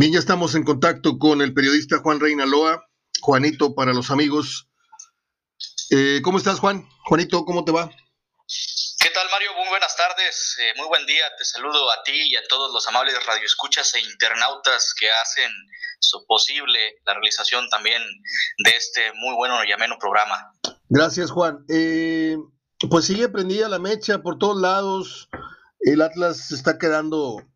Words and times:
Bien, 0.00 0.14
ya 0.14 0.18
estamos 0.18 0.54
en 0.54 0.64
contacto 0.64 1.18
con 1.18 1.42
el 1.42 1.52
periodista 1.52 1.98
Juan 1.98 2.20
Reinaloa, 2.20 2.88
Juanito 3.20 3.74
para 3.74 3.92
los 3.92 4.10
amigos. 4.10 4.66
Eh, 5.90 6.22
¿Cómo 6.24 6.38
estás, 6.38 6.58
Juan? 6.58 6.88
Juanito, 7.04 7.44
¿cómo 7.44 7.66
te 7.66 7.72
va? 7.72 7.90
¿Qué 8.98 9.10
tal, 9.10 9.28
Mario? 9.30 9.50
Muy 9.58 9.68
buenas 9.68 9.94
tardes, 9.94 10.56
eh, 10.58 10.72
muy 10.78 10.86
buen 10.86 11.04
día. 11.04 11.24
Te 11.36 11.44
saludo 11.44 11.90
a 11.92 12.02
ti 12.02 12.14
y 12.14 12.34
a 12.34 12.40
todos 12.48 12.72
los 12.72 12.88
amables 12.88 13.14
radioescuchas 13.26 13.94
e 13.94 14.00
internautas 14.00 14.94
que 14.98 15.10
hacen 15.10 15.52
posible 16.26 16.78
la 17.04 17.12
realización 17.12 17.68
también 17.68 18.02
de 18.64 18.70
este 18.70 19.12
muy 19.12 19.34
bueno 19.34 19.62
y 19.66 19.72
ameno 19.72 19.98
programa. 20.00 20.50
Gracias, 20.88 21.30
Juan. 21.30 21.58
Eh, 21.68 22.38
pues 22.88 23.04
sigue 23.04 23.28
prendida 23.28 23.68
la 23.68 23.78
mecha 23.78 24.22
por 24.22 24.38
todos 24.38 24.58
lados. 24.58 25.28
El 25.80 26.00
Atlas 26.00 26.52
está 26.52 26.78
quedando 26.78 27.49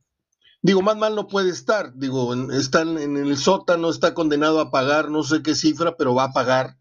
Digo, 0.64 0.80
más 0.80 0.96
mal 0.96 1.14
no 1.14 1.28
puede 1.28 1.50
estar. 1.50 1.92
Digo, 1.94 2.32
está 2.50 2.80
en 2.80 3.18
el 3.18 3.36
sótano, 3.36 3.90
está 3.90 4.14
condenado 4.14 4.60
a 4.60 4.70
pagar, 4.70 5.10
no 5.10 5.22
sé 5.22 5.42
qué 5.42 5.54
cifra, 5.54 5.98
pero 5.98 6.14
va 6.14 6.24
a 6.24 6.32
pagar. 6.32 6.78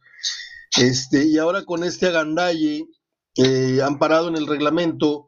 Este, 0.78 1.26
y 1.26 1.38
ahora 1.38 1.66
con 1.66 1.84
este 1.84 2.08
agandalle, 2.08 2.88
eh, 3.36 3.82
amparado 3.84 4.30
en 4.30 4.38
el 4.38 4.48
reglamento, 4.48 5.28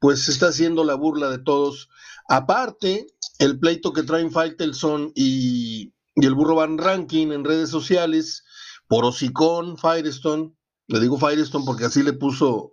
pues 0.00 0.24
se 0.24 0.32
está 0.32 0.48
haciendo 0.48 0.84
la 0.84 0.96
burla 0.96 1.30
de 1.30 1.38
todos. 1.38 1.88
Aparte, 2.28 3.06
el 3.38 3.58
pleito 3.58 3.94
que 3.94 4.02
traen 4.02 4.30
Faitelson 4.30 5.10
y, 5.14 5.94
y 6.14 6.26
el 6.26 6.34
burro 6.34 6.56
Van 6.56 6.76
Ranking 6.76 7.28
en 7.28 7.42
redes 7.42 7.70
sociales, 7.70 8.44
por 8.86 9.06
Osicón, 9.06 9.78
Firestone, 9.78 10.52
le 10.88 11.00
digo 11.00 11.16
Firestone 11.16 11.64
porque 11.64 11.86
así 11.86 12.02
le 12.02 12.12
puso 12.12 12.70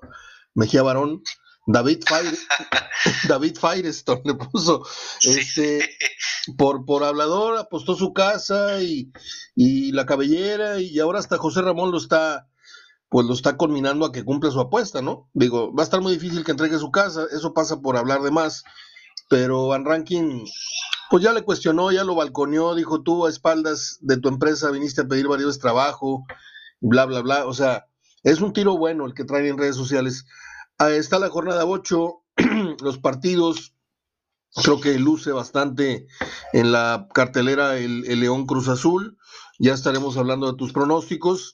Mejía 0.56 0.84
Barón, 0.84 1.24
David 1.68 2.04
Fire, 2.08 2.38
David 3.28 3.58
Firestone 3.58 4.22
le 4.26 4.34
puso 4.36 4.84
este 5.24 5.90
por, 6.58 6.86
por 6.86 7.04
hablador, 7.04 7.58
apostó 7.58 7.96
su 7.96 8.14
casa 8.14 8.82
y, 8.82 9.12
y, 9.56 9.92
la 9.92 10.06
cabellera, 10.06 10.80
y 10.80 11.00
ahora 11.00 11.20
hasta 11.20 11.38
José 11.38 11.62
Ramón 11.62 11.92
lo 11.92 11.98
está, 11.98 12.48
pues 13.10 13.28
lo 13.28 13.34
está 13.34 13.58
conminando 13.58 14.06
a 14.06 14.12
que 14.12 14.26
cumpla 14.26 14.52
su 14.52 14.60
apuesta, 14.60 15.02
¿no? 15.02 15.30
Digo, 15.34 15.74
va 15.74 15.84
a 15.84 15.86
estar 15.86 16.02
muy 16.02 16.14
difícil 16.14 16.44
que 16.44 16.52
entregue 16.52 16.80
su 16.80 16.92
casa, 16.92 17.26
eso 17.32 17.54
pasa 17.54 17.80
por 17.80 17.96
hablar 17.96 18.22
de 18.22 18.32
más, 18.32 18.64
pero 19.30 19.68
Van 19.68 19.86
Ranking, 19.86 20.46
pues 21.10 21.24
ya 21.24 21.32
le 21.32 21.44
cuestionó, 21.44 21.92
ya 21.92 22.04
lo 22.04 22.16
balconeó, 22.16 22.74
dijo 22.74 23.04
tú 23.04 23.26
a 23.26 23.30
espaldas 23.30 23.98
de 24.02 24.18
tu 24.18 24.30
empresa 24.30 24.72
viniste 24.72 25.02
a 25.02 25.08
pedir 25.08 25.28
varios 25.28 25.60
trabajo, 25.60 26.26
bla, 26.80 27.06
bla, 27.06 27.22
bla, 27.22 27.46
o 27.46 27.54
sea, 27.54 27.86
es 28.24 28.42
un 28.42 28.54
tiro 28.54 28.78
bueno 28.78 29.06
el 29.06 29.14
que 29.14 29.26
traen 29.26 29.46
en 29.48 29.58
redes 29.58 29.76
sociales. 29.76 30.26
Está 30.90 31.20
la 31.20 31.30
jornada 31.30 31.66
8, 31.66 32.24
los 32.82 32.98
partidos, 32.98 33.74
creo 34.56 34.82
que 34.82 34.98
luce 34.98 35.32
bastante 35.32 36.08
en 36.54 36.72
la 36.72 37.08
cartelera 37.14 37.78
el, 37.78 38.02
León 38.20 38.48
Cruz 38.48 38.68
Azul, 38.68 39.16
ya 39.60 39.74
estaremos 39.74 40.18
hablando 40.18 40.52
de 40.52 40.58
tus 40.58 40.74
pronósticos 40.74 41.54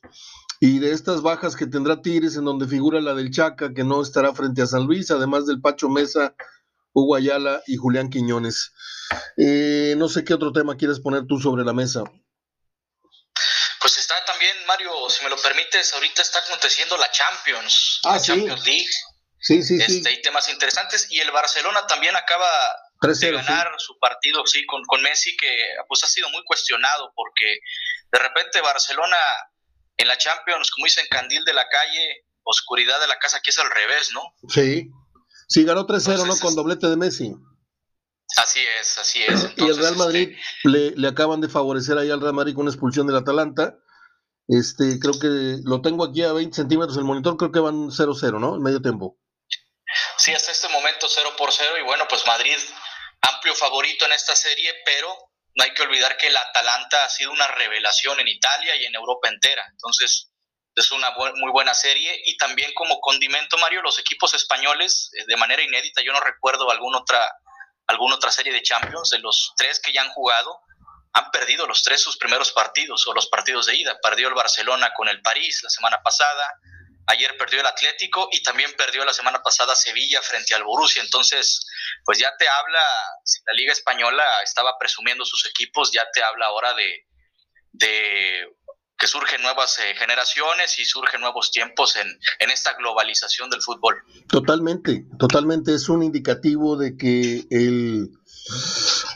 y 0.62 0.80
de 0.80 0.94
estas 0.94 1.22
bajas 1.22 1.58
que 1.58 1.68
tendrá 1.68 2.02
Tigres 2.02 2.38
en 2.38 2.46
donde 2.46 2.68
figura 2.68 3.02
la 3.02 3.14
del 3.14 3.32
Chaca 3.32 3.74
que 3.74 3.84
no 3.84 4.02
estará 4.02 4.34
frente 4.34 4.62
a 4.62 4.68
San 4.68 4.86
Luis, 4.86 5.12
además 5.12 5.46
del 5.46 5.60
Pacho 5.60 5.90
Mesa, 5.90 6.34
Hugo 6.94 7.16
Ayala 7.16 7.62
y 7.68 7.76
Julián 7.76 8.10
Quiñones. 8.10 8.72
Eh, 9.36 9.96
no 9.98 10.08
sé 10.08 10.24
qué 10.24 10.34
otro 10.34 10.54
tema 10.54 10.78
quieres 10.78 11.02
poner 11.02 11.28
tú 11.28 11.38
sobre 11.38 11.66
la 11.66 11.74
mesa. 11.74 12.04
Pues 13.82 13.98
está 13.98 14.16
también, 14.26 14.56
Mario, 14.68 14.90
si 15.10 15.24
me 15.24 15.30
lo 15.30 15.36
permites, 15.36 15.94
ahorita 15.94 16.22
está 16.22 16.40
aconteciendo 16.40 16.98
la 16.98 17.12
Champions, 17.12 18.00
ah, 18.06 18.16
la 18.16 18.22
Champions 18.22 18.66
League. 18.66 18.88
Sí, 19.40 19.64
sí, 19.64 19.78
este, 19.80 20.10
Hay 20.10 20.22
temas 20.22 20.50
interesantes 20.50 21.08
y 21.12 21.20
el 21.20 21.32
Barcelona 21.32 21.86
también 21.88 22.16
acaba 22.16 22.50
de 23.02 23.32
ganar 23.32 23.72
su 23.78 23.98
partido, 24.00 24.46
sí, 24.46 24.66
con, 24.66 24.84
con 24.86 25.02
Messi, 25.04 25.36
que 25.38 25.50
pues 25.88 26.04
ha 26.04 26.08
sido 26.08 26.30
muy 26.30 26.44
cuestionado 26.44 27.12
porque 27.16 27.60
de 28.12 28.20
repente 28.20 28.62
Barcelona 28.62 29.18
en 29.98 30.08
la 30.08 30.18
Champions, 30.18 30.72
como 30.72 30.86
dicen, 30.86 31.06
candil 31.10 31.44
de 31.44 31.54
la 31.54 31.68
calle, 31.70 32.26
oscuridad 32.44 33.00
de 33.00 33.08
la 33.08 33.20
casa, 33.20 33.38
aquí 33.38 33.50
es 33.50 33.60
al 33.60 33.70
revés, 33.70 34.12
¿no? 34.14 34.22
Sí, 34.50 34.90
sí, 35.48 35.64
ganó 35.64 35.86
3-0, 35.86 36.26
¿no? 36.26 36.38
Con 36.38 36.56
doblete 36.56 36.88
de 36.88 36.98
Messi. 36.98 37.34
Así 38.36 38.60
es, 38.80 38.98
así 38.98 39.24
es. 39.24 39.50
y 39.56 39.66
el 39.66 39.78
Real 39.78 39.96
Madrid 39.96 40.36
este 40.36 40.70
le, 40.70 40.92
le, 40.92 41.08
acaban 41.08 41.42
de 41.42 41.48
favorecer 41.48 41.98
ahí 41.98 42.12
al 42.12 42.22
Real 42.22 42.34
Madrid 42.34 42.54
con 42.54 42.64
una 42.64 42.72
expulsión 42.72 43.08
del 43.08 43.16
Atalanta. 43.16 43.78
Este, 44.48 45.00
creo 45.00 45.20
que 45.20 45.60
lo 45.64 45.82
tengo 45.82 46.06
aquí 46.06 46.24
a 46.24 46.34
20 46.34 46.56
centímetros 46.56 46.98
el 46.98 47.04
monitor, 47.04 47.38
creo 47.38 47.52
que 47.52 47.60
van 47.60 47.90
0-0, 47.90 48.40
¿no? 48.40 48.56
En 48.56 48.62
medio 48.62 48.82
tiempo. 48.82 49.18
Sí, 50.28 50.34
hasta 50.34 50.52
este 50.52 50.68
momento 50.68 51.08
0 51.08 51.36
por 51.38 51.54
0 51.54 51.78
y 51.80 51.84
bueno, 51.84 52.06
pues 52.06 52.28
Madrid 52.28 52.58
amplio 53.22 53.56
favorito 53.56 54.04
en 54.04 54.12
esta 54.12 54.36
serie, 54.36 54.76
pero 54.84 55.08
no 55.56 55.64
hay 55.64 55.74
que 55.74 55.84
olvidar 55.84 56.18
que 56.18 56.28
el 56.28 56.36
Atalanta 56.36 57.06
ha 57.06 57.08
sido 57.08 57.32
una 57.32 57.48
revelación 57.48 58.20
en 58.20 58.28
Italia 58.28 58.76
y 58.76 58.88
en 58.88 58.94
Europa 58.94 59.30
entera. 59.30 59.66
Entonces, 59.72 60.30
es 60.76 60.92
una 60.92 61.12
muy 61.12 61.50
buena 61.54 61.74
serie 61.74 62.24
y 62.26 62.36
también 62.36 62.74
como 62.74 63.00
condimento, 63.00 63.58
Mario, 63.58 63.82
los 63.82 64.00
equipos 64.00 64.34
españoles 64.34 65.12
eh, 65.18 65.24
de 65.28 65.38
manera 65.38 65.62
inédita, 65.62 66.02
yo 66.02 66.12
no 66.12 66.20
recuerdo 66.20 66.70
alguna 66.72 66.98
otra, 66.98 67.32
alguna 67.88 68.16
otra 68.16 68.30
serie 68.30 68.52
de 68.52 68.62
Champions, 68.62 69.12
de 69.12 69.20
los 69.20 69.54
tres 69.56 69.80
que 69.80 69.94
ya 69.94 70.02
han 70.02 70.10
jugado, 70.10 70.60
han 71.14 71.32
perdido 71.32 71.68
los 71.68 71.84
tres 71.84 72.02
sus 72.02 72.18
primeros 72.18 72.52
partidos 72.52 73.08
o 73.08 73.14
los 73.14 73.28
partidos 73.28 73.68
de 73.68 73.78
ida. 73.78 73.98
Perdió 74.04 74.28
el 74.28 74.34
Barcelona 74.34 74.92
con 74.94 75.08
el 75.08 75.22
París 75.22 75.62
la 75.64 75.70
semana 75.70 76.02
pasada, 76.04 76.52
Ayer 77.08 77.38
perdió 77.38 77.62
el 77.62 77.66
Atlético 77.66 78.28
y 78.32 78.44
también 78.44 78.72
perdió 78.78 79.06
la 79.06 79.14
semana 79.14 79.42
pasada 79.42 79.76
Sevilla 79.76 80.22
frente 80.22 80.54
al 80.54 80.64
Borussia. 80.64 81.02
Entonces, 81.02 81.66
pues 82.04 82.20
ya 82.20 82.32
te 82.38 82.48
habla, 82.48 82.82
si 83.24 83.40
la 83.46 83.54
Liga 83.54 83.72
Española 83.72 84.24
estaba 84.44 84.78
presumiendo 84.78 85.24
sus 85.24 85.46
equipos, 85.46 85.92
ya 85.92 86.06
te 86.14 86.22
habla 86.22 86.48
ahora 86.48 86.74
de, 86.74 87.08
de 87.72 88.48
que 88.98 89.08
surgen 89.08 89.42
nuevas 89.42 89.78
eh, 89.80 89.96
generaciones 89.96 90.80
y 90.80 90.86
surgen 90.86 91.22
nuevos 91.22 91.52
tiempos 91.52 91.96
en, 91.96 92.08
en, 92.40 92.50
esta 92.50 92.74
globalización 92.74 93.50
del 93.50 93.62
fútbol. 93.62 93.96
Totalmente, 94.28 95.06
totalmente. 95.20 95.74
Es 95.74 95.88
un 95.88 96.04
indicativo 96.04 96.78
de 96.78 96.98
que 96.98 97.46
el, 97.52 98.10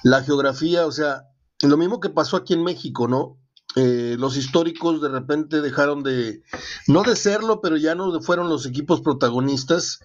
la 0.03 0.23
geografía, 0.23 0.85
o 0.85 0.91
sea, 0.91 1.23
lo 1.61 1.77
mismo 1.77 1.99
que 1.99 2.09
pasó 2.09 2.37
aquí 2.37 2.53
en 2.53 2.63
México, 2.63 3.07
¿no? 3.07 3.40
Eh, 3.75 4.15
los 4.19 4.35
históricos 4.35 5.01
de 5.01 5.09
repente 5.09 5.61
dejaron 5.61 6.03
de, 6.03 6.43
no 6.87 7.03
de 7.03 7.15
serlo, 7.15 7.61
pero 7.61 7.77
ya 7.77 7.95
no 7.95 8.21
fueron 8.21 8.49
los 8.49 8.65
equipos 8.65 9.01
protagonistas. 9.01 9.99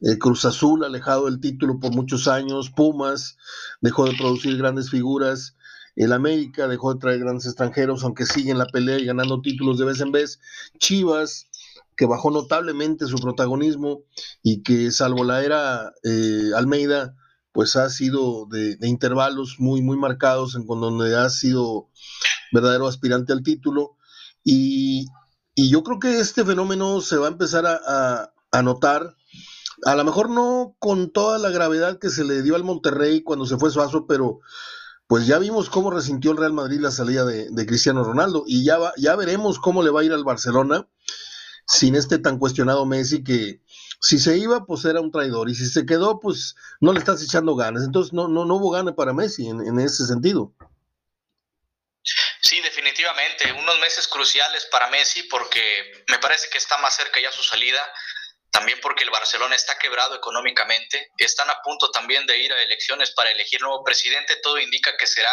Eh, 0.00 0.18
Cruz 0.18 0.44
Azul, 0.44 0.84
alejado 0.84 1.26
del 1.26 1.40
título 1.40 1.78
por 1.78 1.92
muchos 1.92 2.26
años, 2.26 2.70
Pumas 2.70 3.36
dejó 3.80 4.06
de 4.06 4.16
producir 4.16 4.56
grandes 4.58 4.90
figuras, 4.90 5.56
el 5.94 6.12
América 6.12 6.66
dejó 6.66 6.92
de 6.92 7.00
traer 7.00 7.20
grandes 7.20 7.46
extranjeros, 7.46 8.02
aunque 8.02 8.26
sigue 8.26 8.50
en 8.50 8.58
la 8.58 8.66
pelea 8.66 8.98
y 8.98 9.04
ganando 9.04 9.40
títulos 9.40 9.78
de 9.78 9.84
vez 9.84 10.00
en 10.00 10.10
vez, 10.10 10.40
Chivas, 10.78 11.46
que 11.96 12.06
bajó 12.06 12.32
notablemente 12.32 13.06
su 13.06 13.16
protagonismo 13.16 14.02
y 14.42 14.62
que 14.62 14.90
salvo 14.90 15.22
la 15.22 15.44
era 15.44 15.92
eh, 16.02 16.50
Almeida, 16.56 17.14
pues 17.52 17.76
ha 17.76 17.88
sido 17.88 18.46
de, 18.46 18.74
de, 18.76 18.88
intervalos 18.88 19.56
muy, 19.60 19.80
muy 19.80 19.96
marcados 19.96 20.56
en 20.56 20.66
donde 20.66 21.16
ha 21.16 21.30
sido 21.30 21.88
verdadero 22.52 22.86
aspirante 22.86 23.32
al 23.32 23.42
título. 23.42 23.96
Y, 24.44 25.06
yo 25.56 25.84
creo 25.84 26.00
que 26.00 26.18
este 26.18 26.44
fenómeno 26.44 27.00
se 27.00 27.16
va 27.16 27.28
a 27.28 27.30
empezar 27.30 27.64
a, 27.64 28.32
a, 28.50 28.62
notar, 28.62 29.14
a 29.84 29.94
lo 29.94 30.04
mejor 30.04 30.28
no 30.28 30.74
con 30.80 31.12
toda 31.12 31.38
la 31.38 31.50
gravedad 31.50 32.00
que 32.00 32.10
se 32.10 32.24
le 32.24 32.42
dio 32.42 32.56
al 32.56 32.64
Monterrey 32.64 33.22
cuando 33.22 33.46
se 33.46 33.56
fue 33.56 33.70
Suazo, 33.70 34.06
pero 34.08 34.40
pues 35.06 35.26
ya 35.26 35.38
vimos 35.38 35.70
cómo 35.70 35.90
resintió 35.90 36.32
el 36.32 36.38
Real 36.38 36.52
Madrid 36.52 36.80
la 36.80 36.90
salida 36.90 37.24
de, 37.24 37.66
Cristiano 37.66 38.02
Ronaldo. 38.02 38.44
Y 38.46 38.64
ya, 38.64 38.78
ya 38.96 39.14
veremos 39.14 39.60
cómo 39.60 39.82
le 39.82 39.90
va 39.90 40.00
a 40.00 40.04
ir 40.04 40.12
al 40.12 40.24
Barcelona 40.24 40.88
sin 41.66 41.94
este 41.94 42.18
tan 42.18 42.38
cuestionado 42.38 42.84
Messi 42.84 43.22
que 43.22 43.62
si 44.00 44.18
se 44.18 44.36
iba 44.36 44.66
pues 44.66 44.84
era 44.84 45.00
un 45.00 45.12
traidor. 45.12 45.48
Y 45.50 45.54
si 45.54 45.66
se 45.66 45.86
quedó 45.86 46.18
pues 46.18 46.56
no 46.80 46.92
le 46.92 46.98
estás 46.98 47.22
echando 47.22 47.54
ganas. 47.54 47.84
Entonces 47.84 48.12
no 48.12 48.28
no 48.28 48.44
no 48.44 48.56
hubo 48.56 48.70
gana 48.70 48.94
para 48.94 49.12
Messi 49.12 49.46
en, 49.46 49.60
en 49.60 49.78
ese 49.78 50.06
sentido 50.06 50.52
Sí, 53.04 53.10
definitivamente, 53.10 53.52
unos 53.52 53.78
meses 53.80 54.08
cruciales 54.08 54.64
para 54.66 54.88
Messi 54.88 55.24
porque 55.24 56.04
me 56.08 56.18
parece 56.18 56.48
que 56.48 56.56
está 56.56 56.78
más 56.78 56.96
cerca 56.96 57.20
ya 57.20 57.30
su 57.30 57.42
salida, 57.42 57.92
también 58.50 58.78
porque 58.80 59.04
el 59.04 59.10
Barcelona 59.10 59.54
está 59.56 59.76
quebrado 59.78 60.14
económicamente, 60.14 61.10
están 61.18 61.50
a 61.50 61.60
punto 61.60 61.90
también 61.90 62.24
de 62.26 62.38
ir 62.38 62.52
a 62.52 62.62
elecciones 62.62 63.10
para 63.10 63.30
elegir 63.30 63.60
nuevo 63.60 63.84
presidente, 63.84 64.36
todo 64.36 64.58
indica 64.58 64.96
que 64.96 65.06
será 65.06 65.30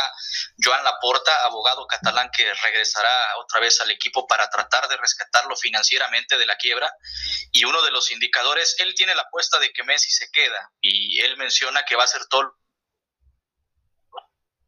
Joan 0.62 0.84
Laporta, 0.84 1.32
abogado 1.46 1.88
catalán 1.88 2.30
que 2.36 2.54
regresará 2.54 3.38
otra 3.38 3.62
vez 3.62 3.80
al 3.80 3.92
equipo 3.92 4.28
para 4.28 4.50
tratar 4.50 4.90
de 4.90 4.98
rescatarlo 4.98 5.56
financieramente 5.56 6.38
de 6.38 6.46
la 6.46 6.58
quiebra 6.58 6.92
y 7.54 7.64
uno 7.64 7.82
de 7.84 7.92
los 7.92 8.12
indicadores, 8.12 8.76
él 8.80 8.94
tiene 8.96 9.16
la 9.16 9.22
apuesta 9.22 9.60
de 9.60 9.72
que 9.72 9.84
Messi 9.84 10.12
se 10.12 10.30
queda 10.32 10.72
y 10.82 11.22
él 11.22 11.38
menciona 11.38 11.86
que 11.86 11.96
va 11.96 12.04
a 12.04 12.08
ser 12.08 12.26
todo 12.28 12.58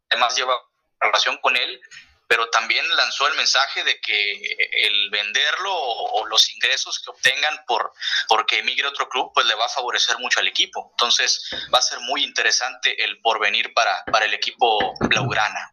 además 0.08 0.36
lleva 0.36 0.56
relación 1.00 1.36
con 1.38 1.56
él 1.56 1.80
pero 2.28 2.48
también 2.50 2.84
lanzó 2.96 3.26
el 3.28 3.36
mensaje 3.36 3.84
de 3.84 4.00
que 4.00 4.32
el 4.82 5.10
venderlo 5.10 5.74
o, 5.74 6.26
los 6.26 6.50
ingresos 6.54 6.98
que 7.00 7.10
obtengan 7.10 7.60
por 7.66 7.92
porque 8.28 8.58
emigre 8.58 8.86
a 8.86 8.90
otro 8.90 9.08
club, 9.08 9.30
pues 9.34 9.46
le 9.46 9.54
va 9.54 9.66
a 9.66 9.68
favorecer 9.68 10.18
mucho 10.18 10.40
al 10.40 10.48
equipo. 10.48 10.90
Entonces 10.92 11.48
va 11.72 11.78
a 11.78 11.82
ser 11.82 12.00
muy 12.00 12.24
interesante 12.24 13.04
el 13.04 13.20
porvenir 13.20 13.72
para, 13.74 14.04
para 14.10 14.24
el 14.24 14.34
equipo 14.34 14.94
blaugrana. 15.00 15.72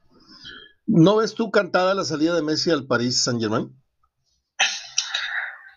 ¿No 0.85 1.17
ves 1.17 1.35
tú 1.35 1.51
cantada 1.51 1.93
la 1.93 2.03
salida 2.03 2.35
de 2.35 2.41
Messi 2.41 2.69
al 2.69 2.85
París 2.85 3.23
Saint 3.23 3.39
Germain? 3.39 3.69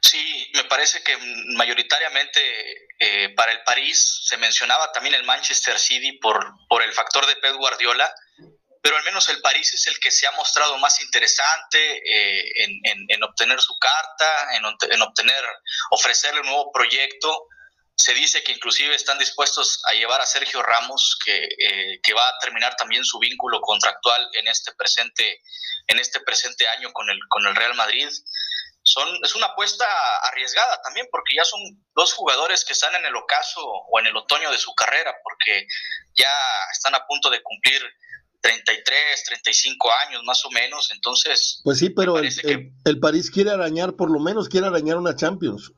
Sí, 0.02 0.50
me 0.54 0.64
parece 0.64 1.02
que 1.02 1.16
mayoritariamente 1.56 2.40
eh, 2.98 3.28
para 3.34 3.52
el 3.52 3.62
París 3.64 4.22
se 4.24 4.36
mencionaba 4.36 4.90
también 4.92 5.14
el 5.14 5.24
Manchester 5.24 5.78
City 5.78 6.18
por, 6.18 6.54
por 6.68 6.82
el 6.82 6.92
factor 6.92 7.26
de 7.26 7.36
Pep 7.36 7.54
Guardiola, 7.56 8.12
pero 8.84 8.98
al 8.98 9.02
menos 9.04 9.26
el 9.30 9.40
París 9.40 9.72
es 9.72 9.86
el 9.86 9.98
que 9.98 10.10
se 10.10 10.26
ha 10.26 10.32
mostrado 10.32 10.76
más 10.76 11.00
interesante 11.00 12.02
eh, 12.04 12.52
en, 12.84 13.22
obtener 13.22 13.58
su 13.58 13.78
carta, 13.78 14.54
en, 14.56 15.00
obtener, 15.00 15.42
ofrecerle 15.90 16.42
un 16.42 16.48
nuevo 16.48 16.70
proyecto. 16.70 17.46
Se 17.96 18.12
dice 18.12 18.44
que 18.44 18.52
inclusive 18.52 18.94
están 18.94 19.18
dispuestos 19.18 19.80
a 19.88 19.94
llevar 19.94 20.20
a 20.20 20.26
Sergio 20.26 20.62
Ramos, 20.62 21.18
que, 21.24 21.44
eh, 21.44 22.00
que, 22.02 22.12
va 22.12 22.28
a 22.28 22.38
terminar 22.42 22.76
también 22.76 23.06
su 23.06 23.18
vínculo 23.18 23.58
contractual 23.62 24.28
en 24.34 24.48
este 24.48 24.74
presente, 24.74 25.40
en 25.86 25.98
este 25.98 26.20
presente 26.20 26.68
año 26.68 26.92
con 26.92 27.08
el, 27.08 27.18
con 27.30 27.46
el 27.46 27.56
Real 27.56 27.72
Madrid. 27.76 28.10
Son, 28.82 29.18
es 29.22 29.34
una 29.34 29.46
apuesta 29.46 29.86
arriesgada 30.28 30.82
también, 30.82 31.08
porque 31.10 31.36
ya 31.36 31.44
son 31.46 31.58
dos 31.94 32.12
jugadores 32.12 32.66
que 32.66 32.74
están 32.74 32.94
en 32.96 33.06
el 33.06 33.16
ocaso 33.16 33.62
o 33.64 33.98
en 33.98 34.08
el 34.08 34.16
otoño 34.18 34.50
de 34.50 34.58
su 34.58 34.74
carrera, 34.74 35.16
porque 35.22 35.66
ya 36.14 36.30
están 36.70 36.94
a 36.94 37.06
punto 37.06 37.30
de 37.30 37.42
cumplir 37.42 37.82
33, 38.44 39.24
35 39.24 39.90
años 40.06 40.22
más 40.24 40.44
o 40.44 40.50
menos, 40.50 40.90
entonces... 40.92 41.62
Pues 41.64 41.78
sí, 41.78 41.88
pero 41.88 42.18
el, 42.18 42.28
el, 42.84 43.00
París 43.00 43.30
quiere 43.30 43.50
arañar, 43.50 43.96
por 43.96 44.10
lo 44.10 44.20
menos 44.20 44.50
quiere 44.50 44.66
arañar 44.66 44.98
una 44.98 45.16
Champions. 45.16 45.72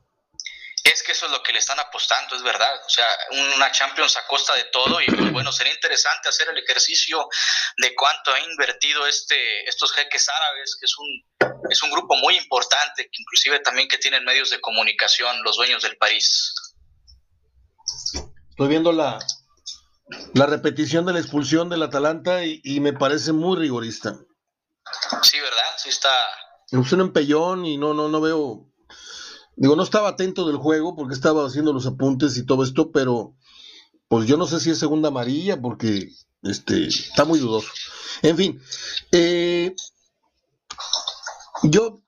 Es 0.83 1.01
que 1.01 1.13
eso 1.13 1.27
es 1.27 1.31
lo 1.31 1.41
que 1.41 1.53
le 1.53 1.59
están 1.59 1.79
apostando, 1.79 2.35
es 2.35 2.43
verdad. 2.43 2.73
O 2.85 2.89
sea, 2.89 3.07
una 3.55 3.71
Champions 3.71 4.17
a 4.17 4.27
costa 4.27 4.53
de 4.55 4.65
todo 4.65 4.99
y 4.99 5.05
pues, 5.05 5.31
bueno, 5.31 5.53
sería 5.53 5.73
interesante 5.73 6.27
hacer 6.27 6.49
el 6.49 6.57
ejercicio 6.57 7.29
de 7.77 7.95
cuánto 7.95 8.33
ha 8.33 8.39
invertido 8.41 9.07
este, 9.07 9.63
estos 9.63 9.93
jeques 9.93 10.27
árabes, 10.27 10.75
que 10.77 10.85
es 10.87 10.97
un, 10.97 11.69
es 11.71 11.81
un 11.83 11.91
grupo 11.91 12.17
muy 12.17 12.35
importante, 12.35 13.03
que 13.03 13.21
inclusive 13.21 13.61
también 13.61 13.87
que 13.87 13.97
tienen 13.97 14.25
medios 14.25 14.49
de 14.49 14.59
comunicación, 14.59 15.41
los 15.43 15.55
dueños 15.55 15.83
del 15.83 15.95
París. 15.95 16.53
Estoy 18.49 18.67
viendo 18.67 18.91
la, 18.91 19.19
la 20.33 20.45
repetición 20.45 21.05
de 21.05 21.13
la 21.13 21.19
expulsión 21.19 21.69
del 21.69 21.83
Atalanta 21.83 22.45
y, 22.45 22.79
me 22.79 22.93
parece 22.93 23.33
muy 23.33 23.57
rigorista. 23.57 24.17
Sí, 25.21 25.39
¿verdad? 25.39 25.63
Sí 25.77 25.89
está. 25.89 26.09
Es 26.71 26.91
un 26.91 27.01
empellón 27.01 27.65
y 27.65 27.77
no, 27.77 27.93
no, 27.93 28.07
no 28.07 28.21
veo. 28.21 28.69
Digo, 29.55 29.75
no 29.75 29.83
estaba 29.83 30.09
atento 30.09 30.47
del 30.47 30.57
juego 30.57 30.95
porque 30.95 31.13
estaba 31.13 31.45
haciendo 31.45 31.73
los 31.73 31.87
apuntes 31.87 32.37
y 32.37 32.45
todo 32.45 32.63
esto, 32.63 32.91
pero 32.91 33.35
pues 34.07 34.27
yo 34.27 34.37
no 34.37 34.45
sé 34.45 34.59
si 34.59 34.69
es 34.69 34.79
segunda 34.79 35.09
amarilla 35.09 35.59
porque 35.59 36.09
este 36.43 36.87
está 36.87 37.25
muy 37.25 37.39
dudoso. 37.39 37.69
En 38.21 38.37
fin, 38.37 38.61
eh, 39.11 39.75
yo 41.63 42.01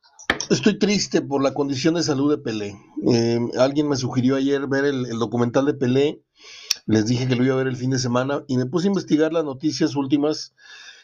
estoy 0.50 0.78
triste 0.78 1.22
por 1.22 1.42
la 1.42 1.54
condición 1.54 1.96
de 1.96 2.04
salud 2.04 2.30
de 2.30 2.38
Pelé. 2.38 2.80
Eh, 3.12 3.40
alguien 3.58 3.90
me 3.90 3.98
sugirió 3.98 4.36
ayer 4.36 4.68
ver 4.68 4.86
el, 4.86 5.08
el 5.08 5.20
documental 5.20 5.66
de 5.66 5.74
Pelé 5.74 6.24
les 6.90 7.06
dije 7.06 7.28
que 7.28 7.36
lo 7.36 7.46
iba 7.46 7.54
a 7.54 7.58
ver 7.60 7.68
el 7.68 7.76
fin 7.76 7.92
de 7.92 8.00
semana 8.00 8.44
y 8.48 8.58
me 8.58 8.66
puse 8.66 8.88
a 8.88 8.90
investigar 8.90 9.32
las 9.32 9.46
noticias 9.46 9.96
últimas 9.96 10.56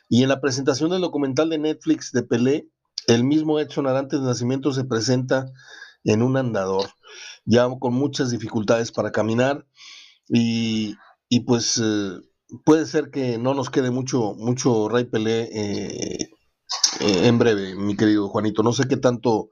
y 0.09 0.23
en 0.23 0.29
la 0.29 0.41
presentación 0.41 0.89
del 0.89 1.01
documental 1.01 1.47
de 1.49 1.59
Netflix 1.59 2.11
de 2.11 2.23
Pelé, 2.23 2.67
el 3.05 3.23
mismo 3.23 3.59
Edson 3.59 3.85
Arantes 3.85 4.19
de 4.19 4.25
Nacimiento 4.25 4.73
se 4.73 4.83
presenta 4.83 5.45
en 6.03 6.23
un 6.23 6.37
andador, 6.37 6.89
ya 7.45 7.69
con 7.79 7.93
muchas 7.93 8.31
dificultades 8.31 8.91
para 8.91 9.11
caminar 9.11 9.67
y, 10.27 10.95
pues 11.45 11.79
eh, 11.83 12.17
puede 12.63 12.87
ser 12.87 13.11
que 13.11 13.37
no 13.37 13.53
nos 13.53 13.69
quede 13.69 13.91
mucho, 13.91 14.33
mucho 14.39 14.89
Rey 14.89 15.03
Pelé 15.03 15.49
eh, 15.53 16.29
eh, 16.99 17.27
en 17.27 17.37
breve, 17.37 17.75
mi 17.75 17.95
querido 17.95 18.27
Juanito. 18.27 18.63
No 18.63 18.73
sé 18.73 18.87
qué 18.87 18.97
tanto 18.97 19.51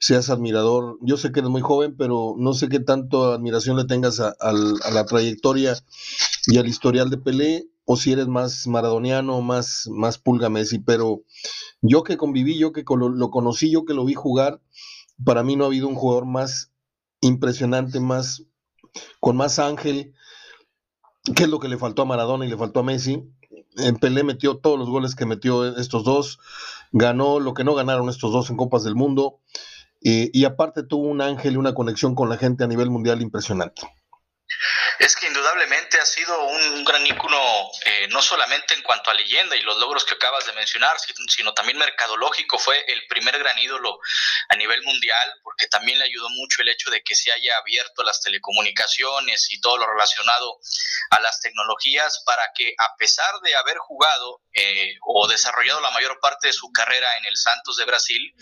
seas 0.00 0.30
admirador. 0.30 0.98
Yo 1.02 1.16
sé 1.16 1.30
que 1.30 1.40
eres 1.40 1.50
muy 1.50 1.60
joven, 1.60 1.94
pero 1.96 2.34
no 2.36 2.54
sé 2.54 2.68
qué 2.68 2.80
tanto 2.80 3.32
admiración 3.32 3.76
le 3.76 3.84
tengas 3.84 4.18
a, 4.18 4.34
la 4.52 5.04
trayectoria 5.04 5.76
y 6.46 6.58
al 6.58 6.66
historial 6.66 7.10
de 7.10 7.18
Pelé, 7.18 7.68
o 7.84 7.96
si 7.96 8.12
eres 8.12 8.26
más 8.26 8.66
maradoniano, 8.66 9.42
más, 9.42 9.88
más 9.90 10.16
pulga 10.16 10.48
Messi, 10.48 10.78
pero 10.78 11.22
yo 11.82 12.02
que 12.02 12.16
conviví, 12.16 12.58
yo 12.58 12.72
que 12.72 12.82
lo, 12.88 13.30
conocí, 13.30 13.70
yo 13.70 13.84
que 13.84 13.94
lo 13.94 14.04
vi 14.04 14.14
jugar, 14.14 14.62
para 15.22 15.42
mí 15.42 15.54
no 15.54 15.64
ha 15.64 15.66
habido 15.66 15.86
un 15.86 15.96
jugador 15.96 16.24
más 16.24 16.72
impresionante, 17.20 18.00
más 18.00 18.44
con 19.20 19.36
más 19.36 19.58
ángel, 19.58 20.14
que 21.36 21.42
es 21.42 21.48
lo 21.48 21.60
que 21.60 21.68
le 21.68 21.76
faltó 21.76 22.02
a 22.02 22.06
Maradona 22.06 22.46
y 22.46 22.48
le 22.48 22.56
faltó 22.56 22.80
a 22.80 22.84
Messi. 22.84 23.22
En 23.76 23.96
Pelé 23.96 24.24
metió 24.24 24.56
todos 24.56 24.78
los 24.78 24.88
goles 24.88 25.14
que 25.14 25.26
metió 25.26 25.76
estos 25.76 26.04
dos, 26.04 26.38
ganó 26.90 27.38
lo 27.38 27.52
que 27.52 27.64
no 27.64 27.74
ganaron 27.74 28.08
estos 28.08 28.32
dos 28.32 28.48
en 28.48 28.56
Copas 28.56 28.82
del 28.82 28.94
Mundo. 28.94 29.40
Y 30.00 30.44
aparte 30.44 30.82
tuvo 30.82 31.08
un 31.08 31.20
ángel 31.20 31.54
y 31.54 31.56
una 31.56 31.74
conexión 31.74 32.14
con 32.14 32.28
la 32.28 32.36
gente 32.36 32.64
a 32.64 32.66
nivel 32.66 32.90
mundial 32.90 33.20
impresionante. 33.20 33.82
Es 35.00 35.16
que 35.16 35.28
indudablemente 35.28 35.98
ha 35.98 36.04
sido 36.04 36.44
un 36.44 36.84
gran 36.84 37.06
ícono, 37.06 37.40
eh, 37.86 38.06
no 38.08 38.20
solamente 38.20 38.74
en 38.74 38.82
cuanto 38.82 39.10
a 39.10 39.14
leyenda 39.14 39.56
y 39.56 39.62
los 39.62 39.78
logros 39.78 40.04
que 40.04 40.12
acabas 40.12 40.44
de 40.44 40.52
mencionar, 40.52 40.94
sino 41.26 41.54
también 41.54 41.78
mercadológico. 41.78 42.58
Fue 42.58 42.84
el 42.86 43.06
primer 43.06 43.38
gran 43.38 43.58
ídolo 43.58 43.98
a 44.50 44.56
nivel 44.56 44.82
mundial, 44.82 45.32
porque 45.42 45.68
también 45.68 45.98
le 45.98 46.04
ayudó 46.04 46.28
mucho 46.28 46.60
el 46.60 46.68
hecho 46.68 46.90
de 46.90 47.02
que 47.02 47.16
se 47.16 47.32
haya 47.32 47.56
abierto 47.56 48.02
las 48.02 48.20
telecomunicaciones 48.20 49.50
y 49.50 49.58
todo 49.62 49.78
lo 49.78 49.86
relacionado 49.86 50.58
a 51.12 51.20
las 51.20 51.40
tecnologías 51.40 52.22
para 52.26 52.42
que, 52.54 52.74
a 52.76 52.94
pesar 52.96 53.40
de 53.40 53.56
haber 53.56 53.78
jugado 53.78 54.42
eh, 54.52 54.96
o 55.00 55.26
desarrollado 55.28 55.80
la 55.80 55.92
mayor 55.92 56.20
parte 56.20 56.48
de 56.48 56.52
su 56.52 56.70
carrera 56.72 57.08
en 57.16 57.24
el 57.24 57.38
Santos 57.38 57.78
de 57.78 57.86
Brasil 57.86 58.34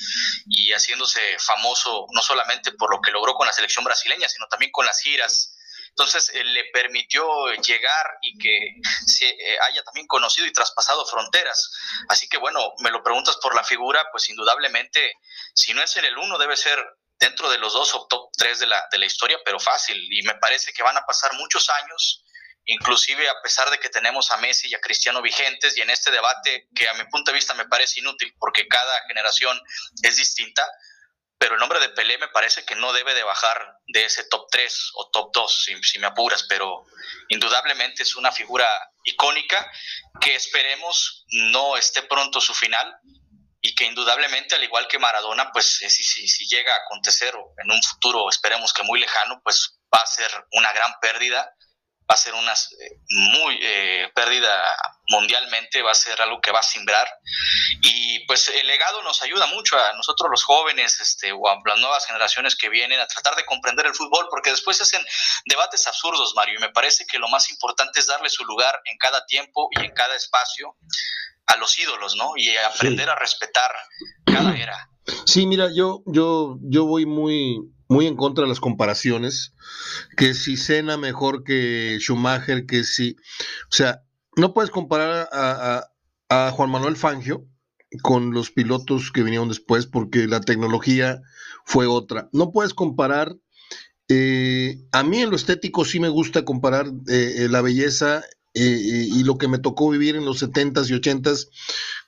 y 0.46 0.72
haciéndose 0.72 1.38
famoso 1.38 2.06
no 2.10 2.20
solamente 2.20 2.72
por 2.72 2.90
lo 2.90 3.00
que 3.00 3.12
logró 3.12 3.34
con 3.34 3.46
la 3.46 3.52
selección 3.52 3.84
brasileña, 3.84 4.28
sino 4.28 4.48
también 4.48 4.72
con 4.72 4.84
las 4.84 4.98
giras 4.98 5.54
entonces 5.88 6.30
eh, 6.34 6.44
le 6.44 6.64
permitió 6.72 7.26
llegar 7.54 8.06
y 8.22 8.38
que 8.38 8.58
se 9.06 9.28
eh, 9.28 9.58
haya 9.68 9.82
también 9.82 10.06
conocido 10.06 10.46
y 10.46 10.52
traspasado 10.52 11.06
fronteras. 11.06 11.70
Así 12.08 12.28
que 12.28 12.38
bueno, 12.38 12.72
me 12.78 12.90
lo 12.90 13.02
preguntas 13.02 13.36
por 13.42 13.54
la 13.54 13.64
figura, 13.64 14.06
pues 14.10 14.28
indudablemente, 14.28 15.14
si 15.54 15.74
no 15.74 15.82
es 15.82 15.96
en 15.96 16.04
el 16.04 16.16
uno, 16.16 16.38
debe 16.38 16.56
ser 16.56 16.78
dentro 17.18 17.50
de 17.50 17.58
los 17.58 17.72
dos 17.72 17.94
o 17.94 18.06
top 18.06 18.30
tres 18.36 18.60
de 18.60 18.66
la, 18.66 18.86
de 18.90 18.98
la 18.98 19.06
historia, 19.06 19.38
pero 19.44 19.58
fácil. 19.58 19.96
Y 20.10 20.22
me 20.22 20.34
parece 20.34 20.72
que 20.72 20.82
van 20.82 20.96
a 20.96 21.04
pasar 21.04 21.34
muchos 21.34 21.68
años 21.70 22.24
inclusive 22.68 23.28
a 23.28 23.40
pesar 23.42 23.70
de 23.70 23.78
que 23.78 23.88
tenemos 23.88 24.30
a 24.30 24.36
Messi 24.36 24.68
y 24.68 24.74
a 24.74 24.80
Cristiano 24.80 25.22
vigentes 25.22 25.76
y 25.76 25.80
en 25.80 25.90
este 25.90 26.10
debate 26.10 26.68
que 26.74 26.88
a 26.88 26.94
mi 26.94 27.04
punto 27.04 27.30
de 27.30 27.36
vista 27.36 27.54
me 27.54 27.66
parece 27.66 28.00
inútil 28.00 28.34
porque 28.38 28.68
cada 28.68 29.06
generación 29.08 29.58
es 30.02 30.16
distinta, 30.16 30.68
pero 31.38 31.54
el 31.54 31.60
nombre 31.60 31.78
de 31.80 31.90
Pelé 31.90 32.18
me 32.18 32.28
parece 32.28 32.64
que 32.64 32.74
no 32.74 32.92
debe 32.92 33.14
de 33.14 33.22
bajar 33.22 33.78
de 33.86 34.04
ese 34.04 34.24
top 34.24 34.48
3 34.50 34.90
o 34.94 35.10
top 35.10 35.30
2, 35.32 35.68
si, 35.82 35.98
me 35.98 36.08
apuras, 36.08 36.44
pero 36.48 36.84
indudablemente 37.28 38.02
es 38.02 38.16
una 38.16 38.32
figura 38.32 38.66
icónica 39.04 39.70
que 40.20 40.34
esperemos 40.34 41.24
no 41.28 41.76
esté 41.76 42.02
pronto 42.02 42.40
su 42.40 42.54
final 42.54 42.92
y 43.60 43.74
que 43.74 43.84
indudablemente, 43.84 44.56
al 44.56 44.64
igual 44.64 44.88
que 44.88 44.98
Maradona, 44.98 45.52
pues 45.52 45.82
eh, 45.82 45.90
si, 45.90 46.02
si, 46.02 46.28
si 46.28 46.46
llega 46.48 46.74
a 46.74 46.78
acontecer 46.78 47.34
en 47.34 47.70
un 47.70 47.82
futuro, 47.82 48.28
esperemos 48.28 48.72
que 48.72 48.82
muy 48.82 49.00
lejano, 49.00 49.40
pues 49.42 49.78
va 49.92 49.98
a 49.98 50.06
ser 50.06 50.30
una 50.52 50.72
gran 50.72 50.92
pérdida 51.00 51.54
va 52.10 52.14
a 52.14 52.16
ser 52.16 52.34
una 52.34 52.52
eh, 52.52 53.00
muy 53.10 53.58
eh, 53.60 54.10
pérdida 54.14 54.50
mundialmente, 55.08 55.82
va 55.82 55.90
a 55.90 55.94
ser 55.94 56.20
algo 56.22 56.40
que 56.40 56.52
va 56.52 56.60
a 56.60 56.62
simbrar. 56.62 57.06
Y 57.82 58.20
pues 58.26 58.48
el 58.48 58.66
legado 58.66 59.02
nos 59.02 59.22
ayuda 59.22 59.46
mucho 59.48 59.76
a 59.78 59.92
nosotros 59.94 60.30
los 60.30 60.44
jóvenes 60.44 61.00
este, 61.00 61.32
o 61.32 61.48
a 61.48 61.58
las 61.64 61.78
nuevas 61.78 62.06
generaciones 62.06 62.56
que 62.56 62.68
vienen 62.68 63.00
a 63.00 63.06
tratar 63.06 63.36
de 63.36 63.44
comprender 63.44 63.86
el 63.86 63.94
fútbol, 63.94 64.26
porque 64.30 64.50
después 64.50 64.80
hacen 64.80 65.04
debates 65.46 65.86
absurdos, 65.86 66.32
Mario, 66.34 66.58
y 66.58 66.62
me 66.62 66.70
parece 66.70 67.04
que 67.06 67.18
lo 67.18 67.28
más 67.28 67.50
importante 67.50 68.00
es 68.00 68.06
darle 68.06 68.30
su 68.30 68.44
lugar 68.44 68.80
en 68.84 68.96
cada 68.98 69.26
tiempo 69.26 69.68
y 69.72 69.84
en 69.84 69.92
cada 69.92 70.16
espacio 70.16 70.76
a 71.46 71.56
los 71.56 71.78
ídolos, 71.78 72.14
¿no? 72.16 72.32
Y 72.36 72.56
aprender 72.56 73.08
a 73.08 73.16
respetar 73.16 73.70
cada 74.24 74.56
era. 74.56 74.88
Sí, 75.26 75.46
mira, 75.46 75.68
yo, 75.74 76.02
yo, 76.06 76.56
yo 76.62 76.84
voy 76.84 77.06
muy, 77.06 77.58
muy 77.88 78.06
en 78.06 78.16
contra 78.16 78.44
de 78.44 78.48
las 78.48 78.60
comparaciones, 78.60 79.54
que 80.16 80.34
si 80.34 80.56
Cena 80.56 80.96
mejor 80.96 81.42
que 81.42 81.96
Schumacher, 82.00 82.66
que 82.66 82.84
si, 82.84 83.16
o 83.70 83.72
sea, 83.72 84.02
no 84.36 84.52
puedes 84.54 84.70
comparar 84.70 85.28
a, 85.32 85.90
Juan 86.52 86.70
Manuel 86.70 86.96
Fangio 86.96 87.46
con 88.02 88.32
los 88.32 88.50
pilotos 88.50 89.10
que 89.10 89.22
vinieron 89.22 89.48
después 89.48 89.86
porque 89.86 90.26
la 90.26 90.42
tecnología 90.42 91.22
fue 91.64 91.86
otra. 91.86 92.28
No 92.32 92.52
puedes 92.52 92.74
comparar, 92.74 93.34
eh, 94.08 94.76
a 94.92 95.02
mí 95.02 95.22
en 95.22 95.30
lo 95.30 95.36
estético 95.36 95.86
sí 95.86 95.98
me 95.98 96.10
gusta 96.10 96.44
comparar 96.44 96.88
eh, 97.08 97.34
eh, 97.38 97.48
la 97.48 97.62
belleza 97.62 98.22
y 98.54 99.22
lo 99.22 99.38
que 99.38 99.46
me 99.46 99.58
tocó 99.58 99.88
vivir 99.88 100.16
en 100.16 100.24
los 100.24 100.42
70s 100.42 100.90
y 100.90 100.94
80s 100.94 101.48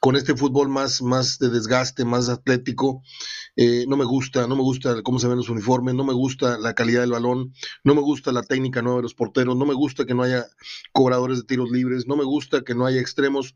con 0.01 0.17
este 0.17 0.35
fútbol 0.35 0.69
más, 0.69 1.01
más 1.01 1.39
de 1.39 1.49
desgaste, 1.49 2.05
más 2.05 2.29
atlético, 2.29 3.03
eh, 3.63 3.85
no 3.87 3.99
me 3.99 4.07
gusta, 4.07 4.47
no 4.47 4.57
me 4.57 4.63
gusta 4.63 5.03
cómo 5.03 5.19
se 5.19 5.29
ven 5.29 5.37
los 5.37 5.51
uniformes, 5.51 5.95
no 5.95 6.03
me 6.03 6.15
gusta 6.15 6.57
la 6.57 6.73
calidad 6.73 7.03
del 7.03 7.11
balón, 7.11 7.53
no 7.85 7.95
me 7.95 8.01
gusta 8.01 8.33
la 8.33 8.43
técnica 8.43 8.81
nueva 8.81 9.01
de 9.01 9.03
los 9.03 9.13
porteros, 9.13 9.55
no 9.55 9.67
me 9.67 9.75
gusta 9.75 10.07
que 10.07 10.15
no 10.15 10.23
haya 10.23 10.47
cobradores 10.93 11.37
de 11.37 11.45
tiros 11.45 11.71
libres, 11.71 12.07
no 12.07 12.17
me 12.17 12.25
gusta 12.25 12.63
que 12.63 12.75
no 12.75 12.87
haya 12.87 13.03
extremos, 13.03 13.55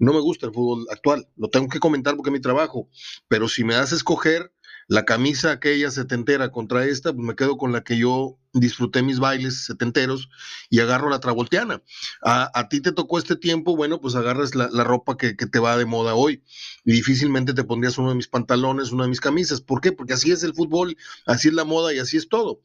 no 0.00 0.12
me 0.12 0.18
gusta 0.18 0.46
el 0.46 0.52
fútbol 0.52 0.88
actual. 0.90 1.28
Lo 1.36 1.50
tengo 1.50 1.68
que 1.68 1.78
comentar 1.78 2.16
porque 2.16 2.30
es 2.30 2.32
mi 2.32 2.40
trabajo, 2.40 2.88
pero 3.28 3.46
si 3.46 3.62
me 3.62 3.74
das 3.74 3.92
a 3.92 3.94
escoger 3.94 4.50
la 4.88 5.04
camisa 5.04 5.52
aquella 5.52 5.90
setentera 5.90 6.50
contra 6.50 6.84
esta, 6.84 7.12
pues 7.12 7.26
me 7.26 7.34
quedo 7.34 7.56
con 7.56 7.72
la 7.72 7.82
que 7.82 7.96
yo 7.96 8.38
disfruté 8.52 9.02
mis 9.02 9.18
bailes 9.18 9.64
setenteros 9.64 10.28
y 10.70 10.80
agarro 10.80 11.10
la 11.10 11.20
travolteana. 11.20 11.82
A, 12.22 12.68
ti 12.68 12.80
te 12.80 12.92
tocó 12.92 13.18
este 13.18 13.36
tiempo, 13.36 13.76
bueno, 13.76 14.00
pues 14.00 14.14
agarras 14.14 14.54
la, 14.54 14.84
ropa 14.84 15.16
que, 15.16 15.34
te 15.34 15.58
va 15.58 15.76
de 15.76 15.86
moda 15.86 16.14
hoy 16.14 16.42
y 16.84 16.92
difícilmente 16.92 17.54
te 17.54 17.64
pondrías 17.64 17.98
uno 17.98 18.10
de 18.10 18.16
mis 18.16 18.28
pantalones, 18.28 18.92
una 18.92 19.04
de 19.04 19.10
mis 19.10 19.20
camisas. 19.20 19.60
¿Por 19.60 19.80
qué? 19.80 19.92
Porque 19.92 20.14
así 20.14 20.30
es 20.30 20.42
el 20.42 20.54
fútbol, 20.54 20.96
así 21.26 21.48
es 21.48 21.54
la 21.54 21.64
moda 21.64 21.92
y 21.92 21.98
así 21.98 22.16
es 22.16 22.28
todo. 22.28 22.60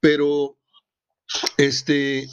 Pero, 0.00 0.56
este, 1.58 2.28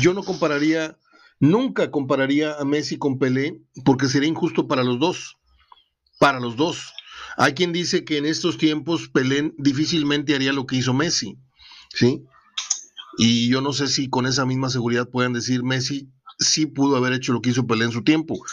yo 0.00 0.14
no 0.14 0.22
compararía, 0.22 0.98
nunca 1.40 1.90
compararía 1.90 2.54
a 2.54 2.64
Messi 2.64 2.98
con 2.98 3.18
Pelé 3.18 3.60
porque 3.84 4.08
sería 4.08 4.28
injusto 4.28 4.68
para 4.68 4.84
los 4.84 4.98
dos, 5.00 5.36
para 6.18 6.40
los 6.40 6.56
dos 6.56 6.92
hay 7.36 7.54
quien 7.54 7.72
dice 7.72 8.04
que 8.04 8.18
en 8.18 8.26
estos 8.26 8.58
tiempos 8.58 9.08
Pelé 9.08 9.52
difícilmente 9.58 10.34
haría 10.34 10.52
lo 10.52 10.66
que 10.66 10.76
hizo 10.76 10.94
Messi, 10.94 11.38
¿sí? 11.92 12.24
Y 13.16 13.48
yo 13.48 13.60
no 13.60 13.72
sé 13.72 13.88
si 13.88 14.08
con 14.08 14.26
esa 14.26 14.44
misma 14.44 14.70
seguridad 14.70 15.08
pueden 15.08 15.32
decir 15.32 15.62
Messi 15.62 16.08
sí 16.38 16.66
pudo 16.66 16.96
haber 16.96 17.12
hecho 17.12 17.32
lo 17.32 17.40
que 17.40 17.50
hizo 17.50 17.66
Pelé 17.66 17.84
en 17.84 17.92
su 17.92 18.02
tiempo. 18.02 18.44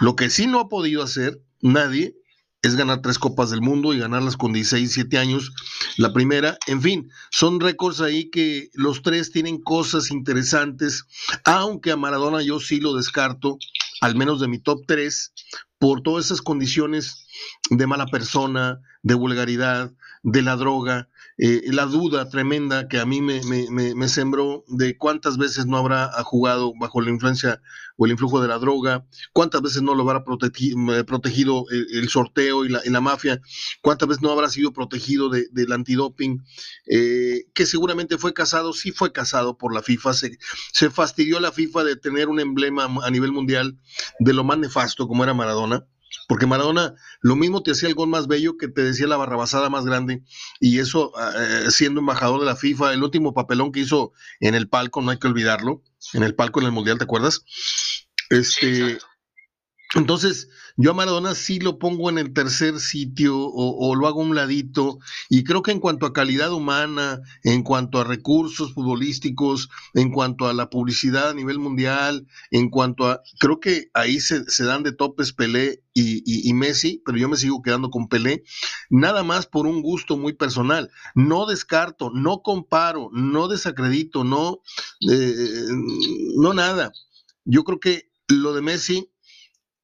Lo 0.00 0.16
que 0.16 0.30
sí 0.30 0.46
no 0.46 0.60
ha 0.60 0.68
podido 0.68 1.02
hacer 1.02 1.40
nadie 1.60 2.16
es 2.62 2.74
ganar 2.74 3.02
tres 3.02 3.18
copas 3.18 3.50
del 3.50 3.60
mundo 3.60 3.94
y 3.94 3.98
ganarlas 3.98 4.36
con 4.36 4.52
16, 4.52 4.94
17 4.94 5.18
años. 5.18 5.52
La 5.96 6.12
primera, 6.12 6.58
en 6.66 6.82
fin, 6.82 7.10
son 7.30 7.60
récords 7.60 8.00
ahí 8.00 8.30
que 8.30 8.70
los 8.74 9.02
tres 9.02 9.30
tienen 9.30 9.62
cosas 9.62 10.10
interesantes, 10.10 11.04
aunque 11.44 11.92
a 11.92 11.96
Maradona 11.96 12.42
yo 12.42 12.58
sí 12.58 12.80
lo 12.80 12.94
descarto, 12.94 13.58
al 14.00 14.16
menos 14.16 14.40
de 14.40 14.48
mi 14.48 14.58
top 14.58 14.80
3, 14.86 15.32
por 15.78 16.02
todas 16.02 16.26
esas 16.26 16.42
condiciones 16.42 17.26
de 17.70 17.86
mala 17.86 18.06
persona, 18.06 18.80
de 19.02 19.14
vulgaridad, 19.14 19.92
de 20.22 20.42
la 20.42 20.56
droga, 20.56 21.08
eh, 21.40 21.62
la 21.66 21.86
duda 21.86 22.28
tremenda 22.28 22.88
que 22.88 22.98
a 22.98 23.06
mí 23.06 23.22
me, 23.22 23.40
me, 23.70 24.08
sembró 24.08 24.64
de 24.66 24.96
cuántas 24.96 25.38
veces 25.38 25.66
no 25.66 25.76
habrá 25.76 26.10
jugado 26.24 26.72
bajo 26.78 27.00
la 27.00 27.10
influencia 27.10 27.62
o 27.96 28.06
el 28.06 28.12
influjo 28.12 28.40
de 28.40 28.48
la 28.48 28.58
droga, 28.58 29.06
cuántas 29.32 29.62
veces 29.62 29.82
no 29.82 29.94
lo 29.94 30.02
habrá 30.02 30.24
protegido 30.24 31.64
el, 31.70 32.08
sorteo 32.08 32.64
y 32.64 32.68
la, 32.68 33.00
mafia, 33.00 33.40
cuántas 33.82 34.08
veces 34.08 34.22
no 34.22 34.32
habrá 34.32 34.48
sido 34.48 34.72
protegido 34.72 35.30
del 35.30 35.72
antidoping, 35.72 36.44
eh, 36.86 37.44
que 37.54 37.66
seguramente 37.66 38.18
fue 38.18 38.34
casado, 38.34 38.72
sí 38.72 38.90
fue 38.90 39.12
casado 39.12 39.58
por 39.58 39.72
la 39.72 39.82
FIFA, 39.82 40.12
se 40.14 40.90
fastidió 40.90 41.38
la 41.38 41.52
FIFA 41.52 41.84
de 41.84 41.96
tener 41.96 42.28
un 42.28 42.40
emblema 42.40 42.88
a 43.04 43.10
nivel 43.10 43.30
mundial 43.30 43.78
de 44.18 44.32
lo 44.32 44.42
más 44.42 44.58
nefasto 44.58 45.06
como 45.06 45.22
era 45.22 45.34
Maradona 45.34 45.86
porque 46.28 46.46
Maradona 46.46 46.94
lo 47.20 47.36
mismo 47.36 47.62
te 47.62 47.72
hacía 47.72 47.88
el 47.88 47.94
gol 47.94 48.08
más 48.08 48.26
bello 48.26 48.56
que 48.56 48.68
te 48.68 48.82
decía 48.82 49.06
la 49.06 49.16
barrabasada 49.16 49.70
más 49.70 49.84
grande. 49.84 50.22
Y 50.60 50.78
eso, 50.78 51.12
eh, 51.38 51.70
siendo 51.70 52.00
embajador 52.00 52.40
de 52.40 52.46
la 52.46 52.56
FIFA, 52.56 52.92
el 52.92 53.02
último 53.02 53.34
papelón 53.34 53.72
que 53.72 53.80
hizo 53.80 54.12
en 54.40 54.54
el 54.54 54.68
palco, 54.68 55.00
no 55.00 55.10
hay 55.10 55.18
que 55.18 55.26
olvidarlo, 55.26 55.82
en 56.12 56.22
el 56.22 56.34
palco 56.34 56.60
en 56.60 56.66
el 56.66 56.72
Mundial, 56.72 56.98
¿te 56.98 57.04
acuerdas? 57.04 57.44
Este, 58.30 58.98
entonces, 59.94 60.48
yo 60.80 60.92
a 60.92 60.94
Maradona 60.94 61.34
sí 61.34 61.58
lo 61.58 61.80
pongo 61.80 62.08
en 62.08 62.18
el 62.18 62.32
tercer 62.32 62.78
sitio 62.78 63.36
o, 63.36 63.96
lo 63.96 64.06
hago 64.06 64.22
a 64.22 64.24
un 64.24 64.36
ladito 64.36 65.00
y 65.28 65.42
creo 65.42 65.60
que 65.60 65.72
en 65.72 65.80
cuanto 65.80 66.06
a 66.06 66.12
calidad 66.12 66.52
humana, 66.52 67.20
en 67.42 67.64
cuanto 67.64 67.98
a 67.98 68.04
recursos 68.04 68.74
futbolísticos, 68.74 69.70
en 69.94 70.12
cuanto 70.12 70.46
a 70.46 70.52
la 70.54 70.70
publicidad 70.70 71.30
a 71.30 71.34
nivel 71.34 71.58
mundial, 71.58 72.28
en 72.52 72.70
cuanto 72.70 73.08
a, 73.08 73.22
creo 73.40 73.58
que 73.58 73.90
ahí 73.92 74.20
se, 74.20 74.44
dan 74.64 74.84
de 74.84 74.92
topes 74.92 75.32
Pelé 75.32 75.82
y, 75.94 76.52
Messi, 76.54 77.02
pero 77.04 77.18
yo 77.18 77.28
me 77.28 77.36
sigo 77.36 77.60
quedando 77.60 77.90
con 77.90 78.06
Pelé, 78.06 78.44
nada 78.88 79.24
más 79.24 79.46
por 79.48 79.66
un 79.66 79.82
gusto 79.82 80.16
muy 80.16 80.34
personal. 80.34 80.92
No 81.16 81.46
descarto, 81.46 82.12
no 82.14 82.42
comparo, 82.42 83.10
no 83.12 83.48
desacredito, 83.48 84.22
no, 84.22 84.60
eh, 85.10 85.66
no 86.36 86.54
nada. 86.54 86.92
Yo 87.44 87.64
creo 87.64 87.80
que 87.80 88.12
lo 88.28 88.54
de 88.54 88.62
Messi 88.62 89.10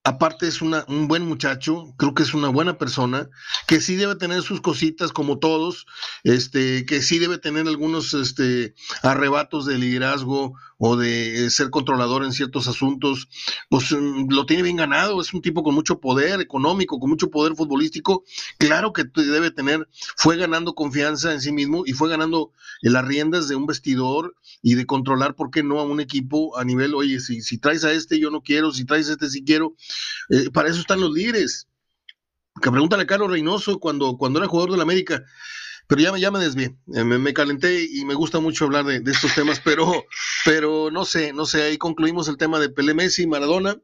aparte 0.04 0.46
es 0.46 0.60
una, 0.60 0.84
un 0.86 1.08
buen 1.08 1.26
muchacho, 1.26 1.94
creo 1.96 2.14
que 2.14 2.22
es 2.22 2.34
una 2.34 2.48
buena 2.48 2.76
persona, 2.76 3.28
que 3.66 3.80
sí 3.80 3.96
debe 3.96 4.14
tener 4.14 4.42
sus 4.42 4.60
cositas 4.60 5.12
como 5.12 5.38
todos, 5.38 5.86
este, 6.22 6.84
que 6.84 7.02
sí 7.02 7.18
debe 7.18 7.38
tener 7.38 7.66
algunos 7.66 8.12
este, 8.12 8.74
arrebatos 9.02 9.64
de 9.64 9.78
liderazgo 9.78 10.54
o 10.78 10.96
de 10.96 11.50
ser 11.50 11.70
controlador 11.70 12.24
en 12.24 12.32
ciertos 12.32 12.68
asuntos, 12.68 13.28
pues 13.68 13.92
mm, 13.92 14.30
lo 14.30 14.46
tiene 14.46 14.62
bien 14.62 14.76
ganado, 14.76 15.20
es 15.20 15.32
un 15.32 15.42
tipo 15.42 15.62
con 15.62 15.74
mucho 15.74 16.00
poder 16.00 16.40
económico, 16.40 16.98
con 16.98 17.10
mucho 17.10 17.30
poder 17.30 17.54
futbolístico, 17.54 18.24
claro 18.58 18.92
que 18.92 19.04
debe 19.14 19.50
tener, 19.50 19.88
fue 20.16 20.36
ganando 20.36 20.74
confianza 20.74 21.32
en 21.32 21.40
sí 21.40 21.52
mismo 21.52 21.84
y 21.86 21.92
fue 21.92 22.08
ganando 22.08 22.52
las 22.82 23.04
riendas 23.04 23.48
de 23.48 23.56
un 23.56 23.66
vestidor 23.66 24.34
y 24.62 24.74
de 24.74 24.86
controlar, 24.86 25.34
¿por 25.34 25.50
qué 25.50 25.62
no?, 25.62 25.80
a 25.80 25.84
un 25.84 26.00
equipo 26.00 26.56
a 26.58 26.64
nivel, 26.64 26.94
oye, 26.94 27.20
si, 27.20 27.40
si 27.40 27.58
traes 27.58 27.84
a 27.84 27.92
este 27.92 28.18
yo 28.18 28.30
no 28.30 28.42
quiero, 28.42 28.72
si 28.72 28.84
traes 28.84 29.08
a 29.08 29.12
este 29.12 29.28
sí 29.28 29.44
quiero, 29.44 29.74
eh, 30.30 30.50
para 30.50 30.68
eso 30.68 30.80
están 30.80 31.00
los 31.00 31.12
líderes. 31.12 31.68
Que 32.62 32.70
pregúntale 32.70 33.02
a 33.02 33.06
Carlos 33.06 33.30
Reynoso 33.30 33.80
cuando, 33.80 34.16
cuando 34.16 34.38
era 34.38 34.48
jugador 34.48 34.70
de 34.70 34.76
la 34.76 34.84
América. 34.84 35.24
Pero 35.86 36.00
ya, 36.00 36.16
ya 36.18 36.30
me 36.30 36.38
desvié, 36.38 36.74
eh, 36.94 37.04
me, 37.04 37.34
calenté 37.34 37.86
y 37.90 38.04
me 38.04 38.14
gusta 38.14 38.40
mucho 38.40 38.64
hablar 38.64 38.84
de, 38.84 39.02
estos 39.10 39.34
temas, 39.34 39.60
pero, 39.64 40.06
pero 40.44 40.90
no 40.90 41.04
sé, 41.04 41.32
no 41.32 41.44
sé, 41.46 41.62
ahí 41.62 41.78
concluimos 41.78 42.28
el 42.28 42.38
tema 42.38 42.58
de 42.58 42.70
Pelé 42.70 42.94
Messi, 42.94 43.26
Maradona. 43.26 43.76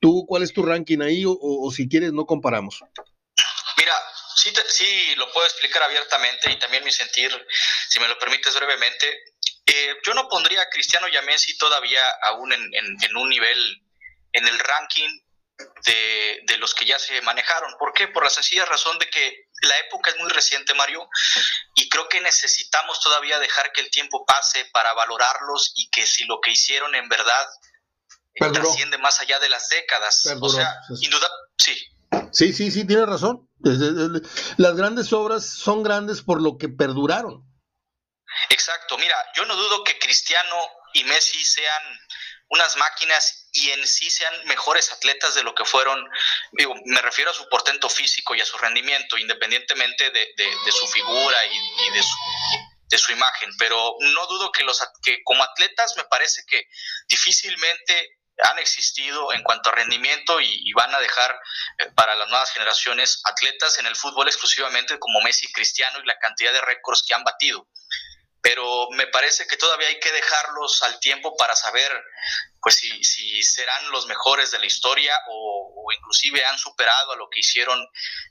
¿Tú 0.00 0.24
cuál 0.26 0.42
es 0.42 0.52
tu 0.52 0.62
ranking 0.62 1.00
ahí 1.00 1.24
o, 1.26 1.70
si 1.74 1.88
quieres 1.88 2.12
no 2.12 2.24
comparamos? 2.24 2.80
Mira, 3.76 3.92
sí, 4.36 4.50
sí 4.68 5.14
lo 5.16 5.30
puedo 5.32 5.46
explicar 5.46 5.82
abiertamente 5.82 6.52
y 6.52 6.58
también 6.58 6.84
mi 6.84 6.92
sentir, 6.92 7.30
si 7.88 8.00
me 8.00 8.08
lo 8.08 8.18
permites 8.18 8.54
brevemente. 8.54 9.06
Eh, 9.66 9.96
yo 10.04 10.14
no 10.14 10.28
pondría 10.28 10.62
a 10.62 10.70
Cristiano 10.70 11.06
y 11.08 11.26
Messi 11.26 11.56
todavía 11.58 12.00
aún 12.22 12.52
en, 12.52 12.70
en 12.72 13.16
un 13.16 13.28
nivel 13.28 13.82
en 14.32 14.46
el 14.46 14.58
ranking 14.58 15.08
de, 15.84 16.58
los 16.58 16.74
que 16.74 16.84
ya 16.84 16.98
se 16.98 17.20
manejaron. 17.22 17.74
¿Por 17.78 17.92
qué? 17.92 18.08
Por 18.08 18.24
la 18.24 18.30
sencilla 18.30 18.64
razón 18.64 18.98
de 18.98 19.08
que 19.08 19.48
la 19.62 19.78
época 19.78 20.10
es 20.10 20.18
muy 20.18 20.30
reciente, 20.30 20.74
Mario, 20.74 21.08
y 21.74 21.88
creo 21.88 22.08
que 22.08 22.20
necesitamos 22.20 23.00
todavía 23.00 23.38
dejar 23.38 23.72
que 23.72 23.80
el 23.80 23.90
tiempo 23.90 24.24
pase 24.24 24.64
para 24.72 24.92
valorarlos 24.94 25.72
y 25.76 25.90
que 25.90 26.06
si 26.06 26.24
lo 26.24 26.40
que 26.40 26.52
hicieron 26.52 26.94
en 26.94 27.08
verdad 27.08 27.46
eh, 28.34 28.50
trasciende 28.52 28.98
más 28.98 29.20
allá 29.20 29.38
de 29.38 29.48
las 29.48 29.68
décadas. 29.68 30.24
O 30.40 30.48
sea, 30.48 30.80
sin 30.98 31.10
duda, 31.10 31.28
sí. 31.58 31.76
Sí, 32.32 32.52
sí, 32.52 32.70
sí, 32.70 32.86
tiene 32.86 33.06
razón. 33.06 33.48
Las 34.56 34.76
grandes 34.76 35.12
obras 35.12 35.46
son 35.46 35.82
grandes 35.82 36.22
por 36.22 36.40
lo 36.40 36.56
que 36.56 36.68
perduraron. 36.68 37.44
Exacto, 38.48 38.96
mira, 38.96 39.16
yo 39.34 39.44
no 39.44 39.56
dudo 39.56 39.82
que 39.84 39.98
Cristiano 39.98 40.56
y 40.94 41.04
Messi 41.04 41.44
sean 41.44 41.82
unas 42.50 42.76
máquinas 42.76 43.48
y 43.52 43.70
en 43.70 43.86
sí 43.86 44.10
sean 44.10 44.34
mejores 44.46 44.92
atletas 44.92 45.34
de 45.34 45.42
lo 45.42 45.54
que 45.54 45.64
fueron, 45.64 46.04
digo, 46.52 46.74
me 46.84 47.00
refiero 47.00 47.30
a 47.30 47.34
su 47.34 47.48
portento 47.48 47.88
físico 47.88 48.34
y 48.34 48.40
a 48.40 48.44
su 48.44 48.58
rendimiento, 48.58 49.16
independientemente 49.16 50.10
de, 50.10 50.72
su 50.72 50.86
figura 50.88 51.44
y, 51.46 51.90
de, 51.92 52.02
su, 52.02 52.16
de, 52.88 52.98
su, 52.98 53.12
imagen, 53.12 53.50
pero 53.56 53.96
no 54.00 54.26
dudo 54.26 54.50
que, 54.50 54.64
los, 54.64 54.80
que 55.02 55.22
como 55.24 55.44
atletas 55.44 55.94
me 55.96 56.04
parece 56.04 56.42
que 56.46 56.66
difícilmente 57.08 58.18
han 58.42 58.58
existido 58.58 59.32
en 59.32 59.42
cuanto 59.42 59.70
a 59.70 59.74
rendimiento 59.74 60.40
y, 60.40 60.72
van 60.72 60.92
a 60.94 61.00
dejar 61.00 61.38
eh, 61.78 61.90
para 61.94 62.16
las 62.16 62.28
nuevas 62.28 62.50
generaciones 62.52 63.20
atletas 63.24 63.78
en 63.78 63.86
el 63.86 63.94
fútbol 63.94 64.26
exclusivamente 64.26 64.98
como 64.98 65.20
Messi 65.20 65.46
y 65.46 65.52
Cristiano 65.52 66.00
y 66.00 66.06
la 66.06 66.18
cantidad 66.18 66.52
de 66.52 66.62
récords 66.62 67.04
que 67.06 67.14
han 67.14 67.22
batido 67.22 67.68
pero 68.42 68.88
me 68.92 69.06
parece 69.08 69.46
que 69.46 69.56
todavía 69.56 69.88
hay 69.88 70.00
que 70.00 70.12
dejarlos 70.12 70.82
al 70.82 70.98
tiempo 71.00 71.36
para 71.36 71.54
saber 71.54 71.92
pues 72.60 72.76
si, 72.76 73.02
si 73.04 73.42
serán 73.42 73.90
los 73.90 74.06
mejores 74.06 74.50
de 74.50 74.58
la 74.58 74.66
historia 74.66 75.16
o, 75.28 75.68
inclusive 75.96 76.44
han 76.44 76.58
superado 76.58 77.12
a 77.12 77.16
lo 77.16 77.28
que 77.28 77.40
hicieron 77.40 77.84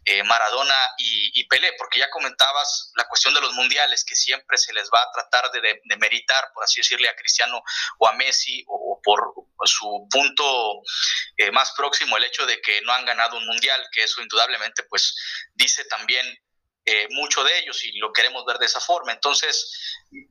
eh, 0.05 0.23
Maradona 0.23 0.75
y, 0.97 1.43
Pelé, 1.47 1.73
porque 1.77 1.99
ya 1.99 2.09
comentabas 2.09 2.91
la 2.95 3.05
cuestión 3.05 3.33
de 3.33 3.41
los 3.41 3.53
mundiales, 3.53 4.05
que 4.05 4.15
siempre 4.15 4.57
se 4.57 4.71
les 4.71 4.89
va 4.93 5.01
a 5.01 5.11
tratar 5.11 5.51
de, 5.51 5.81
de, 5.83 5.97
meritar, 5.97 6.51
por 6.53 6.63
así 6.63 6.79
decirle, 6.79 7.09
a 7.09 7.15
Cristiano 7.15 7.61
o 7.97 8.07
a 8.07 8.13
Messi, 8.13 8.63
o, 8.67 9.01
por 9.03 9.33
su 9.65 10.07
punto 10.09 10.81
eh, 11.37 11.51
más 11.51 11.71
próximo, 11.75 12.15
el 12.15 12.23
hecho 12.23 12.45
de 12.45 12.61
que 12.61 12.81
no 12.81 12.93
han 12.93 13.05
ganado 13.05 13.35
un 13.35 13.45
mundial, 13.45 13.85
que 13.91 14.03
eso 14.03 14.21
indudablemente 14.21 14.83
pues 14.83 15.15
dice 15.55 15.83
también 15.85 16.25
eh, 16.91 17.07
mucho 17.11 17.43
de 17.43 17.59
ellos 17.59 17.83
y 17.85 17.91
lo 17.99 18.11
queremos 18.11 18.43
ver 18.45 18.57
de 18.57 18.65
esa 18.65 18.79
forma. 18.79 19.11
Entonces, 19.11 19.71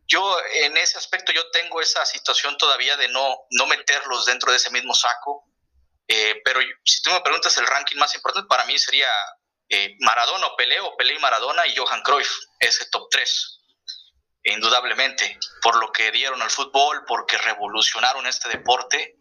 yo 0.08 0.36
en 0.54 0.76
ese 0.76 0.98
aspecto 0.98 1.30
yo 1.30 1.48
tengo 1.52 1.80
esa 1.80 2.04
situación 2.04 2.56
todavía 2.58 2.96
de 2.96 3.06
no, 3.06 3.46
no 3.52 3.66
meterlos 3.66 4.26
dentro 4.26 4.50
de 4.50 4.56
ese 4.56 4.70
mismo 4.70 4.92
saco, 4.92 5.44
eh, 6.08 6.40
pero 6.44 6.58
si 6.84 7.00
tú 7.02 7.12
me 7.12 7.20
preguntas 7.20 7.56
el 7.58 7.66
ranking 7.68 7.96
más 7.96 8.12
importante, 8.16 8.48
para 8.48 8.64
mí 8.64 8.76
sería 8.76 9.06
eh, 9.68 9.94
Maradona 10.00 10.48
o 10.48 10.56
Pelé 10.56 10.80
o 10.80 10.96
Pelé 10.96 11.14
y 11.14 11.18
Maradona 11.20 11.64
y 11.68 11.76
Johan 11.76 12.02
Cruyff, 12.02 12.32
ese 12.58 12.86
top 12.90 13.06
3, 13.08 13.60
indudablemente, 14.42 15.38
por 15.62 15.76
lo 15.76 15.92
que 15.92 16.10
dieron 16.10 16.42
al 16.42 16.50
fútbol, 16.50 17.04
porque 17.06 17.38
revolucionaron 17.38 18.26
este 18.26 18.48
deporte 18.48 19.14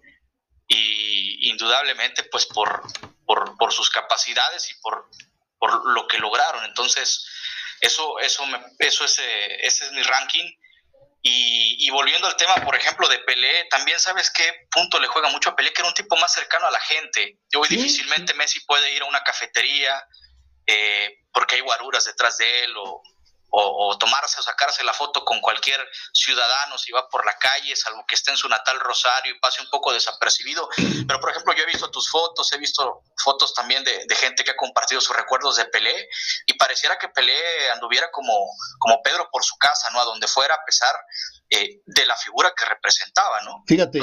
y 0.68 1.52
indudablemente 1.52 2.24
pues 2.24 2.48
por, 2.48 2.82
por, 3.26 3.72
sus 3.72 3.92
capacidades 3.92 4.72
y 4.72 4.74
por, 4.82 5.08
por, 5.58 5.94
lo 5.94 6.08
que 6.08 6.18
lograron. 6.20 6.64
Entonces, 6.66 7.26
eso, 7.80 8.20
eso, 8.20 8.44
eso 8.80 9.06
es, 9.06 9.20
eh, 9.20 9.58
ese 9.62 9.86
es 9.86 9.92
mi 9.92 10.04
ranking. 10.04 10.50
Y, 11.30 11.90
volviendo 11.90 12.28
al 12.28 12.38
tema, 12.38 12.56
por 12.64 12.76
ejemplo, 12.76 13.06
de 13.10 13.20
Pelé, 13.20 13.66
también 13.66 14.00
sabes 14.00 14.32
qué 14.32 14.68
punto 14.72 14.98
le 14.98 15.08
juega 15.08 15.28
mucho 15.28 15.50
a 15.50 15.56
Pelé, 15.58 15.74
que 15.74 15.82
era 15.82 15.90
un 15.90 15.94
tipo 15.94 16.16
más 16.16 16.34
cercano 16.34 16.68
a 16.68 16.72
la 16.72 16.80
gente. 16.80 17.40
Hoy 17.54 17.68
difícilmente 17.68 18.34
Messi 18.34 18.62
puede 18.62 18.94
ir 18.94 19.02
a 19.02 19.06
una 19.06 19.22
cafetería 19.24 20.08
eh, 20.66 21.20
porque 21.34 21.56
hay 21.56 21.62
guaruras 21.62 22.06
detrás 22.06 22.38
de 22.38 22.64
él 22.64 22.74
o, 22.78 23.02
o, 23.50 23.98
tomarse 23.98 24.40
o 24.40 24.44
sacarse 24.44 24.84
la 24.84 24.94
foto 24.94 25.24
con 25.24 25.40
cualquier 25.40 25.80
ciudadano 26.14 26.78
si 26.78 26.92
va 26.92 27.08
por 27.10 27.26
la 27.26 27.38
calle, 27.38 27.76
salvo 27.76 28.06
que 28.08 28.16
esté 28.16 28.32
en 28.32 28.38
su 28.38 28.48
natal 28.50 28.80
Rosario 28.80 29.34
y 29.34 29.40
pase 29.40 29.62
un 29.62 29.70
poco 29.70 29.94
desapercibido. 29.94 30.68
Pero, 31.08 31.20
por 31.20 31.32
ejemplo, 31.32 31.54
yo 31.56 31.64
he 31.64 31.66
visto 31.66 31.90
tus 31.90 32.10
fotos, 32.10 32.52
he 32.54 32.58
visto 32.58 33.04
fotos 33.18 33.54
también 33.54 33.84
de, 33.84 34.16
gente 34.18 34.44
que 34.44 34.52
ha 34.52 34.56
compartido 34.56 35.00
sus 35.00 35.16
recuerdos 35.16 35.58
de 35.58 35.66
Pelé 35.66 36.10
y 36.48 36.54
pareciera 36.54 36.98
que 36.98 37.08
Pelé 37.10 37.70
anduviera 37.72 38.10
como, 38.12 38.34
como 38.80 39.02
Pedro 39.04 39.30
por 39.32 39.44
su 39.44 39.56
casa, 39.58 39.90
¿no? 39.92 40.02
A 40.02 40.06
donde 40.06 40.28
fuera, 40.28 40.56
a 40.56 40.66
pesar 40.66 40.96
eh, 41.50 41.82
de 41.86 42.06
la 42.08 42.16
figura 42.16 42.52
que 42.58 42.66
representaba, 42.66 43.42
¿no? 43.44 43.64
Fíjate, 43.68 44.02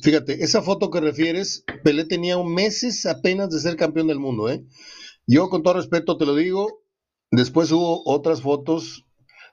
fíjate, 0.00 0.44
esa 0.44 0.62
foto 0.62 0.90
que 0.90 1.00
refieres, 1.00 1.64
Pelé 1.82 2.04
tenía 2.04 2.38
meses 2.38 3.04
apenas 3.04 3.50
de 3.50 3.60
ser 3.60 3.76
campeón 3.76 4.06
del 4.06 4.20
mundo, 4.20 4.48
¿eh? 4.48 4.60
Yo 5.26 5.50
con 5.50 5.62
todo 5.62 5.74
respeto 5.74 6.16
te 6.16 6.24
lo 6.24 6.34
digo, 6.34 6.80
Después 7.30 7.70
hubo 7.72 8.02
otras 8.06 8.42
fotos 8.42 9.04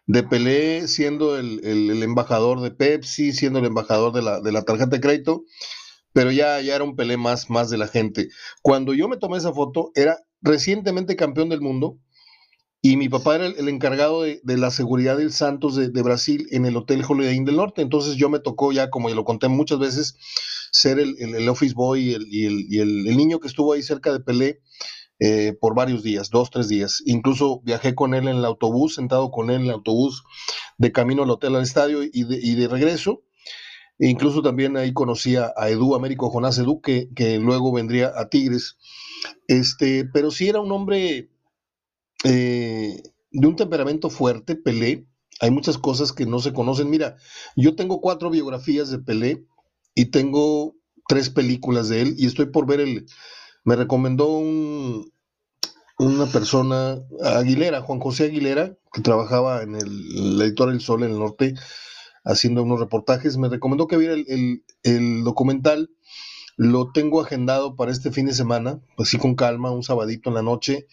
de 0.08 0.24
Pelé 0.24 0.88
siendo 0.88 1.38
el, 1.38 2.02
embajador 2.04 2.62
de 2.62 2.72
Pepsi, 2.72 3.34
siendo 3.34 3.60
el 3.60 3.66
embajador 3.66 4.14
de 4.14 4.22
la, 4.22 4.40
de 4.40 4.52
la, 4.52 4.64
tarjeta 4.64 4.92
de 4.92 5.02
crédito, 5.02 5.44
pero 6.14 6.32
ya, 6.32 6.62
ya 6.62 6.76
era 6.76 6.84
un 6.84 6.96
Pelé 6.96 7.18
más, 7.18 7.50
más 7.50 7.70
de 7.70 7.78
la 7.78 7.88
gente. 7.88 8.30
Cuando 8.62 8.94
yo 8.94 9.08
me 9.08 9.18
tomé 9.18 9.38
esa 9.38 9.54
foto, 9.54 9.92
era 9.96 10.20
recientemente 10.42 11.16
campeón 11.16 11.50
del 11.50 11.62
mundo 11.62 11.98
y 12.82 12.98
mi 12.98 13.10
papá 13.10 13.36
era 13.36 13.48
el, 13.48 13.68
encargado 13.68 14.22
de, 14.22 14.40
la 14.46 14.70
seguridad 14.70 15.18
del 15.18 15.34
Santos 15.34 15.76
de, 15.76 16.02
Brasil 16.04 16.48
en 16.52 16.66
el 16.66 16.78
Hotel 16.78 17.04
Holiday 17.06 17.36
Inn 17.36 17.46
del 17.46 17.58
Norte. 17.58 17.82
Entonces 17.82 18.16
yo 18.16 18.30
me 18.30 18.40
tocó 18.40 18.72
ya, 18.72 18.90
como 18.90 19.10
ya 19.10 19.16
lo 19.16 19.26
conté 19.26 19.48
muchas 19.48 19.80
veces, 19.80 20.16
ser 20.72 21.00
el, 21.00 21.50
office 21.50 21.74
boy 21.74 22.16
y, 22.30 22.46
y 22.70 22.80
el 22.80 23.18
niño 23.18 23.40
que 23.40 23.48
estuvo 23.48 23.74
ahí 23.74 23.82
cerca 23.82 24.14
de 24.14 24.20
Pelé 24.20 24.62
eh, 25.20 25.54
por 25.60 25.76
varios 25.76 26.04
días, 26.04 26.30
dos, 26.30 26.50
tres 26.50 26.68
días. 26.68 27.02
Incluso 27.06 27.62
viajé 27.64 27.96
con 27.96 28.14
él 28.14 28.28
en 28.28 28.38
el 28.38 28.46
autobús, 28.46 28.96
sentado 28.96 29.32
con 29.32 29.50
él 29.50 29.62
en 29.62 29.68
el 29.68 29.72
autobús 29.72 30.24
de 30.78 30.92
camino 30.92 31.24
al 31.24 31.30
hotel, 31.30 31.56
al 31.56 31.64
estadio 31.64 32.00
y 32.04 32.24
de, 32.56 32.68
regreso. 32.68 33.24
E 33.98 34.10
incluso 34.10 34.42
también 34.42 34.76
ahí 34.76 34.92
conocí 34.92 35.38
a, 35.38 35.54
Edu, 35.70 35.96
Américo 35.96 36.30
Jonás 36.30 36.58
Edu, 36.58 36.82
que, 36.82 37.08
que, 37.16 37.40
luego 37.40 37.72
vendría 37.72 38.12
a 38.14 38.28
Tigres. 38.28 38.78
Este, 39.48 40.04
pero 40.04 40.32
sí 40.32 40.50
era 40.50 40.60
un 40.60 40.72
hombre 40.74 41.30
eh, 42.26 43.02
de 43.32 43.48
un 43.48 43.56
temperamento 43.56 44.10
fuerte, 44.10 44.58
Pelé. 44.58 45.08
Hay 45.40 45.52
muchas 45.52 45.78
cosas 45.78 46.12
que 46.12 46.26
no 46.26 46.40
se 46.40 46.52
conocen. 46.52 46.90
Mira, 46.90 47.16
yo 47.56 47.76
tengo 47.76 48.02
cuatro 48.02 48.30
biografías 48.30 48.90
de 48.90 49.00
Pelé 49.00 49.46
y 49.94 50.08
tengo 50.08 50.76
tres 51.08 51.30
películas 51.30 51.88
de 51.88 52.02
él 52.02 52.16
y 52.18 52.26
estoy 52.26 52.48
por 52.48 52.66
ver 52.66 52.82
el, 52.82 53.06
me 53.66 53.76
recomendó 53.76 54.30
un, 54.30 55.12
una 55.98 56.28
persona, 56.28 57.00
Aguilera, 57.24 57.82
Juan 57.82 58.00
José 58.00 58.26
Aguilera, 58.26 58.78
que 58.94 59.02
trabajaba 59.02 59.64
en 59.64 59.76
el, 59.76 60.42
editor 60.42 60.70
El 60.70 60.82
Sol 60.82 61.04
en 61.04 61.12
el 61.12 61.20
norte, 61.20 61.56
haciendo 62.24 62.64
unos 62.64 62.80
reportajes, 62.80 63.38
me 63.38 63.50
recomendó 63.50 63.88
que 63.88 63.98
viera 63.98 64.14
el, 64.14 65.24
documental. 65.24 65.90
Lo 66.58 66.92
tengo 66.92 67.20
agendado 67.20 67.76
para 67.76 67.92
este 67.92 68.12
fin 68.12 68.28
de 68.28 68.34
semana, 68.34 68.80
así 68.98 69.18
con 69.18 69.36
calma, 69.36 69.72
un 69.72 69.84
sabadito 69.84 70.30
en 70.30 70.36
la 70.36 70.42
noche, 70.42 70.88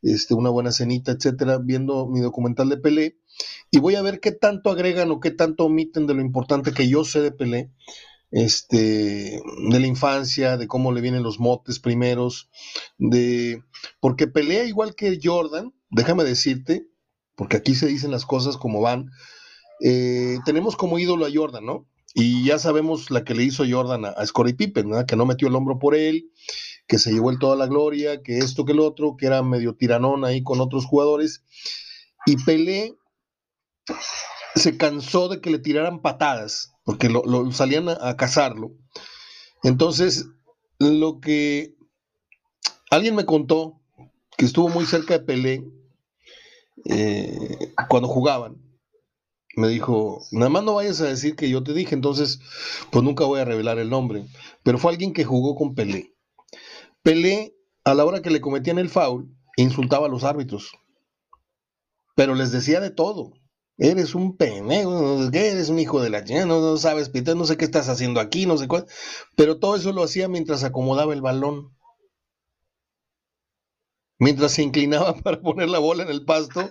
este, 0.00 0.34
una 0.34 0.50
buena 0.50 0.72
cenita, 0.72 1.12
etcétera, 1.12 1.58
viendo 1.58 2.06
mi 2.06 2.20
documental 2.20 2.68
de 2.68 2.78
Pelé. 2.78 3.18
Y 3.70 3.80
voy 3.80 3.96
a 3.96 4.02
ver 4.02 4.20
qué 4.20 4.30
tanto 4.30 4.70
agregan 4.70 5.10
o 5.10 5.20
qué 5.20 5.32
tanto 5.32 5.64
omiten 5.64 6.06
de 6.06 6.14
lo 6.14 6.20
importante 6.20 6.72
que 6.72 6.88
yo 6.88 7.04
sé 7.04 7.20
de 7.20 7.32
Pelé 7.32 7.70
este, 8.34 9.40
de 9.70 9.80
la 9.80 9.86
infancia, 9.86 10.56
de 10.56 10.66
cómo 10.66 10.90
le 10.90 11.00
vienen 11.00 11.22
los 11.22 11.38
motes 11.38 11.78
primeros, 11.78 12.50
de, 12.98 13.62
porque 14.00 14.26
pelea 14.26 14.64
igual 14.64 14.96
que 14.96 15.20
Jordan, 15.22 15.72
déjame 15.88 16.24
decirte, 16.24 16.88
porque 17.36 17.56
aquí 17.56 17.76
se 17.76 17.86
dicen 17.86 18.10
las 18.10 18.26
cosas 18.26 18.56
como 18.56 18.80
van, 18.80 19.08
eh, 19.80 20.38
tenemos 20.44 20.74
como 20.76 20.98
ídolo 20.98 21.26
a 21.26 21.30
Jordan, 21.32 21.64
¿no? 21.64 21.88
Y 22.12 22.44
ya 22.44 22.58
sabemos 22.58 23.12
la 23.12 23.22
que 23.22 23.36
le 23.36 23.44
hizo 23.44 23.64
Jordan 23.68 24.04
a, 24.04 24.08
a 24.08 24.56
Pippen, 24.56 24.88
¿no? 24.88 25.06
que 25.06 25.14
no 25.14 25.26
metió 25.26 25.46
el 25.46 25.54
hombro 25.54 25.78
por 25.78 25.94
él, 25.94 26.32
que 26.88 26.98
se 26.98 27.12
llevó 27.12 27.30
el 27.30 27.38
toda 27.38 27.54
la 27.54 27.66
gloria, 27.66 28.20
que 28.22 28.38
esto, 28.38 28.64
que 28.64 28.72
el 28.72 28.80
otro, 28.80 29.16
que 29.16 29.26
era 29.26 29.42
medio 29.44 29.76
tiranón 29.76 30.24
ahí 30.24 30.42
con 30.42 30.60
otros 30.60 30.86
jugadores. 30.86 31.44
Y 32.26 32.36
Pelé 32.44 32.96
se 34.56 34.76
cansó 34.76 35.28
de 35.28 35.40
que 35.40 35.50
le 35.50 35.58
tiraran 35.60 36.02
patadas, 36.02 36.73
porque 36.84 37.08
lo, 37.08 37.50
salían 37.52 37.88
a, 37.88 38.16
cazarlo. 38.16 38.72
Entonces, 39.62 40.26
lo 40.78 41.20
que 41.20 41.74
alguien 42.90 43.14
me 43.16 43.24
contó, 43.24 43.80
que 44.36 44.44
estuvo 44.44 44.68
muy 44.68 44.84
cerca 44.84 45.18
de 45.18 45.24
Pelé, 45.24 45.64
eh, 46.84 47.72
cuando 47.88 48.08
jugaban, 48.08 48.60
me 49.56 49.68
dijo, 49.68 50.26
nada 50.32 50.50
más 50.50 50.64
no 50.64 50.74
vayas 50.74 51.00
a 51.00 51.06
decir 51.06 51.36
que 51.36 51.48
yo 51.48 51.62
te 51.62 51.72
dije, 51.72 51.94
entonces, 51.94 52.40
pues 52.90 53.02
nunca 53.02 53.24
voy 53.24 53.40
a 53.40 53.44
revelar 53.44 53.78
el 53.78 53.88
nombre, 53.88 54.26
pero 54.62 54.78
fue 54.78 54.92
alguien 54.92 55.12
que 55.12 55.24
jugó 55.24 55.54
con 55.54 55.74
Pelé. 55.74 56.14
Pelé, 57.02 57.56
a 57.84 57.94
la 57.94 58.04
hora 58.04 58.22
que 58.22 58.30
le 58.30 58.40
cometían 58.40 58.78
el 58.78 58.90
foul, 58.90 59.34
insultaba 59.56 60.06
a 60.06 60.10
los 60.10 60.24
árbitros, 60.24 60.72
pero 62.14 62.34
les 62.34 62.50
decía 62.50 62.80
de 62.80 62.90
todo 62.90 63.32
Eres 63.76 64.14
un 64.14 64.36
pendejo, 64.36 65.30
eres 65.32 65.68
un 65.68 65.80
hijo 65.80 66.00
de 66.00 66.08
la 66.08 66.22
chingada, 66.22 66.46
no, 66.46 66.76
sabes, 66.76 67.08
Peter, 67.08 67.36
no 67.36 67.44
sé 67.44 67.56
qué 67.56 67.64
estás 67.64 67.88
haciendo 67.88 68.20
aquí, 68.20 68.46
no 68.46 68.56
sé 68.56 68.68
cuál. 68.68 68.86
Pero 69.36 69.58
todo 69.58 69.74
eso 69.74 69.92
lo 69.92 70.04
hacía 70.04 70.28
mientras 70.28 70.62
acomodaba 70.62 71.12
el 71.12 71.22
balón. 71.22 71.74
Mientras 74.18 74.52
se 74.52 74.62
inclinaba 74.62 75.14
para 75.22 75.40
poner 75.40 75.68
la 75.68 75.80
bola 75.80 76.04
en 76.04 76.10
el 76.10 76.24
pasto. 76.24 76.70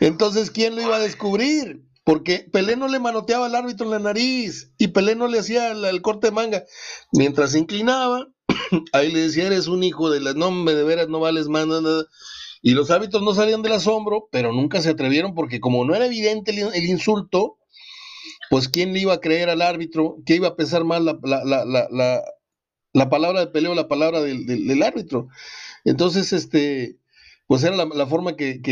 Entonces, 0.00 0.50
¿quién 0.50 0.74
lo 0.74 0.82
iba 0.82 0.96
a 0.96 1.00
descubrir? 1.00 1.84
Porque 2.02 2.46
Pelé 2.52 2.76
no 2.76 2.88
le 2.88 2.98
manoteaba 2.98 3.46
al 3.46 3.54
árbitro 3.54 3.86
en 3.86 3.92
la 3.92 3.98
nariz 4.00 4.72
y 4.76 4.88
Pelé 4.88 5.14
no 5.14 5.28
le 5.28 5.38
hacía 5.38 5.70
el, 5.70 6.02
corte 6.02 6.26
de 6.26 6.32
manga. 6.32 6.64
Mientras 7.12 7.52
se 7.52 7.60
inclinaba, 7.60 8.28
ahí 8.92 9.12
le 9.12 9.20
decía, 9.20 9.46
eres 9.46 9.68
un 9.68 9.84
hijo 9.84 10.10
de 10.10 10.20
la... 10.20 10.34
No, 10.34 10.64
de 10.64 10.82
veras, 10.82 11.08
no 11.08 11.20
vales 11.20 11.48
más, 11.48 11.66
nada. 11.68 12.06
Y 12.66 12.72
los 12.72 12.90
árbitros 12.90 13.22
no 13.22 13.34
salían 13.34 13.60
del 13.60 13.74
asombro, 13.74 14.26
pero 14.32 14.50
nunca 14.50 14.80
se 14.80 14.88
atrevieron 14.88 15.34
porque 15.34 15.60
como 15.60 15.84
no 15.84 15.94
era 15.94 16.06
evidente 16.06 16.50
el, 16.50 16.84
insulto, 16.86 17.58
pues 18.48 18.70
quién 18.70 18.94
le 18.94 19.00
iba 19.00 19.12
a 19.12 19.20
creer 19.20 19.50
al 19.50 19.60
árbitro, 19.60 20.16
qué 20.24 20.36
iba 20.36 20.48
a 20.48 20.56
pensar 20.56 20.82
más 20.82 21.02
la, 21.02 21.18
palabra 23.10 23.40
de 23.40 23.48
peleo 23.48 23.72
o 23.72 23.74
la 23.74 23.86
palabra 23.86 24.22
del, 24.22 24.82
árbitro. 24.82 25.28
Entonces, 25.84 26.32
este, 26.32 26.96
pues 27.46 27.62
era 27.64 27.76
la, 27.76 28.06
forma 28.06 28.34
que, 28.34 28.62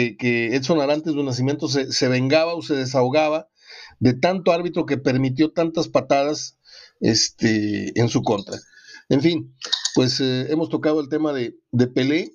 Edson 0.53 0.81
Arantes 0.81 1.15
de 1.15 1.23
Nacimiento 1.23 1.69
se, 1.69 2.09
vengaba 2.09 2.55
o 2.55 2.63
se 2.63 2.75
desahogaba 2.75 3.51
de 4.01 4.15
tanto 4.15 4.53
árbitro 4.53 4.87
que 4.87 4.97
permitió 4.97 5.53
tantas 5.53 5.89
patadas 5.89 6.57
este, 7.01 7.93
en 8.01 8.09
su 8.09 8.23
contra. 8.23 8.57
En 9.11 9.21
fin, 9.21 9.55
pues 9.95 10.19
eh, 10.23 10.47
hemos 10.49 10.71
tocado 10.71 10.99
el 10.99 11.11
tema 11.11 11.35
de, 11.35 11.59
de 11.73 11.89
Pelé 11.89 12.33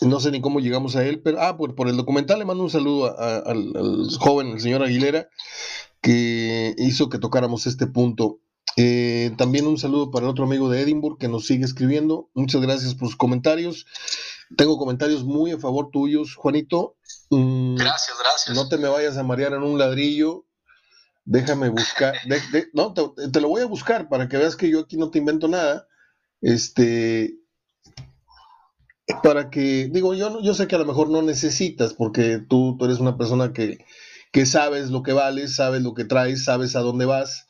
no 0.00 0.20
sé 0.20 0.30
ni 0.30 0.40
cómo 0.40 0.60
llegamos 0.60 0.96
a 0.96 1.04
él, 1.04 1.20
pero 1.22 1.40
ah, 1.40 1.56
por, 1.56 1.74
por 1.74 1.88
el 1.88 1.96
documental 1.96 2.38
le 2.38 2.44
mando 2.44 2.64
un 2.64 2.70
saludo 2.70 3.18
al, 3.18 4.08
joven, 4.18 4.48
el 4.48 4.60
señor 4.60 4.82
Aguilera, 4.82 5.28
que 6.00 6.74
hizo 6.78 7.08
que 7.08 7.18
tocáramos 7.18 7.66
este 7.66 7.86
punto. 7.86 8.40
Eh, 8.76 9.32
también 9.36 9.66
un 9.66 9.78
saludo 9.78 10.10
para 10.10 10.26
el 10.26 10.30
otro 10.30 10.44
amigo 10.44 10.70
de 10.70 10.82
Edinburgh 10.82 11.18
que 11.18 11.28
nos 11.28 11.46
sigue 11.46 11.64
escribiendo. 11.64 12.30
Muchas 12.34 12.60
gracias 12.60 12.94
por 12.94 13.08
sus 13.08 13.16
comentarios. 13.16 13.86
Tengo 14.56 14.78
comentarios 14.78 15.24
muy 15.24 15.50
a 15.50 15.58
favor 15.58 15.90
tuyos, 15.90 16.34
Juanito. 16.36 16.96
Mm, 17.30 17.76
gracias, 17.76 18.16
gracias. 18.20 18.56
No 18.56 18.68
te 18.68 18.78
me 18.78 18.88
vayas 18.88 19.16
a 19.16 19.24
marear 19.24 19.52
en 19.52 19.62
un 19.62 19.78
ladrillo. 19.78 20.46
Déjame 21.24 21.68
buscar. 21.68 22.14
no, 22.72 22.94
te, 22.94 23.28
te, 23.30 23.40
lo 23.40 23.48
voy 23.48 23.62
a 23.62 23.66
buscar 23.66 24.08
para 24.08 24.28
que 24.28 24.36
veas 24.36 24.56
que 24.56 24.70
yo 24.70 24.80
aquí 24.80 24.96
no 24.96 25.10
te 25.10 25.18
invento 25.18 25.48
nada. 25.48 25.86
Este, 26.40 27.37
para 29.22 29.50
que, 29.50 29.88
digo, 29.90 30.14
yo, 30.14 30.40
yo 30.42 30.54
sé 30.54 30.66
que 30.68 30.76
a 30.76 30.78
lo 30.78 30.84
mejor 30.84 31.10
no 31.10 31.22
necesitas, 31.22 31.94
porque 31.94 32.38
tú, 32.38 32.76
tú 32.78 32.84
eres 32.84 33.00
una 33.00 33.16
persona 33.16 33.52
que, 33.52 33.78
que 34.32 34.46
sabes 34.46 34.90
lo 34.90 35.02
que 35.02 35.12
vales, 35.12 35.56
sabes 35.56 35.82
lo 35.82 35.94
que 35.94 36.04
traes, 36.04 36.44
sabes 36.44 36.76
a 36.76 36.80
dónde 36.80 37.06
vas, 37.06 37.46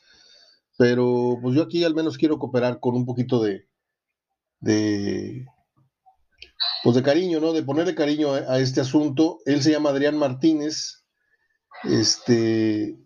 pero 0.77 1.37
pues 1.41 1.55
yo 1.55 1.63
aquí 1.63 1.83
al 1.83 1.95
menos 1.95 2.17
quiero 2.17 2.39
cooperar 2.39 2.79
con 2.79 2.95
un 2.95 3.05
poquito 3.05 3.41
de, 3.41 3.67
de 4.61 5.45
pues 6.83 6.95
de 6.95 7.03
cariño, 7.03 7.39
¿no? 7.39 7.53
De 7.53 7.63
ponerle 7.63 7.95
cariño 7.95 8.33
a, 8.33 8.37
a 8.37 8.59
este 8.59 8.81
asunto. 8.81 9.39
Él 9.45 9.61
se 9.61 9.71
llama 9.71 9.89
Adrián 9.89 10.17
Martínez. 10.17 11.03
Este. 11.83 12.97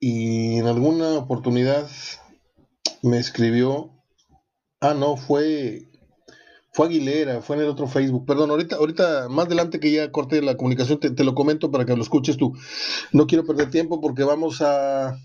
Y 0.00 0.58
en 0.58 0.66
alguna 0.66 1.14
oportunidad 1.14 1.88
me 3.02 3.18
escribió. 3.18 3.93
Ah, 4.84 4.92
no, 4.92 5.16
fue 5.16 5.86
fue 6.74 6.88
Aguilera, 6.88 7.40
fue 7.40 7.56
en 7.56 7.62
el 7.62 7.68
otro 7.68 7.86
Facebook. 7.86 8.26
Perdón, 8.26 8.50
ahorita, 8.50 8.76
ahorita 8.76 9.28
más 9.30 9.46
adelante 9.46 9.80
que 9.80 9.90
ya 9.90 10.10
corte 10.12 10.42
la 10.42 10.58
comunicación, 10.58 11.00
te, 11.00 11.24
lo 11.24 11.34
comento 11.34 11.70
para 11.70 11.86
que 11.86 11.96
lo 11.96 12.02
escuches 12.02 12.36
tú. 12.36 12.52
No 13.10 13.26
quiero 13.26 13.46
perder 13.46 13.70
tiempo 13.70 14.02
porque 14.02 14.24
vamos 14.24 14.60
a, 14.60 15.16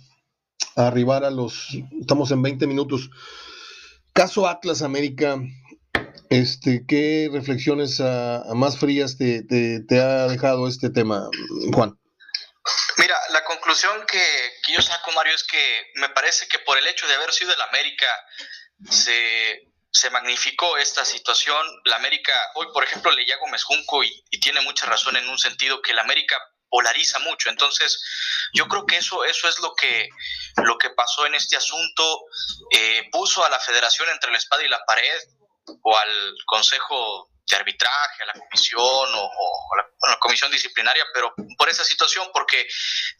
arribar 0.77 1.25
a 1.25 1.29
los. 1.31 1.77
Estamos 1.99 2.31
en 2.31 2.41
20 2.41 2.67
minutos. 2.67 3.09
Caso 4.13 4.47
Atlas 4.47 4.81
América, 4.81 5.41
este, 6.29 6.85
¿qué 6.87 7.29
reflexiones 7.33 7.99
más 8.53 8.77
frías 8.77 9.17
te, 9.17 9.83
ha 9.99 10.27
dejado 10.27 10.69
este 10.69 10.89
tema, 10.89 11.27
Juan? 11.73 11.99
Mira, 12.97 13.15
conclusión 13.69 14.03
que, 14.07 14.53
que, 14.63 14.73
yo 14.73 14.81
saco, 14.81 15.11
Mario, 15.11 15.35
es 15.35 15.43
que 15.43 15.91
me 15.95 16.09
parece 16.09 16.47
que 16.47 16.57
por 16.57 16.79
el 16.79 16.87
hecho 16.87 17.07
de 17.07 17.13
haber 17.13 17.31
sido 17.31 17.53
el 17.53 17.61
América, 17.61 18.07
se, 18.89 19.67
se 19.91 20.09
magnificó 20.09 20.75
esta 20.77 21.05
situación. 21.05 21.63
La 21.85 21.97
América, 21.97 22.33
hoy 22.55 22.65
por 22.73 22.83
ejemplo 22.83 23.11
leía 23.11 23.37
Gómez 23.37 23.63
Junco 23.63 24.03
y, 24.03 24.23
tiene 24.41 24.61
mucha 24.61 24.87
razón 24.87 25.17
en 25.17 25.29
un 25.29 25.37
sentido 25.37 25.83
que 25.83 25.93
la 25.93 26.01
América 26.01 26.35
polariza 26.67 27.19
mucho. 27.19 27.49
Entonces, 27.49 28.01
yo 28.53 28.67
creo 28.67 28.87
que 28.87 28.97
eso, 28.97 29.23
eso 29.23 29.47
es 29.47 29.59
lo 29.59 29.75
que, 29.75 30.09
lo 30.63 30.79
que 30.79 30.89
pasó 30.89 31.27
en 31.27 31.35
este 31.35 31.55
asunto. 31.55 32.21
Eh, 32.71 33.07
puso 33.11 33.45
a 33.45 33.49
la 33.49 33.59
federación 33.59 34.09
entre 34.09 34.31
la 34.31 34.39
espada 34.39 34.63
y 34.63 34.69
la 34.69 34.83
pared 34.83 35.19
o 35.83 35.95
al 35.95 36.33
consejo 36.47 37.28
de 37.49 37.55
arbitraje, 37.55 38.23
a 38.23 38.25
la 38.27 38.33
comisión 38.33 38.81
o, 38.83 39.75
la, 39.75 40.09
la, 40.09 40.19
comisión 40.19 40.51
disciplinaria, 40.51 41.03
pero 41.13 41.33
por 41.57 41.67
esa 41.67 41.83
situación, 41.83 42.29
porque 42.31 42.67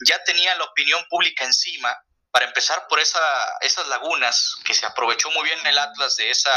ya 0.06 0.22
tenía 0.24 0.54
la 0.54 0.64
opinión 0.64 1.04
pública 1.08 1.44
encima 1.44 1.96
para 2.30 2.46
empezar 2.46 2.86
por 2.88 3.00
esa, 3.00 3.20
esas 3.60 3.88
lagunas 3.88 4.54
que 4.64 4.74
se 4.74 4.86
aprovechó 4.86 5.30
muy 5.32 5.44
bien 5.44 5.58
el 5.66 5.78
Atlas 5.78 6.16
de 6.16 6.30
esa, 6.30 6.52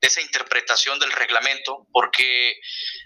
de 0.00 0.06
esa 0.06 0.20
interpretación 0.20 0.98
del 1.00 1.10
reglamento, 1.10 1.86
porque, 1.92 2.60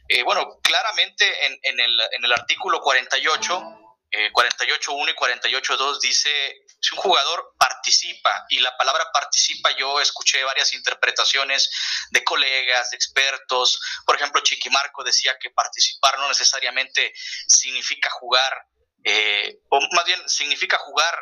eh, 0.09 0.23
bueno, 0.23 0.59
claramente 0.63 1.47
en, 1.47 1.59
en, 1.63 1.81
el, 1.81 2.01
en 2.13 2.25
el 2.25 2.33
artículo 2.33 2.81
48, 2.81 3.88
eh, 4.11 4.33
48.1 4.33 5.11
y 5.11 5.15
48.2 5.15 6.01
dice, 6.01 6.31
si 6.81 6.95
un 6.95 7.01
jugador 7.01 7.55
participa, 7.59 8.47
y 8.49 8.61
la 8.61 8.77
palabra 8.77 9.11
participa 9.13 9.71
yo 9.77 10.01
escuché 10.01 10.43
varias 10.45 10.73
interpretaciones 10.75 11.71
de 12.11 12.25
colegas, 12.25 12.91
de 12.91 12.97
expertos, 12.97 13.81
por 14.07 14.17
ejemplo, 14.17 14.41
Chiquimarco 14.41 15.05
decía 15.05 15.37
que 15.39 15.51
participar 15.51 16.19
no 16.19 16.29
necesariamente 16.29 17.13
significa 17.47 18.09
jugar, 18.11 18.67
eh, 19.05 19.61
o 19.69 19.81
más 19.95 20.05
bien 20.05 20.27
significa 20.29 20.79
jugar 20.79 21.15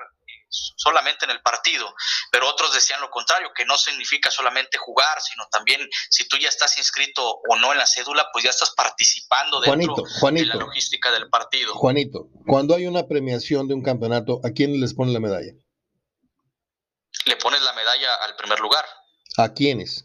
solamente 0.49 1.25
en 1.25 1.33
el 1.33 1.41
partido, 1.43 1.95
pero 2.31 2.49
otros 2.49 2.73
decían 2.73 3.01
lo 3.01 3.11
contrario, 3.11 3.53
que 3.55 3.65
no 3.65 3.77
significa 3.77 4.31
solamente 4.31 4.79
jugar, 4.79 5.21
sino 5.21 5.47
también 5.51 5.81
si 6.11 6.29
tú 6.29 6.37
ya 6.39 6.49
estás 6.49 6.79
inscrito 6.79 7.41
o 7.49 7.57
no 7.57 7.73
en 7.73 7.79
la 7.79 7.87
cédula, 7.87 8.29
pues 8.33 8.45
ya 8.45 8.51
estás 8.51 8.71
participando 8.75 9.61
dentro 9.61 9.95
de 9.97 10.47
la 10.47 10.55
logística 10.55 11.11
del 11.13 11.29
partido. 11.29 11.75
Juanito, 11.75 12.29
cuando 12.47 12.75
hay 12.75 12.87
una 12.87 13.07
premiación 13.07 13.69
de 13.69 13.75
un 13.75 13.83
campeonato, 13.83 14.41
¿a 14.45 14.51
quién 14.51 14.81
les 14.81 14.95
pone 14.95 15.13
la 15.13 15.21
medalla? 15.21 15.53
Le 17.25 17.37
pones 17.37 17.63
la 17.63 17.73
medalla 17.73 18.15
al 18.25 18.37
primer 18.37 18.61
lugar. 18.61 18.85
¿A 19.37 19.53
quiénes? 19.53 20.05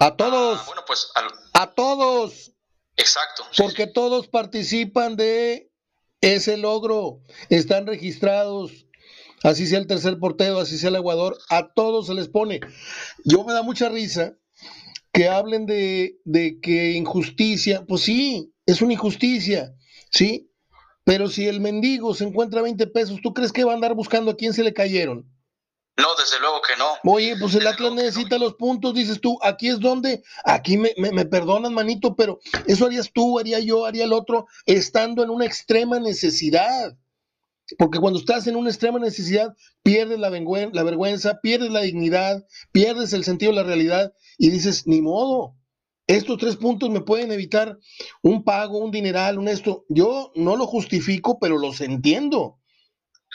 A 0.00 0.16
todos. 0.16 0.60
Ah, 0.60 0.64
bueno, 0.66 0.84
pues 0.86 1.10
a 1.54 1.66
todos. 1.70 2.52
Exacto. 2.96 3.46
Porque 3.56 3.86
todos 3.86 4.28
participan 4.28 5.16
de 5.16 5.71
ese 6.22 6.56
logro. 6.56 7.20
Están 7.50 7.86
registrados. 7.86 8.86
Así 9.42 9.66
sea 9.66 9.80
el 9.80 9.88
tercer 9.88 10.18
portero, 10.18 10.60
así 10.60 10.78
sea 10.78 10.90
el 10.90 10.96
aguador, 10.96 11.36
a 11.50 11.72
todos 11.74 12.06
se 12.06 12.14
les 12.14 12.28
pone. 12.28 12.60
Yo 13.24 13.44
me 13.44 13.52
da 13.52 13.62
mucha 13.62 13.88
risa 13.88 14.36
que 15.12 15.28
hablen 15.28 15.66
de, 15.66 16.20
de 16.24 16.60
que 16.60 16.92
injusticia, 16.92 17.84
pues 17.84 18.02
sí, 18.02 18.52
es 18.66 18.80
una 18.82 18.92
injusticia, 18.92 19.74
¿sí? 20.10 20.48
Pero 21.04 21.28
si 21.28 21.48
el 21.48 21.60
mendigo 21.60 22.14
se 22.14 22.24
encuentra 22.24 22.62
20 22.62 22.86
pesos, 22.86 23.20
¿tú 23.20 23.34
crees 23.34 23.52
que 23.52 23.64
va 23.64 23.72
a 23.72 23.74
andar 23.74 23.94
buscando 23.94 24.30
a 24.30 24.36
quién 24.36 24.52
se 24.52 24.62
le 24.62 24.72
cayeron? 24.72 25.28
No, 25.96 26.08
desde 26.18 26.40
luego 26.40 26.62
que 26.62 26.76
no. 26.76 26.86
Oye, 27.04 27.36
pues 27.38 27.54
el 27.54 27.66
Atlas 27.66 27.92
necesita 27.92 28.38
los 28.38 28.54
puntos, 28.54 28.94
dices 28.94 29.20
tú, 29.20 29.38
aquí 29.42 29.68
es 29.68 29.78
donde, 29.78 30.22
aquí 30.44 30.78
me, 30.78 30.94
me, 30.96 31.12
me, 31.12 31.26
perdonan, 31.26 31.74
manito, 31.74 32.16
pero 32.16 32.40
eso 32.66 32.86
harías 32.86 33.12
tú, 33.12 33.38
haría 33.38 33.58
yo, 33.60 33.84
haría 33.84 34.04
el 34.04 34.12
otro, 34.12 34.46
estando 34.64 35.22
en 35.22 35.30
una 35.30 35.44
extrema 35.44 36.00
necesidad. 36.00 36.96
Porque 37.78 37.98
cuando 37.98 38.18
estás 38.18 38.46
en 38.46 38.56
una 38.56 38.70
extrema 38.70 38.98
necesidad, 38.98 39.54
pierdes 39.82 40.18
la, 40.18 40.30
la 40.30 40.82
vergüenza, 40.82 41.40
pierdes 41.40 41.70
la 41.70 41.82
dignidad, 41.82 42.44
pierdes 42.72 43.12
el 43.12 43.24
sentido 43.24 43.52
de 43.52 43.56
la 43.56 43.62
realidad 43.62 44.12
y 44.38 44.50
dices, 44.50 44.86
ni 44.86 45.00
modo, 45.00 45.56
estos 46.06 46.38
tres 46.38 46.56
puntos 46.56 46.90
me 46.90 47.00
pueden 47.00 47.32
evitar 47.32 47.78
un 48.22 48.44
pago, 48.44 48.78
un 48.78 48.90
dineral, 48.90 49.38
un 49.38 49.48
esto. 49.48 49.84
Yo 49.88 50.32
no 50.34 50.56
lo 50.56 50.66
justifico, 50.66 51.38
pero 51.38 51.58
los 51.58 51.80
entiendo. 51.80 52.58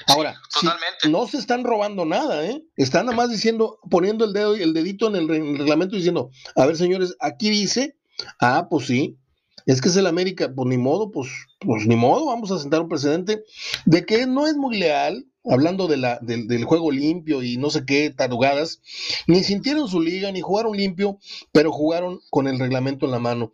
Ahora, 0.06 0.40
no 1.10 1.28
se 1.28 1.38
están 1.38 1.64
robando 1.64 2.06
nada, 2.06 2.46
¿eh? 2.46 2.64
Están 2.76 3.08
nada 3.08 3.18
más 3.18 3.32
diciendo, 3.32 3.80
poniendo 3.90 4.26
el 4.26 4.34
dedo 4.34 4.56
y 4.56 4.62
el 4.62 4.74
dedito 4.74 5.08
en 5.08 5.16
el, 5.16 5.28
reglamento 5.28 5.96
diciendo, 5.96 6.30
a 6.56 6.66
ver, 6.66 6.78
señores, 6.78 7.16
aquí 7.20 7.50
dice, 7.50 7.98
ah, 8.40 8.68
pues 8.70 8.86
sí, 8.86 9.18
es 9.66 9.82
que 9.82 9.90
es 9.90 9.98
el 9.98 10.06
América, 10.06 10.52
pues 10.54 10.68
ni 10.68 10.78
modo, 10.78 11.12
pues, 11.12 11.30
pues 11.60 11.88
ni 11.88 11.96
modo, 11.96 12.28
vamos 12.28 12.52
a 12.52 12.60
sentar 12.60 12.82
un 12.82 12.90
precedente 12.90 13.44
de 13.86 14.06
que 14.06 14.28
no 14.28 14.46
es 14.46 14.56
muy 14.56 14.78
leal, 14.78 15.26
hablando 15.50 15.88
de 15.88 15.98
la, 15.98 16.20
del, 16.22 16.48
del 16.48 16.66
juego 16.66 16.92
limpio 16.92 17.42
y 17.42 17.58
no 17.58 17.70
sé 17.70 17.86
qué 17.86 18.12
tarugadas, 18.12 18.82
ni 19.26 19.44
sintieron 19.44 19.88
su 19.88 20.00
liga, 20.00 20.32
ni 20.32 20.42
jugaron 20.42 20.78
limpio, 20.78 21.18
pero 21.52 21.72
jugaron 21.72 22.20
con 22.30 22.48
el 22.48 22.60
reglamento 22.60 23.06
en 23.06 23.12
la 23.12 23.20
mano. 23.20 23.52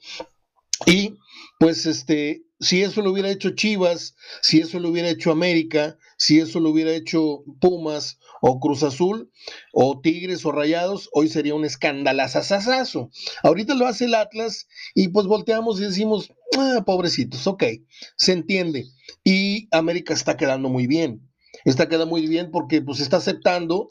Y 0.86 1.15
pues 1.60 1.86
este, 1.86 2.43
si 2.60 2.82
eso 2.82 3.01
lo 3.01 3.12
hubiera 3.12 3.29
hecho 3.29 3.51
Chivas, 3.51 4.15
si 4.41 4.60
eso 4.60 4.79
lo 4.79 4.89
hubiera 4.89 5.10
hecho 5.10 5.32
América, 5.32 5.97
si 6.23 6.39
eso 6.39 6.62
lo 6.62 6.69
hubiera 6.69 6.93
hecho 6.93 7.43
Pumas 7.59 8.17
o 8.41 8.62
Cruz 8.62 8.81
Azul 8.81 9.29
o 9.73 9.99
Tigres 9.99 10.45
o 10.45 10.53
Rayados, 10.53 11.09
hoy 11.12 11.27
sería 11.27 11.53
un 11.53 11.65
escandalazazazazo. 11.65 13.09
Ahorita 13.43 13.75
lo 13.75 13.88
hace 13.88 14.05
el 14.05 14.15
Atlas 14.15 14.69
y 14.95 15.09
pues 15.09 15.27
volteamos 15.27 15.81
y 15.81 15.83
decimos, 15.83 16.31
ah, 16.57 16.81
pobrecitos, 16.86 17.45
ok, 17.45 17.65
se 18.15 18.31
entiende. 18.31 18.86
Y 19.25 19.67
América 19.75 20.13
está 20.13 20.38
quedando 20.38 20.69
muy 20.69 20.88
bien. 20.88 21.29
Está 21.65 21.89
quedando 21.89 22.07
muy 22.07 22.25
bien 22.25 22.51
porque 22.51 22.81
pues 22.81 23.01
está 23.01 23.17
aceptando 23.17 23.88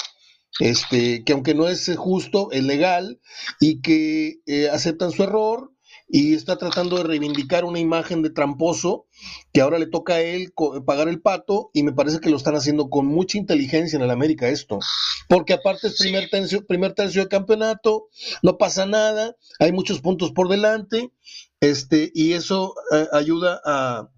este, 0.59 1.25
que 1.25 1.35
aunque 1.35 1.55
no 1.55 1.69
es 1.69 1.95
justo, 1.99 2.51
es 2.51 2.63
legal 2.63 3.21
y 3.61 3.83
que 3.83 4.41
eh, 4.47 4.71
aceptan 4.71 5.11
su 5.13 5.23
error 5.23 5.72
y 6.15 6.35
está 6.35 6.59
tratando 6.59 6.99
de 6.99 7.05
reivindicar 7.05 7.65
una 7.65 7.79
imagen 7.79 8.21
de 8.21 8.29
tramposo 8.29 9.07
que 9.51 9.63
ahora 9.63 9.79
le 9.79 9.87
toca 9.87 10.17
a 10.17 10.21
él 10.21 10.53
pagar 10.85 11.09
el 11.09 11.23
pato 11.23 11.71
y 11.73 11.85
me 11.85 11.93
parece 11.93 12.21
que 12.21 12.29
lo 12.29 12.37
están 12.37 12.55
haciendo 12.55 12.91
con 12.91 13.07
mucha 13.07 13.39
inteligencia 13.39 13.97
en 13.97 14.03
el 14.03 14.11
América 14.11 14.47
esto, 14.49 14.79
porque 15.27 15.55
aparte 15.55 15.87
es 15.87 15.97
primer 15.97 16.29
tercio, 16.29 16.67
primer 16.67 16.93
tercio 16.93 17.23
de 17.23 17.29
campeonato, 17.29 18.11
no 18.43 18.59
pasa 18.59 18.85
nada, 18.85 19.37
hay 19.59 19.73
muchos 19.73 20.03
puntos 20.03 20.33
por 20.33 20.51
delante, 20.51 21.11
este, 21.61 22.13
y 22.15 22.35
eso 22.35 22.75
eh, 22.93 23.09
ayuda 23.13 23.63
a, 23.65 24.11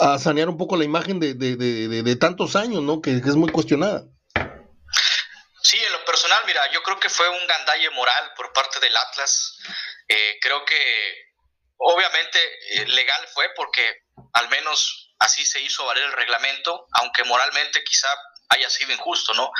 a, 0.00 0.18
sanear 0.18 0.48
un 0.48 0.56
poco 0.56 0.76
la 0.76 0.84
imagen 0.84 1.20
de, 1.20 1.34
de, 1.34 1.56
de, 1.56 2.16
tantos 2.16 2.56
años, 2.56 2.82
¿no? 2.82 3.00
que 3.00 3.12
es 3.12 3.36
muy 3.36 3.52
cuestionada. 3.52 4.08
Personal, 6.06 6.25
mira, 6.46 6.70
yo 6.70 6.82
creo 6.82 6.98
que 6.98 7.08
fue 7.08 7.28
un 7.28 7.46
gandalle 7.46 7.90
moral 7.90 8.32
por 8.34 8.52
parte 8.52 8.80
del 8.80 8.96
Atlas. 8.96 9.58
Eh, 10.08 10.38
creo 10.40 10.64
que 10.64 11.32
obviamente 11.78 12.38
eh, 12.70 12.86
legal 12.86 13.28
fue 13.34 13.50
porque 13.54 14.04
al 14.32 14.48
menos 14.48 15.14
así 15.18 15.44
se 15.44 15.60
hizo 15.60 15.84
valer 15.84 16.04
el 16.04 16.12
reglamento, 16.12 16.86
aunque 16.92 17.24
moralmente 17.24 17.82
quizá 17.84 18.08
haya 18.48 18.70
sido 18.70 18.92
injusto, 18.92 19.34
¿no? 19.34 19.50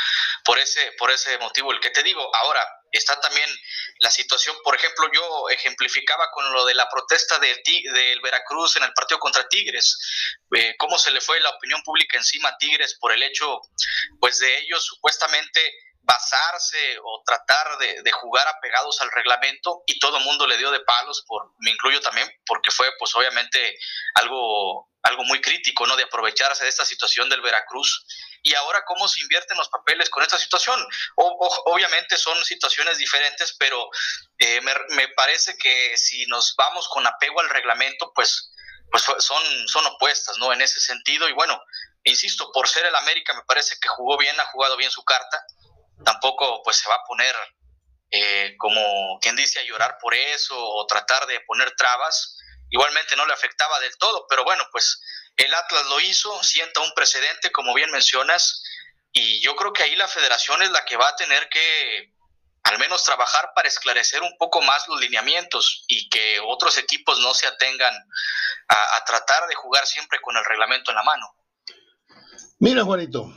Por 0.44 0.58
ese, 0.58 0.92
por 0.92 1.10
ese 1.10 1.36
motivo, 1.38 1.72
el 1.72 1.80
que 1.80 1.90
te 1.90 2.02
digo, 2.02 2.30
ahora 2.36 2.64
está 2.92 3.18
también 3.20 3.48
la 3.98 4.10
situación, 4.10 4.56
por 4.62 4.76
ejemplo, 4.76 5.10
yo 5.12 5.48
ejemplificaba 5.50 6.30
con 6.30 6.52
lo 6.52 6.64
de 6.64 6.74
la 6.74 6.88
protesta 6.88 7.38
de, 7.38 7.60
del 7.92 8.20
Veracruz 8.20 8.76
en 8.76 8.84
el 8.84 8.92
partido 8.92 9.18
contra 9.18 9.48
Tigres, 9.48 9.98
eh, 10.56 10.76
cómo 10.78 10.98
se 10.98 11.10
le 11.10 11.20
fue 11.20 11.40
la 11.40 11.50
opinión 11.50 11.82
pública 11.82 12.16
encima 12.16 12.50
a 12.50 12.56
Tigres 12.58 12.96
por 13.00 13.12
el 13.12 13.22
hecho, 13.22 13.60
pues, 14.20 14.38
de 14.38 14.58
ellos 14.58 14.84
supuestamente 14.84 15.74
basarse 16.06 16.98
o 17.02 17.22
tratar 17.26 17.78
de, 17.78 18.02
de, 18.02 18.12
jugar 18.12 18.46
apegados 18.46 19.00
al 19.02 19.10
reglamento 19.10 19.82
y 19.86 19.98
todo 19.98 20.18
el 20.18 20.24
mundo 20.24 20.46
le 20.46 20.56
dio 20.56 20.70
de 20.70 20.80
palos, 20.80 21.24
por, 21.26 21.52
me 21.58 21.72
incluyo 21.72 22.00
también, 22.00 22.30
porque 22.46 22.70
fue 22.70 22.88
pues 22.98 23.14
obviamente 23.16 23.76
algo, 24.14 24.88
algo 25.02 25.24
muy 25.24 25.40
crítico, 25.40 25.86
¿no? 25.86 25.96
De 25.96 26.04
aprovecharse 26.04 26.62
de 26.62 26.70
esta 26.70 26.84
situación 26.84 27.28
del 27.28 27.40
Veracruz. 27.40 28.06
Y 28.42 28.54
ahora, 28.54 28.84
¿cómo 28.86 29.08
se 29.08 29.20
invierten 29.20 29.56
los 29.56 29.68
papeles 29.68 30.08
con 30.08 30.22
esta 30.22 30.38
situación? 30.38 30.84
obviamente 31.16 32.16
son 32.16 32.44
situaciones 32.44 32.98
diferentes, 32.98 33.56
pero 33.58 33.88
eh, 34.38 34.60
me, 34.60 35.08
parece 35.08 35.56
que 35.58 35.96
si 35.96 36.26
nos 36.26 36.54
vamos 36.56 36.88
con 36.88 37.06
apego 37.06 37.40
al 37.40 37.48
reglamento, 37.48 38.12
pues, 38.14 38.52
pues 38.90 39.02
son, 39.02 39.42
son 39.68 39.86
opuestas, 39.86 40.38
¿no? 40.38 40.52
En 40.52 40.60
ese 40.60 40.80
sentido. 40.80 41.28
Y 41.28 41.32
bueno, 41.32 41.60
insisto, 42.04 42.50
por 42.52 42.68
ser 42.68 42.86
el 42.86 42.94
América, 42.94 43.34
me 43.34 43.42
parece 43.42 43.76
que 43.80 43.88
jugó 43.88 44.16
bien, 44.16 44.38
ha 44.38 44.46
jugado 44.46 44.76
bien 44.76 44.90
su 44.90 45.04
carta. 45.04 45.44
Tampoco, 46.06 46.62
pues, 46.62 46.78
se 46.78 46.88
va 46.88 46.94
a 46.94 47.04
poner 47.06 47.34
eh, 48.10 48.54
como 48.56 49.18
quien 49.20 49.36
dice 49.36 49.58
a 49.58 49.64
llorar 49.64 49.98
por 50.00 50.14
eso 50.14 50.54
o 50.56 50.86
tratar 50.86 51.26
de 51.26 51.40
poner 51.40 51.74
trabas 51.76 52.36
igualmente 52.70 53.16
no 53.16 53.26
le 53.26 53.32
afectaba 53.32 53.78
del 53.80 53.96
todo, 53.98 54.26
pero 54.28 54.44
bueno, 54.44 54.64
pues 54.72 55.00
el 55.36 55.52
Atlas 55.54 55.86
lo 55.86 56.00
hizo, 56.00 56.42
sienta 56.42 56.80
un 56.80 56.92
precedente, 56.94 57.52
como 57.52 57.74
bien 57.74 57.90
mencionas, 57.90 58.62
y 59.12 59.40
yo 59.40 59.54
creo 59.56 59.72
que 59.72 59.82
ahí 59.82 59.96
la 59.96 60.08
federación 60.08 60.62
es 60.62 60.70
la 60.70 60.84
que 60.84 60.96
va 60.96 61.08
a 61.08 61.16
tener 61.16 61.48
que 61.48 62.12
al 62.64 62.78
menos 62.78 63.04
trabajar 63.04 63.52
para 63.54 63.68
esclarecer 63.68 64.22
un 64.22 64.36
poco 64.38 64.60
más 64.60 64.88
los 64.88 65.00
lineamientos 65.00 65.84
y 65.86 66.08
que 66.08 66.40
otros 66.40 66.76
equipos 66.78 67.20
no 67.20 67.32
se 67.32 67.46
atengan 67.46 67.94
a, 68.68 68.96
a 68.96 69.04
tratar 69.04 69.46
de 69.46 69.54
jugar 69.54 69.86
siempre 69.86 70.18
con 70.20 70.36
el 70.36 70.44
reglamento 70.44 70.90
en 70.90 70.96
la 70.96 71.02
mano. 71.04 71.36
Mira, 72.58 72.82
Juanito, 72.82 73.32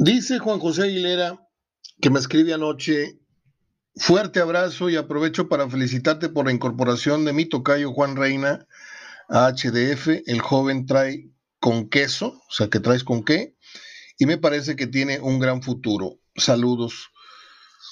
dice 0.00 0.38
Juan 0.38 0.58
José 0.58 0.84
Aguilera 0.84 1.38
que 2.00 2.10
me 2.10 2.18
escribe 2.18 2.54
anoche 2.54 3.20
Fuerte 3.96 4.40
abrazo 4.40 4.88
y 4.88 4.96
aprovecho 4.96 5.48
para 5.48 5.68
felicitarte 5.68 6.28
por 6.28 6.46
la 6.46 6.52
incorporación 6.52 7.24
de 7.24 7.32
mi 7.32 7.44
tocayo 7.44 7.92
Juan 7.92 8.16
Reina 8.16 8.66
a 9.28 9.52
HDF. 9.52 10.22
El 10.26 10.40
joven 10.40 10.86
trae 10.86 11.28
con 11.58 11.88
queso, 11.88 12.28
o 12.28 12.50
sea 12.52 12.68
que 12.68 12.80
traes 12.80 13.04
con 13.04 13.24
qué, 13.24 13.56
y 14.16 14.26
me 14.26 14.38
parece 14.38 14.76
que 14.76 14.86
tiene 14.86 15.20
un 15.20 15.38
gran 15.38 15.62
futuro. 15.62 16.18
Saludos. 16.36 17.10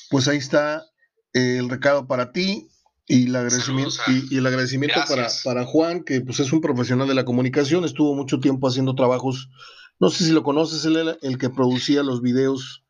Pues 0.08 0.28
ahí 0.28 0.38
está 0.38 0.84
el 1.32 1.68
recado 1.68 2.06
para 2.06 2.32
ti 2.32 2.68
y 3.06 3.26
el 3.26 3.36
agradecimiento, 3.36 3.96
y, 4.06 4.36
el 4.36 4.46
agradecimiento 4.46 5.00
para, 5.08 5.28
para, 5.44 5.64
Juan, 5.64 6.04
que 6.04 6.20
pues 6.20 6.40
es 6.40 6.52
un 6.52 6.60
profesional 6.60 7.08
de 7.08 7.14
la 7.14 7.24
comunicación, 7.24 7.84
estuvo 7.84 8.14
mucho 8.14 8.38
tiempo 8.38 8.68
haciendo 8.68 8.94
trabajos, 8.94 9.50
no 10.00 10.10
sé 10.10 10.24
si 10.24 10.32
lo 10.32 10.42
conoces, 10.42 10.84
él 10.84 11.18
el 11.20 11.38
que 11.38 11.50
producía 11.50 12.02
los 12.02 12.22
videos 12.22 12.84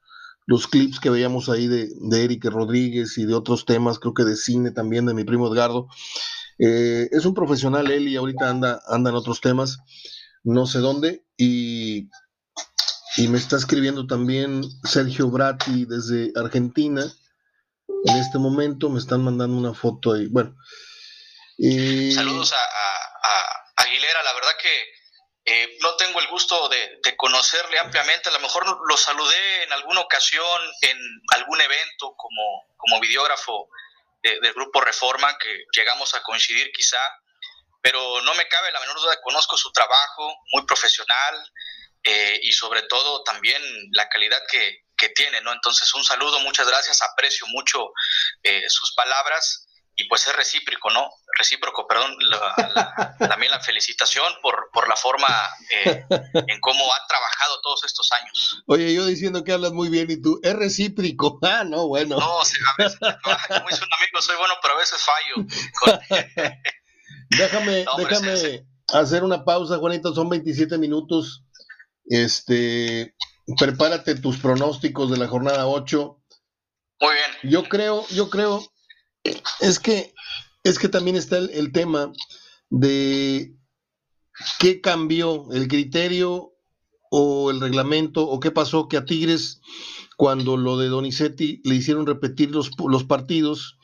los 0.48 0.66
clips 0.66 0.98
que 0.98 1.10
veíamos 1.10 1.50
ahí 1.50 1.66
de, 1.66 1.90
de 1.94 2.24
Eric 2.24 2.46
Rodríguez 2.46 3.18
y 3.18 3.26
de 3.26 3.34
otros 3.34 3.66
temas, 3.66 3.98
creo 3.98 4.14
que 4.14 4.24
de 4.24 4.34
cine 4.34 4.70
también, 4.70 5.04
de 5.04 5.12
mi 5.12 5.22
primo 5.22 5.52
Edgardo. 5.52 5.88
Eh, 6.58 7.06
es 7.12 7.26
un 7.26 7.34
profesional 7.34 7.90
él 7.90 8.08
y 8.08 8.16
ahorita 8.16 8.48
anda, 8.48 8.80
anda 8.88 9.10
en 9.10 9.16
otros 9.16 9.42
temas, 9.42 9.76
no 10.44 10.66
sé 10.66 10.78
dónde, 10.78 11.22
y, 11.36 12.08
y 13.18 13.28
me 13.28 13.36
está 13.36 13.56
escribiendo 13.56 14.06
también 14.06 14.62
Sergio 14.84 15.28
Bratti 15.28 15.84
desde 15.84 16.32
Argentina. 16.34 17.04
En 18.06 18.16
este 18.16 18.38
momento 18.38 18.88
me 18.88 19.00
están 19.00 19.22
mandando 19.22 19.54
una 19.54 19.74
foto 19.74 20.14
ahí. 20.14 20.28
Bueno. 20.28 20.56
Saludos 21.58 22.54
a, 22.54 22.56
a 22.56 23.82
Aguilera, 23.84 24.22
la 24.24 24.32
verdad 24.32 24.52
que 24.62 24.97
eh, 25.50 25.78
no 25.80 25.96
tengo 25.96 26.20
el 26.20 26.26
gusto 26.26 26.68
de, 26.68 27.00
conocerle 27.16 27.78
ampliamente, 27.78 28.28
a 28.28 28.32
lo 28.32 28.40
mejor 28.40 28.66
lo 28.86 28.96
saludé 28.98 29.62
en 29.62 29.72
alguna 29.72 30.02
ocasión 30.02 30.60
en 30.82 30.98
algún 31.34 31.58
evento 31.58 32.14
como, 32.16 32.66
como 32.76 33.00
videógrafo 33.00 33.70
del 34.20 34.52
grupo 34.52 34.82
Reforma, 34.82 35.38
que 35.38 35.64
llegamos 35.72 36.14
a 36.14 36.22
coincidir 36.22 36.70
quizá, 36.72 37.00
pero 37.80 38.20
no 38.20 38.34
me 38.34 38.46
cabe 38.46 38.70
la 38.72 38.80
menor 38.80 39.00
duda, 39.00 39.22
conozco 39.22 39.56
su 39.56 39.72
trabajo, 39.72 40.36
muy 40.52 40.66
profesional 40.66 41.52
eh, 42.02 42.38
y 42.42 42.52
sobre 42.52 42.82
todo 42.82 43.22
también 43.22 43.62
la 43.92 44.06
calidad 44.10 44.42
que, 44.50 44.84
tiene, 45.14 45.40
¿no? 45.40 45.52
Entonces 45.52 45.94
un 45.94 46.04
saludo, 46.04 46.40
muchas 46.40 46.66
gracias, 46.66 47.00
aprecio 47.00 47.46
mucho 47.46 47.92
eh, 48.42 48.64
sus 48.68 48.92
palabras 48.94 49.67
y 49.98 50.04
pues 50.04 50.26
es 50.28 50.36
recíproco, 50.36 50.90
¿no? 50.90 51.10
Recíproco, 51.36 51.84
perdón, 51.88 52.16
también 53.18 53.50
la 53.50 53.60
felicitación 53.60 54.32
por, 54.40 54.70
por 54.72 54.88
la 54.88 54.94
forma 54.94 55.26
eh, 55.72 56.04
en 56.34 56.60
cómo 56.60 56.84
ha 56.94 57.06
trabajado 57.08 57.60
todos 57.62 57.82
estos 57.84 58.08
años. 58.12 58.62
Oye, 58.66 58.94
yo 58.94 59.04
diciendo 59.06 59.42
que 59.42 59.52
hablas 59.52 59.72
muy 59.72 59.88
bien 59.88 60.08
y 60.08 60.22
tú, 60.22 60.38
es 60.44 60.54
recíproco, 60.54 61.40
ah, 61.42 61.64
no, 61.64 61.88
bueno. 61.88 62.16
No, 62.16 62.38
a 62.38 62.44
veces, 62.78 62.98
como 63.00 63.66
un 63.66 63.92
amigo, 63.98 64.22
soy 64.22 64.36
bueno, 64.36 64.54
pero 64.62 64.74
a 64.74 64.78
veces 64.78 65.00
fallo. 65.02 66.06
déjame, 67.30 67.84
déjame 67.96 68.66
hacer 68.94 69.24
una 69.24 69.44
pausa, 69.44 69.78
Juanito, 69.78 70.14
son 70.14 70.28
27 70.28 70.78
minutos. 70.78 71.42
Este, 72.06 73.16
prepárate 73.58 74.14
tus 74.14 74.38
pronósticos 74.38 75.10
de 75.10 75.16
la 75.16 75.26
jornada 75.26 75.66
8. 75.66 76.22
Muy 77.00 77.14
bien. 77.14 77.52
Yo 77.52 77.64
creo, 77.64 78.06
yo 78.10 78.30
creo 78.30 78.62
es 79.60 79.78
que, 79.78 80.14
es 80.64 80.78
que 80.78 80.88
también 80.88 81.16
está 81.16 81.38
el, 81.38 81.72
tema 81.72 82.12
de 82.70 83.54
qué 84.58 84.80
cambió 84.80 85.50
el 85.52 85.68
criterio 85.68 86.52
o 87.10 87.50
el 87.50 87.60
reglamento 87.60 88.26
o 88.26 88.40
qué 88.40 88.50
pasó 88.50 88.88
que 88.88 88.96
a 88.96 89.04
Tigres 89.04 89.60
cuando 90.16 90.56
lo 90.56 90.76
de 90.76 90.88
Donizetti 90.88 91.60
le 91.64 91.74
hicieron 91.74 92.06
repetir 92.06 92.50
los, 92.50 92.70
partidos 93.04 93.78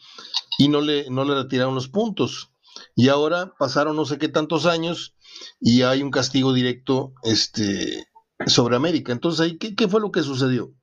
y 0.59 0.68
no 0.68 0.81
le, 0.81 1.09
no 1.11 1.25
le 1.25 1.35
retiraron 1.35 1.75
los 1.75 1.88
puntos. 1.88 2.51
Y 2.97 3.09
ahora 3.09 3.55
pasaron 3.59 3.97
no 3.97 4.05
sé 4.05 4.18
qué 4.18 4.29
tantos 4.29 4.66
años 4.66 5.14
y 5.61 5.83
hay 5.83 6.03
un 6.03 6.11
castigo 6.11 6.53
directo 6.53 7.14
este, 7.23 8.07
sobre 8.47 8.77
América. 8.77 9.12
Entonces, 9.12 9.55
¿qué, 9.59 9.75
¿qué 9.75 9.88
fue 9.88 10.01
lo 10.01 10.11
que 10.11 10.23
sucedió? 10.23 10.75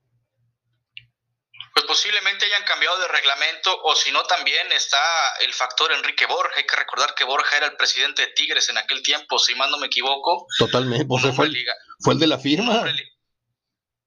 pues 1.74 1.86
posiblemente 1.86 2.44
hayan 2.44 2.64
cambiado 2.64 2.98
de 3.00 3.08
reglamento 3.32 3.80
o 3.82 3.94
si 3.94 4.10
no 4.12 4.22
también 4.24 4.70
está 4.72 4.98
el 5.40 5.52
factor 5.52 5.92
Enrique 5.92 6.26
Borja. 6.26 6.56
Hay 6.56 6.66
que 6.66 6.76
recordar 6.76 7.14
que 7.14 7.24
Borja 7.24 7.56
era 7.56 7.66
el 7.66 7.76
presidente 7.76 8.22
de 8.22 8.32
Tigres 8.32 8.68
en 8.68 8.78
aquel 8.78 9.02
tiempo, 9.02 9.38
si 9.38 9.54
mal 9.54 9.70
no 9.70 9.78
me 9.78 9.86
equivoco. 9.86 10.46
Totalmente, 10.58 11.06
fue, 11.34 11.46
el, 11.46 11.66
fue 12.00 12.14
el 12.14 12.20
de 12.20 12.26
la 12.26 12.38
firma. 12.38 12.84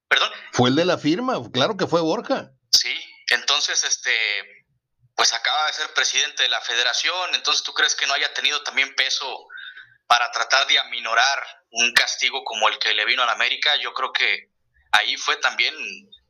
¿Perdón? 0.07 0.31
Fue 0.51 0.69
el 0.69 0.75
de 0.75 0.85
la 0.85 0.97
firma, 0.97 1.35
claro 1.51 1.77
que 1.77 1.87
fue 1.87 2.01
Borja. 2.01 2.51
Sí, 2.71 2.95
entonces 3.29 3.83
este 3.83 4.11
pues 5.15 5.33
acaba 5.33 5.67
de 5.67 5.73
ser 5.73 5.93
presidente 5.93 6.43
de 6.43 6.49
la 6.49 6.59
federación, 6.59 7.35
entonces 7.35 7.63
tú 7.63 7.73
crees 7.73 7.95
que 7.95 8.05
no 8.05 8.13
haya 8.13 8.33
tenido 8.33 8.61
también 8.63 8.93
peso 8.95 9.47
para 10.07 10.29
tratar 10.31 10.67
de 10.67 10.77
aminorar 10.77 11.41
un 11.71 11.93
castigo 11.93 12.43
como 12.43 12.67
el 12.67 12.77
que 12.79 12.93
le 12.93 13.05
vino 13.05 13.23
a 13.23 13.25
la 13.25 13.31
América, 13.31 13.77
yo 13.77 13.93
creo 13.93 14.11
que 14.11 14.49
ahí 14.91 15.15
fue 15.15 15.37
también 15.37 15.73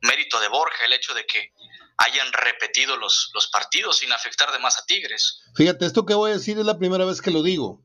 mérito 0.02 0.38
de 0.38 0.46
Borja 0.48 0.84
el 0.84 0.92
hecho 0.92 1.14
de 1.14 1.26
que 1.26 1.52
hayan 1.98 2.32
repetido 2.32 2.96
los, 2.96 3.30
los 3.34 3.48
partidos 3.48 3.98
sin 3.98 4.12
afectar 4.12 4.52
de 4.52 4.58
más 4.58 4.78
a 4.78 4.84
Tigres. 4.86 5.40
Fíjate, 5.54 5.86
esto 5.86 6.04
que 6.04 6.14
voy 6.14 6.30
a 6.30 6.34
decir 6.34 6.58
es 6.58 6.66
la 6.66 6.78
primera 6.78 7.04
vez 7.04 7.20
que 7.20 7.30
lo 7.30 7.42
digo. 7.42 7.84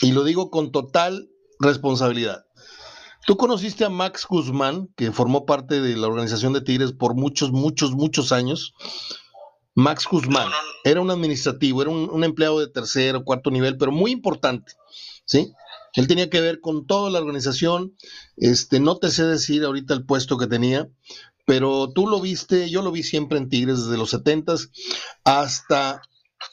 Y 0.00 0.12
lo 0.12 0.24
digo 0.24 0.50
con 0.50 0.72
total 0.72 1.28
responsabilidad. 1.60 2.44
Tú 3.26 3.36
conociste 3.36 3.84
a 3.84 3.90
Max 3.90 4.26
Guzmán, 4.26 4.88
que 4.96 5.12
formó 5.12 5.44
parte 5.44 5.80
de 5.80 5.96
la 5.96 6.06
organización 6.06 6.52
de 6.52 6.62
Tigres 6.62 6.92
por 6.92 7.14
muchos, 7.14 7.52
muchos, 7.52 7.92
muchos 7.92 8.32
años. 8.32 8.72
Max 9.74 10.06
Guzmán 10.10 10.48
era 10.82 11.00
un 11.00 11.10
administrativo, 11.10 11.82
era 11.82 11.90
un, 11.90 12.08
un, 12.10 12.24
empleado 12.24 12.58
de 12.58 12.68
tercer 12.68 13.14
o 13.16 13.24
cuarto 13.24 13.50
nivel, 13.50 13.76
pero 13.76 13.92
muy 13.92 14.10
importante, 14.10 14.72
¿sí? 15.24 15.52
Él 15.94 16.06
tenía 16.06 16.30
que 16.30 16.40
ver 16.40 16.60
con 16.60 16.86
toda 16.86 17.10
la 17.10 17.18
organización. 17.18 17.96
Este, 18.36 18.80
no 18.80 18.98
te 18.98 19.10
sé 19.10 19.24
decir 19.24 19.64
ahorita 19.64 19.94
el 19.94 20.04
puesto 20.04 20.38
que 20.38 20.46
tenía, 20.46 20.88
pero 21.48 21.90
tú 21.94 22.06
lo 22.06 22.20
viste, 22.20 22.68
yo 22.68 22.82
lo 22.82 22.92
vi 22.92 23.02
siempre 23.02 23.38
en 23.38 23.48
Tigres 23.48 23.82
desde 23.82 23.96
los 23.96 24.10
70 24.10 24.52
hasta, 25.24 26.02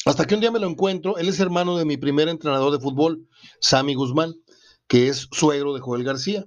hasta 0.05 0.25
que 0.25 0.35
un 0.35 0.39
día 0.39 0.51
me 0.51 0.59
lo 0.61 0.69
encuentro. 0.69 1.17
Él 1.17 1.27
es 1.27 1.41
hermano 1.41 1.75
de 1.75 1.83
mi 1.83 1.97
primer 1.97 2.29
entrenador 2.29 2.71
de 2.71 2.79
fútbol, 2.79 3.27
Sammy 3.59 3.93
Guzmán, 3.93 4.35
que 4.87 5.09
es 5.09 5.27
suegro 5.33 5.73
de 5.73 5.81
Joel 5.81 6.05
García, 6.05 6.45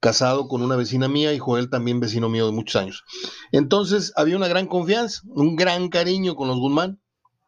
casado 0.00 0.48
con 0.48 0.62
una 0.62 0.74
vecina 0.74 1.06
mía 1.06 1.34
y 1.34 1.38
Joel 1.38 1.68
también 1.68 2.00
vecino 2.00 2.30
mío 2.30 2.46
de 2.46 2.52
muchos 2.52 2.80
años. 2.80 3.04
Entonces 3.52 4.14
había 4.16 4.38
una 4.38 4.48
gran 4.48 4.68
confianza, 4.68 5.20
un 5.26 5.54
gran 5.54 5.90
cariño 5.90 6.34
con 6.34 6.48
los 6.48 6.58
Guzmán 6.58 6.98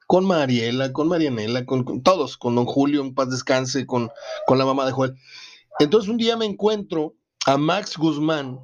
con 0.07 0.27
Mariela, 0.27 0.93
con 0.93 1.09
Marianela, 1.09 1.65
con, 1.65 2.03
todos, 2.03 2.37
con 2.37 2.55
don 2.55 2.67
Julio, 2.67 3.01
en 3.01 3.15
paz 3.15 3.31
descanse, 3.31 3.87
con, 3.87 4.11
con 4.47 4.59
la 4.59 4.67
mamá 4.67 4.85
de 4.85 4.93
Joel. 4.93 5.15
Entonces 5.79 6.11
un 6.11 6.19
día 6.19 6.37
me 6.37 6.45
encuentro 6.45 7.15
a 7.47 7.57
Max 7.57 7.97
Guzmán 7.97 8.61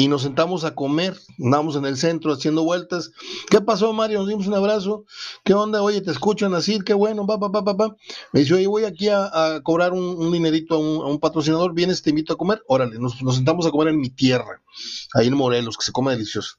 y 0.00 0.06
nos 0.06 0.22
sentamos 0.22 0.62
a 0.62 0.76
comer, 0.76 1.18
andamos 1.40 1.74
en 1.74 1.84
el 1.84 1.96
centro 1.96 2.32
haciendo 2.32 2.62
vueltas. 2.62 3.10
¿Qué 3.50 3.60
pasó, 3.60 3.92
Mario? 3.92 4.20
Nos 4.20 4.28
dimos 4.28 4.46
un 4.46 4.54
abrazo. 4.54 5.04
¿Qué 5.44 5.54
onda? 5.54 5.82
Oye, 5.82 6.00
te 6.00 6.12
escuchan 6.12 6.54
así, 6.54 6.78
qué 6.78 6.94
bueno, 6.94 7.26
pa, 7.26 7.40
pa, 7.40 7.50
pa, 7.50 7.96
Me 8.32 8.40
dice, 8.40 8.54
oye, 8.54 8.68
voy 8.68 8.84
aquí 8.84 9.08
a, 9.08 9.60
cobrar 9.64 9.92
un, 9.92 10.30
dinerito 10.30 10.76
a 10.76 10.78
un, 10.78 11.18
patrocinador, 11.18 11.74
vienes, 11.74 12.02
te 12.02 12.10
invito 12.10 12.32
a 12.32 12.36
comer. 12.36 12.62
Órale, 12.68 12.96
nos, 13.00 13.20
nos, 13.22 13.34
sentamos 13.34 13.66
a 13.66 13.72
comer 13.72 13.88
en 13.88 13.98
mi 13.98 14.08
tierra, 14.08 14.62
ahí 15.14 15.26
en 15.26 15.34
Morelos, 15.34 15.76
que 15.76 15.84
se 15.84 15.92
come 15.92 16.12
delicioso. 16.12 16.58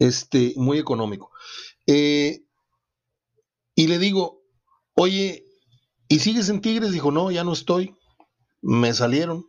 Este, 0.00 0.52
muy 0.56 0.78
económico. 0.78 1.30
Eh, 1.86 2.42
y 3.76 3.86
le 3.86 4.00
digo, 4.00 4.42
oye, 4.96 5.44
¿y 6.08 6.18
sigues 6.18 6.48
en 6.48 6.60
Tigres? 6.60 6.90
Dijo, 6.90 7.12
no, 7.12 7.30
ya 7.30 7.44
no 7.44 7.52
estoy. 7.52 7.94
Me 8.62 8.92
salieron. 8.94 9.46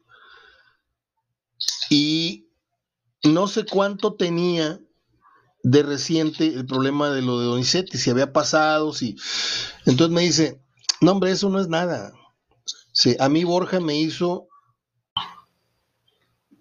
Y 1.89 2.47
no 3.37 3.45
sé 3.45 3.67
cuánto 3.67 4.15
tenía 4.15 4.79
de 5.61 5.83
reciente 5.83 6.47
el 6.47 6.65
problema 6.65 7.11
de 7.11 7.21
lo 7.21 7.39
de 7.39 7.45
Donizetti, 7.45 7.99
si 7.99 8.09
había 8.09 8.33
pasado, 8.33 8.93
si... 8.93 9.15
Entonces 9.85 10.09
me 10.09 10.21
dice, 10.21 10.59
no 11.01 11.11
hombre, 11.11 11.29
eso 11.29 11.47
no 11.49 11.59
es 11.59 11.67
nada. 11.67 12.13
Sí, 12.93 13.15
a 13.19 13.29
mí 13.29 13.43
Borja 13.43 13.79
me 13.79 13.95
hizo... 13.95 14.47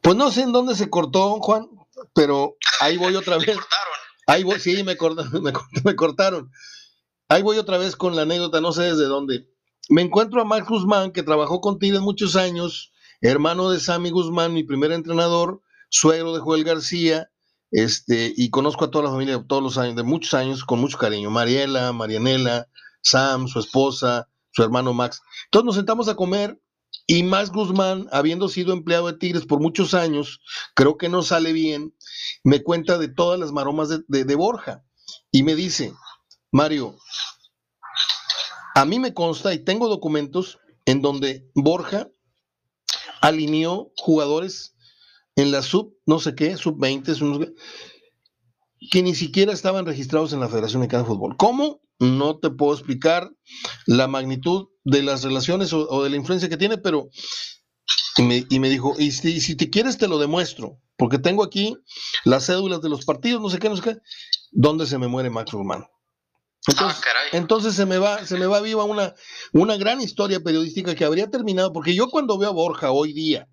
Pues 0.02 0.16
no 0.16 0.30
sé 0.30 0.42
en 0.42 0.52
dónde 0.52 0.74
se 0.74 0.90
cortó, 0.90 1.40
Juan, 1.40 1.66
pero 2.14 2.56
ahí 2.80 2.98
voy 2.98 3.16
otra 3.16 3.38
vez. 3.38 3.56
Ahí 4.26 4.44
voy, 4.44 4.60
sí, 4.60 4.82
me, 4.82 4.98
cortaron, 4.98 5.42
me, 5.84 5.96
cortaron. 5.96 6.50
Ahí 7.30 7.40
voy 7.40 7.56
otra 7.56 7.78
vez 7.78 7.96
con 7.96 8.16
la 8.16 8.22
anécdota, 8.22 8.60
no 8.60 8.72
sé 8.72 8.82
desde 8.82 9.06
dónde. 9.06 9.48
Me 9.88 10.02
encuentro 10.02 10.42
a 10.42 10.44
Max 10.44 10.68
Guzmán, 10.68 11.10
que 11.10 11.22
trabajó 11.22 11.62
con 11.62 11.78
Tigres 11.78 12.02
muchos 12.02 12.36
años, 12.36 12.92
hermano 13.22 13.70
de 13.70 13.80
Sammy 13.80 14.10
Guzmán, 14.10 14.52
mi 14.52 14.62
primer 14.62 14.92
entrenador, 14.92 15.62
suegro 15.96 16.34
de 16.34 16.40
Joel 16.40 16.64
García, 16.64 17.30
este, 17.70 18.32
y 18.36 18.50
conozco 18.50 18.84
a 18.84 18.90
toda 18.90 19.04
la 19.04 19.10
familia 19.10 19.38
de 19.38 19.44
todos 19.44 19.62
los 19.62 19.78
años, 19.78 19.96
de 19.96 20.02
muchos 20.02 20.34
años, 20.34 20.64
con 20.64 20.78
mucho 20.78 20.98
cariño. 20.98 21.30
Mariela, 21.30 21.92
Marianela, 21.92 22.68
Sam, 23.02 23.48
su 23.48 23.58
esposa, 23.58 24.28
su 24.50 24.62
hermano 24.62 24.92
Max. 24.92 25.22
Entonces 25.46 25.66
nos 25.66 25.74
sentamos 25.76 26.08
a 26.08 26.16
comer 26.16 26.60
y 27.06 27.22
Max 27.22 27.50
Guzmán, 27.50 28.08
habiendo 28.12 28.48
sido 28.48 28.72
empleado 28.72 29.06
de 29.06 29.18
Tigres 29.18 29.46
por 29.46 29.60
muchos 29.60 29.94
años, 29.94 30.40
creo 30.74 30.96
que 30.96 31.08
no 31.08 31.22
sale 31.22 31.52
bien, 31.52 31.94
me 32.44 32.62
cuenta 32.62 32.98
de 32.98 33.08
todas 33.08 33.38
las 33.38 33.52
maromas 33.52 33.88
de, 33.88 34.34
Borja 34.34 34.84
y 35.30 35.42
me 35.44 35.54
dice, 35.54 35.94
Mario, 36.50 36.96
a 38.74 38.84
mí 38.84 38.98
me 38.98 39.14
consta 39.14 39.54
y 39.54 39.64
tengo 39.64 39.88
documentos 39.88 40.58
en 40.84 41.00
donde 41.00 41.48
Borja 41.54 42.08
alineó 43.20 43.92
jugadores 43.96 44.75
en 45.36 45.52
la 45.52 45.62
sub, 45.62 45.94
no 46.06 46.18
sé 46.18 46.34
qué, 46.34 46.56
sub 46.56 46.78
20, 46.78 47.12
que 48.90 49.02
ni 49.02 49.14
siquiera 49.14 49.52
estaban 49.52 49.86
registrados 49.86 50.32
en 50.32 50.40
la 50.40 50.48
Federación 50.48 50.80
Mexicana 50.80 51.02
de 51.02 51.08
Fútbol. 51.08 51.36
¿Cómo? 51.36 51.80
No 51.98 52.38
te 52.38 52.50
puedo 52.50 52.74
explicar 52.74 53.30
la 53.86 54.08
magnitud 54.08 54.68
de 54.84 55.02
las 55.02 55.22
relaciones 55.22 55.72
o, 55.72 56.02
de 56.02 56.10
la 56.10 56.16
influencia 56.16 56.48
que 56.48 56.56
tiene, 56.56 56.78
pero 56.78 57.08
y 58.18 58.58
me, 58.58 58.70
dijo, 58.70 58.94
y 58.98 59.12
si, 59.12 59.56
te 59.56 59.68
quieres 59.68 59.98
te 59.98 60.08
lo 60.08 60.18
demuestro, 60.18 60.78
porque 60.96 61.18
tengo 61.18 61.44
aquí 61.44 61.76
las 62.24 62.46
cédulas 62.46 62.80
de 62.80 62.88
los 62.88 63.04
partidos, 63.04 63.42
no 63.42 63.50
sé 63.50 63.58
qué, 63.58 63.68
no 63.68 63.76
sé 63.76 63.82
qué, 63.82 63.96
¿dónde 64.52 64.86
se 64.86 64.96
me 64.96 65.06
muere 65.06 65.28
Max 65.28 65.52
Romano? 65.52 65.86
Entonces, 66.66 67.02
ah, 67.06 67.36
entonces, 67.36 67.74
se 67.74 67.86
me 67.86 67.98
va, 67.98 68.24
se 68.24 68.38
me 68.38 68.46
va 68.46 68.60
viva 68.60 68.84
una, 68.84 69.14
una 69.52 69.76
gran 69.76 70.00
historia 70.00 70.40
periodística 70.40 70.94
que 70.94 71.04
habría 71.04 71.30
terminado, 71.30 71.72
porque 71.72 71.94
yo 71.94 72.08
cuando 72.08 72.38
veo 72.38 72.48
a 72.48 72.52
Borja 72.52 72.90
hoy 72.90 73.12
día, 73.12 73.48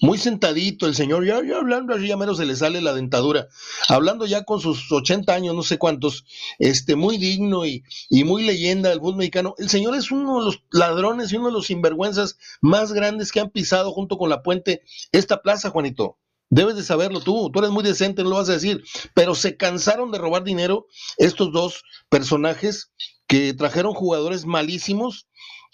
muy 0.00 0.18
sentadito 0.18 0.86
el 0.86 0.94
señor, 0.94 1.24
ya, 1.24 1.38
hablando 1.56 1.94
así, 1.94 2.06
ya 2.06 2.16
menos 2.16 2.36
se 2.36 2.44
le 2.44 2.56
sale 2.56 2.80
la 2.80 2.92
dentadura, 2.92 3.48
hablando 3.88 4.26
ya 4.26 4.44
con 4.44 4.60
sus 4.60 4.90
80 4.90 5.32
años, 5.32 5.54
no 5.54 5.62
sé 5.62 5.78
cuántos, 5.78 6.24
este, 6.58 6.96
muy 6.96 7.16
digno 7.16 7.64
y, 7.64 7.82
y 8.10 8.24
muy 8.24 8.44
leyenda 8.44 8.90
del 8.90 9.00
fútbol 9.00 9.16
mexicano. 9.16 9.54
El 9.58 9.68
señor 9.68 9.96
es 9.96 10.10
uno 10.10 10.40
de 10.40 10.44
los 10.46 10.62
ladrones 10.70 11.32
y 11.32 11.36
uno 11.36 11.46
de 11.46 11.52
los 11.52 11.66
sinvergüenzas 11.66 12.38
más 12.60 12.92
grandes 12.92 13.32
que 13.32 13.40
han 13.40 13.50
pisado 13.50 13.92
junto 13.92 14.18
con 14.18 14.28
la 14.28 14.42
puente 14.42 14.82
esta 15.12 15.42
plaza, 15.42 15.70
Juanito. 15.70 16.18
Debes 16.48 16.76
de 16.76 16.84
saberlo 16.84 17.20
tú, 17.20 17.50
tú 17.50 17.58
eres 17.58 17.70
muy 17.72 17.82
decente, 17.82 18.22
no 18.22 18.30
lo 18.30 18.36
vas 18.36 18.48
a 18.48 18.52
decir, 18.52 18.84
pero 19.14 19.34
se 19.34 19.56
cansaron 19.56 20.12
de 20.12 20.18
robar 20.18 20.44
dinero 20.44 20.86
estos 21.16 21.52
dos 21.52 21.82
personajes 22.08 22.92
que 23.26 23.52
trajeron 23.52 23.94
jugadores 23.94 24.46
malísimos 24.46 25.26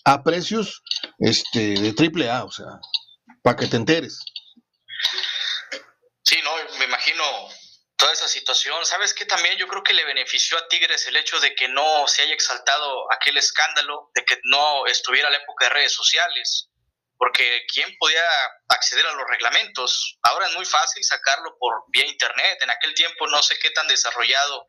a 0.04 0.22
precios 0.22 0.82
este, 1.18 1.74
de 1.78 1.92
triple 1.92 2.30
A, 2.30 2.44
o 2.44 2.50
sea, 2.50 2.80
para 3.42 3.56
que 3.56 3.66
te 3.66 3.76
enteres. 3.76 4.20
Sí, 6.24 6.38
no, 6.42 6.52
me 6.78 6.84
imagino 6.84 7.24
toda 7.96 8.12
esa 8.12 8.28
situación. 8.28 8.84
¿Sabes 8.86 9.12
qué? 9.12 9.26
También 9.26 9.56
yo 9.58 9.68
creo 9.68 9.82
que 9.82 9.92
le 9.92 10.04
benefició 10.04 10.56
a 10.56 10.68
Tigres 10.68 11.06
el 11.06 11.16
hecho 11.16 11.38
de 11.40 11.54
que 11.54 11.68
no 11.68 12.06
se 12.08 12.22
haya 12.22 12.34
exaltado 12.34 13.12
aquel 13.12 13.36
escándalo, 13.36 14.10
de 14.14 14.24
que 14.24 14.38
no 14.44 14.86
estuviera 14.86 15.30
la 15.30 15.38
época 15.38 15.66
de 15.66 15.70
redes 15.74 15.92
sociales 15.92 16.71
porque 17.22 17.64
¿quién 17.72 17.88
podía 18.00 18.26
acceder 18.66 19.06
a 19.06 19.12
los 19.12 19.24
reglamentos? 19.28 20.18
Ahora 20.24 20.48
es 20.48 20.54
muy 20.56 20.64
fácil 20.64 21.04
sacarlo 21.04 21.56
por 21.56 21.84
vía 21.86 22.04
internet. 22.04 22.58
En 22.62 22.70
aquel 22.70 22.94
tiempo 22.94 23.28
no 23.28 23.40
sé 23.44 23.56
qué 23.60 23.70
tan 23.70 23.86
desarrollado 23.86 24.66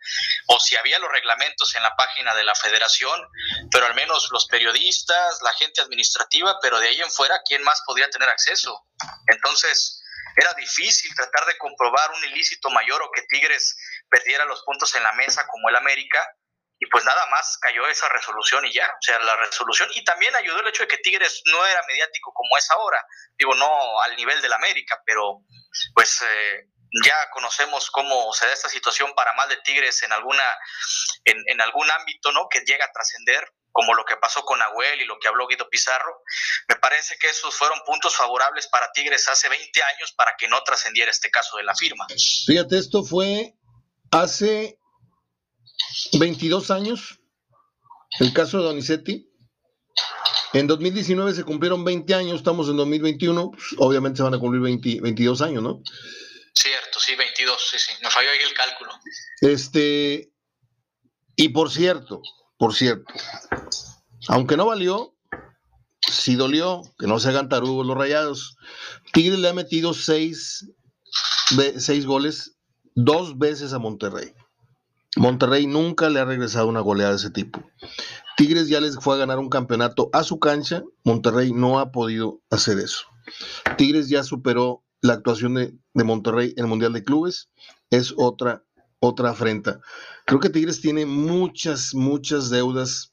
o 0.50 0.60
si 0.60 0.76
había 0.76 1.00
los 1.00 1.12
reglamentos 1.12 1.74
en 1.74 1.82
la 1.82 1.96
página 1.96 2.36
de 2.36 2.44
la 2.44 2.54
federación, 2.54 3.20
pero 3.72 3.88
al 3.88 3.96
menos 3.96 4.30
los 4.32 4.46
periodistas, 4.46 5.42
la 5.42 5.52
gente 5.54 5.82
administrativa, 5.82 6.60
pero 6.62 6.80
de 6.80 6.90
ahí 6.90 7.02
en 7.02 7.10
fuera, 7.10 7.42
¿quién 7.44 7.64
más 7.64 7.82
podría 7.88 8.08
tener 8.12 8.30
acceso? 8.30 8.86
Entonces, 9.30 10.04
era 10.36 10.54
difícil 10.54 11.10
tratar 11.16 11.48
de 11.48 11.58
comprobar 11.58 12.12
un 12.12 12.24
ilícito 12.26 12.70
mayor 12.70 13.02
o 13.02 13.10
que 13.10 13.24
Tigres 13.30 13.76
perdiera 14.12 14.46
los 14.46 14.62
puntos 14.62 14.94
en 14.94 15.02
la 15.02 15.14
mesa 15.14 15.48
como 15.48 15.70
el 15.70 15.76
América 15.76 16.24
y 16.84 16.90
pues 16.90 17.06
nada 17.06 17.26
más 17.28 17.58
cayó 17.62 17.88
esa 17.88 18.10
resolución 18.10 18.66
y 18.66 18.74
ya, 18.74 18.86
o 18.86 19.02
sea, 19.02 19.18
la 19.20 19.38
resolución 19.38 19.90
y 19.96 20.04
también 20.04 20.36
ayudó 20.36 20.60
el 20.60 20.68
hecho 20.68 20.84
de 20.84 20.90
que 20.90 20.98
Tigres 20.98 21.42
no 21.46 21.66
era 21.66 21.82
mediático 21.88 22.34
como 22.34 22.58
es 22.58 22.70
ahora, 22.72 23.06
digo, 23.38 23.56
no 23.56 24.02
al 24.02 24.16
nivel 24.18 24.42
del 24.42 24.52
América, 24.52 25.02
pero 25.06 25.44
pues 25.94 26.22
eh, 26.24 26.68
ya 27.06 27.30
conocemos 27.32 27.90
cómo 27.90 28.34
se 28.34 28.48
da 28.48 28.54
esta 28.54 28.68
situación 28.68 29.14
para 29.16 29.34
más 29.34 29.48
de 29.48 29.58
Tigres 29.64 30.04
en 30.04 30.12
alguna 30.12 30.44
en, 31.24 31.62
algún 31.62 31.90
ámbito, 31.90 32.34
¿no? 32.34 32.48
Que 32.50 32.60
llega 32.66 32.84
a 32.84 32.92
trascender 32.92 33.50
como 33.72 33.94
lo 33.94 34.04
que 34.04 34.18
pasó 34.18 34.44
con 34.44 34.62
Abuel 34.62 35.02
y 35.02 35.06
lo 35.06 35.18
que 35.20 35.30
habló 35.30 35.48
Guido 35.48 35.70
Pizarro, 35.70 36.22
me 36.68 36.76
parece 36.76 37.18
que 37.18 37.30
esos 37.30 37.56
fueron 37.56 37.80
puntos 37.86 38.16
favorables 38.16 38.68
para 38.68 38.92
Tigres 38.92 39.28
hace 39.30 39.48
20 39.48 39.84
años 39.84 40.14
para 40.14 40.36
que 40.38 40.50
no 40.50 40.62
trascendiera 40.64 41.10
este 41.10 41.32
caso 41.32 41.58
de 41.58 41.64
la 41.64 41.74
firma. 41.74 42.06
Fíjate, 42.46 42.78
esto 42.78 43.04
fue 43.04 43.54
hace 44.12 44.78
22 46.20 46.72
años, 46.72 47.20
el 48.20 48.34
caso 48.34 48.58
de 48.58 48.64
Donizetti. 48.66 49.30
En 50.54 50.68
2019 50.68 51.34
se 51.34 51.44
cumplieron 51.44 51.84
20 51.84 52.14
años, 52.14 52.38
estamos 52.38 52.70
en 52.70 52.78
2021, 52.78 53.52
pues, 53.52 53.64
obviamente 53.78 54.18
se 54.18 54.24
van 54.24 54.36
a 54.36 54.40
cumplir 54.40 54.62
22 54.62 55.42
años, 55.42 55.64
¿no? 55.64 55.82
Cierto, 56.54 57.00
sí, 57.00 57.16
22, 57.16 57.70
sí, 57.72 57.80
sí, 57.80 57.92
me 58.04 58.10
falló 58.12 58.30
ahí 58.30 58.38
el 58.48 58.54
cálculo. 58.54 58.92
Este, 59.42 60.32
y 61.36 61.50
por 61.50 61.72
cierto, 61.72 62.22
por 62.58 62.76
cierto, 62.76 63.12
aunque 64.28 64.56
no 64.56 64.68
valió, 64.68 65.16
sí 66.08 66.36
dolió, 66.36 66.82
que 67.00 67.08
no 67.08 67.20
se 67.20 67.30
hagan 67.30 67.50
tarugos 67.50 67.86
los 67.86 67.98
rayados. 67.98 68.58
Tigre 69.12 69.38
le 69.38 69.50
ha 69.50 69.54
metido 69.54 69.94
seis, 69.94 70.70
seis 71.78 72.06
goles 72.06 72.58
dos 72.96 73.38
veces 73.38 73.74
a 73.74 73.80
Monterrey. 73.80 74.34
Monterrey 75.16 75.68
nunca 75.68 76.10
le 76.10 76.20
ha 76.20 76.26
regresado 76.26 76.68
una 76.68 76.82
goleada 76.82 77.12
de 77.12 77.18
ese 77.18 77.30
tipo. 77.30 77.64
Tigres 78.36 78.68
ya 78.68 78.82
les 78.82 78.98
fue 78.98 79.16
a 79.16 79.20
ganar 79.20 79.40
un 79.40 79.50
campeonato 79.50 80.10
a 80.12 80.24
su 80.24 80.40
cancha, 80.40 80.84
Monterrey 81.04 81.54
no 81.54 81.80
ha 81.80 81.92
podido 81.92 82.42
hacer 82.50 82.80
eso. 82.80 83.06
Tigres 83.78 84.10
ya 84.10 84.24
superó 84.24 84.84
la 85.02 85.14
actuación 85.14 85.54
de, 85.56 85.74
Monterrey 85.94 86.54
en 86.58 86.64
el 86.64 86.70
Mundial 86.70 86.94
de 86.94 87.04
Clubes, 87.04 87.50
es 87.90 88.14
otra, 88.18 88.64
otra 89.00 89.32
afrenta. 89.32 89.80
Creo 90.26 90.40
que 90.40 90.50
Tigres 90.50 90.82
tiene 90.82 91.06
muchas, 91.06 91.94
muchas 91.94 92.50
deudas. 92.50 93.12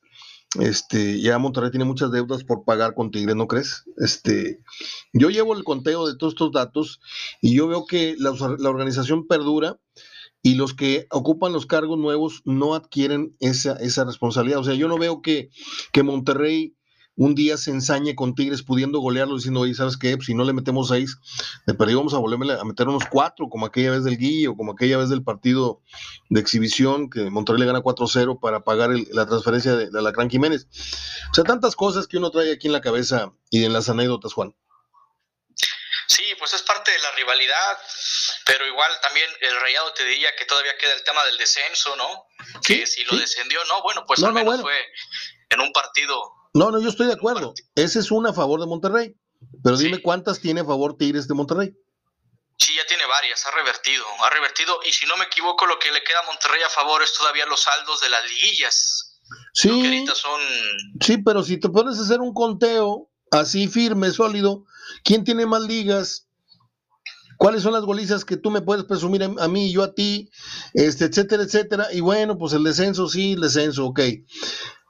Este, 0.58 1.20
ya 1.20 1.38
Monterrey 1.38 1.70
tiene 1.70 1.84
muchas 1.84 2.10
deudas 2.10 2.42
por 2.42 2.64
pagar 2.64 2.94
con 2.94 3.10
Tigres, 3.10 3.36
¿no 3.36 3.46
crees? 3.46 3.84
Este, 3.98 4.60
yo 5.12 5.30
llevo 5.30 5.54
el 5.54 5.64
conteo 5.64 6.08
de 6.08 6.16
todos 6.16 6.32
estos 6.32 6.52
datos 6.52 7.00
y 7.40 7.54
yo 7.54 7.68
veo 7.68 7.84
que 7.86 8.16
la, 8.18 8.32
la 8.58 8.70
organización 8.70 9.26
perdura 9.28 9.78
y 10.42 10.55
los 10.55 10.74
que 10.74 11.07
ocupan 11.11 11.53
los 11.53 11.66
cargos 11.66 11.98
nuevos 11.98 12.42
no 12.44 12.74
adquieren 12.74 13.37
esa, 13.40 13.72
esa 13.74 14.05
responsabilidad. 14.05 14.61
O 14.61 14.64
sea, 14.64 14.74
yo 14.74 14.88
no 14.88 14.98
veo 14.98 15.22
que, 15.22 15.50
que 15.92 16.03
Monterrey 16.03 16.74
un 17.16 17.35
día 17.35 17.59
se 17.59 17.70
ensañe 17.70 18.14
con 18.14 18.35
Tigres 18.35 18.62
pudiendo 18.62 18.98
golearlo 19.00 19.37
diciendo, 19.37 19.61
oye, 19.61 19.74
¿sabes 19.74 19.98
qué? 19.98 20.16
Pues, 20.16 20.26
si 20.26 20.35
no 20.35 20.44
le 20.44 20.55
metemos 20.55 20.88
seis, 20.88 21.18
de 21.66 21.74
perdido 21.74 21.98
vamos 21.98 22.14
a 22.14 22.18
volverme 22.18 22.50
a 22.53 22.64
meter 22.64 22.88
unos 22.88 23.05
cuatro, 23.11 23.48
como 23.50 23.66
aquella 23.66 23.90
vez 23.90 24.05
del 24.05 24.16
Guillo, 24.16 24.57
como 24.57 24.72
aquella 24.72 24.96
vez 24.96 25.11
del 25.11 25.22
partido 25.22 25.83
de 26.31 26.40
exhibición, 26.40 27.10
que 27.10 27.29
Monterrey 27.29 27.60
le 27.60 27.67
gana 27.67 27.83
4-0 27.83 28.40
para 28.40 28.64
pagar 28.64 28.90
la 29.12 29.27
transferencia 29.27 29.77
de, 29.77 29.90
de 29.90 30.02
la 30.02 30.12
Gran 30.12 30.31
Jiménez. 30.31 30.67
O 31.31 31.35
sea, 31.35 31.44
tantas 31.44 31.77
cosas 31.77 32.06
que 32.06 32.17
uno 32.17 32.31
trae 32.31 32.52
aquí 32.52 32.69
en 32.69 32.73
la 32.73 32.81
cabeza 32.81 33.33
y 33.50 33.64
en 33.64 33.75
las 33.75 33.90
anécdotas, 33.90 34.33
Juan. 34.33 34.54
Sí, 36.06 36.25
pues 36.38 36.54
es 36.54 36.62
parte 36.62 36.90
de 36.90 36.98
la 36.98 37.10
rivalidad, 37.17 37.77
pero 38.51 38.67
igual 38.67 38.90
también 39.01 39.31
el 39.42 39.61
Rayado 39.61 39.92
te 39.92 40.05
diría 40.05 40.35
que 40.35 40.44
todavía 40.44 40.77
queda 40.77 40.92
el 40.94 41.05
tema 41.05 41.25
del 41.27 41.38
descenso, 41.38 41.94
¿no? 41.94 42.27
que 42.67 42.85
si 42.85 43.05
lo 43.05 43.17
descendió, 43.17 43.61
no, 43.67 43.81
bueno, 43.83 44.03
pues 44.09 44.21
al 44.25 44.33
menos 44.33 44.61
fue 44.61 44.75
en 45.51 45.61
un 45.61 45.73
partido. 45.73 46.21
No, 46.55 46.73
no, 46.73 46.81
yo 46.81 46.88
estoy 46.88 47.07
de 47.07 47.13
acuerdo. 47.13 47.55
Ese 47.77 48.01
es 48.01 48.11
una 48.11 48.31
a 48.31 48.33
favor 48.33 48.59
de 48.59 48.67
Monterrey. 48.67 49.15
Pero 49.63 49.77
dime 49.77 50.03
cuántas 50.03 50.40
tiene 50.40 50.63
a 50.63 50.65
favor 50.65 50.96
Tigres 50.96 51.29
de 51.29 51.35
Monterrey. 51.35 51.73
Sí, 52.59 52.75
ya 52.75 52.85
tiene 52.87 53.07
varias, 53.07 53.46
ha 53.46 53.53
revertido, 53.53 54.05
ha 54.19 54.31
revertido. 54.31 54.81
Y 54.85 54.92
si 54.92 55.07
no 55.07 55.17
me 55.17 55.27
equivoco, 55.27 55.67
lo 55.67 55.79
que 55.79 55.92
le 55.92 56.03
queda 56.03 56.19
a 56.19 56.27
Monterrey 56.27 56.61
a 56.63 56.69
favor 56.71 57.05
es 57.05 57.15
todavía 57.15 57.46
los 57.46 57.63
saldos 57.63 58.01
de 58.01 58.09
las 58.09 58.29
liguillas. 58.29 59.21
Sí, 59.55 60.07
sí, 61.01 61.19
pero 61.19 61.44
si 61.44 61.61
te 61.61 61.69
pones 61.69 61.98
a 61.98 62.03
hacer 62.03 62.19
un 62.19 62.35
conteo 62.35 63.09
así 63.31 63.69
firme, 63.69 64.11
sólido, 64.11 64.65
¿quién 65.05 65.23
tiene 65.23 65.46
más 65.46 65.63
ligas? 65.63 66.27
¿Cuáles 67.40 67.62
son 67.62 67.72
las 67.72 67.86
golizas 67.86 68.26
que 68.26 68.36
tú 68.36 68.50
me 68.50 68.60
puedes 68.60 68.84
presumir 68.84 69.22
a, 69.22 69.48
mí 69.48 69.68
y 69.68 69.72
yo 69.72 69.82
a 69.82 69.94
ti? 69.94 70.30
Este, 70.74 71.06
etcétera, 71.06 71.44
etcétera. 71.44 71.86
Y 71.90 72.00
bueno, 72.00 72.36
pues 72.36 72.52
el 72.52 72.62
descenso, 72.62 73.08
sí, 73.08 73.32
el 73.32 73.40
descenso, 73.40 73.86
ok. 73.86 74.00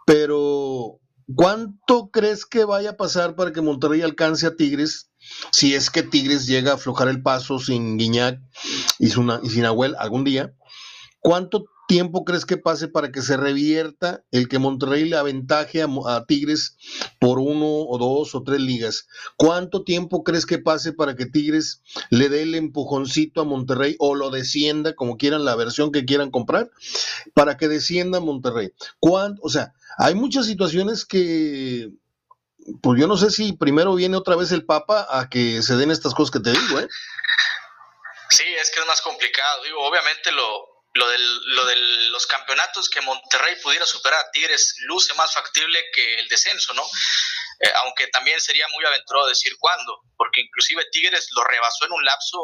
Pero, 0.05 0.98
¿cuánto 1.32 2.11
crees 2.11 2.46
que 2.46 2.64
vaya 2.64 2.90
a 2.90 2.96
pasar 2.96 3.36
para 3.36 3.53
que 3.53 3.61
Monterrey 3.61 4.03
alcance 4.03 4.48
a 4.48 4.57
Tigres? 4.57 5.12
Si 5.53 5.76
es 5.76 5.90
que 5.90 6.03
Tigres 6.03 6.48
llega 6.48 6.72
a 6.72 6.74
aflojar 6.74 7.07
el 7.07 7.22
paso 7.22 7.61
sin 7.61 7.96
Guiñac 7.96 8.40
y, 8.98 9.11
sin 9.11 9.64
Abuel 9.64 9.94
algún 9.96 10.24
día. 10.24 10.53
¿Cuánto 11.20 11.66
tiempo 11.91 12.24
crees 12.24 12.47
que 12.47 12.57
pase 12.57 12.86
para 12.86 13.11
que 13.11 13.20
se 13.20 13.36
revierta 13.36 14.22
el 14.30 14.49
que 14.49 14.61
Monterrey 14.61 15.09
le 15.09 15.16
aventaje 15.16 15.82
a, 15.82 16.24
Tigres 16.24 16.76
por 17.18 17.41
uno 17.41 17.66
o 17.66 17.99
dos 17.99 18.36
o 18.36 18.45
tres 18.45 18.61
ligas? 18.61 19.09
¿Cuánto 19.36 19.82
tiempo 19.82 20.22
crees 20.22 20.47
que 20.47 20.59
pase 20.59 20.93
para 20.93 21.16
que 21.16 21.26
Tigres 21.26 21.82
le 22.11 22.28
dé 22.28 22.45
el 22.45 22.55
empujoncito 22.55 23.41
a 23.41 23.45
Monterrey 23.45 23.97
o 23.99 24.14
lo 24.14 24.30
descienda, 24.30 24.95
como 24.95 25.16
quieran, 25.16 25.45
la 25.45 25.57
versión 25.57 25.91
que 25.91 26.05
quieran 26.05 26.30
comprar, 26.30 26.70
para 27.34 27.57
que 27.57 27.66
descienda 27.66 28.20
Monterrey? 28.20 28.72
¿Cuánto? 29.01 29.43
O 29.43 29.49
sea, 29.49 29.74
hay 29.99 30.14
muchas 30.14 30.47
situaciones 30.47 31.05
que 31.05 31.91
pues 32.82 33.01
yo 33.01 33.09
no 33.09 33.16
sé 33.16 33.30
si 33.32 33.53
primero 33.53 33.97
viene 33.97 34.16
otra 34.16 34.36
vez 34.36 34.53
el 34.53 34.64
Papa 34.64 35.09
a 35.11 35.28
que 35.28 35.61
se 35.61 35.74
den 35.74 35.91
estas 35.91 36.14
cosas 36.14 36.30
que 36.30 36.38
te 36.38 36.53
digo, 36.53 36.78
¿eh? 36.78 36.86
Sí, 38.30 38.45
es 38.62 38.70
que 38.70 38.78
es 38.78 38.86
más 38.86 39.03
complicado. 39.03 39.64
Digo, 39.64 39.82
obviamente 39.82 40.30
lo, 40.30 40.70
lo, 40.95 41.07
lo 41.16 41.64
de 41.66 41.76
los 42.11 42.26
campeonatos 42.26 42.88
que 42.88 43.01
Monterrey 43.01 43.57
pudiera 43.62 43.86
superar 43.86 44.20
a 44.20 44.30
Tigres 44.30 44.76
luce 44.86 45.14
más 45.14 45.32
factible 45.32 45.84
que 45.95 46.14
el 46.20 46.28
descenso, 46.28 46.74
¿no? 46.74 46.84
Eh, 47.61 47.72
aunque 47.82 48.09
también 48.09 48.41
sería 48.41 48.66
muy 48.68 48.84
aventurado 48.84 49.28
decir 49.28 49.53
cuándo, 49.59 50.03
porque 50.16 50.41
inclusive 50.41 50.84
Tigres 50.91 51.28
lo 51.32 51.45
rebasó 51.45 51.86
en 51.86 51.93
un 51.93 52.05
lapso 52.05 52.38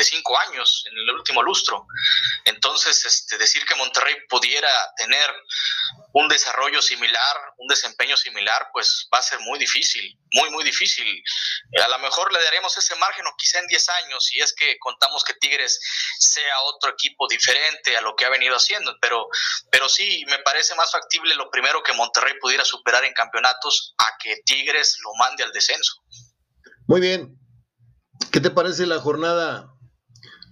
de 0.00 0.04
cinco 0.04 0.38
años 0.48 0.84
en 0.90 0.96
el 0.96 1.10
último 1.10 1.42
lustro. 1.42 1.86
Entonces, 2.46 3.04
este, 3.04 3.36
decir 3.36 3.66
que 3.66 3.74
Monterrey 3.74 4.16
pudiera 4.30 4.70
tener 4.96 5.30
un 6.14 6.26
desarrollo 6.28 6.80
similar, 6.80 7.36
un 7.58 7.68
desempeño 7.68 8.16
similar, 8.16 8.68
pues 8.72 9.06
va 9.12 9.18
a 9.18 9.22
ser 9.22 9.38
muy 9.40 9.58
difícil, 9.58 10.18
muy, 10.32 10.50
muy 10.50 10.64
difícil. 10.64 11.22
A 11.84 11.88
lo 11.88 11.98
mejor 11.98 12.32
le 12.32 12.42
daremos 12.42 12.76
ese 12.78 12.94
margen 12.96 13.26
o 13.26 13.36
quizá 13.36 13.58
en 13.58 13.66
10 13.66 13.88
años, 13.90 14.24
si 14.24 14.40
es 14.40 14.54
que 14.54 14.78
contamos 14.78 15.22
que 15.22 15.34
Tigres 15.34 15.78
sea 16.18 16.60
otro 16.62 16.90
equipo 16.92 17.28
diferente 17.28 17.96
a 17.96 18.00
lo 18.00 18.16
que 18.16 18.24
ha 18.24 18.30
venido 18.30 18.56
haciendo, 18.56 18.96
pero, 19.02 19.28
pero 19.70 19.86
sí, 19.88 20.24
me 20.28 20.38
parece 20.38 20.74
más 20.76 20.90
factible 20.90 21.34
lo 21.34 21.50
primero 21.50 21.82
que 21.82 21.92
Monterrey 21.92 22.34
pudiera 22.40 22.64
superar 22.64 23.04
en 23.04 23.12
campeonatos 23.12 23.94
a 23.98 24.16
que 24.18 24.40
Tigres 24.46 24.96
lo 25.04 25.10
mande 25.18 25.44
al 25.44 25.52
descenso. 25.52 26.02
Muy 26.86 27.02
bien. 27.02 27.36
¿Qué 28.32 28.40
te 28.40 28.50
parece 28.50 28.86
la 28.86 29.00
jornada 29.00 29.74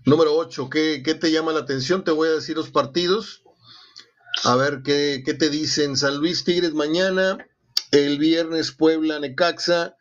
Número 0.05 0.37
8, 0.37 0.71
¿qué, 0.71 1.19
te 1.21 1.31
llama 1.31 1.53
la 1.53 1.61
atención? 1.61 2.05
Te 2.05 2.11
voy 2.11 2.29
a 2.29 2.33
decir 2.33 2.57
los 2.57 2.71
partidos. 2.71 3.43
A 4.45 4.57
ver 4.57 4.83
¿qué, 4.83 5.23
qué 5.25 5.35
te 5.35 5.51
dicen. 5.51 5.97
San 5.97 6.19
Luis 6.19 6.45
Tigres 6.45 6.73
mañana, 6.73 7.39
el 7.91 8.19
viernes 8.19 8.73
Puebla 8.73 9.19
Necaxa, 9.19 9.97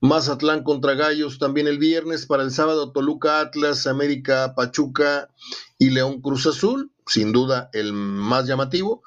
Mazatlán 0.00 0.62
contra 0.62 0.94
Gallos 0.94 1.38
también 1.38 1.66
el 1.66 1.78
viernes, 1.78 2.26
para 2.26 2.42
el 2.42 2.50
sábado 2.50 2.92
Toluca 2.92 3.40
Atlas, 3.40 3.86
América 3.86 4.54
Pachuca 4.54 5.30
y 5.78 5.90
León 5.90 6.20
Cruz 6.20 6.46
Azul, 6.46 6.92
sin 7.06 7.32
duda 7.32 7.70
el 7.72 7.92
más 7.92 8.46
llamativo. 8.46 9.02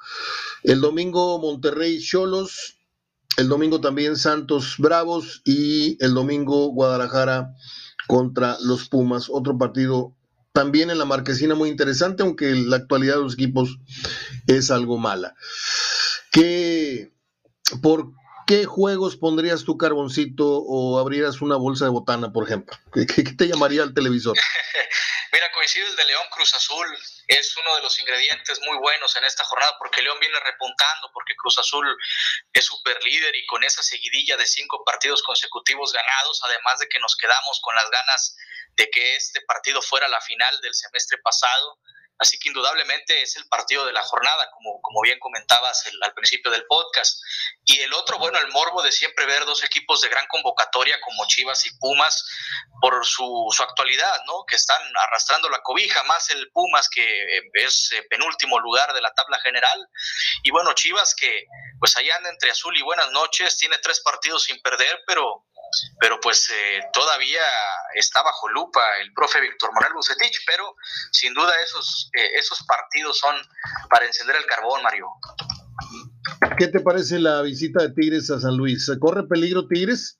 El 0.62 0.80
domingo 0.80 1.38
Monterrey 1.40 2.00
Cholos, 2.00 2.78
el 3.36 3.48
domingo 3.48 3.80
también 3.80 4.16
Santos 4.16 4.74
Bravos 4.78 5.40
y 5.44 6.02
el 6.04 6.14
domingo 6.14 6.68
Guadalajara 6.68 7.54
contra 8.08 8.56
los 8.60 8.88
Pumas, 8.88 9.28
otro 9.30 9.56
partido 9.56 10.17
también 10.58 10.90
en 10.90 10.98
la 10.98 11.04
marquesina 11.04 11.54
muy 11.54 11.68
interesante, 11.68 12.24
aunque 12.24 12.52
la 12.52 12.78
actualidad 12.78 13.14
de 13.14 13.22
los 13.22 13.34
equipos 13.34 13.78
es 14.48 14.72
algo 14.72 14.98
mala. 14.98 15.36
¿Qué, 16.32 17.12
¿Por 17.80 18.10
qué 18.48 18.64
juegos 18.64 19.16
pondrías 19.16 19.64
tu 19.64 19.76
carboncito 19.76 20.64
o 20.64 20.98
abrieras 20.98 21.42
una 21.42 21.56
bolsa 21.56 21.84
de 21.84 21.90
botana, 21.90 22.32
por 22.32 22.48
ejemplo? 22.48 22.74
¿Qué, 22.92 23.04
te 23.36 23.46
llamaría 23.46 23.82
al 23.82 23.92
televisor? 23.92 24.34
Mira, 25.32 25.52
coincide 25.52 25.86
el 25.86 25.94
de 25.94 26.04
León 26.06 26.26
Cruz 26.30 26.54
Azul, 26.54 26.86
es 27.26 27.54
uno 27.58 27.76
de 27.76 27.82
los 27.82 27.98
ingredientes 28.00 28.58
muy 28.64 28.78
buenos 28.78 29.14
en 29.16 29.24
esta 29.24 29.44
jornada 29.44 29.76
porque 29.78 30.00
León 30.00 30.18
viene 30.18 30.40
repuntando, 30.40 31.10
porque 31.12 31.36
Cruz 31.36 31.58
Azul 31.58 31.86
es 32.54 32.64
super 32.64 32.96
líder 33.04 33.36
y 33.36 33.44
con 33.44 33.62
esa 33.62 33.82
seguidilla 33.82 34.38
de 34.38 34.46
cinco 34.46 34.82
partidos 34.82 35.22
consecutivos 35.22 35.92
ganados, 35.92 36.40
además 36.44 36.78
de 36.78 36.88
que 36.88 36.98
nos 37.00 37.14
quedamos 37.16 37.60
con 37.60 37.74
las 37.74 37.90
ganas 37.90 38.34
de 38.78 38.88
que 38.88 39.16
este 39.16 39.42
partido 39.42 39.82
fuera 39.82 40.08
la 40.08 40.22
final 40.22 40.58
del 40.62 40.74
semestre 40.74 41.18
pasado. 41.18 41.78
Así 42.18 42.38
que 42.38 42.48
indudablemente 42.48 43.22
es 43.22 43.36
el 43.36 43.46
partido 43.48 43.86
de 43.86 43.92
la 43.92 44.02
jornada, 44.02 44.50
como, 44.50 44.80
como 44.82 45.00
bien 45.02 45.18
comentabas 45.18 45.84
al 46.02 46.14
principio 46.14 46.50
del 46.50 46.66
podcast. 46.66 47.20
Y 47.64 47.78
el 47.80 47.92
otro, 47.94 48.18
bueno, 48.18 48.38
el 48.38 48.48
morbo 48.48 48.82
de 48.82 48.90
siempre 48.90 49.26
ver 49.26 49.44
dos 49.44 49.62
equipos 49.62 50.00
de 50.00 50.08
gran 50.08 50.26
convocatoria 50.26 51.00
como 51.00 51.26
Chivas 51.26 51.64
y 51.66 51.70
Pumas 51.78 52.24
por 52.80 53.06
su, 53.06 53.46
su 53.50 53.62
actualidad, 53.62 54.22
¿no? 54.26 54.44
Que 54.46 54.56
están 54.56 54.82
arrastrando 54.96 55.48
la 55.48 55.62
cobija, 55.62 56.02
más 56.04 56.30
el 56.30 56.50
Pumas 56.52 56.88
que 56.88 57.04
es 57.54 57.92
eh, 57.92 58.02
penúltimo 58.10 58.58
lugar 58.58 58.92
de 58.94 59.00
la 59.00 59.12
tabla 59.12 59.38
general. 59.40 59.88
Y 60.42 60.50
bueno, 60.50 60.72
Chivas 60.74 61.14
que 61.14 61.46
pues 61.78 61.96
allá 61.96 62.16
anda 62.16 62.30
entre 62.30 62.50
azul 62.50 62.76
y 62.76 62.82
buenas 62.82 63.10
noches, 63.12 63.56
tiene 63.56 63.78
tres 63.78 64.00
partidos 64.00 64.44
sin 64.44 64.60
perder, 64.62 65.02
pero 65.06 65.46
pero 66.00 66.18
pues 66.20 66.48
eh, 66.50 66.80
todavía 66.92 67.42
está 67.94 68.22
bajo 68.22 68.48
lupa 68.48 68.80
el 69.02 69.12
profe 69.12 69.40
Víctor 69.40 69.70
Manuel 69.74 69.94
Bucetich, 69.94 70.44
pero 70.46 70.76
sin 71.12 71.34
duda 71.34 71.52
esos, 71.64 72.10
eh, 72.16 72.30
esos 72.36 72.62
partidos 72.64 73.18
son 73.18 73.36
para 73.90 74.06
encender 74.06 74.36
el 74.36 74.46
carbón, 74.46 74.82
Mario. 74.82 75.06
¿Qué 76.58 76.68
te 76.68 76.80
parece 76.80 77.18
la 77.18 77.42
visita 77.42 77.82
de 77.82 77.90
Tigres 77.90 78.30
a 78.30 78.40
San 78.40 78.56
Luis? 78.56 78.90
¿Corre 79.00 79.26
peligro 79.26 79.66
Tigres? 79.68 80.18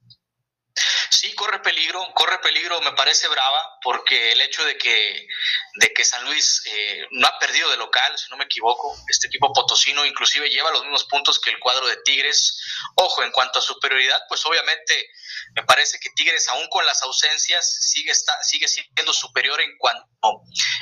Corre 1.39 1.61
peligro, 1.61 2.05
corre 2.15 2.41
peligro, 2.41 2.81
me 2.81 2.93
parece 2.93 3.29
brava, 3.29 3.79
porque 3.81 4.33
el 4.33 4.41
hecho 4.41 4.65
de 4.65 4.77
que, 4.77 5.29
de 5.77 5.93
que 5.93 6.05
San 6.05 6.25
Luis 6.25 6.63
eh, 6.67 7.07
no 7.13 7.29
ha 7.29 7.39
perdido 7.39 7.71
de 7.71 7.77
local, 7.77 8.19
si 8.19 8.29
no 8.29 8.37
me 8.37 8.45
equivoco, 8.45 8.97
este 9.07 9.29
equipo 9.29 9.53
potosino 9.53 10.05
inclusive 10.05 10.51
lleva 10.51 10.73
los 10.73 10.83
mismos 10.83 11.05
puntos 11.05 11.41
que 11.41 11.51
el 11.51 11.61
cuadro 11.61 11.87
de 11.87 11.97
Tigres. 12.05 12.61
Ojo, 12.97 13.23
en 13.23 13.31
cuanto 13.31 13.61
a 13.61 13.63
superioridad, 13.63 14.21
pues 14.29 14.45
obviamente 14.47 15.11
me 15.55 15.63
parece 15.63 16.01
que 16.01 16.11
Tigres, 16.11 16.49
aún 16.49 16.67
con 16.71 16.85
las 16.85 17.03
ausencias, 17.05 17.89
sigue, 17.89 18.11
está, 18.11 18.43
sigue 18.43 18.67
siendo 18.67 19.13
superior 19.13 19.61
en 19.61 19.77
cuanto, 19.79 20.09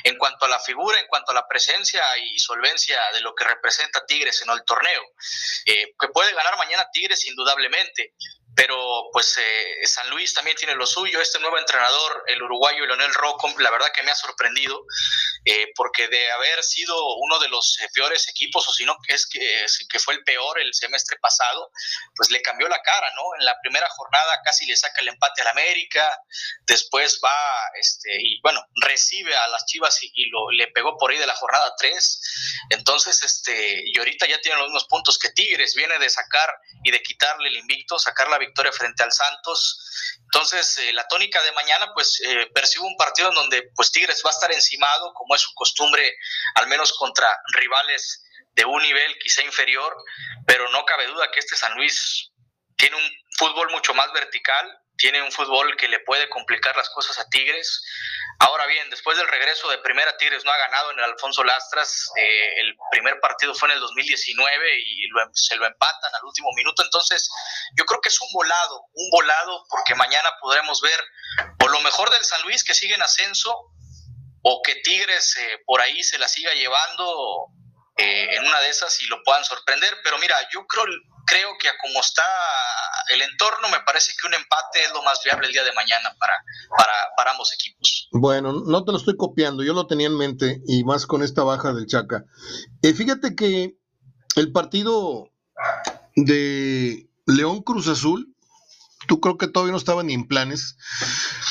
en 0.05 0.17
cuanto 0.17 0.47
a 0.47 0.49
la 0.49 0.59
figura, 0.61 0.99
en 0.99 1.07
cuanto 1.07 1.33
a 1.33 1.35
la 1.35 1.47
presencia 1.47 2.03
y 2.17 2.39
solvencia 2.39 2.99
de 3.13 3.21
lo 3.21 3.35
que 3.35 3.45
representa 3.45 4.07
Tigres 4.07 4.41
en 4.41 4.49
el 4.49 4.65
torneo. 4.65 5.03
Eh, 5.67 5.95
que 6.01 6.09
puede 6.09 6.33
ganar 6.33 6.57
mañana 6.57 6.89
Tigres 6.91 7.27
indudablemente, 7.27 8.15
pero 8.57 9.11
pues 9.13 9.37
eh, 9.39 9.87
San 9.87 10.09
Luis 10.09 10.33
también 10.33 10.57
tiene 10.57 10.75
lo 10.75 10.87
suyo. 10.87 11.21
Este 11.21 11.39
nuevo 11.39 11.59
entrenador, 11.59 12.25
el 12.27 12.43
uruguayo 12.43 12.87
Leonel 12.87 13.13
Rocco, 13.13 13.53
la 13.59 13.71
verdad 13.71 13.93
que 13.95 14.03
me 14.03 14.11
ha 14.11 14.15
sorprendido, 14.15 14.83
eh, 15.45 15.73
porque 15.77 16.09
de 16.09 16.31
haber 16.33 16.65
sido 16.65 16.97
uno 17.17 17.39
de 17.39 17.49
los 17.49 17.79
eh, 17.81 17.89
peores 17.93 18.27
equipos, 18.29 18.67
o 18.67 18.73
si 18.73 18.87
no, 18.87 18.97
es 19.09 19.27
que, 19.27 19.67
que 19.91 19.99
fue 19.99 20.15
el 20.15 20.25
peor 20.25 20.59
el 20.59 20.73
semestre 20.73 21.19
pasado, 21.19 21.71
pues 22.15 22.31
le 22.31 22.41
cambió 22.41 22.67
la 22.67 22.81
cara, 22.81 23.07
¿no? 23.15 23.23
En 23.39 23.45
la 23.45 23.61
primera 23.61 23.89
jornada 23.91 24.41
casi 24.43 24.65
le 24.65 24.75
saca 24.75 25.03
el 25.03 25.09
empate 25.09 25.43
al 25.43 25.49
América, 25.49 26.19
después 26.67 27.21
va, 27.23 27.71
este, 27.79 28.17
y 28.19 28.41
bueno, 28.41 28.65
recibe 28.83 29.37
a 29.37 29.49
las 29.49 29.67
Chivas 29.67 29.99
y, 30.01 30.31
lo, 30.31 30.51
le 30.51 30.69
pegó 30.69 30.97
por 30.97 31.11
ahí 31.11 31.19
de 31.19 31.27
la 31.27 31.35
jornada 31.35 31.75
3. 31.79 32.21
Entonces, 32.71 33.23
este, 33.23 33.83
y 33.85 33.99
ahorita 33.99 34.27
ya 34.27 34.41
tiene 34.41 34.59
los 34.59 34.69
mismos 34.69 34.87
puntos 34.87 35.19
que 35.19 35.31
Tigres, 35.31 35.75
viene 35.75 35.99
de 35.99 36.09
sacar 36.09 36.49
y 36.83 36.91
de 36.91 37.03
quitarle 37.03 37.51
el 37.51 37.57
invicto, 37.57 37.99
sacar 37.99 38.29
la 38.29 38.46
frente 38.73 39.03
al 39.03 39.13
Santos. 39.13 40.19
Entonces, 40.25 40.79
eh, 40.79 40.93
la 40.93 41.07
tónica 41.09 41.43
de 41.43 41.53
mañana, 41.53 41.93
pues 41.95 42.21
eh, 42.25 42.51
percibo 42.55 42.87
un 42.87 42.97
partido 42.97 43.29
en 43.29 43.35
donde 43.35 43.71
pues 43.75 43.91
Tigres 43.93 44.23
va 44.25 44.31
a 44.31 44.35
estar 44.35 44.53
encimado, 44.53 45.13
como 45.15 45.35
es 45.35 45.41
su 45.41 45.53
costumbre, 45.55 46.17
al 46.55 46.67
menos 46.67 46.93
contra 46.95 47.29
rivales 47.55 48.23
de 48.55 48.65
un 48.65 48.83
nivel 48.83 49.19
quizá 49.19 49.43
inferior, 49.43 49.95
pero 50.47 50.69
no 50.71 50.85
cabe 50.85 51.07
duda 51.07 51.31
que 51.31 51.41
este 51.41 51.57
San 51.57 51.75
Luis 51.75 52.31
tiene 52.77 52.97
un 52.97 53.11
fútbol 53.39 53.71
mucho 53.71 53.95
más 53.95 54.13
vertical, 54.13 54.67
tiene 54.97 55.23
un 55.23 55.33
fútbol 55.33 55.77
que 55.77 55.89
le 55.89 56.01
puede 56.01 56.29
complicar 56.29 56.77
las 56.77 56.89
cosas 56.91 57.19
a 57.19 57.29
Tigres. 57.29 57.83
Ahora 58.39 58.67
bien, 58.67 58.89
después 58.91 59.17
del 59.17 59.29
regreso 59.29 59.69
de 59.71 59.79
Primera, 59.79 60.17
Tigres 60.17 60.45
no 60.45 60.51
ha 60.51 60.59
ganado 60.59 60.91
en 60.91 60.99
el 60.99 61.05
Alfonso 61.05 61.43
Lastras. 61.45 62.11
Eh, 62.17 62.61
el 62.61 62.77
primer 62.91 63.19
partido 63.21 63.55
fue 63.55 63.69
en 63.69 63.75
el 63.75 63.81
2019 63.81 64.81
y 64.81 65.09
se 65.33 65.57
lo 65.57 65.67
empatan 65.67 66.15
al 66.15 66.25
último 66.25 66.51
minuto. 66.55 66.83
Entonces, 66.83 67.29
yo 67.77 67.85
creo 67.85 68.01
que 68.01 68.09
es 68.09 68.21
un 68.21 68.29
volado, 68.33 68.83
un 68.93 69.11
volado 69.11 69.65
porque 69.71 69.95
mañana 69.95 70.29
podremos 70.41 70.81
ver 70.81 71.01
por 71.59 71.71
lo 71.71 71.81
mejor 71.81 72.11
del 72.11 72.25
San 72.25 72.43
Luis 72.43 72.65
que 72.65 72.75
sigue 72.75 72.95
en 72.95 73.03
ascenso 73.03 73.73
o 74.43 74.63
que 74.63 74.77
Tigres 74.77 75.37
eh, 75.39 75.63
por 75.67 75.81
ahí 75.81 76.03
se 76.03 76.19
la 76.19 76.29
siga 76.29 76.53
llevando 76.53 77.49
eh, 77.97 78.37
en 78.37 78.47
una 78.47 78.61
de 78.61 78.69
esas 78.69 79.01
y 79.01 79.07
lo 79.07 79.23
puedan 79.23 79.45
sorprender. 79.45 79.99
Pero 80.05 80.19
mira, 80.19 80.37
yo 80.53 80.67
creo, 80.67 80.85
creo 81.27 81.51
que 81.61 81.69
a 81.69 81.77
como 81.83 82.01
está 82.01 82.23
el 83.13 83.23
entorno, 83.23 83.69
me 83.69 83.81
parece 83.85 84.13
que 84.19 84.27
un 84.27 84.35
empate 84.35 84.85
es 84.85 84.93
lo 84.93 85.03
más 85.03 85.21
viable 85.25 85.49
el 85.49 85.53
día 85.53 85.65
de 85.65 85.73
mañana 85.73 86.15
para, 86.19 86.35
para, 87.17 87.31
ambos 87.33 87.53
equipos. 87.53 88.09
Bueno, 88.13 88.53
no 88.53 88.85
te 88.85 88.93
lo 88.93 88.99
estoy 88.99 89.17
copiando, 89.17 89.63
yo 89.63 89.75
lo 89.75 89.87
tenía 89.87 90.07
en 90.07 90.17
mente 90.17 90.63
y 90.67 90.85
más 90.85 91.07
con 91.07 91.23
esta 91.23 91.43
baja 91.43 91.73
del 91.73 91.87
Chaca. 91.87 92.25
Eh, 92.83 92.95
fíjate 92.95 93.35
que 93.35 93.77
el 94.37 94.53
partido 94.53 95.31
de 96.15 97.09
León 97.27 97.63
Cruz 97.63 97.89
Azul, 97.89 98.35
tú 99.09 99.21
creo 99.21 99.37
que 99.37 99.49
todavía 99.49 99.73
no 99.73 99.79
estaba 99.79 100.03
ni 100.03 100.15
en 100.15 100.29
planes. 100.29 100.77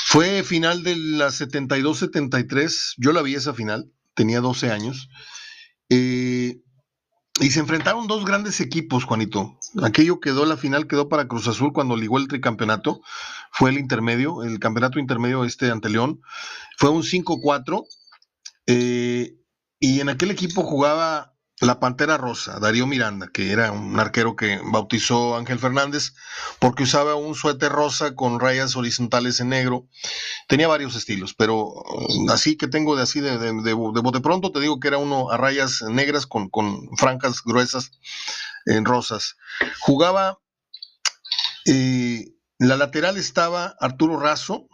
Fue 0.08 0.44
final 0.44 0.84
de 0.84 0.96
la 0.96 1.28
72-73, 1.28 2.96
yo 2.98 3.12
la 3.12 3.22
vi 3.22 3.36
esa 3.36 3.54
final, 3.54 3.92
tenía 4.14 4.40
12 4.40 4.72
años. 4.72 5.10
Eh, 5.90 6.25
y 7.40 7.52
se 7.52 7.60
enfrentaron 7.60 8.08
dos 8.08 8.26
grandes 8.26 8.62
equipos, 8.62 9.04
Juanito. 9.04 9.58
Aquello 9.84 10.20
quedó, 10.20 10.46
la 10.46 10.56
final 10.56 10.88
quedó 10.88 11.10
para 11.10 11.28
Cruz 11.28 11.48
Azul 11.48 11.74
cuando 11.74 11.98
ligó 11.98 12.18
el 12.18 12.30
tricampeonato. 12.30 13.02
Fue 13.52 13.70
el 13.72 13.78
intermedio, 13.78 14.44
el 14.44 14.60
campeonato 14.60 15.00
intermedio 15.00 15.44
este 15.44 15.70
ante 15.70 15.90
León. 15.90 16.22
Fue 16.78 16.90
un 16.90 17.04
5-4. 17.04 17.86
Eh, 18.68 19.36
y 19.80 20.00
en 20.00 20.10
aquel 20.10 20.32
equipo 20.32 20.64
jugaba 20.64 21.35
la 21.66 21.80
Pantera 21.80 22.18
Rosa, 22.18 22.59
Darío 22.59 22.88
Miranda, 22.88 23.28
que 23.28 23.51
era 23.51 23.72
un 23.72 23.99
arquero 23.99 24.36
que 24.36 24.59
bautizó 24.63 25.36
Ángel 25.36 25.59
Fernández 25.59 26.13
porque 26.59 26.84
usaba 26.84 27.16
un 27.16 27.36
suéter 27.36 27.72
rosa 27.72 28.16
con 28.16 28.39
rayas 28.39 28.76
horizontales 28.76 29.39
en 29.39 29.49
negro. 29.49 29.88
Tenía 30.47 30.68
varios 30.68 30.95
estilos, 30.95 31.34
pero 31.34 31.74
mm, 32.09 32.30
así 32.30 32.57
que 32.57 32.68
tengo 32.68 32.95
de 32.95 33.03
así 33.03 33.20
de, 33.20 33.38
de, 33.38 33.53
de, 33.53 33.74
bote 33.74 34.22
pronto, 34.22 34.51
te 34.51 34.59
digo 34.59 34.80
que 34.80 34.88
era 34.88 34.97
uno 34.97 35.32
a 35.32 35.38
rayas 35.38 35.82
negras 35.82 36.26
con, 36.26 36.49
con 36.49 36.95
francas 36.97 37.41
gruesas 37.43 37.91
en 38.66 38.86
rosas. 38.86 39.36
Jugaba, 39.80 40.39
eh, 41.66 42.26
la 42.59 42.78
lateral 42.78 43.18
estaba 43.18 43.76
Arturo 43.80 44.20
Razo. 44.20 44.68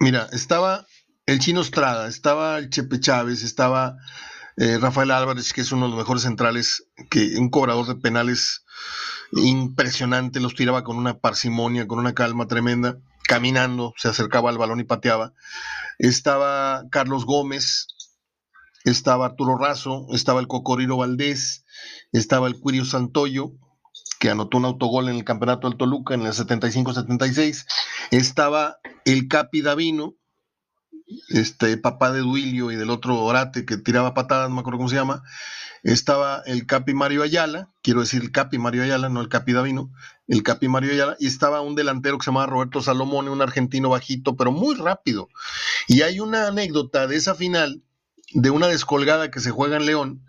Mira, 0.00 0.28
estaba 0.32 0.86
el 1.26 1.38
Chino 1.38 1.60
Estrada, 1.60 2.08
estaba 2.08 2.58
el 2.58 2.70
Chepe 2.70 2.98
Chávez, 2.98 3.42
estaba 3.42 3.96
eh, 4.56 4.78
Rafael 4.78 5.10
Álvarez, 5.10 5.52
que 5.52 5.62
es 5.62 5.72
uno 5.72 5.86
de 5.86 5.90
los 5.90 5.98
mejores 5.98 6.22
centrales, 6.22 6.86
que 7.10 7.38
un 7.38 7.50
cobrador 7.50 7.86
de 7.86 7.94
penales 7.94 8.64
impresionante, 9.32 10.40
los 10.40 10.54
tiraba 10.54 10.84
con 10.84 10.96
una 10.96 11.18
parsimonia, 11.18 11.86
con 11.86 11.98
una 11.98 12.14
calma 12.14 12.46
tremenda, 12.46 12.98
caminando, 13.26 13.94
se 13.96 14.08
acercaba 14.08 14.50
al 14.50 14.58
balón 14.58 14.80
y 14.80 14.84
pateaba. 14.84 15.32
Estaba 15.98 16.84
Carlos 16.90 17.24
Gómez, 17.24 17.86
estaba 18.84 19.26
Arturo 19.26 19.56
Razo, 19.56 20.06
estaba 20.12 20.40
el 20.40 20.48
Cocoriro 20.48 20.98
Valdés, 20.98 21.64
estaba 22.12 22.46
el 22.46 22.58
Cuirio 22.60 22.84
Santoyo, 22.84 23.52
que 24.18 24.30
anotó 24.30 24.58
un 24.58 24.66
autogol 24.66 25.08
en 25.08 25.16
el 25.16 25.24
campeonato 25.24 25.68
del 25.68 25.78
Toluca 25.78 26.14
en 26.14 26.22
el 26.22 26.32
75-76, 26.32 27.66
estaba 28.10 28.76
el 29.04 29.28
Capi 29.28 29.62
Davino, 29.62 30.14
este 31.28 31.76
papá 31.76 32.12
de 32.12 32.20
Duilio 32.20 32.70
y 32.70 32.76
del 32.76 32.90
otro 32.90 33.18
Orate 33.20 33.64
que 33.64 33.76
tiraba 33.76 34.14
patadas, 34.14 34.48
no 34.48 34.56
me 34.56 34.60
acuerdo 34.60 34.78
cómo 34.78 34.88
se 34.88 34.96
llama, 34.96 35.22
estaba 35.82 36.42
el 36.46 36.66
Capi 36.66 36.94
Mario 36.94 37.22
Ayala, 37.22 37.70
quiero 37.82 38.00
decir 38.00 38.22
el 38.22 38.30
Capi 38.30 38.58
Mario 38.58 38.84
Ayala, 38.84 39.08
no 39.08 39.20
el 39.20 39.28
Capi 39.28 39.52
Davino, 39.52 39.92
el 40.28 40.42
Capi 40.42 40.68
Mario 40.68 40.92
Ayala, 40.92 41.16
y 41.18 41.26
estaba 41.26 41.60
un 41.60 41.74
delantero 41.74 42.18
que 42.18 42.24
se 42.24 42.30
llamaba 42.30 42.46
Roberto 42.46 42.82
Salomone, 42.82 43.30
un 43.30 43.42
argentino 43.42 43.90
bajito, 43.90 44.36
pero 44.36 44.52
muy 44.52 44.76
rápido. 44.76 45.28
Y 45.88 46.02
hay 46.02 46.20
una 46.20 46.48
anécdota 46.48 47.06
de 47.06 47.16
esa 47.16 47.34
final, 47.34 47.82
de 48.32 48.50
una 48.50 48.68
descolgada 48.68 49.30
que 49.30 49.40
se 49.40 49.50
juega 49.50 49.76
en 49.76 49.86
León, 49.86 50.24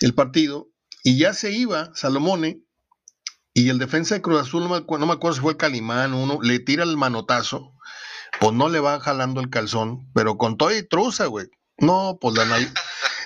el 0.00 0.14
partido, 0.14 0.68
y 1.02 1.18
ya 1.18 1.34
se 1.34 1.52
iba 1.52 1.90
Salomone, 1.94 2.62
y 3.52 3.68
el 3.68 3.78
defensa 3.78 4.14
de 4.14 4.22
Cruz 4.22 4.40
Azul, 4.40 4.62
no 4.62 4.68
me, 4.70 4.76
acuerdo, 5.12 5.34
si 5.34 5.40
fue 5.40 5.56
Calimán, 5.56 6.14
uno, 6.14 6.38
le 6.40 6.60
tira 6.60 6.84
el 6.84 6.96
manotazo, 6.96 7.74
pues 8.38 8.52
no 8.52 8.68
le 8.68 8.80
va 8.80 9.00
jalando 9.00 9.40
el 9.40 9.50
calzón, 9.50 10.08
pero 10.14 10.38
con 10.38 10.56
todo 10.56 10.74
y 10.76 10.82
truza, 10.82 11.26
güey. 11.26 11.48
No, 11.78 12.18
pues 12.20 12.36
la 12.36 12.44
nal... 12.44 12.72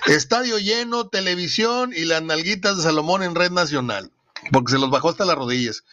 estadio 0.07 0.57
lleno, 0.59 1.09
televisión 1.09 1.91
y 1.95 2.05
las 2.05 2.21
nalguitas 2.21 2.77
de 2.77 2.83
Salomón 2.83 3.23
en 3.23 3.35
red 3.35 3.51
nacional, 3.51 4.11
porque 4.51 4.71
se 4.71 4.79
los 4.79 4.89
bajó 4.89 5.09
hasta 5.09 5.25
las 5.25 5.35
rodillas. 5.35 5.83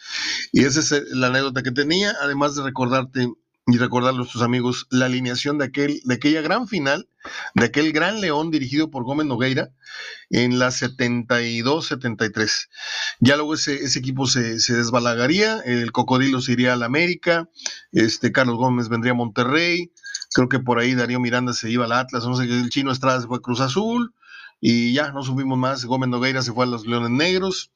Y 0.51 0.63
esa 0.65 0.79
es 0.79 0.91
la 1.11 1.27
anécdota 1.27 1.63
que 1.63 1.71
tenía, 1.71 2.15
además 2.21 2.55
de 2.55 2.63
recordarte 2.63 3.27
y 3.65 3.77
recordarle 3.77 4.17
a 4.17 4.19
nuestros 4.19 4.43
amigos 4.43 4.87
la 4.89 5.05
alineación 5.05 5.57
de, 5.57 5.63
aquel, 5.65 6.01
de 6.03 6.15
aquella 6.15 6.41
gran 6.41 6.67
final, 6.67 7.07
de 7.55 7.65
aquel 7.65 7.93
gran 7.93 8.19
León 8.19 8.51
dirigido 8.51 8.91
por 8.91 9.05
Gómez 9.05 9.25
Nogueira 9.25 9.71
en 10.29 10.59
la 10.59 10.67
72-73. 10.67 12.67
Ya 13.19 13.37
luego 13.37 13.53
ese, 13.53 13.75
ese 13.75 13.99
equipo 13.99 14.27
se, 14.27 14.59
se, 14.59 14.73
desbalagaría, 14.73 15.61
el 15.61 15.93
Cocodrilo 15.93 16.41
se 16.41 16.51
iría 16.51 16.73
al 16.73 16.83
América, 16.83 17.49
este 17.93 18.33
Carlos 18.33 18.57
Gómez 18.57 18.89
vendría 18.89 19.13
a 19.13 19.15
Monterrey, 19.15 19.93
creo 20.33 20.49
que 20.49 20.59
por 20.59 20.79
ahí 20.79 20.93
Darío 20.93 21.21
Miranda 21.21 21.53
se 21.53 21.71
iba 21.71 21.85
al 21.85 21.93
Atlas, 21.93 22.25
no 22.25 22.35
sé, 22.35 22.43
el 22.43 22.69
Chino 22.69 22.91
Estrada 22.91 23.21
se 23.21 23.27
fue 23.27 23.37
a 23.37 23.41
Cruz 23.41 23.61
Azul, 23.61 24.13
y 24.65 24.93
ya 24.93 25.11
no 25.11 25.23
subimos 25.23 25.57
más. 25.57 25.83
Gómez 25.83 26.07
Nogueira 26.07 26.41
se 26.41 26.53
fue 26.53 26.63
a 26.63 26.67
los 26.69 26.87
Leones 26.87 27.09
Negros. 27.09 27.73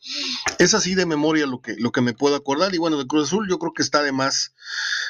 Es 0.58 0.74
así 0.74 0.96
de 0.96 1.06
memoria 1.06 1.46
lo 1.46 1.60
que, 1.60 1.76
lo 1.78 1.92
que 1.92 2.00
me 2.00 2.14
puedo 2.14 2.38
acordar. 2.38 2.74
Y 2.74 2.78
bueno, 2.78 2.98
de 2.98 3.06
Cruz 3.06 3.28
Azul 3.28 3.46
yo 3.50 3.60
creo 3.60 3.74
que 3.74 3.84
está 3.84 4.02
de 4.04 4.14
más 4.14 4.54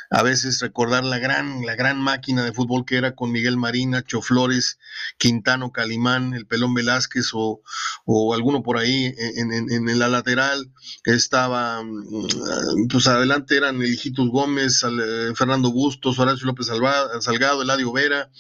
a 0.10 0.24
veces 0.24 0.60
recordar 0.60 1.04
la 1.04 1.20
gran, 1.20 1.64
la 1.68 1.76
gran 1.76 2.00
máquina 2.00 2.44
de 2.44 2.52
fútbol 2.52 2.84
que 2.84 2.98
era 2.98 3.14
con 3.14 3.32
Miguel 3.32 3.58
Marina, 3.58 4.04
Flores, 4.24 4.80
Quintano 5.20 5.72
Calimán, 5.72 6.34
el 6.34 6.48
Pelón 6.48 6.74
Velázquez 6.74 7.30
o, 7.34 7.62
o 8.06 8.34
alguno 8.34 8.64
por 8.64 8.80
ahí 8.80 9.14
en, 9.16 9.54
en, 9.54 9.70
en, 9.88 10.00
la 10.00 10.08
lateral. 10.08 10.72
Estaba, 11.06 11.84
mm, 11.84 12.88
pues 12.90 13.06
adelante 13.06 13.56
eran 13.56 13.80
el 13.84 13.94
Hijitos 13.94 14.30
Gómez, 14.30 14.84
eh, 14.84 15.32
Fernando 15.36 15.72
Bustos, 15.72 16.18
Horacio 16.18 16.48
López 16.48 16.72
Salgado, 17.20 17.62
Eladio 17.62 17.92
Vera, 17.92 18.32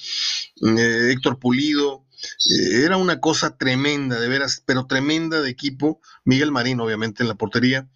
eh, 0.66 1.12
Héctor 1.12 1.38
Pulido. 1.38 2.07
Eh, 2.49 2.84
era 2.84 2.97
una 2.97 3.20
cosa 3.20 3.57
tremenda, 3.57 4.20
de 4.20 4.28
veras, 4.28 4.63
pero 4.65 4.88
tremenda 4.88 5.41
de 5.41 5.49
equipo. 5.49 6.01
Miguel 6.26 6.51
Marín, 6.51 6.80
obviamente, 6.80 7.24
en 7.24 7.30
la 7.30 7.36
portería. 7.36 7.89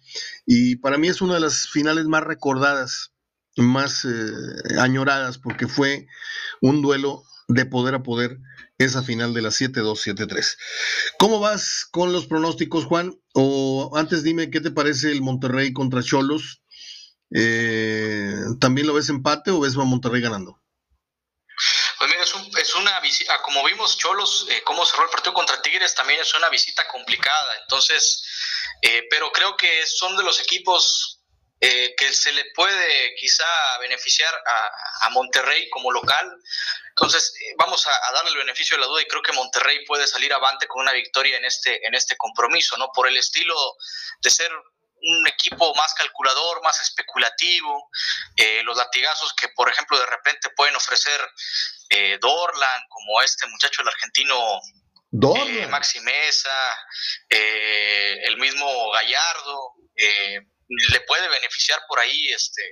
Y 0.46 0.76
para 0.76 0.98
mí 0.98 1.08
es 1.08 1.20
una 1.20 1.34
de 1.34 1.40
las 1.40 1.68
finales 1.68 2.06
más 2.06 2.22
recordadas, 2.22 3.12
más 3.56 4.04
eh, 4.04 4.78
añoradas, 4.78 5.38
porque 5.38 5.68
fue 5.68 6.06
un 6.60 6.82
duelo 6.82 7.24
de 7.48 7.66
poder 7.66 7.94
a 7.94 8.02
poder 8.02 8.38
esa 8.78 9.02
final 9.02 9.34
de 9.34 9.42
la 9.42 9.50
7-2, 9.50 9.98
7-3. 9.98 10.56
¿Cómo 11.18 11.40
vas 11.40 11.86
con 11.90 12.12
los 12.12 12.26
pronósticos, 12.26 12.84
Juan? 12.84 13.14
O 13.34 13.92
antes 13.94 14.22
dime 14.22 14.50
qué 14.50 14.60
te 14.60 14.70
parece 14.70 15.12
el 15.12 15.22
Monterrey 15.22 15.72
contra 15.72 16.02
Cholos. 16.02 16.62
Eh, 17.30 18.34
¿También 18.60 18.86
lo 18.86 18.94
ves 18.94 19.08
empate 19.08 19.50
o 19.50 19.60
ves 19.60 19.76
a 19.76 19.84
Monterrey 19.84 20.20
ganando? 20.20 20.61
Pues 22.02 22.10
mira, 22.10 22.24
es, 22.24 22.34
un, 22.34 22.58
es 22.58 22.74
una 22.74 22.98
visita, 22.98 23.40
como 23.42 23.62
vimos 23.62 23.96
Cholos, 23.96 24.46
eh, 24.50 24.60
cómo 24.64 24.84
cerró 24.84 25.04
el 25.04 25.10
partido 25.10 25.32
contra 25.32 25.62
Tigres, 25.62 25.94
también 25.94 26.18
es 26.18 26.34
una 26.34 26.48
visita 26.48 26.84
complicada. 26.88 27.58
Entonces, 27.60 28.24
eh, 28.82 29.06
pero 29.08 29.30
creo 29.30 29.56
que 29.56 29.86
son 29.86 30.16
de 30.16 30.24
los 30.24 30.40
equipos 30.40 31.20
eh, 31.60 31.94
que 31.96 32.12
se 32.12 32.32
le 32.32 32.46
puede 32.56 33.14
quizá 33.14 33.46
beneficiar 33.78 34.34
a, 34.34 35.10
Monterrey 35.10 35.70
como 35.70 35.92
local. 35.92 36.28
Entonces, 36.88 37.34
vamos 37.56 37.86
a, 37.86 38.12
darle 38.14 38.32
el 38.32 38.38
beneficio 38.38 38.76
de 38.76 38.80
la 38.80 38.88
duda 38.88 39.02
y 39.02 39.06
creo 39.06 39.22
que 39.22 39.30
Monterrey 39.30 39.84
puede 39.84 40.08
salir 40.08 40.32
avante 40.32 40.66
con 40.66 40.82
una 40.82 40.92
victoria 40.92 41.36
en 41.36 41.44
este, 41.44 41.86
en 41.86 41.94
este 41.94 42.16
compromiso, 42.16 42.76
¿no? 42.78 42.90
Por 42.92 43.06
el 43.06 43.16
estilo 43.16 43.54
de 44.22 44.28
ser 44.28 44.50
un 45.04 45.26
equipo 45.28 45.72
más 45.74 45.94
calculador, 45.94 46.62
más 46.62 46.80
especulativo, 46.80 47.90
los 48.64 48.76
latigazos 48.76 49.32
que, 49.34 49.48
por 49.48 49.68
ejemplo, 49.68 49.98
de 49.98 50.06
repente 50.06 50.50
pueden 50.56 50.76
ofrecer 50.76 51.20
eh, 51.92 52.18
Dorlan, 52.20 52.82
como 52.88 53.20
este 53.22 53.46
muchacho, 53.48 53.82
el 53.82 53.88
argentino 53.88 54.60
eh, 55.12 55.66
Maxi 55.66 56.00
Mesa, 56.00 56.48
eh, 57.28 58.16
el 58.24 58.38
mismo 58.38 58.66
Gallardo, 58.92 59.74
eh, 59.94 60.40
le 60.68 61.00
puede 61.02 61.28
beneficiar 61.28 61.80
por 61.88 61.98
ahí 61.98 62.28
este 62.28 62.62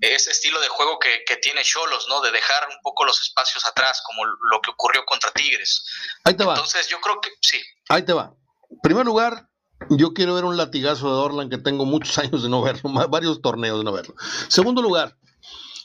ese 0.00 0.30
estilo 0.30 0.60
de 0.60 0.68
juego 0.68 0.98
que, 0.98 1.24
que 1.24 1.36
tiene 1.36 1.62
Cholos, 1.62 2.06
¿no? 2.08 2.20
De 2.20 2.30
dejar 2.30 2.68
un 2.68 2.76
poco 2.82 3.04
los 3.06 3.18
espacios 3.20 3.64
atrás, 3.64 4.02
como 4.04 4.26
lo 4.26 4.60
que 4.60 4.70
ocurrió 4.70 5.04
contra 5.06 5.30
Tigres. 5.32 5.84
Ahí 6.24 6.34
te 6.34 6.44
va. 6.44 6.52
Entonces, 6.52 6.86
yo 6.88 7.00
creo 7.00 7.18
que 7.20 7.30
sí. 7.40 7.62
Ahí 7.88 8.04
te 8.04 8.12
va. 8.12 8.34
En 8.70 8.78
primer 8.82 9.06
lugar, 9.06 9.48
yo 9.88 10.12
quiero 10.12 10.34
ver 10.34 10.44
un 10.44 10.58
latigazo 10.58 11.06
de 11.06 11.14
Dorlan 11.14 11.48
que 11.48 11.56
tengo 11.56 11.86
muchos 11.86 12.18
años 12.18 12.42
de 12.42 12.48
no 12.50 12.62
verlo, 12.62 12.90
varios 13.08 13.40
torneos 13.40 13.78
de 13.78 13.84
no 13.84 13.92
verlo. 13.92 14.14
Segundo 14.48 14.82
lugar, 14.82 15.16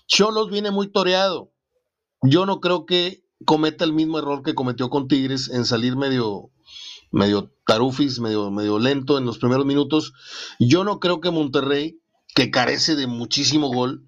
Cholos 0.07 0.49
viene 0.49 0.71
muy 0.71 0.91
toreado. 0.91 1.53
Yo 2.21 2.45
no 2.45 2.59
creo 2.59 2.85
que 2.85 3.23
cometa 3.45 3.83
el 3.83 3.93
mismo 3.93 4.19
error 4.19 4.43
que 4.43 4.55
cometió 4.55 4.89
con 4.89 5.07
Tigres 5.07 5.49
en 5.49 5.65
salir 5.65 5.95
medio, 5.95 6.51
medio 7.11 7.53
tarufis, 7.65 8.19
medio, 8.19 8.51
medio 8.51 8.79
lento 8.79 9.17
en 9.17 9.25
los 9.25 9.39
primeros 9.39 9.65
minutos. 9.65 10.13
Yo 10.59 10.83
no 10.83 10.99
creo 10.99 11.19
que 11.21 11.31
Monterrey, 11.31 11.99
que 12.35 12.51
carece 12.51 12.95
de 12.95 13.07
muchísimo 13.07 13.69
gol, 13.69 14.07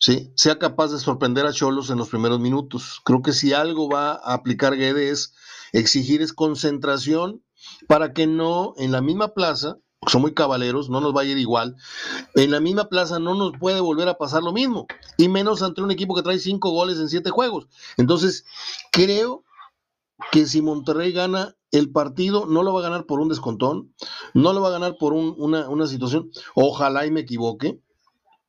¿sí? 0.00 0.32
sea 0.36 0.58
capaz 0.58 0.88
de 0.88 0.98
sorprender 0.98 1.46
a 1.46 1.52
Cholos 1.52 1.90
en 1.90 1.98
los 1.98 2.08
primeros 2.08 2.40
minutos. 2.40 3.00
Creo 3.04 3.22
que 3.22 3.32
si 3.32 3.52
algo 3.52 3.88
va 3.88 4.12
a 4.12 4.34
aplicar 4.34 4.76
Guedes 4.76 5.34
exigir 5.72 6.22
es 6.22 6.32
concentración 6.32 7.42
para 7.86 8.12
que 8.12 8.26
no 8.26 8.74
en 8.76 8.92
la 8.92 9.00
misma 9.00 9.34
plaza, 9.34 9.78
son 10.06 10.22
muy 10.22 10.34
cabaleros, 10.34 10.88
no 10.88 11.00
nos 11.00 11.14
va 11.14 11.22
a 11.22 11.24
ir 11.24 11.38
igual, 11.38 11.76
en 12.34 12.50
la 12.50 12.60
misma 12.60 12.88
plaza 12.88 13.18
no 13.18 13.34
nos 13.34 13.52
puede 13.58 13.80
volver 13.80 14.08
a 14.08 14.18
pasar 14.18 14.42
lo 14.42 14.52
mismo, 14.52 14.86
y 15.16 15.28
menos 15.28 15.62
ante 15.62 15.82
un 15.82 15.90
equipo 15.90 16.14
que 16.14 16.22
trae 16.22 16.38
cinco 16.38 16.70
goles 16.70 16.98
en 16.98 17.08
siete 17.08 17.30
juegos. 17.30 17.66
Entonces, 17.96 18.44
creo 18.92 19.44
que 20.32 20.46
si 20.46 20.62
Monterrey 20.62 21.12
gana 21.12 21.56
el 21.72 21.90
partido, 21.90 22.46
no 22.46 22.62
lo 22.62 22.72
va 22.72 22.80
a 22.80 22.84
ganar 22.84 23.06
por 23.06 23.20
un 23.20 23.28
descontón, 23.28 23.92
no 24.34 24.52
lo 24.52 24.60
va 24.60 24.68
a 24.68 24.72
ganar 24.72 24.96
por 24.98 25.12
una, 25.12 25.68
una 25.68 25.86
situación, 25.86 26.30
ojalá 26.54 27.06
y 27.06 27.10
me 27.10 27.20
equivoque, 27.20 27.80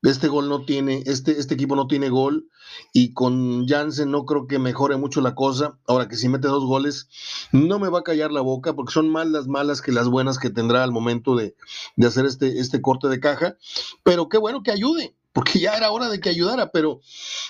este 0.09 0.27
gol 0.27 0.47
no 0.49 0.63
tiene, 0.63 1.03
este, 1.05 1.39
este 1.39 1.55
equipo 1.55 1.75
no 1.75 1.87
tiene 1.87 2.09
gol 2.09 2.49
y 2.93 3.13
con 3.13 3.67
Jansen 3.67 4.11
no 4.11 4.25
creo 4.25 4.47
que 4.47 4.59
mejore 4.59 4.95
mucho 4.97 5.21
la 5.21 5.35
cosa. 5.35 5.77
Ahora 5.87 6.07
que 6.07 6.15
si 6.15 6.29
mete 6.29 6.47
dos 6.47 6.65
goles, 6.65 7.09
no 7.51 7.79
me 7.79 7.89
va 7.89 7.99
a 7.99 8.03
callar 8.03 8.31
la 8.31 8.41
boca 8.41 8.73
porque 8.73 8.93
son 8.93 9.09
más 9.09 9.27
las 9.27 9.47
malas 9.47 9.81
que 9.81 9.91
las 9.91 10.07
buenas 10.07 10.39
que 10.39 10.49
tendrá 10.49 10.83
al 10.83 10.91
momento 10.91 11.35
de, 11.35 11.55
de 11.95 12.07
hacer 12.07 12.25
este, 12.25 12.59
este 12.59 12.81
corte 12.81 13.07
de 13.07 13.19
caja. 13.19 13.57
Pero 14.03 14.29
qué 14.29 14.37
bueno 14.37 14.63
que 14.63 14.71
ayude, 14.71 15.15
porque 15.33 15.59
ya 15.59 15.73
era 15.73 15.91
hora 15.91 16.09
de 16.09 16.19
que 16.19 16.29
ayudara. 16.29 16.71
Pero 16.71 17.01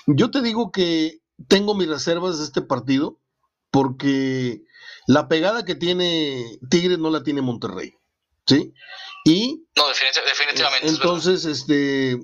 yo 0.06 0.30
te 0.30 0.42
digo 0.42 0.72
que 0.72 1.20
tengo 1.46 1.74
mis 1.74 1.88
reservas 1.88 2.38
de 2.38 2.44
este 2.44 2.62
partido 2.62 3.18
porque 3.70 4.64
la 5.06 5.28
pegada 5.28 5.64
que 5.64 5.74
tiene 5.74 6.58
Tigres 6.68 6.98
no 6.98 7.10
la 7.10 7.22
tiene 7.22 7.42
Monterrey. 7.42 7.94
¿Sí? 8.46 8.72
Y. 9.24 9.66
No, 9.76 9.88
definitivamente. 9.88 10.88
Entonces, 10.88 11.44
este 11.44 12.18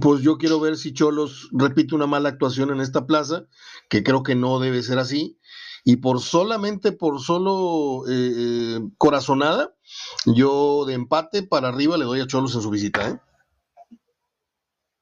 pues 0.00 0.22
yo 0.22 0.36
quiero 0.36 0.60
ver 0.60 0.76
si 0.76 0.92
Cholos 0.92 1.48
repite 1.52 1.94
una 1.94 2.06
mala 2.06 2.28
actuación 2.28 2.70
en 2.70 2.80
esta 2.80 3.06
plaza, 3.06 3.46
que 3.88 4.02
creo 4.02 4.22
que 4.22 4.34
no 4.34 4.58
debe 4.60 4.82
ser 4.82 4.98
así. 4.98 5.38
Y 5.84 5.96
por 5.96 6.20
solamente, 6.20 6.92
por 6.92 7.20
solo 7.20 8.04
eh, 8.06 8.32
eh, 8.36 8.80
corazonada, 8.98 9.74
yo 10.26 10.84
de 10.86 10.94
empate 10.94 11.42
para 11.42 11.68
arriba 11.68 11.96
le 11.96 12.04
doy 12.04 12.20
a 12.20 12.26
Cholos 12.26 12.54
en 12.54 12.62
su 12.62 12.70
visita. 12.70 13.08
¿eh? 13.08 13.18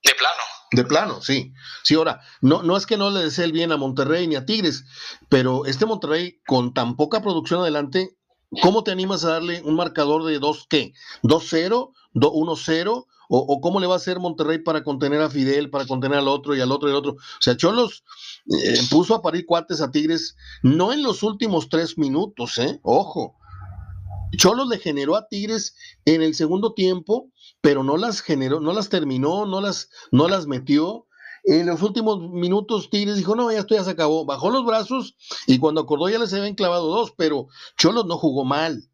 De 0.05 0.15
plano. 0.15 0.43
De 0.71 0.85
plano, 0.85 1.21
sí. 1.21 1.53
Sí, 1.83 1.95
ahora, 1.95 2.21
no, 2.41 2.63
no 2.63 2.77
es 2.77 2.87
que 2.87 2.97
no 2.97 3.11
le 3.11 3.25
desee 3.25 3.45
el 3.45 3.53
bien 3.53 3.73
a 3.73 3.77
Monterrey 3.77 4.29
ni 4.29 4.37
a 4.37 4.47
Tigres, 4.47 4.85
pero 5.29 5.67
este 5.67 5.87
Monterrey 5.87 6.41
con 6.47 6.73
tan 6.73 6.95
poca 6.95 7.21
producción 7.21 7.61
adelante, 7.61 8.17
¿cómo 8.63 8.85
te 8.85 8.93
animas 8.93 9.25
a 9.25 9.31
darle 9.31 9.61
un 9.63 9.75
marcador 9.75 10.25
de 10.25 10.39
2 10.39 10.67
qué? 10.71 10.93
¿2-0? 11.25 11.93
¿1-0? 12.15 13.07
O, 13.29 13.61
cómo 13.61 13.79
le 13.79 13.87
va 13.87 13.95
a 13.95 13.99
hacer 13.99 14.19
Monterrey 14.19 14.59
para 14.59 14.83
contener 14.83 15.21
a 15.21 15.29
Fidel, 15.29 15.71
para 15.71 15.87
contener 15.87 16.19
al 16.19 16.29
otro 16.29 16.57
y 16.57 16.61
al 16.61 16.73
otro 16.73 16.89
y 16.89 16.93
al 16.93 16.99
otro. 16.99 17.13
O 17.13 17.41
sea, 17.41 17.57
Cholos 17.57 18.05
eh, 18.47 18.81
puso 18.91 19.15
a 19.15 19.23
parir 19.23 19.45
cuates 19.45 19.83
a 19.83 19.91
Tigres, 19.91 20.37
no 20.63 20.93
en 20.93 21.03
los 21.03 21.23
últimos 21.23 21.69
tres 21.69 21.99
minutos, 21.99 22.57
¿eh? 22.59 22.81
Ojo. 22.83 23.37
Cholos 24.37 24.69
le 24.69 24.79
generó 24.79 25.17
a 25.17 25.29
Tigres 25.29 25.75
en 26.05 26.23
el 26.23 26.35
segundo 26.35 26.75
tiempo, 26.75 27.31
pero 27.61 27.83
no 27.83 27.97
las 27.97 28.21
generó, 28.21 28.61
no 28.61 28.73
las 28.73 28.89
terminó, 28.89 29.47
no 29.47 29.61
las, 29.61 29.91
no 30.11 30.29
las 30.29 30.47
metió. 30.47 31.07
En 31.45 31.67
los 31.67 31.83
últimos 31.83 32.21
minutos 32.31 32.91
Tigres 32.91 33.17
dijo, 33.17 33.35
no, 33.37 33.51
ya 33.51 33.61
esto 33.61 33.75
ya 33.75 33.85
se 33.85 33.91
acabó. 33.91 34.25
Bajó 34.25 34.51
los 34.51 34.65
brazos 34.65 35.17
y 35.47 35.59
cuando 35.59 35.81
acordó 35.81 36.09
ya 36.09 36.19
les 36.19 36.33
habían 36.33 36.55
clavado 36.55 36.89
dos, 36.89 37.13
pero 37.17 37.49
Cholos 37.77 38.07
no 38.07 38.19
jugó 38.19 38.45
mal. 38.45 38.89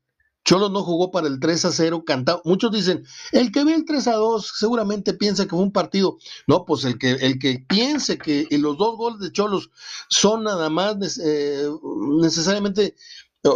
Cholos 0.45 0.70
no 0.70 0.82
jugó 0.82 1.11
para 1.11 1.26
el 1.26 1.40
3 1.40 1.64
a 1.64 1.72
0, 1.72 2.05
cantado. 2.05 2.42
Muchos 2.45 2.70
dicen, 2.70 3.05
el 3.32 3.51
que 3.51 3.64
ve 3.64 3.74
el 3.74 3.84
3 3.84 4.09
a 4.09 4.14
2 4.14 4.53
seguramente 4.57 5.14
piensa 5.14 5.45
que 5.45 5.51
fue 5.51 5.61
un 5.61 5.72
partido. 5.72 6.18
No, 6.47 6.64
pues 6.64 6.84
el 6.84 6.99
que, 6.99 7.12
el 7.12 7.38
que 7.38 7.64
piense 7.66 8.18
que 8.18 8.47
los 8.51 8.76
dos 8.76 8.97
goles 8.97 9.20
de 9.20 9.32
Cholos 9.32 9.70
son 10.09 10.45
nada 10.45 10.68
más 10.68 11.18
eh, 11.18 11.68
necesariamente 12.20 12.95
eh, 13.42 13.51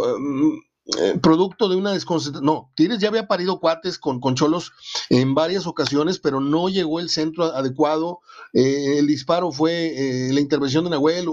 producto 1.21 1.69
de 1.69 1.75
una 1.75 1.91
desconcentración. 1.91 2.45
No, 2.45 2.71
Tigres 2.75 2.99
ya 2.99 3.09
había 3.09 3.27
parido 3.27 3.59
cuates 3.59 3.99
con, 3.99 4.19
con 4.19 4.35
Cholos 4.35 4.71
en 5.09 5.35
varias 5.35 5.67
ocasiones, 5.67 6.19
pero 6.19 6.39
no 6.39 6.69
llegó 6.69 6.99
el 6.99 7.09
centro 7.09 7.45
adecuado. 7.45 8.19
Eh, 8.53 8.97
el 8.97 9.07
disparo 9.07 9.51
fue 9.51 9.93
eh, 9.95 10.33
la 10.33 10.39
intervención 10.39 10.83
de 10.83 10.91
Nahuel, 10.91 11.27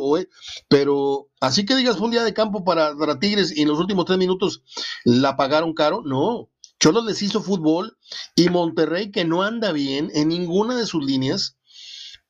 pero 0.68 1.28
así 1.40 1.64
que 1.64 1.76
digas, 1.76 1.96
fue 1.96 2.06
un 2.06 2.12
día 2.12 2.24
de 2.24 2.34
campo 2.34 2.64
para, 2.64 2.96
para 2.96 3.18
Tigres 3.18 3.56
y 3.56 3.62
en 3.62 3.68
los 3.68 3.78
últimos 3.78 4.04
tres 4.04 4.18
minutos 4.18 4.62
la 5.04 5.36
pagaron 5.36 5.74
caro. 5.74 6.02
No, 6.04 6.50
Cholos 6.78 7.06
les 7.06 7.22
hizo 7.22 7.42
fútbol 7.42 7.96
y 8.34 8.48
Monterrey, 8.50 9.10
que 9.10 9.24
no 9.24 9.42
anda 9.42 9.72
bien 9.72 10.10
en 10.14 10.28
ninguna 10.28 10.76
de 10.76 10.86
sus 10.86 11.04
líneas, 11.04 11.56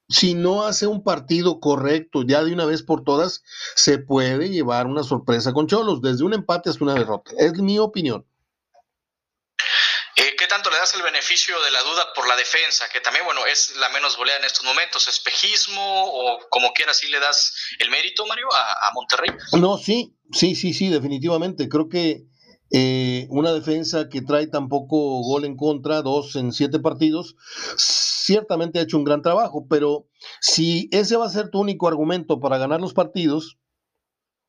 si 0.09 0.35
no 0.35 0.65
hace 0.65 0.87
un 0.87 1.03
partido 1.03 1.61
correcto 1.61 2.23
ya 2.27 2.45
de 2.45 2.53
una 2.53 2.65
vez 2.65 2.83
por 2.83 3.05
todas, 3.05 3.43
se 3.75 3.99
puede 3.99 4.49
llevar 4.49 4.87
una 4.87 5.03
sorpresa 5.03 5.53
con 5.53 5.67
Cholos, 5.67 6.01
desde 6.01 6.25
un 6.25 6.35
empate 6.35 6.71
hasta 6.71 6.85
una 6.85 6.95
derrota. 6.95 7.33
Es 7.39 7.55
mi 7.55 7.79
opinión. 7.79 8.27
Eh, 10.19 10.35
¿Qué 10.39 10.47
tanto 10.47 10.71
le 10.71 10.79
das 10.79 10.95
el 10.95 11.03
beneficio 11.03 11.61
de 11.63 11.71
la 11.71 11.83
duda 11.83 12.13
por 12.15 12.27
la 12.27 12.37
defensa? 12.37 12.89
Que 12.91 13.01
también, 13.01 13.27
bueno, 13.27 13.45
es 13.45 13.77
la 13.77 13.91
menos 13.91 14.17
goleada 14.17 14.39
en 14.41 14.47
estos 14.47 14.65
momentos. 14.65 15.07
¿Espejismo 15.09 16.05
o 16.05 16.49
como 16.49 16.73
quieras, 16.73 16.97
sí 16.99 17.09
le 17.09 17.21
das 17.21 17.55
el 17.79 17.91
mérito, 17.91 18.25
Mario, 18.25 18.49
a, 18.51 18.89
a 18.89 18.93
Monterrey? 18.95 19.31
No, 19.53 19.77
sí, 19.77 20.17
sí, 20.33 20.55
sí, 20.55 20.73
sí, 20.73 20.89
definitivamente. 20.89 21.69
Creo 21.69 21.91
que 21.91 22.23
eh, 22.71 23.27
una 23.31 23.53
defensa 23.53 24.09
que 24.09 24.23
trae 24.23 24.49
tampoco 24.49 25.21
gol 25.23 25.45
en 25.45 25.57
contra, 25.57 26.03
dos 26.03 26.35
en 26.37 26.53
siete 26.53 26.81
partidos, 26.81 27.37
ciertamente 27.77 28.79
ha 28.79 28.83
hecho 28.83 28.99
un 28.99 29.05
gran 29.05 29.23
trabajo, 29.23 29.67
pero 29.69 30.07
si 30.41 30.89
ese 30.93 31.17
va 31.17 31.27
a 31.27 31.31
ser 31.31 31.51
tu 31.51 31.61
único 31.61 31.87
argumento 31.87 32.41
para 32.41 32.59
ganar 32.59 32.81
los 32.81 32.93
partidos, 32.93 33.59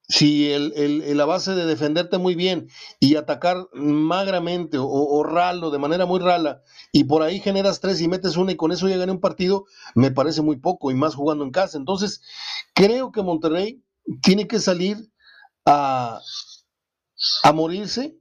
si 0.09 0.49
el, 0.51 1.17
la 1.17 1.25
base 1.25 1.53
de 1.53 1.65
defenderte 1.65 2.17
muy 2.17 2.35
bien 2.35 2.69
y 2.99 3.15
atacar 3.15 3.67
magramente 3.73 4.77
o, 4.79 5.23
ralo, 5.23 5.69
de 5.69 5.79
manera 5.79 6.05
muy 6.05 6.19
rala, 6.19 6.61
y 6.93 7.03
por 7.03 7.23
ahí 7.23 7.39
generas 7.39 7.81
tres 7.81 8.01
y 8.01 8.07
metes 8.07 8.37
una 8.37 8.53
y 8.53 8.55
con 8.55 8.71
eso 8.71 8.87
ya 8.87 8.97
gané 8.97 9.11
un 9.11 9.19
partido, 9.19 9.65
me 9.95 10.11
parece 10.11 10.41
muy 10.41 10.57
poco 10.57 10.91
y 10.91 10.95
más 10.95 11.13
jugando 11.13 11.43
en 11.43 11.51
casa. 11.51 11.77
Entonces, 11.77 12.21
creo 12.73 13.11
que 13.11 13.21
Monterrey 13.21 13.83
tiene 14.21 14.47
que 14.47 14.59
salir 14.59 15.11
a, 15.65 16.21
a 17.47 17.53
morirse 17.53 18.13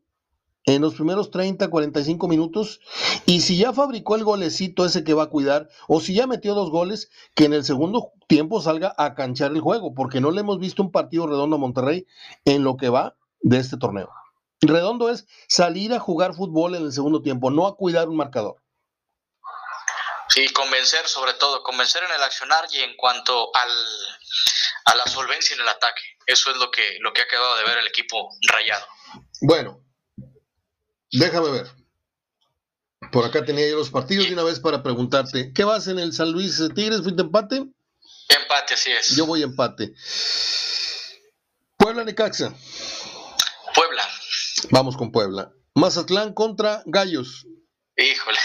en 0.66 0.82
los 0.82 0.94
primeros 0.94 1.32
30, 1.32 1.68
45 1.68 2.28
minutos. 2.28 2.80
Y 3.24 3.40
si 3.40 3.58
ya 3.58 3.72
fabricó 3.72 4.14
el 4.14 4.22
golecito 4.22 4.86
ese 4.86 5.02
que 5.02 5.14
va 5.14 5.24
a 5.24 5.30
cuidar, 5.30 5.68
o 5.88 6.00
si 6.00 6.14
ya 6.14 6.28
metió 6.28 6.54
dos 6.54 6.70
goles, 6.70 7.10
que 7.34 7.46
en 7.46 7.52
el 7.52 7.64
segundo 7.64 8.12
tiempo 8.28 8.60
salga 8.60 8.94
a 8.96 9.16
canchar 9.16 9.50
el 9.50 9.60
juego, 9.60 9.94
porque 9.94 10.20
no 10.20 10.30
le 10.30 10.42
hemos 10.42 10.60
visto 10.60 10.80
un 10.80 10.92
partido 10.92 11.26
redondo 11.26 11.56
a 11.56 11.58
Monterrey 11.58 12.06
en 12.44 12.62
lo 12.62 12.76
que 12.76 12.88
va 12.88 13.16
de 13.40 13.58
este 13.58 13.76
torneo. 13.76 14.12
Redondo 14.60 15.10
es 15.10 15.26
salir 15.48 15.92
a 15.92 15.98
jugar 15.98 16.32
fútbol 16.32 16.76
en 16.76 16.84
el 16.84 16.92
segundo 16.92 17.20
tiempo, 17.20 17.50
no 17.50 17.66
a 17.66 17.76
cuidar 17.76 18.08
un 18.08 18.16
marcador. 18.16 18.62
Sí, 20.28 20.48
convencer 20.52 21.08
sobre 21.08 21.34
todo, 21.34 21.64
convencer 21.64 22.04
en 22.04 22.14
el 22.14 22.22
accionar 22.22 22.64
y 22.70 22.78
en 22.78 22.96
cuanto 22.96 23.50
al, 23.56 23.70
a 24.84 24.94
la 24.94 25.06
solvencia 25.06 25.54
en 25.54 25.62
el 25.62 25.68
ataque. 25.68 26.02
Eso 26.26 26.52
es 26.52 26.56
lo 26.58 26.70
que, 26.70 26.98
lo 27.00 27.12
que 27.12 27.22
ha 27.22 27.28
quedado 27.28 27.56
de 27.56 27.64
ver 27.64 27.78
el 27.78 27.88
equipo 27.88 28.30
rayado. 28.52 28.86
Bueno, 29.40 29.84
déjame 31.12 31.50
ver. 31.50 31.66
Por 33.12 33.24
acá 33.24 33.44
tenía 33.44 33.68
yo 33.68 33.76
los 33.76 33.90
partidos 33.90 34.26
de 34.26 34.32
una 34.32 34.42
vez 34.42 34.60
para 34.60 34.82
preguntarte, 34.82 35.52
¿qué 35.52 35.64
vas 35.64 35.86
en 35.86 35.98
el 35.98 36.12
San 36.12 36.32
Luis 36.32 36.60
Tigres? 36.74 37.02
¿Fuiste 37.02 37.22
empate? 37.22 37.56
Empate, 38.28 38.74
así 38.74 38.90
es. 38.90 39.14
Yo 39.14 39.26
voy 39.26 39.42
empate. 39.42 39.94
Puebla 41.76 42.04
Necaxa. 42.04 42.54
Puebla. 43.74 44.02
Vamos 44.70 44.96
con 44.96 45.12
Puebla. 45.12 45.52
Mazatlán 45.74 46.32
contra 46.32 46.82
Gallos. 46.86 47.46
Híjole. 47.96 48.38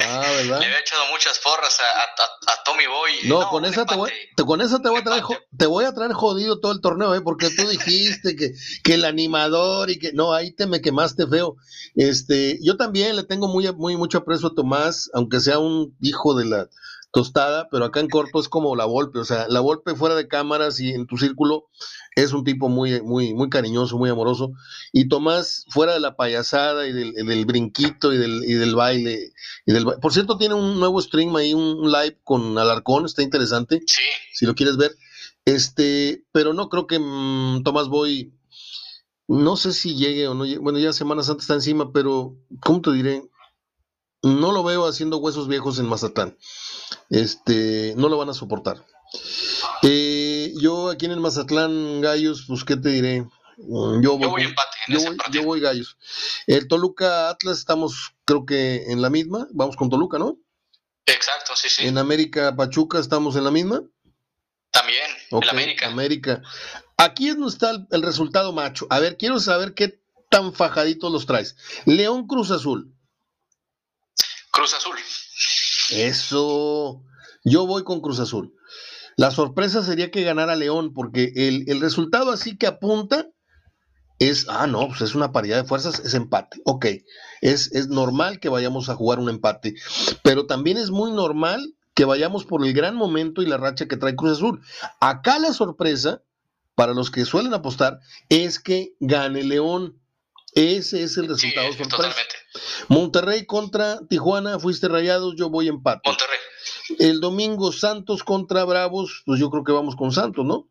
Ah, 0.00 0.20
¿verdad? 0.36 0.60
Le 0.60 0.66
había 0.66 0.80
echado 0.80 1.06
muchas 1.10 1.38
porras 1.38 1.78
a, 1.80 2.62
Tommy 2.64 2.86
Boy. 2.86 3.12
No, 3.24 3.48
con, 3.48 3.64
esa 3.64 3.84
te 3.86 3.94
voy, 3.94 4.10
con 4.44 4.60
esa 4.60 4.80
te 4.80 4.88
voy, 4.88 5.00
a 5.00 5.04
traer, 5.04 5.22
te 5.56 5.66
voy 5.66 5.84
a 5.84 5.92
traer 5.92 6.12
jodido 6.12 6.60
todo 6.60 6.72
el 6.72 6.80
torneo, 6.80 7.14
¿eh? 7.14 7.20
porque 7.20 7.50
tú 7.50 7.68
dijiste 7.68 8.34
que, 8.34 8.52
que 8.82 8.94
el 8.94 9.04
animador 9.04 9.90
y 9.90 9.98
que. 9.98 10.12
No, 10.12 10.32
ahí 10.32 10.52
te 10.52 10.66
me 10.66 10.80
quemaste 10.80 11.26
feo. 11.26 11.56
Este, 11.94 12.58
yo 12.62 12.76
también 12.76 13.16
le 13.16 13.24
tengo 13.24 13.48
muy, 13.48 13.72
muy 13.72 13.96
mucho 13.96 14.18
aprecio 14.18 14.48
a 14.48 14.54
Tomás, 14.54 15.10
aunque 15.14 15.40
sea 15.40 15.58
un 15.58 15.96
hijo 16.00 16.34
de 16.34 16.44
la 16.44 16.68
tostada, 17.16 17.66
pero 17.70 17.86
acá 17.86 18.00
en 18.00 18.10
corto 18.10 18.38
es 18.38 18.46
como 18.46 18.76
la 18.76 18.84
golpe, 18.84 19.18
o 19.18 19.24
sea, 19.24 19.46
la 19.48 19.60
golpe 19.60 19.94
fuera 19.94 20.14
de 20.14 20.28
cámaras 20.28 20.80
y 20.80 20.90
en 20.90 21.06
tu 21.06 21.16
círculo 21.16 21.64
es 22.14 22.34
un 22.34 22.44
tipo 22.44 22.68
muy, 22.68 23.00
muy, 23.00 23.32
muy 23.32 23.48
cariñoso, 23.48 23.96
muy 23.96 24.10
amoroso. 24.10 24.52
Y 24.92 25.08
Tomás, 25.08 25.64
fuera 25.70 25.94
de 25.94 26.00
la 26.00 26.14
payasada 26.14 26.86
y 26.86 26.92
del, 26.92 27.46
brinquito 27.46 28.12
y 28.12 28.18
del, 28.18 28.44
y 28.44 28.52
del 28.52 28.74
baile, 28.74 29.32
y 29.64 29.72
del 29.72 29.86
por 29.86 30.12
cierto, 30.12 30.36
tiene 30.36 30.56
un 30.56 30.78
nuevo 30.78 31.00
stream 31.00 31.34
ahí, 31.36 31.54
un 31.54 31.90
live 31.90 32.20
con 32.22 32.58
Alarcón, 32.58 33.06
está 33.06 33.22
interesante. 33.22 33.80
Sí. 33.86 34.02
Si 34.34 34.44
lo 34.44 34.54
quieres 34.54 34.76
ver. 34.76 34.94
Este, 35.46 36.22
pero 36.32 36.52
no 36.52 36.68
creo 36.68 36.86
que 36.86 36.98
mm, 36.98 37.62
Tomás 37.62 37.88
Boy, 37.88 38.34
no 39.26 39.56
sé 39.56 39.72
si 39.72 39.96
llegue 39.96 40.28
o 40.28 40.34
no 40.34 40.44
llegue, 40.44 40.58
bueno, 40.58 40.78
ya 40.78 40.92
Semana 40.92 41.22
Santa 41.22 41.40
está 41.40 41.54
encima, 41.54 41.92
pero, 41.92 42.36
¿cómo 42.60 42.82
te 42.82 42.92
diré? 42.92 43.22
No 44.22 44.52
lo 44.52 44.62
veo 44.62 44.86
haciendo 44.86 45.16
huesos 45.16 45.48
viejos 45.48 45.78
en 45.78 45.88
Mazatlán. 45.88 46.36
Este, 47.10 47.94
no 47.96 48.08
lo 48.08 48.18
van 48.18 48.30
a 48.30 48.34
soportar. 48.34 48.84
Eh, 49.82 50.52
yo 50.60 50.90
aquí 50.90 51.06
en 51.06 51.12
el 51.12 51.20
Mazatlán 51.20 52.00
Gallos, 52.00 52.44
pues 52.46 52.64
qué 52.64 52.76
te 52.76 52.90
diré. 52.90 53.26
Mm, 53.58 54.02
yo 54.02 54.18
voy, 54.18 54.42
empate. 54.42 54.76
yo, 55.32 55.42
voy, 55.44 55.60
gallos. 55.60 55.96
El 56.46 56.68
Toluca 56.68 57.30
Atlas 57.30 57.58
estamos, 57.58 58.14
creo 58.24 58.44
que 58.44 58.84
en 58.88 59.00
la 59.00 59.10
misma. 59.10 59.46
Vamos 59.52 59.76
con 59.76 59.88
Toluca, 59.88 60.18
¿no? 60.18 60.38
Exacto, 61.06 61.56
sí, 61.56 61.68
sí. 61.68 61.86
En 61.86 61.98
América 61.98 62.54
Pachuca 62.54 62.98
estamos 62.98 63.36
en 63.36 63.44
la 63.44 63.50
misma. 63.50 63.82
También, 64.70 65.06
en 65.30 65.48
América. 65.48 65.86
América. 65.86 66.42
Aquí 66.98 67.28
es 67.28 67.36
donde 67.36 67.52
está 67.52 67.86
el, 67.90 68.02
resultado 68.02 68.52
macho. 68.52 68.86
A 68.90 68.98
ver, 68.98 69.16
quiero 69.16 69.38
saber 69.38 69.74
qué 69.74 70.00
tan 70.28 70.52
fajaditos 70.52 71.10
los 71.10 71.24
traes. 71.24 71.56
León 71.86 72.26
Cruz 72.26 72.50
Azul. 72.50 72.92
Cruz 74.50 74.74
Azul. 74.74 74.96
Eso. 75.90 77.02
Yo 77.44 77.66
voy 77.66 77.84
con 77.84 78.00
Cruz 78.00 78.20
Azul. 78.20 78.54
La 79.16 79.30
sorpresa 79.30 79.82
sería 79.82 80.10
que 80.10 80.24
ganara 80.24 80.56
León, 80.56 80.92
porque 80.92 81.32
el, 81.34 81.80
resultado 81.80 82.30
así 82.30 82.58
que 82.58 82.66
apunta 82.66 83.28
es, 84.18 84.46
ah, 84.48 84.66
no, 84.66 84.88
pues 84.88 85.00
es 85.00 85.14
una 85.14 85.32
paridad 85.32 85.56
de 85.56 85.68
fuerzas, 85.68 86.00
es 86.00 86.12
empate. 86.14 86.60
Ok, 86.64 86.86
es, 87.40 87.72
es 87.72 87.88
normal 87.88 88.40
que 88.40 88.50
vayamos 88.50 88.88
a 88.88 88.94
jugar 88.94 89.18
un 89.18 89.30
empate, 89.30 89.74
pero 90.22 90.46
también 90.46 90.76
es 90.76 90.90
muy 90.90 91.12
normal 91.12 91.74
que 91.94 92.04
vayamos 92.04 92.44
por 92.44 92.64
el 92.64 92.74
gran 92.74 92.94
momento 92.94 93.40
y 93.40 93.46
la 93.46 93.56
racha 93.56 93.88
que 93.88 93.96
trae 93.96 94.16
Cruz 94.16 94.32
Azul. 94.32 94.60
Acá 95.00 95.38
la 95.38 95.54
sorpresa, 95.54 96.22
para 96.74 96.92
los 96.92 97.10
que 97.10 97.24
suelen 97.24 97.54
apostar, 97.54 98.00
es 98.28 98.60
que 98.60 98.94
gane 99.00 99.42
León. 99.42 99.98
Ese 100.52 101.02
es 101.02 101.16
el 101.16 101.28
resultado 101.28 101.72
sorpresa. 101.72 102.14
Monterrey 102.88 103.46
contra 103.46 104.00
Tijuana, 104.08 104.58
fuiste 104.58 104.88
rayados, 104.88 105.34
yo 105.36 105.50
voy 105.50 105.68
empate. 105.68 106.00
Monterrey. 106.04 106.38
El 106.98 107.20
domingo 107.20 107.72
Santos 107.72 108.22
contra 108.22 108.64
Bravos, 108.64 109.22
pues 109.26 109.40
yo 109.40 109.50
creo 109.50 109.64
que 109.64 109.72
vamos 109.72 109.96
con 109.96 110.12
Santos, 110.12 110.44
¿no? 110.44 110.68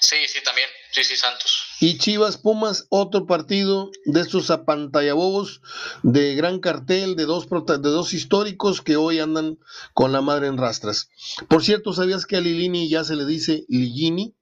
Sí, 0.00 0.16
sí, 0.28 0.38
también. 0.44 0.68
Sí, 0.92 1.04
sí, 1.04 1.16
Santos. 1.16 1.66
Y 1.80 1.98
Chivas 1.98 2.38
Pumas, 2.38 2.86
otro 2.88 3.26
partido 3.26 3.90
de 4.06 4.20
estos 4.20 4.50
apantallabobos 4.50 5.60
de 6.02 6.34
gran 6.34 6.58
cartel, 6.60 7.16
de 7.16 7.24
dos, 7.24 7.48
de 7.50 7.78
dos 7.78 8.14
históricos 8.14 8.80
que 8.80 8.96
hoy 8.96 9.18
andan 9.18 9.58
con 9.92 10.12
la 10.12 10.22
madre 10.22 10.46
en 10.46 10.56
rastras. 10.56 11.10
Por 11.48 11.62
cierto, 11.62 11.92
¿sabías 11.92 12.24
que 12.24 12.36
a 12.36 12.40
Lilini 12.40 12.88
ya 12.88 13.04
se 13.04 13.16
le 13.16 13.26
dice 13.26 13.64
Ligini? 13.68 14.34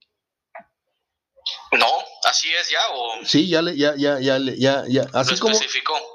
No, 1.77 1.87
así 2.35 2.49
es 2.49 2.69
ya 2.69 2.79
o 2.93 3.25
Sí, 3.25 3.47
ya 3.47 3.61
le 3.61 3.77
ya 3.77 3.95
ya 3.95 4.19
ya 4.19 4.37
ya 4.39 4.83
ya 4.87 5.07
así 5.13 5.37
como 5.37 5.57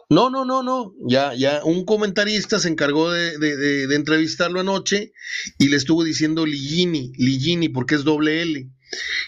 No, 0.09 0.29
no, 0.29 0.45
no, 0.45 0.63
no, 0.63 0.93
ya 1.07 1.35
ya 1.35 1.63
un 1.65 1.85
comentarista 1.85 2.59
se 2.59 2.69
encargó 2.69 3.11
de, 3.11 3.39
de, 3.39 3.95
entrevistarlo 3.95 4.61
anoche 4.61 5.13
y 5.59 5.69
le 5.69 5.77
estuvo 5.77 6.05
diciendo 6.05 6.45
Ligini, 6.45 7.13
Ligini 7.17 7.69
porque 7.69 7.95
es 7.95 8.05
doble 8.05 8.43
L. 8.43 8.69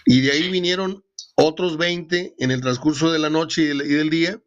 Y 0.07 0.21
de 0.21 0.33
ahí 0.33 0.51
vinieron 0.51 1.05
otros 1.37 1.77
20 1.77 2.35
en 2.39 2.51
el 2.51 2.61
transcurso 2.61 3.13
de 3.13 3.19
la 3.19 3.31
noche 3.31 3.63
y 3.63 3.67
del, 3.67 4.11
día, 4.11 4.41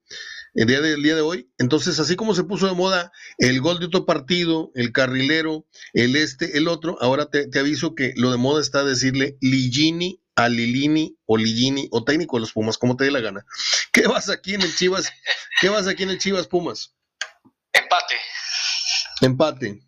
el 0.53 0.67
día, 0.67 0.81
del 0.81 1.01
día 1.01 1.15
de 1.15 1.21
hoy. 1.21 1.49
Entonces, 1.57 1.99
así 1.99 2.15
como 2.15 2.35
se 2.35 2.43
puso 2.43 2.67
de 2.67 2.73
moda 2.73 3.11
el 3.37 3.61
gol 3.61 3.79
de 3.79 3.85
otro 3.85 4.05
partido, 4.05 4.71
el 4.75 4.91
carrilero, 4.91 5.65
el 5.93 6.15
este, 6.15 6.57
el 6.57 6.67
otro, 6.67 6.97
ahora 7.01 7.29
te, 7.29 7.47
aviso 7.57 7.95
que 7.95 8.13
lo 8.17 8.31
de 8.31 8.37
moda 8.37 8.61
está 8.61 8.83
decirle 8.83 9.37
Ligini 9.41 10.21
a 10.35 10.49
Lilini 10.49 11.17
o 11.25 11.37
Ligini 11.37 11.87
o 11.91 12.03
técnico 12.03 12.37
de 12.37 12.41
los 12.41 12.53
Pumas, 12.53 12.77
como 12.77 12.95
te 12.95 13.05
dé 13.05 13.11
la 13.11 13.21
gana. 13.21 13.45
¿Qué 13.91 14.07
vas 14.07 14.29
aquí 14.29 14.53
en 14.53 14.61
el 14.61 14.75
Chivas? 14.75 15.11
¿Qué 15.61 15.69
vas 15.69 15.87
aquí 15.87 16.03
en 16.03 16.09
el 16.09 16.19
Chivas 16.19 16.47
Pumas? 16.47 16.95
Empate. 17.71 18.15
Empate. 19.21 19.81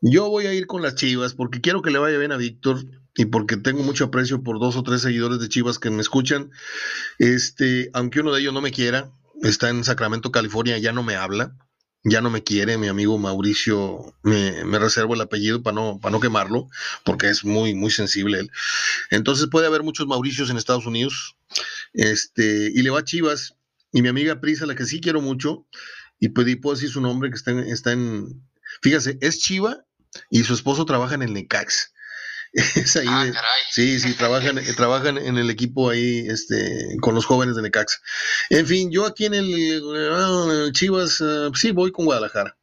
Yo 0.00 0.28
voy 0.28 0.46
a 0.46 0.52
ir 0.52 0.66
con 0.66 0.82
las 0.82 0.94
Chivas 0.94 1.34
porque 1.34 1.60
quiero 1.60 1.82
que 1.82 1.90
le 1.90 1.98
vaya 1.98 2.18
bien 2.18 2.32
a 2.32 2.36
Víctor 2.36 2.84
y 3.16 3.26
porque 3.26 3.56
tengo 3.56 3.82
mucho 3.82 4.04
aprecio 4.04 4.42
por 4.42 4.58
dos 4.58 4.76
o 4.76 4.82
tres 4.82 5.02
seguidores 5.02 5.38
de 5.38 5.48
Chivas 5.48 5.78
que 5.78 5.90
me 5.90 6.02
escuchan. 6.02 6.50
Este, 7.18 7.90
aunque 7.94 8.20
uno 8.20 8.32
de 8.32 8.40
ellos 8.40 8.52
no 8.52 8.60
me 8.60 8.72
quiera, 8.72 9.10
está 9.42 9.70
en 9.70 9.84
Sacramento, 9.84 10.30
California, 10.30 10.78
ya 10.78 10.92
no 10.92 11.02
me 11.02 11.16
habla, 11.16 11.56
ya 12.04 12.20
no 12.20 12.30
me 12.30 12.44
quiere, 12.44 12.76
mi 12.76 12.88
amigo 12.88 13.18
Mauricio, 13.18 14.14
me, 14.22 14.64
me 14.64 14.78
reservo 14.78 15.14
el 15.14 15.22
apellido 15.22 15.62
para 15.62 15.74
no, 15.74 15.98
para 16.00 16.12
no 16.12 16.20
quemarlo, 16.20 16.68
porque 17.02 17.28
es 17.30 17.44
muy, 17.44 17.74
muy 17.74 17.90
sensible 17.90 18.40
él. 18.40 18.50
Entonces 19.10 19.48
puede 19.50 19.66
haber 19.66 19.82
muchos 19.82 20.06
Mauricios 20.06 20.50
en 20.50 20.58
Estados 20.58 20.86
Unidos, 20.86 21.36
este, 21.94 22.70
y 22.74 22.82
le 22.82 22.90
va 22.90 23.00
a 23.00 23.04
Chivas, 23.04 23.56
y 23.90 24.02
mi 24.02 24.08
amiga 24.08 24.40
Prisa, 24.40 24.66
la 24.66 24.74
que 24.74 24.84
sí 24.84 25.00
quiero 25.00 25.22
mucho, 25.22 25.66
y 26.20 26.28
puedo 26.28 26.74
decir 26.74 26.90
su 26.90 27.00
nombre, 27.00 27.30
que 27.30 27.36
está 27.36 27.52
en, 27.52 27.60
está 27.60 27.92
en, 27.92 28.42
fíjese, 28.82 29.18
es 29.20 29.38
Chiva, 29.38 29.84
y 30.30 30.44
su 30.44 30.54
esposo 30.54 30.84
trabaja 30.84 31.14
en 31.14 31.22
el 31.22 31.32
Necax. 31.32 31.93
Ah, 33.08 33.30
sí, 33.70 33.98
sí, 33.98 34.14
trabajan, 34.14 34.58
eh, 34.58 34.72
trabajan 34.76 35.18
en 35.18 35.38
el 35.38 35.50
equipo 35.50 35.90
ahí, 35.90 36.26
este, 36.28 36.96
con 37.00 37.14
los 37.14 37.26
jóvenes 37.26 37.56
de 37.56 37.62
Necaxa. 37.62 37.98
En 38.50 38.66
fin, 38.66 38.90
yo 38.90 39.06
aquí 39.06 39.26
en 39.26 39.34
el, 39.34 40.70
Chivas, 40.72 41.20
ah, 41.20 41.50
sí, 41.54 41.72
voy 41.72 41.90
con 41.90 42.04
Guadalajara. 42.04 42.56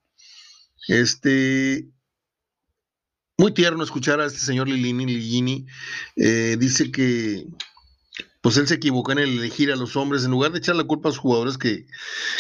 Este, 0.88 1.88
muy 3.38 3.54
tierno 3.54 3.84
escuchar 3.84 4.20
a 4.20 4.26
este 4.26 4.40
señor 4.40 4.68
Lilini, 4.68 5.06
Ligini, 5.06 5.66
eh, 6.16 6.58
dice 6.60 6.92
que 6.92 7.48
pues 8.42 8.58
él 8.58 8.68
se 8.68 8.76
equivocó 8.76 9.12
en 9.12 9.20
elegir 9.20 9.72
a 9.72 9.76
los 9.76 9.96
hombres, 9.96 10.24
en 10.24 10.32
lugar 10.32 10.52
de 10.52 10.58
echar 10.58 10.76
la 10.76 10.84
culpa 10.84 11.10
a 11.10 11.12
los 11.12 11.20
jugadores 11.20 11.58
que, 11.58 11.86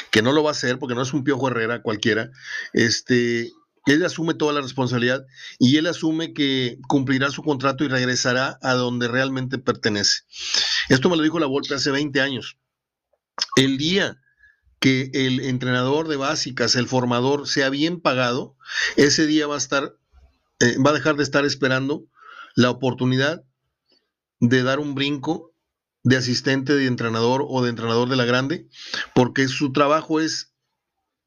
que 0.09 0.21
no 0.21 0.31
lo 0.31 0.43
va 0.43 0.49
a 0.49 0.53
hacer, 0.53 0.79
porque 0.79 0.95
no 0.95 1.01
es 1.03 1.13
un 1.13 1.23
piojo 1.23 1.47
Herrera 1.47 1.83
cualquiera, 1.83 2.31
este, 2.73 3.51
él 3.85 4.05
asume 4.05 4.33
toda 4.33 4.53
la 4.53 4.61
responsabilidad 4.61 5.25
y 5.59 5.77
él 5.77 5.87
asume 5.87 6.33
que 6.33 6.77
cumplirá 6.87 7.29
su 7.31 7.43
contrato 7.43 7.83
y 7.83 7.87
regresará 7.87 8.59
a 8.61 8.73
donde 8.73 9.07
realmente 9.07 9.57
pertenece. 9.57 10.21
Esto 10.89 11.09
me 11.09 11.17
lo 11.17 11.23
dijo 11.23 11.39
la 11.39 11.47
Volpe 11.47 11.73
hace 11.73 11.91
20 11.91 12.21
años. 12.21 12.57
El 13.55 13.77
día 13.77 14.21
que 14.79 15.11
el 15.13 15.41
entrenador 15.41 16.07
de 16.07 16.17
básicas, 16.17 16.75
el 16.75 16.87
formador, 16.87 17.47
sea 17.47 17.69
bien 17.69 18.01
pagado, 18.01 18.57
ese 18.97 19.27
día 19.27 19.47
va 19.47 19.55
a 19.55 19.59
estar, 19.59 19.95
eh, 20.59 20.75
va 20.83 20.89
a 20.89 20.93
dejar 20.93 21.15
de 21.15 21.23
estar 21.23 21.45
esperando 21.45 22.07
la 22.55 22.69
oportunidad 22.69 23.43
de 24.39 24.63
dar 24.63 24.79
un 24.79 24.95
brinco 24.95 25.53
de 26.03 26.17
asistente 26.17 26.73
de 26.73 26.87
entrenador 26.87 27.45
o 27.47 27.61
de 27.61 27.69
entrenador 27.69 28.09
de 28.09 28.15
la 28.15 28.25
grande, 28.25 28.67
porque 29.13 29.47
su 29.47 29.71
trabajo 29.71 30.19
es 30.19 30.50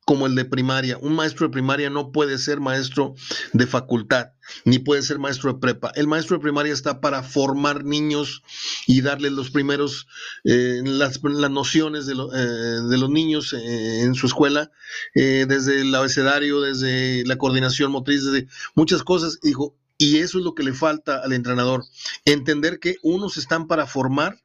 como 0.05 0.26
el 0.26 0.34
de 0.34 0.44
primaria. 0.44 0.98
Un 0.98 1.14
maestro 1.14 1.46
de 1.46 1.52
primaria 1.52 1.90
no 1.90 2.12
puede 2.12 2.38
ser 2.38 2.61
maestro 2.61 3.14
de 3.52 3.66
facultad, 3.66 4.32
ni 4.64 4.78
puede 4.78 5.02
ser 5.02 5.18
maestro 5.18 5.52
de 5.52 5.59
prepa. 5.59 5.92
El 5.94 6.07
maestro 6.07 6.36
de 6.36 6.42
primaria 6.42 6.72
está 6.72 7.00
para 7.00 7.22
formar 7.22 7.84
niños 7.84 8.42
y 8.86 9.00
darles 9.00 9.32
los 9.32 9.50
primeros, 9.50 10.07
eh, 10.44 10.80
las, 10.84 11.22
nociones 11.22 12.07
de, 12.07 12.14
eh, 12.14 12.80
de, 12.88 12.98
los 12.98 13.11
niños 13.11 13.52
eh, 13.52 14.02
en 14.02 14.14
su 14.14 14.26
escuela, 14.26 14.70
desde 15.14 15.80
el 15.80 15.94
abecedario, 15.94 16.61
desde 16.61 17.24
la 17.26 17.36
coordinación 17.36 17.92
motriz, 17.92 18.24
desde 18.24 18.48
muchas 18.74 19.02
cosas. 19.02 19.38
Dijo, 19.40 19.76
y 19.96 20.18
eso 20.18 20.38
es 20.38 20.44
lo 20.44 20.55
que 20.55 20.64
le 20.64 20.72
falta 20.72 21.20
al 21.22 21.32
entrenador, 21.32 21.84
entender 22.24 22.78
que 22.78 22.96
unos 23.02 23.36
están 23.36 23.66
para 23.66 23.86
formar 23.86 24.43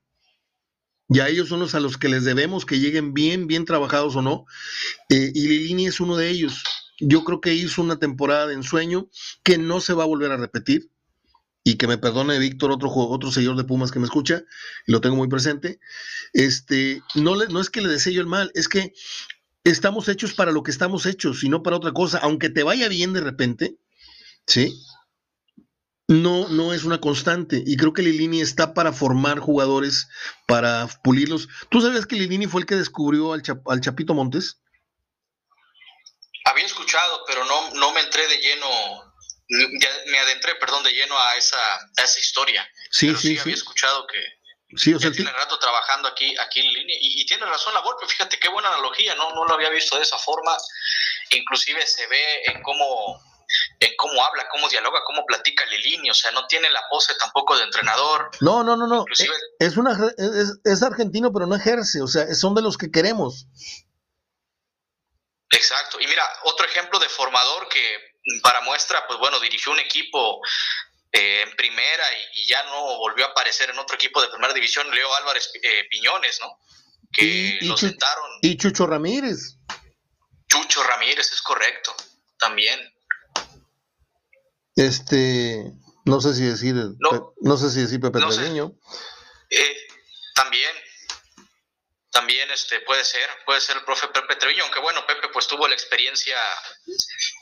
ya 1.09 1.27
ellos 1.27 1.49
son 1.49 1.59
los 1.59 1.73
a 1.73 1.79
los 1.79 1.97
que 1.97 2.07
les 2.07 2.23
debemos 2.23 2.65
que 2.65 2.79
lleguen 2.79 3.15
bien, 3.15 3.47
bien 3.47 3.65
trabajados 3.65 4.15
o 4.15 4.21
no. 4.21 4.45
Eh, 5.09 5.31
y 5.33 5.47
Lilini 5.47 5.87
es 5.87 5.99
uno 5.99 6.15
de 6.15 6.29
ellos. 6.29 6.63
Yo 6.99 7.23
creo 7.23 7.41
que 7.41 7.55
hizo 7.55 7.81
una 7.81 7.97
temporada 7.97 8.45
de 8.45 8.53
ensueño 8.53 9.09
que 9.43 9.57
no 9.57 9.81
se 9.81 9.93
va 9.93 10.03
a 10.03 10.07
volver 10.07 10.31
a 10.31 10.37
repetir. 10.37 10.91
Y 11.63 11.75
que 11.75 11.87
me 11.87 11.97
perdone 11.97 12.39
Víctor, 12.39 12.71
otro, 12.71 12.89
otro 12.89 13.31
señor 13.31 13.57
de 13.57 13.63
Pumas 13.63 13.91
que 13.91 13.99
me 13.99 14.05
escucha, 14.05 14.43
y 14.87 14.91
lo 14.91 15.01
tengo 15.01 15.17
muy 15.17 15.27
presente. 15.27 15.79
Este, 16.31 17.01
no, 17.15 17.35
le, 17.35 17.47
no 17.47 17.59
es 17.59 17.69
que 17.69 17.81
le 17.81 17.89
desee 17.89 18.13
yo 18.13 18.21
el 18.21 18.27
mal, 18.27 18.51
es 18.55 18.69
que 18.69 18.93
estamos 19.63 20.07
hechos 20.07 20.33
para 20.33 20.51
lo 20.51 20.63
que 20.63 20.71
estamos 20.71 21.05
hechos 21.05 21.43
y 21.43 21.49
no 21.49 21.61
para 21.61 21.75
otra 21.75 21.91
cosa. 21.91 22.19
Aunque 22.19 22.49
te 22.49 22.63
vaya 22.63 22.87
bien 22.87 23.13
de 23.13 23.21
repente, 23.21 23.77
¿sí? 24.47 24.73
No, 26.09 26.47
no 26.49 26.73
es 26.73 26.83
una 26.85 26.99
constante. 26.99 27.61
Y 27.65 27.77
creo 27.77 27.93
que 27.93 28.01
Lilini 28.01 28.41
está 28.41 28.73
para 28.73 28.91
formar 28.91 29.37
jugadores, 29.39 30.09
para 30.47 30.87
pulirlos. 31.03 31.47
¿Tú 31.69 31.81
sabes 31.81 32.07
que 32.07 32.15
Lilini 32.15 32.47
fue 32.47 32.61
el 32.61 32.67
que 32.67 32.75
descubrió 32.75 33.33
al, 33.33 33.43
al 33.67 33.81
Chapito 33.81 34.15
Montes? 34.15 34.57
Había 36.45 36.65
escuchado, 36.65 37.23
pero 37.27 37.45
no, 37.45 37.75
no 37.75 37.93
me 37.93 38.01
entré 38.01 38.27
de 38.27 38.37
lleno, 38.39 39.13
me 40.07 40.17
adentré, 40.17 40.55
perdón, 40.55 40.83
de 40.83 40.93
lleno 40.93 41.15
a 41.15 41.35
esa, 41.35 41.57
a 41.97 42.03
esa 42.03 42.19
historia. 42.19 42.67
Sí, 42.89 43.13
sí, 43.15 43.35
sí, 43.35 43.37
había 43.37 43.53
escuchado 43.53 44.07
que, 44.07 44.19
Sí, 44.77 44.93
o 44.93 44.99
sea, 44.99 45.11
tiene 45.11 45.31
rato 45.31 45.57
trabajando 45.57 46.07
aquí, 46.07 46.35
aquí 46.37 46.59
en 46.59 46.71
línea 46.71 46.95
y, 46.99 47.25
tiene 47.25 47.43
razón 47.45 47.73
la 47.73 47.79
golpe, 47.81 48.07
fíjate 48.07 48.37
qué 48.37 48.49
buena 48.49 48.69
analogía, 48.69 49.15
no, 49.15 49.33
no 49.33 49.45
lo 49.45 49.53
había 49.55 49.69
visto 49.71 49.95
de 49.95 50.03
esa 50.03 50.19
forma, 50.19 50.55
inclusive 51.31 51.85
se 51.87 52.05
ve 52.05 52.43
en 52.45 52.61
cómo 52.61 53.19
en 53.79 53.91
cómo 53.97 54.23
habla, 54.25 54.47
cómo 54.49 54.69
dialoga, 54.69 55.01
cómo 55.05 55.25
platica 55.25 55.65
Lilini, 55.65 56.09
o 56.09 56.13
sea, 56.13 56.31
no 56.31 56.45
tiene 56.47 56.69
la 56.69 56.81
pose 56.89 57.13
tampoco 57.15 57.57
de 57.57 57.63
entrenador. 57.63 58.29
No, 58.41 58.63
no, 58.63 58.75
no, 58.75 58.87
no. 58.87 59.05
es, 59.59 59.77
una, 59.77 59.97
es, 60.63 60.83
argentino, 60.83 61.31
pero 61.31 61.45
no 61.47 61.55
ejerce, 61.55 62.01
o 62.01 62.07
sea, 62.07 62.33
son 62.35 62.55
de 62.55 62.61
los 62.61 62.77
que 62.77 62.91
queremos. 62.91 63.47
Exacto. 65.51 65.99
Y 65.99 66.07
mira, 66.07 66.23
otro 66.43 66.65
ejemplo 66.65 66.99
de 66.99 67.09
formador 67.09 67.67
que 67.69 68.09
para 68.43 68.61
muestra, 68.61 69.05
pues 69.07 69.17
bueno, 69.19 69.39
dirigió 69.39 69.71
un 69.71 69.79
equipo 69.79 70.41
eh, 71.11 71.41
en 71.41 71.55
primera 71.55 72.03
y, 72.35 72.45
ya 72.45 72.63
no 72.65 72.97
volvió 72.97 73.25
a 73.25 73.29
aparecer 73.29 73.69
en 73.69 73.79
otro 73.79 73.95
equipo 73.95 74.21
de 74.21 74.27
primera 74.27 74.53
división, 74.53 74.89
Leo 74.91 75.13
Álvarez 75.15 75.51
eh, 75.61 75.85
Piñones, 75.89 76.39
¿no? 76.41 76.59
Que 77.11 77.57
lo 77.61 77.75
sentaron. 77.75 78.29
Y 78.41 78.55
Chucho 78.57 78.85
Ramírez. 78.85 79.57
Chucho 80.47 80.83
Ramírez, 80.83 81.31
es 81.31 81.41
correcto, 81.41 81.95
también. 82.37 82.79
Este, 84.79 85.73
no 86.05 86.21
sé 86.21 86.33
si 86.33 86.43
decir, 86.43 86.73
no, 87.41 87.57
sé 87.57 87.69
si 87.69 87.81
decir 87.81 87.99
Pepe 87.99 88.19
Treviño. 88.19 88.71
Eh, 89.49 89.77
también, 90.33 90.71
también 92.11 92.49
este, 92.51 92.79
puede 92.81 93.03
ser, 93.03 93.27
puede 93.45 93.59
ser 93.59 93.75
el 93.75 93.83
profe 93.83 94.07
Pepe 94.07 94.37
Treviño, 94.37 94.63
aunque 94.63 94.79
bueno, 94.79 95.05
Pepe 95.05 95.27
pues 95.33 95.47
tuvo 95.47 95.67
la 95.67 95.73
experiencia 95.73 96.37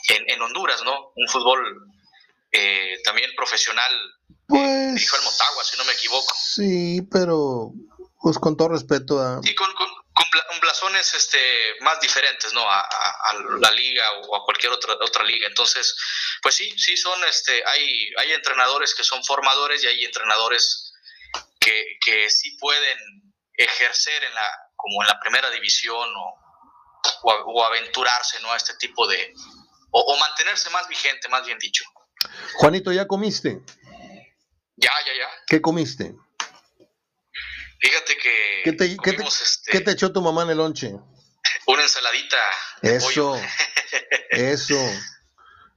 en, 0.09 0.23
en 0.31 0.41
Honduras, 0.41 0.81
¿no? 0.83 1.11
Un 1.15 1.27
fútbol 1.27 1.59
eh, 2.51 2.99
también 3.03 3.29
profesional. 3.35 3.91
Pues, 4.47 4.95
dijo 4.95 5.15
el 5.17 5.23
Motagua, 5.23 5.63
si 5.63 5.77
no 5.77 5.85
me 5.85 5.93
equivoco. 5.93 6.33
Sí, 6.35 7.07
pero 7.11 7.71
pues 8.19 8.39
con 8.39 8.57
todo 8.57 8.69
respeto 8.69 9.21
a... 9.21 9.35
Con, 9.35 9.73
con, 9.75 9.87
blasones 10.61 11.13
este, 11.13 11.39
más 11.81 11.99
diferentes, 11.99 12.53
¿no? 12.53 12.61
A, 12.69 12.87
la 13.59 13.71
liga 13.71 14.03
o 14.27 14.35
a 14.35 14.43
cualquier 14.43 14.71
otra, 14.71 14.93
otra 14.93 15.23
liga. 15.23 15.47
Entonces, 15.47 15.95
pues 16.41 16.55
sí, 16.55 16.71
sí 16.77 16.97
son, 16.97 17.23
este, 17.25 17.63
hay, 17.65 18.09
hay 18.17 18.33
entrenadores 18.33 18.95
que 18.95 19.03
son 19.03 19.23
formadores 19.23 19.83
y 19.83 19.87
hay 19.87 20.05
entrenadores 20.05 20.93
que, 21.59 21.97
que 22.03 22.29
sí 22.29 22.57
pueden 22.57 22.97
ejercer 23.53 24.23
en 24.23 24.33
la, 24.33 24.47
como 24.75 25.01
en 25.01 25.07
la 25.07 25.19
primera 25.19 25.49
división 25.49 26.09
o, 26.15 26.39
o, 27.23 27.65
aventurarse, 27.65 28.39
¿no? 28.41 28.51
A 28.51 28.57
este 28.57 28.75
tipo 28.75 29.07
de, 29.07 29.33
o, 29.91 30.17
mantenerse 30.17 30.69
más 30.69 30.87
vigente, 30.87 31.27
más 31.29 31.45
bien 31.45 31.57
dicho. 31.59 31.83
Juanito, 32.55 32.91
¿ya 32.91 33.05
comiste? 33.05 33.59
Ya, 34.75 34.91
ya, 35.05 35.13
ya. 35.13 35.29
¿Qué 35.47 35.61
comiste? 35.61 36.13
Fíjate 37.79 38.13
que. 38.17 38.29
¿Qué 38.63 38.73
te, 38.73 38.85
este, 38.85 39.71
¿qué 39.71 39.81
te, 39.81 39.91
echó 39.91 40.11
tu 40.11 40.21
mamá 40.21 40.43
en 40.43 40.49
el 40.49 40.57
lonche? 40.57 40.95
Una 41.67 41.83
ensaladita. 41.83 42.37
Eso. 42.81 43.35
eso. 44.31 44.77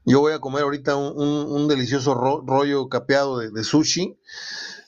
Yo 0.05 0.21
voy 0.21 0.33
a 0.33 0.41
comer 0.41 0.63
ahorita 0.63 0.97
un, 0.97 1.69
delicioso 1.69 2.15
rollo 2.15 2.89
capeado 2.89 3.39
de, 3.39 3.65
sushi. 3.65 4.19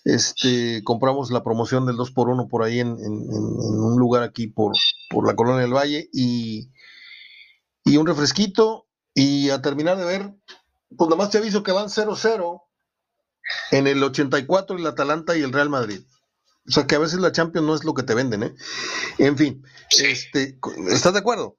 Este, 0.04 0.82
compramos 0.82 1.30
la 1.30 1.44
promoción 1.44 1.86
del 1.86 1.96
2x1 1.96 2.48
por 2.48 2.64
ahí 2.64 2.80
en, 2.80 2.96
un 2.98 3.98
lugar 3.98 4.22
aquí 4.22 4.48
por, 4.48 4.72
por, 5.10 5.26
la 5.26 5.36
colonia 5.36 5.60
del 5.60 5.74
Valle 5.74 6.08
y, 6.12 6.70
y 7.84 7.96
un 7.98 8.06
refresquito. 8.06 8.86
Y 9.14 9.50
a 9.50 9.60
terminar 9.60 9.98
de 9.98 10.06
ver, 10.06 10.34
pues 10.96 11.08
nada 11.08 11.16
más 11.16 11.30
te 11.30 11.38
aviso 11.38 11.62
que 11.62 11.72
van 11.72 11.88
0-0 11.88 12.62
en 13.70 13.86
el 13.86 14.02
84 14.02 14.78
el 14.78 14.86
Atalanta 14.86 15.36
y 15.36 15.42
el 15.42 15.52
Real 15.52 15.68
Madrid. 15.68 16.00
O 16.68 16.70
sea 16.70 16.86
que 16.86 16.94
a 16.94 17.00
veces 17.00 17.18
la 17.18 17.32
Champions 17.32 17.66
no 17.66 17.74
es 17.74 17.84
lo 17.84 17.94
que 17.94 18.04
te 18.04 18.14
venden, 18.14 18.44
¿eh? 18.44 18.54
En 19.18 19.36
fin, 19.36 19.62
este, 19.90 20.56
¿estás 20.88 21.12
de 21.12 21.18
acuerdo? 21.18 21.58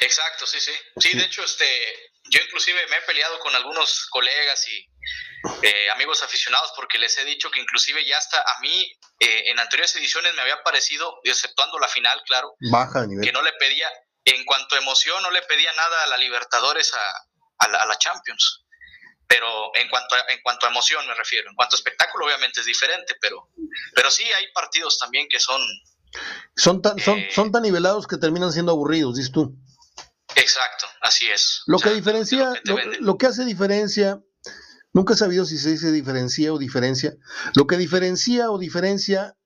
Exacto, 0.00 0.46
sí, 0.46 0.60
sí. 0.60 0.72
Sí, 0.96 1.16
de 1.16 1.24
hecho, 1.24 1.42
este, 1.42 1.66
yo 2.30 2.40
inclusive 2.40 2.78
me 2.88 2.96
he 2.98 3.02
peleado 3.02 3.38
con 3.40 3.54
algunos 3.54 4.06
colegas 4.10 4.68
y 4.68 4.86
eh, 5.62 5.90
amigos 5.90 6.22
aficionados 6.22 6.72
porque 6.76 6.98
les 6.98 7.18
he 7.18 7.24
dicho 7.24 7.50
que 7.50 7.60
inclusive 7.60 8.04
ya 8.04 8.16
hasta 8.16 8.40
a 8.40 8.60
mí 8.60 8.92
eh, 9.18 9.42
en 9.46 9.58
anteriores 9.58 9.96
ediciones 9.96 10.34
me 10.34 10.42
había 10.42 10.62
parecido, 10.62 11.20
exceptuando 11.24 11.78
la 11.78 11.88
final, 11.88 12.22
claro, 12.26 12.54
Baja 12.70 13.06
que 13.22 13.32
no 13.32 13.42
le 13.42 13.52
pedía, 13.54 13.88
en 14.24 14.44
cuanto 14.44 14.76
a 14.76 14.78
emoción, 14.78 15.22
no 15.22 15.30
le 15.30 15.42
pedía 15.42 15.72
nada 15.72 16.04
a 16.04 16.06
la 16.06 16.16
Libertadores 16.16 16.92
a, 16.94 17.66
a 17.66 17.86
la 17.86 17.98
Champions 17.98 18.63
pero 19.26 19.74
en 19.74 19.88
cuanto 19.88 20.14
a, 20.14 20.32
en 20.32 20.40
cuanto 20.42 20.66
a 20.66 20.70
emoción 20.70 21.06
me 21.06 21.14
refiero, 21.14 21.48
en 21.48 21.56
cuanto 21.56 21.76
a 21.76 21.78
espectáculo 21.78 22.26
obviamente 22.26 22.60
es 22.60 22.66
diferente, 22.66 23.14
pero, 23.20 23.50
pero 23.94 24.10
sí 24.10 24.24
hay 24.24 24.52
partidos 24.52 24.98
también 24.98 25.26
que 25.28 25.40
son... 25.40 25.60
Son 26.54 26.80
tan, 26.80 26.98
son, 26.98 27.18
eh, 27.18 27.28
son 27.32 27.50
tan 27.50 27.62
nivelados 27.62 28.06
que 28.06 28.16
terminan 28.16 28.52
siendo 28.52 28.72
aburridos, 28.72 29.16
dices 29.16 29.32
tú. 29.32 29.56
Exacto, 30.36 30.86
así 31.00 31.30
es. 31.30 31.62
Lo 31.66 31.78
que 31.78 31.90
diferencia, 31.90 32.52
lo 33.00 33.18
que, 33.18 33.26
hace 33.26 33.44
diferencia, 33.44 34.20
nunca 34.92 35.14
he 35.14 35.16
sabido 35.16 35.44
si 35.44 35.58
se 35.58 35.70
dice 35.70 35.92
diferencia 35.92 36.52
o 36.52 36.58
diferencia, 36.58 37.14
lo 37.54 37.66
que 37.66 37.76
diferencia 37.76 38.50
o 38.50 38.58
diferencia 38.58 39.36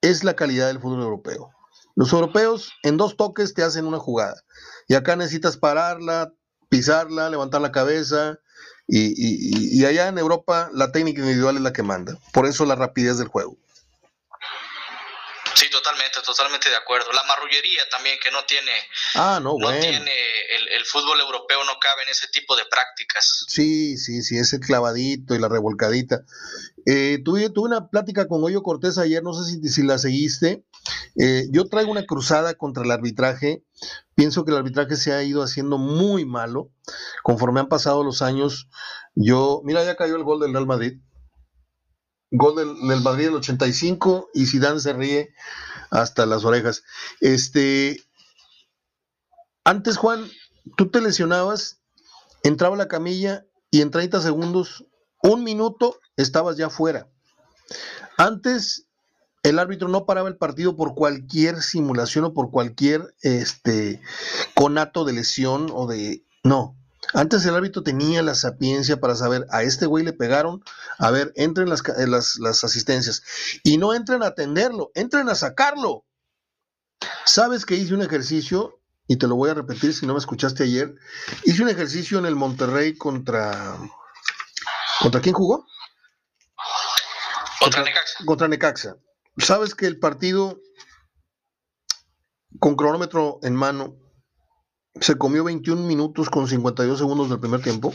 es 0.00 0.24
la 0.24 0.34
calidad 0.34 0.68
del 0.68 0.80
fútbol 0.80 1.02
europeo. 1.02 1.50
Los 1.96 2.12
europeos 2.12 2.72
en 2.82 2.96
dos 2.96 3.16
toques 3.16 3.54
te 3.54 3.62
hacen 3.62 3.86
una 3.86 3.98
jugada 3.98 4.42
y 4.88 4.94
acá 4.94 5.16
necesitas 5.16 5.56
pararla, 5.56 6.32
pisarla, 6.68 7.30
levantar 7.30 7.60
la 7.60 7.72
cabeza, 7.72 8.38
y, 8.86 9.80
y, 9.80 9.84
allá 9.86 10.08
en 10.08 10.18
Europa 10.18 10.68
la 10.72 10.92
técnica 10.92 11.20
individual 11.20 11.56
es 11.56 11.62
la 11.62 11.72
que 11.72 11.82
manda. 11.82 12.18
Por 12.32 12.46
eso 12.46 12.66
la 12.66 12.74
rapidez 12.74 13.16
del 13.18 13.28
juego. 13.28 13.56
Sí, 15.54 15.70
totalmente, 15.70 16.20
totalmente 16.20 16.68
de 16.68 16.76
acuerdo. 16.76 17.10
La 17.12 17.22
marrullería 17.24 17.88
también 17.90 18.18
que 18.22 18.30
no 18.30 18.44
tiene, 18.44 18.72
ah, 19.14 19.40
no, 19.42 19.56
no 19.58 19.70
tiene 19.78 20.12
el, 20.76 20.84
fútbol 20.84 21.20
europeo 21.20 21.64
no 21.64 21.78
cabe 21.80 22.02
en 22.02 22.10
ese 22.10 22.28
tipo 22.28 22.56
de 22.56 22.64
prácticas. 22.66 23.46
Sí, 23.48 23.96
sí, 23.96 24.22
sí, 24.22 24.36
ese 24.36 24.60
clavadito 24.60 25.34
y 25.34 25.38
la 25.38 25.48
revolcadita. 25.48 26.22
Eh, 26.86 27.18
tuve, 27.24 27.48
tuve, 27.50 27.68
una 27.68 27.88
plática 27.88 28.28
con 28.28 28.42
Goyo 28.42 28.62
Cortés 28.62 28.98
ayer, 28.98 29.22
no 29.22 29.32
sé 29.32 29.50
si, 29.50 29.68
si 29.68 29.82
la 29.82 29.98
seguiste. 29.98 30.62
Eh, 31.18 31.46
yo 31.50 31.66
traigo 31.68 31.90
una 31.90 32.04
cruzada 32.04 32.54
contra 32.54 32.84
el 32.84 32.90
arbitraje. 32.90 33.62
Pienso 34.14 34.44
que 34.44 34.52
el 34.52 34.58
arbitraje 34.58 34.96
se 34.96 35.12
ha 35.12 35.22
ido 35.22 35.42
haciendo 35.42 35.78
muy 35.78 36.24
malo. 36.24 36.70
Conforme 37.22 37.60
han 37.60 37.68
pasado 37.68 38.04
los 38.04 38.22
años, 38.22 38.68
yo, 39.14 39.60
mira, 39.64 39.84
ya 39.84 39.96
cayó 39.96 40.16
el 40.16 40.24
gol 40.24 40.40
del 40.40 40.52
Real 40.52 40.66
Madrid. 40.66 41.00
Gol 42.30 42.56
del, 42.56 42.88
del 42.88 43.00
Madrid 43.00 43.28
el 43.28 43.34
85 43.34 44.30
y 44.34 44.46
Zidane 44.46 44.80
se 44.80 44.92
ríe 44.92 45.34
hasta 45.90 46.26
las 46.26 46.44
orejas. 46.44 46.82
Este, 47.20 48.02
antes, 49.64 49.96
Juan, 49.96 50.28
tú 50.76 50.90
te 50.90 51.00
lesionabas, 51.00 51.80
entraba 52.42 52.76
la 52.76 52.88
camilla 52.88 53.46
y 53.70 53.80
en 53.80 53.90
30 53.90 54.20
segundos, 54.20 54.84
un 55.22 55.42
minuto, 55.42 55.98
estabas 56.16 56.56
ya 56.56 56.70
fuera. 56.70 57.08
Antes 58.16 58.86
el 59.44 59.58
árbitro 59.58 59.88
no 59.88 60.06
paraba 60.06 60.28
el 60.28 60.36
partido 60.36 60.74
por 60.74 60.94
cualquier 60.94 61.62
simulación 61.62 62.24
o 62.24 62.32
por 62.32 62.50
cualquier 62.50 63.14
este 63.20 64.00
conato 64.54 65.04
de 65.04 65.12
lesión 65.12 65.70
o 65.72 65.86
de 65.86 66.24
no. 66.42 66.76
Antes 67.12 67.44
el 67.44 67.54
árbitro 67.54 67.82
tenía 67.82 68.22
la 68.22 68.34
sapiencia 68.34 68.98
para 68.98 69.14
saber 69.14 69.46
a 69.50 69.62
este 69.62 69.84
güey 69.84 70.02
le 70.02 70.14
pegaron, 70.14 70.64
a 70.98 71.10
ver, 71.10 71.32
entren 71.36 71.68
las, 71.68 71.82
las, 72.08 72.36
las 72.38 72.64
asistencias 72.64 73.22
y 73.62 73.76
no 73.76 73.92
entren 73.92 74.22
a 74.22 74.28
atenderlo, 74.28 74.90
entren 74.94 75.28
a 75.28 75.34
sacarlo. 75.34 76.06
Sabes 77.26 77.66
que 77.66 77.76
hice 77.76 77.92
un 77.92 78.02
ejercicio 78.02 78.80
y 79.06 79.16
te 79.16 79.26
lo 79.26 79.36
voy 79.36 79.50
a 79.50 79.54
repetir 79.54 79.92
si 79.92 80.06
no 80.06 80.14
me 80.14 80.20
escuchaste 80.20 80.64
ayer. 80.64 80.94
Hice 81.44 81.62
un 81.62 81.68
ejercicio 81.68 82.18
en 82.18 82.24
el 82.24 82.34
Monterrey 82.34 82.96
contra. 82.96 83.76
¿Contra 85.00 85.20
quién 85.20 85.34
jugó? 85.34 85.66
Contra 87.60 87.82
Necaxa. 87.82 88.24
Contra 88.24 88.48
Necaxa. 88.48 88.96
Sabes 89.38 89.74
que 89.74 89.86
el 89.86 89.98
partido 89.98 90.60
con 92.60 92.76
cronómetro 92.76 93.40
en 93.42 93.54
mano 93.54 93.96
se 95.00 95.16
comió 95.18 95.44
21 95.44 95.82
minutos 95.82 96.30
con 96.30 96.46
52 96.46 96.98
segundos 96.98 97.28
del 97.28 97.40
primer 97.40 97.60
tiempo. 97.60 97.92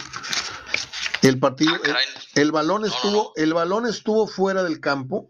El 1.21 1.39
partido, 1.39 1.73
ah, 1.73 1.97
el, 2.35 2.51
balón 2.51 2.85
estuvo, 2.85 3.33
el 3.35 3.53
balón 3.53 3.85
estuvo 3.85 4.27
fuera 4.27 4.63
del 4.63 4.79
campo 4.79 5.29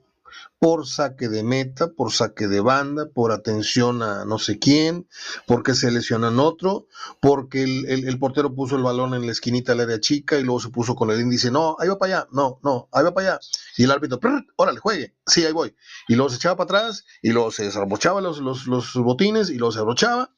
por 0.59 0.87
saque 0.87 1.29
de 1.29 1.43
meta, 1.43 1.91
por 1.91 2.11
saque 2.11 2.47
de 2.47 2.59
banda, 2.59 3.07
por 3.09 3.31
atención 3.31 4.03
a 4.03 4.25
no 4.25 4.39
sé 4.39 4.59
quién, 4.59 5.07
porque 5.47 5.73
se 5.73 5.91
lesionan 5.91 6.39
otro, 6.39 6.87
porque 7.21 7.63
el, 7.63 8.19
portero 8.19 8.53
puso 8.53 8.75
el 8.75 8.83
balón 8.83 9.13
en 9.13 9.25
la 9.25 9.31
esquinita 9.31 9.71
del 9.71 9.81
área 9.81 9.99
chica 9.99 10.37
y 10.37 10.43
luego 10.43 10.59
se 10.59 10.69
puso 10.69 10.95
con 10.95 11.11
el 11.11 11.21
índice, 11.21 11.49
no, 11.49 11.77
ahí 11.79 11.87
va 11.87 11.97
para 11.97 12.17
allá, 12.17 12.27
no, 12.31 12.59
no, 12.63 12.89
ahí 12.91 13.03
va 13.03 13.13
para 13.13 13.27
allá. 13.29 13.39
Y 13.77 13.83
el 13.83 13.91
árbitro, 13.91 14.19
órale, 14.57 14.79
juegue, 14.79 15.15
sí, 15.25 15.45
ahí 15.45 15.53
voy. 15.53 15.75
Y 16.07 16.15
luego 16.15 16.29
se 16.29 16.35
echaba 16.35 16.57
para 16.57 16.79
atrás 16.79 17.05
y 17.21 17.31
luego 17.31 17.51
se 17.51 17.63
desabrochaba 17.63 18.19
los, 18.21 18.39
los, 18.39 18.67
los 18.67 18.93
botines 18.95 19.49
y 19.49 19.57
luego 19.57 19.71
se 19.71 19.79
abrochaba 19.79 20.31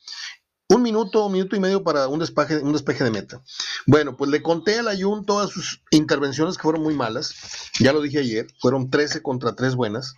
un 0.72 0.82
minuto, 0.82 1.26
un 1.26 1.34
minuto 1.34 1.56
y 1.56 1.60
medio 1.60 1.84
para 1.84 2.08
un 2.08 2.20
despeje, 2.20 2.60
un 2.60 2.72
despeje 2.72 3.04
de 3.04 3.12
meta. 3.12 3.44
Bueno, 3.86 4.16
pues 4.16 4.32
le 4.32 4.42
conté 4.42 4.80
a 4.80 4.84
la 4.84 4.98
Jun 4.98 5.26
todas 5.26 5.50
sus 5.50 5.84
intervenciones 5.92 6.56
que 6.58 6.64
fueron 6.64 6.82
muy 6.82 6.96
malas. 6.96 7.36
Ya 7.80 7.92
lo 7.92 8.02
dije 8.02 8.20
ayer, 8.20 8.48
fueron 8.60 8.90
13 8.90 9.22
contra 9.22 9.54
3 9.54 9.76
buenas. 9.76 10.16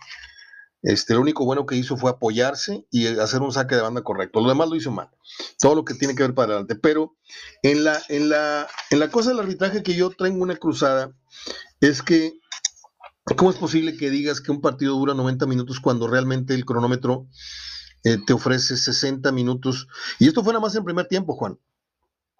Este, 0.82 1.14
lo 1.14 1.22
único 1.22 1.44
bueno 1.44 1.66
que 1.66 1.76
hizo 1.76 1.96
fue 1.96 2.10
apoyarse 2.10 2.86
y 2.90 3.06
hacer 3.06 3.40
un 3.40 3.52
saque 3.52 3.74
de 3.74 3.80
banda 3.80 4.02
correcto. 4.02 4.40
Lo 4.40 4.48
demás 4.48 4.68
lo 4.68 4.76
hizo 4.76 4.92
mal. 4.92 5.08
Todo 5.58 5.74
lo 5.74 5.84
que 5.84 5.94
tiene 5.94 6.14
que 6.14 6.22
ver 6.22 6.34
para 6.34 6.52
adelante. 6.52 6.76
Pero 6.76 7.16
en 7.62 7.84
la, 7.84 8.00
en 8.08 8.28
la, 8.28 8.68
en 8.90 9.00
la 9.00 9.10
cosa 9.10 9.30
del 9.30 9.40
arbitraje 9.40 9.82
que 9.82 9.94
yo 9.94 10.10
traigo 10.10 10.36
una 10.36 10.56
cruzada 10.56 11.10
es 11.80 12.02
que, 12.02 12.34
¿cómo 13.36 13.50
es 13.50 13.56
posible 13.56 13.96
que 13.96 14.10
digas 14.10 14.40
que 14.40 14.52
un 14.52 14.60
partido 14.60 14.94
dura 14.94 15.14
90 15.14 15.46
minutos 15.46 15.80
cuando 15.80 16.06
realmente 16.06 16.54
el 16.54 16.64
cronómetro 16.64 17.26
eh, 18.04 18.18
te 18.24 18.32
ofrece 18.32 18.76
60 18.76 19.32
minutos. 19.32 19.88
Y 20.18 20.28
esto 20.28 20.44
fue 20.44 20.52
nada 20.52 20.60
más 20.60 20.74
en 20.74 20.84
primer 20.84 21.08
tiempo, 21.08 21.34
Juan. 21.34 21.58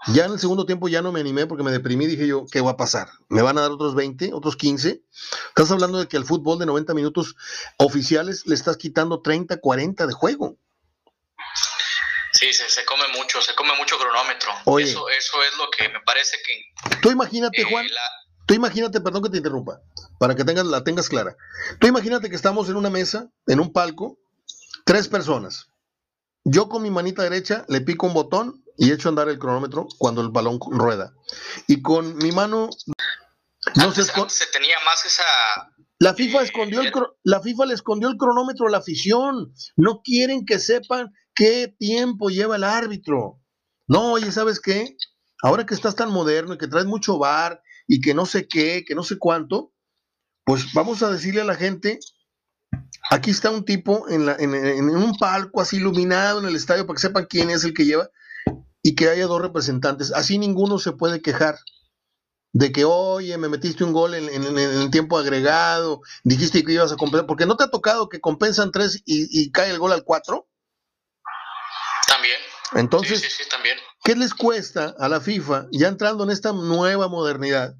Ya 0.08 0.26
en 0.26 0.32
el 0.32 0.38
segundo 0.38 0.66
tiempo 0.66 0.88
ya 0.88 1.00
no 1.00 1.12
me 1.12 1.20
animé 1.20 1.46
porque 1.46 1.64
me 1.64 1.72
deprimí. 1.72 2.06
Dije 2.06 2.26
yo, 2.26 2.44
¿qué 2.50 2.60
va 2.60 2.72
a 2.72 2.76
pasar? 2.76 3.08
¿Me 3.28 3.40
van 3.40 3.56
a 3.56 3.62
dar 3.62 3.70
otros 3.70 3.94
20, 3.94 4.34
otros 4.34 4.56
15? 4.56 5.02
Estás 5.48 5.70
hablando 5.70 5.98
de 5.98 6.08
que 6.08 6.18
al 6.18 6.26
fútbol 6.26 6.58
de 6.58 6.66
90 6.66 6.92
minutos 6.92 7.34
oficiales 7.78 8.46
le 8.46 8.54
estás 8.54 8.76
quitando 8.76 9.22
30, 9.22 9.58
40 9.60 10.06
de 10.06 10.12
juego. 10.12 10.58
Sí, 12.32 12.52
se, 12.52 12.84
come 12.84 13.04
mucho, 13.16 13.40
se 13.40 13.54
come 13.54 13.70
mucho 13.78 13.96
cronómetro. 13.96 14.50
eso, 14.78 15.08
eso 15.08 15.42
es 15.42 15.56
lo 15.56 15.70
que 15.70 15.88
me 15.88 16.00
parece 16.00 16.36
que... 16.44 16.98
Tú 17.00 17.10
imagínate, 17.10 17.62
eh, 17.62 17.64
Juan, 17.64 17.86
tú 18.46 18.54
imagínate, 18.54 19.00
perdón 19.00 19.22
que 19.22 19.30
te 19.30 19.36
interrumpa, 19.38 19.80
para 20.18 20.34
que 20.34 20.44
tengas, 20.44 20.66
la 20.66 20.82
tengas 20.82 21.08
clara. 21.08 21.36
Tú 21.78 21.86
imagínate 21.86 22.28
que 22.28 22.36
estamos 22.36 22.68
en 22.68 22.76
una 22.76 22.90
mesa, 22.90 23.30
en 23.46 23.60
un 23.60 23.72
palco, 23.72 24.18
tres 24.84 25.08
personas. 25.08 25.68
Yo 26.44 26.68
con 26.68 26.82
mi 26.82 26.90
manita 26.90 27.22
derecha 27.22 27.64
le 27.68 27.80
pico 27.80 28.06
un 28.06 28.14
botón 28.14 28.64
y 28.76 28.92
echo 28.92 29.08
a 29.08 29.10
andar 29.10 29.28
el 29.28 29.38
cronómetro 29.38 29.86
cuando 29.98 30.20
el 30.20 30.28
balón 30.28 30.58
rueda. 30.60 31.14
Y 31.66 31.82
con 31.82 32.16
mi 32.16 32.32
mano... 32.32 32.68
No 33.76 33.92
se, 33.92 34.04
se 34.04 34.46
tenía 34.52 34.76
más 34.84 35.06
esa... 35.06 35.24
La 35.98 36.12
FIFA, 36.12 36.42
escondió 36.42 36.82
el, 36.82 36.92
la 37.22 37.40
FIFA 37.40 37.66
le 37.66 37.74
escondió 37.74 38.08
el 38.08 38.18
cronómetro 38.18 38.66
a 38.66 38.70
la 38.70 38.78
afición. 38.78 39.54
No 39.76 40.02
quieren 40.02 40.44
que 40.44 40.58
sepan 40.58 41.14
qué 41.34 41.74
tiempo 41.78 42.28
lleva 42.28 42.56
el 42.56 42.64
árbitro. 42.64 43.40
No, 43.86 44.12
oye, 44.12 44.30
¿sabes 44.32 44.60
qué? 44.60 44.96
Ahora 45.42 45.64
que 45.64 45.74
estás 45.74 45.94
tan 45.94 46.10
moderno 46.10 46.54
y 46.54 46.58
que 46.58 46.68
traes 46.68 46.86
mucho 46.86 47.18
bar 47.18 47.62
y 47.86 48.00
que 48.00 48.12
no 48.12 48.26
sé 48.26 48.48
qué, 48.48 48.84
que 48.86 48.94
no 48.94 49.02
sé 49.02 49.18
cuánto, 49.18 49.72
pues 50.44 50.72
vamos 50.72 51.02
a 51.02 51.10
decirle 51.10 51.40
a 51.40 51.44
la 51.44 51.54
gente, 51.54 52.00
aquí 53.10 53.30
está 53.30 53.50
un 53.50 53.64
tipo 53.64 54.08
en, 54.08 54.28
en 54.28 54.88
un 54.90 55.16
palco 55.16 55.60
así 55.60 55.76
iluminado 55.76 56.40
en 56.40 56.46
el 56.46 56.56
estadio 56.56 56.86
para 56.86 56.96
que 56.96 57.02
sepan 57.02 57.26
quién 57.28 57.50
es 57.50 57.64
el 57.64 57.74
que 57.74 57.84
lleva 57.84 58.08
y 58.82 58.94
que 58.94 59.08
haya 59.08 59.26
dos 59.26 59.40
representantes. 59.40 60.12
Así 60.12 60.38
ninguno 60.38 60.78
se 60.78 60.92
puede 60.92 61.22
quejar 61.22 61.58
de 62.54 62.70
que, 62.70 62.84
oye, 62.84 63.36
me 63.36 63.48
metiste 63.48 63.82
un 63.82 63.92
gol 63.92 64.14
en, 64.14 64.28
el 64.28 64.90
tiempo 64.92 65.18
agregado, 65.18 66.02
dijiste 66.22 66.62
que 66.62 66.72
ibas 66.72 66.92
a 66.92 66.96
compensar, 66.96 67.26
porque 67.26 67.46
no 67.46 67.56
te 67.56 67.64
ha 67.64 67.70
tocado 67.70 68.08
que 68.08 68.20
compensan 68.20 68.70
tres 68.70 69.02
y, 69.04 69.50
cae 69.50 69.70
el 69.70 69.78
gol 69.80 69.92
al 69.92 70.04
cuatro. 70.04 70.48
También. 72.06 72.36
Entonces, 72.74 73.48
también. 73.50 73.76
¿qué 74.04 74.14
les 74.14 74.34
cuesta 74.34 74.94
a 74.98 75.08
la 75.08 75.20
FIFA, 75.20 75.66
ya 75.72 75.88
entrando 75.88 76.22
en 76.22 76.30
esta 76.30 76.52
nueva 76.52 77.08
modernidad, 77.08 77.74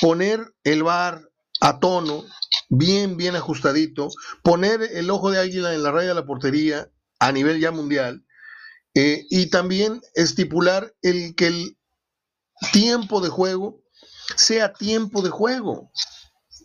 poner 0.00 0.52
el 0.64 0.82
bar 0.82 1.22
a 1.60 1.78
tono, 1.78 2.24
bien, 2.72 3.18
bien 3.18 3.36
ajustadito, 3.36 4.08
poner 4.42 4.82
el 4.82 5.10
ojo 5.10 5.30
de 5.30 5.38
águila 5.38 5.74
en 5.74 5.82
la 5.82 5.92
raya 5.92 6.08
de 6.08 6.14
la 6.14 6.24
portería 6.24 6.90
a 7.18 7.30
nivel 7.30 7.60
ya 7.60 7.70
mundial, 7.70 8.24
eh, 8.94 9.26
y 9.30 9.50
también 9.50 10.00
estipular 10.14 10.94
el 11.02 11.34
que 11.34 11.48
el 11.48 11.76
tiempo 12.72 13.20
de 13.20 13.28
juego 13.28 13.82
sea 14.36 14.72
tiempo 14.72 15.20
de 15.20 15.30
juego. 15.30 15.90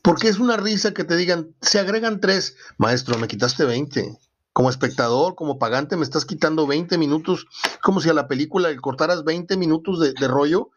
Porque 0.01 0.29
es 0.29 0.39
una 0.39 0.55
risa 0.55 0.93
que 0.93 1.03
te 1.03 1.17
digan, 1.17 1.55
se 1.61 1.79
agregan 1.79 2.21
tres, 2.21 2.55
maestro, 2.77 3.17
me 3.17 3.27
quitaste 3.27 3.65
20. 3.65 4.17
Como 4.57 4.71
espectador, 4.71 5.35
como 5.35 5.59
pagante, 5.59 5.97
me 5.97 6.03
estás 6.03 6.25
quitando 6.25 6.65
20 6.65 6.97
minutos, 6.97 7.45
como 7.83 8.01
si 8.01 8.09
a 8.09 8.13
la 8.13 8.27
película 8.27 8.69
le 8.69 8.77
cortaras 8.77 9.23
20 9.23 9.55
minutos 9.55 9.99
de, 9.99 10.27
rollo 10.27 10.71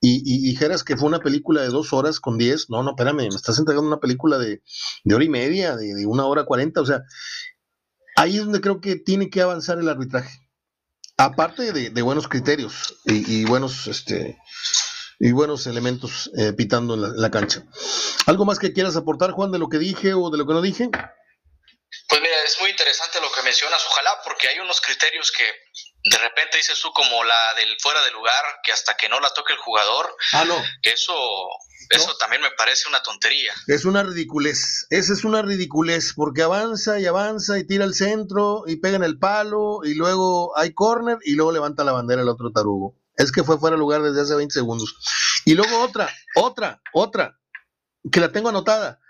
y, 0.00 0.48
dijeras 0.48 0.84
que 0.84 0.96
fue 0.96 1.08
una 1.08 1.18
película 1.18 1.60
de 1.62 1.68
dos 1.68 1.92
horas 1.92 2.20
con 2.20 2.38
10. 2.38 2.70
No, 2.70 2.84
no, 2.84 2.90
espérame, 2.90 3.16
me 3.16 3.26
estás 3.26 3.58
entregando 3.58 3.88
una 3.88 3.98
película 3.98 4.38
de, 4.38 4.62
hora 5.12 5.24
y 5.24 5.28
media, 5.28 5.74
de, 5.74 5.94
de 5.94 6.06
una 6.06 6.26
hora 6.26 6.44
cuarenta. 6.44 6.80
O 6.80 6.86
sea, 6.86 7.02
ahí 8.14 8.36
es 8.36 8.44
donde 8.44 8.60
creo 8.60 8.80
que 8.80 8.94
tiene 8.94 9.30
que 9.30 9.42
avanzar 9.42 9.80
el 9.80 9.88
arbitraje 9.88 10.44
aparte 11.16 11.72
de, 11.72 12.02
buenos 12.02 12.28
criterios 12.28 13.00
y, 13.04 13.44
buenos 13.46 13.88
este 13.88 14.38
y 15.18 15.32
buenos 15.32 15.66
elementos 15.66 16.30
eh, 16.36 16.52
pitando 16.52 16.94
en 16.94 17.20
la, 17.20 17.30
cancha. 17.32 17.64
¿Algo 18.26 18.44
más 18.44 18.60
que 18.60 18.72
quieras 18.72 18.94
aportar, 18.94 19.32
Juan, 19.32 19.50
de 19.50 19.58
lo 19.58 19.68
que 19.68 19.78
dije 19.78 20.14
o 20.14 20.30
de 20.30 20.38
lo 20.38 20.46
que 20.46 20.54
no 20.54 20.62
dije? 20.62 20.90
Es 22.44 22.60
muy 22.60 22.70
interesante 22.70 23.20
lo 23.20 23.32
que 23.32 23.42
mencionas, 23.42 23.82
ojalá, 23.86 24.20
porque 24.22 24.48
hay 24.48 24.58
unos 24.58 24.80
criterios 24.80 25.32
que 25.32 25.44
de 26.10 26.18
repente 26.18 26.58
dices 26.58 26.78
tú 26.80 26.92
como 26.92 27.24
la 27.24 27.54
del 27.56 27.76
fuera 27.80 28.02
de 28.02 28.10
lugar, 28.10 28.60
que 28.62 28.72
hasta 28.72 28.96
que 28.96 29.08
no 29.08 29.20
la 29.20 29.30
toque 29.30 29.52
el 29.52 29.58
jugador, 29.58 30.14
ah, 30.32 30.44
no. 30.44 30.62
eso 30.82 31.14
eso 31.90 32.16
también 32.18 32.42
me 32.42 32.50
parece 32.52 32.88
una 32.88 33.02
tontería. 33.02 33.52
Es 33.66 33.84
una 33.84 34.02
ridiculez. 34.02 34.86
Esa 34.90 35.12
es 35.12 35.24
una 35.24 35.42
ridiculez, 35.42 36.12
porque 36.14 36.42
avanza 36.42 36.98
y 36.98 37.06
avanza 37.06 37.58
y 37.58 37.66
tira 37.66 37.84
al 37.84 37.94
centro 37.94 38.64
y 38.66 38.76
pega 38.76 38.96
en 38.96 39.04
el 39.04 39.18
palo 39.18 39.80
y 39.84 39.94
luego 39.94 40.56
hay 40.58 40.72
corner 40.72 41.18
y 41.24 41.34
luego 41.34 41.52
levanta 41.52 41.84
la 41.84 41.92
bandera 41.92 42.22
el 42.22 42.28
otro 42.28 42.50
tarugo. 42.52 42.96
Es 43.16 43.30
que 43.30 43.44
fue 43.44 43.58
fuera 43.58 43.76
de 43.76 43.80
lugar 43.80 44.02
desde 44.02 44.22
hace 44.22 44.34
20 44.34 44.52
segundos. 44.52 44.96
Y 45.44 45.54
luego 45.54 45.80
otra, 45.80 46.12
otra, 46.36 46.80
otra, 46.92 47.38
que 48.10 48.20
la 48.20 48.32
tengo 48.32 48.48
anotada. 48.48 49.00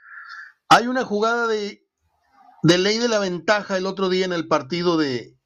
Hay 0.68 0.86
una 0.86 1.04
jugada 1.04 1.46
de, 1.46 1.83
de 2.64 2.78
ley 2.78 2.96
de 2.96 3.08
la 3.08 3.18
ventaja 3.18 3.76
el 3.76 3.84
otro 3.84 4.08
día 4.08 4.24
en 4.24 4.32
el 4.32 4.48
partido 4.48 4.96
de, 4.96 5.36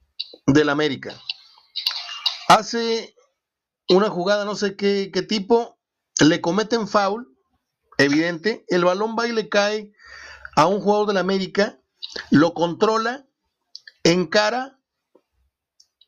del 0.46 0.68
América. 0.68 1.20
Hace 2.46 3.12
una 3.88 4.08
jugada, 4.08 4.44
no 4.44 4.54
sé 4.54 4.76
qué, 4.76 5.10
qué 5.12 5.22
tipo, 5.22 5.80
le 6.20 6.40
cometen 6.40 6.86
foul, 6.86 7.26
evidente, 7.98 8.64
el 8.68 8.84
balón 8.84 9.16
va 9.18 9.26
y 9.26 9.32
le 9.32 9.48
cae 9.48 9.92
a 10.54 10.66
un 10.66 10.80
jugador 10.80 11.08
de 11.08 11.14
la 11.14 11.20
América, 11.20 11.80
lo 12.30 12.54
controla, 12.54 13.26
encara 14.04 14.78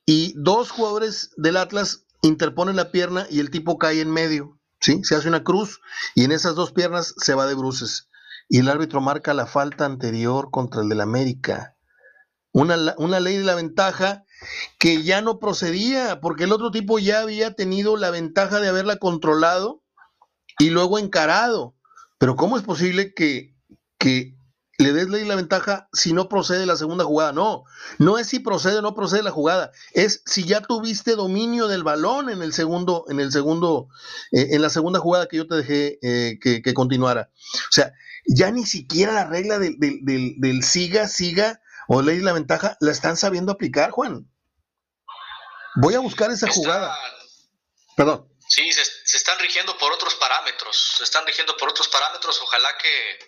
y 0.07 0.33
dos 0.37 0.71
jugadores 0.71 1.33
del 1.37 1.57
Atlas 1.57 2.05
interponen 2.23 2.77
la 2.77 2.93
pierna 2.93 3.27
y 3.29 3.41
el 3.41 3.51
tipo 3.51 3.79
cae 3.79 4.01
en 4.01 4.13
medio, 4.13 4.61
¿sí? 4.81 5.03
Se 5.03 5.17
hace 5.17 5.27
una 5.27 5.43
cruz 5.43 5.81
y 6.15 6.23
en 6.23 6.31
esas 6.31 6.55
dos 6.55 6.71
piernas 6.71 7.15
se 7.17 7.35
va 7.35 7.47
de 7.47 7.55
bruces. 7.55 8.10
Y 8.53 8.59
el 8.59 8.69
árbitro 8.69 9.01
marca 9.01 9.33
la 9.33 9.47
falta 9.47 9.87
anterior 9.87 10.51
contra 10.51 10.83
el 10.83 10.89
del 10.89 11.01
América. 11.01 11.77
Una, 12.53 12.97
una 12.99 13.21
ley 13.21 13.39
de 13.39 13.45
la 13.45 13.55
ventaja 13.55 14.25
que 14.81 15.05
ya 15.05 15.23
no 15.23 15.39
procedía, 15.39 16.21
porque 16.21 16.45
el 16.45 16.53
otro 16.53 16.73
tipo 16.73 16.99
ya 16.99 17.21
había 17.21 17.55
tenido 17.55 17.97
la 17.97 18.11
ventaja 18.11 18.59
de 18.59 18.67
haberla 18.67 18.97
controlado 18.97 19.85
y 20.59 20.71
luego 20.71 20.99
encarado. 20.99 21.77
Pero 22.19 22.35
¿cómo 22.35 22.57
es 22.57 22.65
posible 22.65 23.15
que, 23.15 23.55
que 23.99 24.35
le 24.81 24.93
des 24.93 25.09
la 25.09 25.37
ventaja 25.37 25.89
si 25.93 26.13
no 26.13 26.29
procede 26.29 26.65
la 26.67 26.77
segunda 26.77 27.05
jugada? 27.05 27.33
No, 27.33 27.65
no 27.99 28.19
es 28.19 28.29
si 28.29 28.39
procede 28.39 28.79
o 28.79 28.83
no 28.83 28.95
procede 28.95 29.23
la 29.23 29.31
jugada, 29.31 29.73
es 29.93 30.23
si 30.27 30.45
ya 30.45 30.63
tuviste 30.63 31.17
dominio 31.17 31.69
del 31.69 31.83
balón 31.83 32.31
en 32.31 32.43
el 32.43 32.53
segundo, 32.53 33.05
en 33.09 33.21
el 33.21 33.31
segundo, 33.31 33.89
eh, 34.33 34.49
en 34.53 34.63
la 34.63 34.71
segunda 34.71 34.99
jugada 34.99 35.29
que 35.29 35.37
yo 35.37 35.47
te 35.47 35.57
dejé 35.57 35.99
eh, 36.03 36.39
que, 36.41 36.75
continuara. 36.75 37.31
O 37.69 37.73
sea, 37.73 37.93
ya 38.27 38.51
ni 38.51 38.65
siquiera 38.65 39.13
la 39.13 39.27
regla 39.27 39.59
del, 39.59 39.77
del, 39.79 40.63
siga, 40.63 41.09
siga 41.09 41.61
o 41.89 42.03
ley 42.03 42.21
la 42.21 42.33
ventaja 42.33 42.77
la 42.81 42.93
están 42.93 43.17
sabiendo 43.17 43.53
aplicar, 43.53 43.91
Juan. 43.91 44.31
Voy 45.77 45.95
a 45.95 46.01
buscar 46.01 46.31
esa 46.31 46.49
jugada. 46.49 46.97
Perdón. 47.97 48.31
Sí, 48.51 48.73
se, 48.73 48.83
están 49.17 49.39
rigiendo 49.39 49.79
por 49.79 49.93
otros 49.93 50.17
parámetros, 50.17 50.97
se 50.99 51.05
están 51.05 51.25
rigiendo 51.25 51.57
por 51.57 51.69
otros 51.69 51.87
parámetros. 51.87 52.41
Ojalá 52.43 52.69
que, 52.79 53.19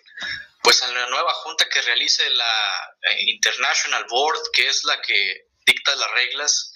pues, 0.63 0.81
en 0.81 0.93
la 0.93 1.07
nueva 1.07 1.33
junta 1.35 1.67
que 1.69 1.81
realice 1.81 2.27
la 2.31 2.95
eh, 3.01 3.15
International 3.27 4.05
Board, 4.09 4.39
que 4.53 4.67
es 4.67 4.83
la 4.85 4.99
que 5.01 5.47
dicta 5.65 5.95
las 5.95 6.11
reglas, 6.11 6.71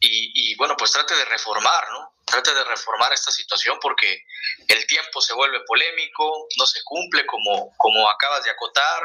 y, 0.00 0.54
bueno, 0.56 0.76
pues 0.76 0.92
trate 0.92 1.14
de 1.14 1.24
reformar, 1.24 1.88
¿no? 1.90 2.14
Trate 2.24 2.54
de 2.54 2.62
reformar 2.64 3.12
esta 3.12 3.32
situación 3.32 3.78
porque 3.80 4.22
el 4.68 4.86
tiempo 4.86 5.20
se 5.20 5.34
vuelve 5.34 5.64
polémico, 5.66 6.46
no 6.56 6.66
se 6.66 6.80
cumple 6.84 7.26
como, 7.26 7.74
como 7.76 8.08
acabas 8.08 8.44
de 8.44 8.50
acotar, 8.50 9.02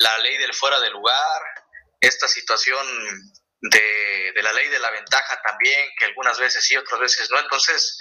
la 0.00 0.18
ley 0.18 0.36
del 0.36 0.52
fuera 0.52 0.80
de 0.80 0.90
lugar, 0.90 1.42
esta 2.00 2.28
situación 2.28 2.86
de, 3.62 4.32
de, 4.34 4.42
la 4.42 4.52
ley 4.52 4.68
de 4.68 4.80
la 4.80 4.90
ventaja 4.90 5.40
también, 5.40 5.88
que 5.98 6.04
algunas 6.04 6.38
veces 6.38 6.62
sí, 6.62 6.76
otras 6.76 7.00
veces 7.00 7.30
no. 7.30 7.38
Entonces, 7.40 7.98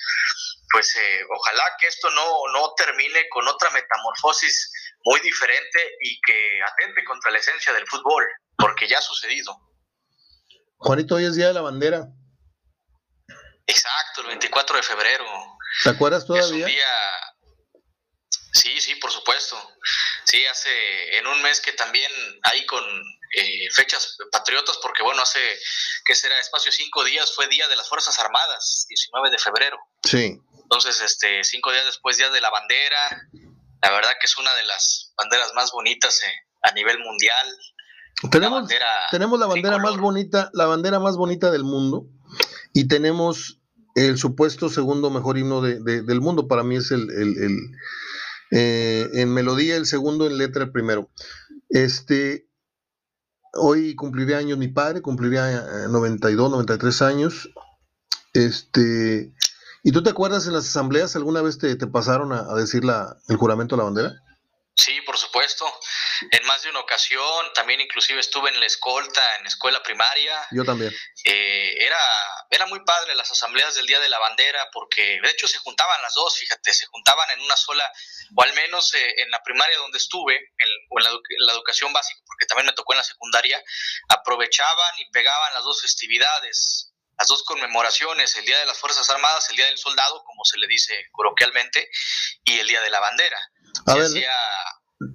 pues 0.71 0.95
eh, 0.97 1.21
ojalá 1.29 1.63
que 1.79 1.87
esto 1.87 2.09
no, 2.11 2.41
no 2.51 2.73
termine 2.75 3.29
con 3.29 3.47
otra 3.47 3.69
metamorfosis 3.69 4.71
muy 5.07 5.21
diferente 5.21 5.79
y 6.01 6.19
que 6.19 6.59
atente 6.63 7.03
contra 7.05 7.31
la 7.31 7.39
esencia 7.39 7.71
del 7.71 7.87
fútbol, 7.87 8.25
porque 8.57 8.89
ya 8.89 8.97
ha 8.97 9.01
sucedido. 9.01 9.57
Juanito, 10.75 11.15
hoy 11.15 11.25
es 11.25 11.35
Día 11.35 11.47
de 11.47 11.53
la 11.53 11.61
Bandera. 11.61 12.07
Exacto, 13.65 14.21
el 14.21 14.27
24 14.27 14.75
de 14.75 14.83
febrero. 14.83 15.25
¿Te 15.83 15.91
acuerdas 15.91 16.25
todavía? 16.25 16.45
Es 16.45 16.51
un 16.51 16.65
día... 16.65 16.85
Sí, 18.51 18.81
sí, 18.81 18.95
por 18.95 19.11
supuesto. 19.11 19.55
Sí, 20.25 20.45
hace 20.47 21.17
en 21.17 21.27
un 21.27 21.41
mes 21.41 21.61
que 21.61 21.71
también 21.71 22.11
hay 22.43 22.65
con 22.65 22.83
eh, 23.33 23.69
fechas 23.71 24.17
patriotas, 24.31 24.77
porque 24.81 25.03
bueno, 25.03 25.21
hace, 25.21 25.39
que 26.03 26.15
será? 26.15 26.37
Espacio 26.39 26.71
cinco 26.71 27.03
días, 27.05 27.33
fue 27.33 27.47
Día 27.47 27.67
de 27.69 27.75
las 27.77 27.87
Fuerzas 27.87 28.19
Armadas, 28.19 28.85
19 28.89 29.29
de 29.29 29.37
febrero. 29.37 29.77
Sí. 30.03 30.37
Entonces, 30.63 30.99
este, 30.99 31.45
cinco 31.45 31.71
días 31.71 31.85
después, 31.85 32.17
Día 32.17 32.29
de 32.29 32.41
la 32.41 32.49
Bandera, 32.49 33.21
la 33.81 33.91
verdad 33.91 34.11
que 34.19 34.25
es 34.25 34.37
una 34.37 34.53
de 34.55 34.63
las 34.65 35.13
banderas 35.17 35.53
más 35.55 35.71
bonitas 35.71 36.21
eh, 36.21 36.33
a 36.63 36.71
nivel 36.73 36.99
mundial. 36.99 37.47
Tenemos 38.31 38.51
la 38.51 38.59
bandera, 38.61 38.87
tenemos 39.11 39.39
la 39.39 39.45
bandera 39.45 39.77
más 39.77 39.97
bonita, 39.97 40.49
la 40.53 40.65
bandera 40.65 40.99
más 40.99 41.17
bonita 41.17 41.51
del 41.51 41.63
mundo, 41.63 42.07
y 42.73 42.87
tenemos 42.87 43.59
el 43.95 44.17
supuesto 44.17 44.69
segundo 44.69 45.09
mejor 45.09 45.37
himno 45.37 45.61
de, 45.61 45.79
del 46.01 46.21
mundo. 46.21 46.47
Para 46.47 46.63
mí 46.63 46.77
es 46.77 46.91
el, 46.91 47.09
el, 47.11 47.57
eh, 48.51 49.09
en 49.13 49.33
melodía 49.33 49.75
el 49.75 49.85
segundo, 49.85 50.25
en 50.25 50.37
letra 50.37 50.63
el 50.63 50.71
primero. 50.71 51.09
Este, 51.69 52.47
hoy 53.53 53.95
cumpliría 53.95 54.37
años 54.37 54.57
mi 54.57 54.67
padre, 54.67 55.01
cumpliría 55.01 55.87
92, 55.89 56.47
eh, 56.47 56.51
93 56.51 57.01
años. 57.03 57.49
Este, 58.33 59.33
¿y 59.83 59.91
tú 59.91 60.03
te 60.03 60.09
acuerdas 60.09 60.47
en 60.47 60.53
las 60.53 60.67
asambleas 60.67 61.15
alguna 61.15 61.41
vez 61.41 61.57
te, 61.57 61.75
te 61.75 61.87
pasaron 61.87 62.33
a, 62.33 62.39
a 62.39 62.55
decir 62.55 62.83
la, 62.83 63.17
el 63.29 63.37
juramento 63.37 63.75
a 63.75 63.77
la 63.77 63.83
bandera? 63.85 64.21
Sí, 64.77 65.01
por 65.01 65.17
supuesto. 65.17 65.65
En 66.29 66.45
más 66.45 66.61
de 66.61 66.69
una 66.69 66.81
ocasión, 66.81 67.51
también 67.55 67.81
inclusive 67.81 68.19
estuve 68.19 68.51
en 68.51 68.59
la 68.59 68.67
escolta, 68.67 69.35
en 69.37 69.47
escuela 69.47 69.81
primaria. 69.81 70.39
Yo 70.51 70.63
también. 70.63 70.93
Eh, 71.25 71.75
era, 71.79 71.97
era 72.51 72.67
muy 72.67 72.83
padre 72.85 73.15
las 73.15 73.31
asambleas 73.31 73.73
del 73.73 73.87
Día 73.87 73.99
de 73.99 74.07
la 74.07 74.19
Bandera 74.19 74.69
porque 74.71 75.19
de 75.19 75.31
hecho 75.31 75.47
se 75.47 75.57
juntaban 75.57 75.99
las 76.03 76.13
dos, 76.13 76.37
fíjate, 76.37 76.73
se 76.73 76.85
juntaban 76.85 77.27
en 77.31 77.41
una 77.41 77.57
sola, 77.57 77.91
o 78.35 78.43
al 78.43 78.53
menos 78.53 78.93
eh, 78.93 79.15
en 79.17 79.31
la 79.31 79.41
primaria 79.41 79.77
donde 79.77 79.97
estuve, 79.97 80.35
en, 80.35 80.69
o 80.91 80.99
en 80.99 81.05
la, 81.05 81.11
la, 81.39 81.53
educación 81.53 81.91
básica, 81.91 82.21
porque 82.27 82.45
también 82.45 82.67
me 82.67 82.73
tocó 82.73 82.93
en 82.93 82.97
la 82.97 83.03
secundaria, 83.03 83.59
aprovechaban 84.09 84.99
y 84.99 85.09
pegaban 85.09 85.55
las 85.55 85.63
dos 85.63 85.81
festividades, 85.81 86.86
las 87.17 87.27
dos 87.27 87.43
conmemoraciones, 87.43 88.35
el 88.37 88.45
Día 88.45 88.59
de 88.59 88.65
las 88.65 88.77
Fuerzas 88.77 89.09
Armadas, 89.09 89.49
el 89.49 89.55
Día 89.55 89.65
del 89.65 89.77
Soldado, 89.77 90.23
como 90.23 90.43
se 90.45 90.57
le 90.59 90.67
dice 90.67 90.93
coloquialmente, 91.11 91.89
y 92.43 92.59
el 92.59 92.67
Día 92.67 92.81
de 92.81 92.89
la 92.89 92.99
Bandera. 92.99 93.39
A 93.87 93.95
ver, 93.95 94.09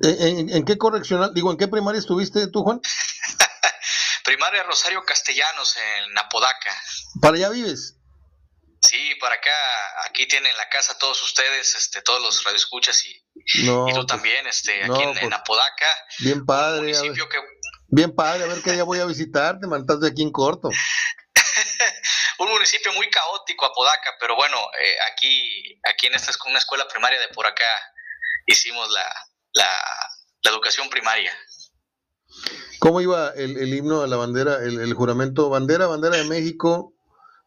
¿en, 0.03 0.64
qué 0.64 0.78
correccional, 0.78 1.32
digo, 1.34 1.50
en 1.50 1.59
qué 1.59 1.68
primaria 1.68 1.98
estuviste 1.98 2.48
tú, 2.48 2.62
Juan? 2.62 2.80
primaria 4.24 4.62
Rosario 4.64 5.03
Castellanos, 5.05 5.76
en 5.76 6.18
Apodaca. 6.18 6.76
¿Para 7.20 7.36
allá 7.36 7.50
vives? 7.50 7.96
Sí, 8.80 9.14
para 9.20 9.36
acá, 9.36 9.50
aquí 10.09 10.26
tienen 10.26 10.57
la 10.57 10.68
casa 10.68 10.98
todos 10.98 11.22
ustedes, 11.22 11.76
este, 11.76 12.03
todos 12.03 12.20
los 12.20 12.42
radioescuchas 12.42 13.05
y, 13.07 13.11
y 13.61 13.66
tú 13.66 13.84
pues, 13.84 14.07
también, 14.07 14.44
este, 14.48 14.82
aquí 14.82 15.03
en, 15.03 15.14
pues, 15.14 15.32
Apodaca. 15.32 15.86
Bien 16.18 16.44
padre. 16.44 16.80
Municipio 16.80 17.28
que... 17.28 17.38
Bien 17.86 18.12
padre, 18.12 18.44
a 18.44 18.46
ver 18.48 18.61
qué 18.62 18.72
día 18.72 18.82
voy 18.82 18.98
a 18.98 19.05
visitarte, 19.05 19.68
me 19.68 19.78
de 19.78 20.09
aquí 20.09 20.22
en 20.22 20.32
corto. 20.32 20.68
un 22.39 22.49
municipio 22.49 22.93
muy 22.93 23.09
caótico, 23.11 23.66
Apodaca, 23.66 24.16
pero 24.20 24.37
bueno, 24.37 24.59
eh, 24.83 24.97
aquí, 25.12 25.80
aquí 25.85 26.07
en 26.07 26.14
esta 26.14 26.30
es 26.30 26.39
una 26.47 26.59
escuela 26.59 26.87
primaria 26.89 27.20
de 27.20 27.28
por 27.28 27.47
acá 27.47 27.64
hicimos 28.47 28.89
la, 28.91 29.07
la, 29.53 30.51
educación 30.51 30.89
primaria. 30.91 31.33
¿Cómo 32.78 33.01
iba 33.01 33.33
el, 33.37 33.57
el, 33.57 33.74
himno 33.74 34.03
a 34.03 34.07
la 34.07 34.16
bandera, 34.16 34.57
el, 34.57 34.80
el, 34.80 34.95
juramento? 34.95 35.49
Bandera, 35.49 35.87
bandera 35.87 36.16
de 36.16 36.24
México, 36.24 36.95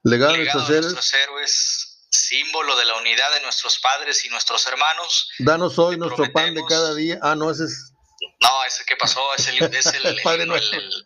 legado, 0.03 0.33
de 0.33 0.39
nuestros, 0.39 0.67
de 0.69 0.81
nuestros 0.81 1.13
héroes, 1.13 2.07
símbolo 2.09 2.75
de 2.77 2.86
la 2.86 2.95
unidad 2.95 3.33
de 3.33 3.41
nuestros 3.41 3.79
padres 3.79 4.23
y 4.23 4.29
nuestros 4.29 4.65
hermanos. 4.67 5.29
Danos 5.39 5.77
hoy 5.77 5.97
nuestro 5.97 6.31
pan 6.31 6.53
de 6.53 6.63
cada 6.67 6.95
día. 6.95 7.19
Ah, 7.21 7.36
no, 7.36 7.51
ese 7.51 7.65
es 7.65 7.91
no, 8.41 8.63
ese 8.65 8.86
que 8.86 8.95
pasó 8.95 9.21
es 9.36 9.47
el, 9.47 9.61
es 9.63 9.86
el, 9.88 10.05
el. 10.25 11.04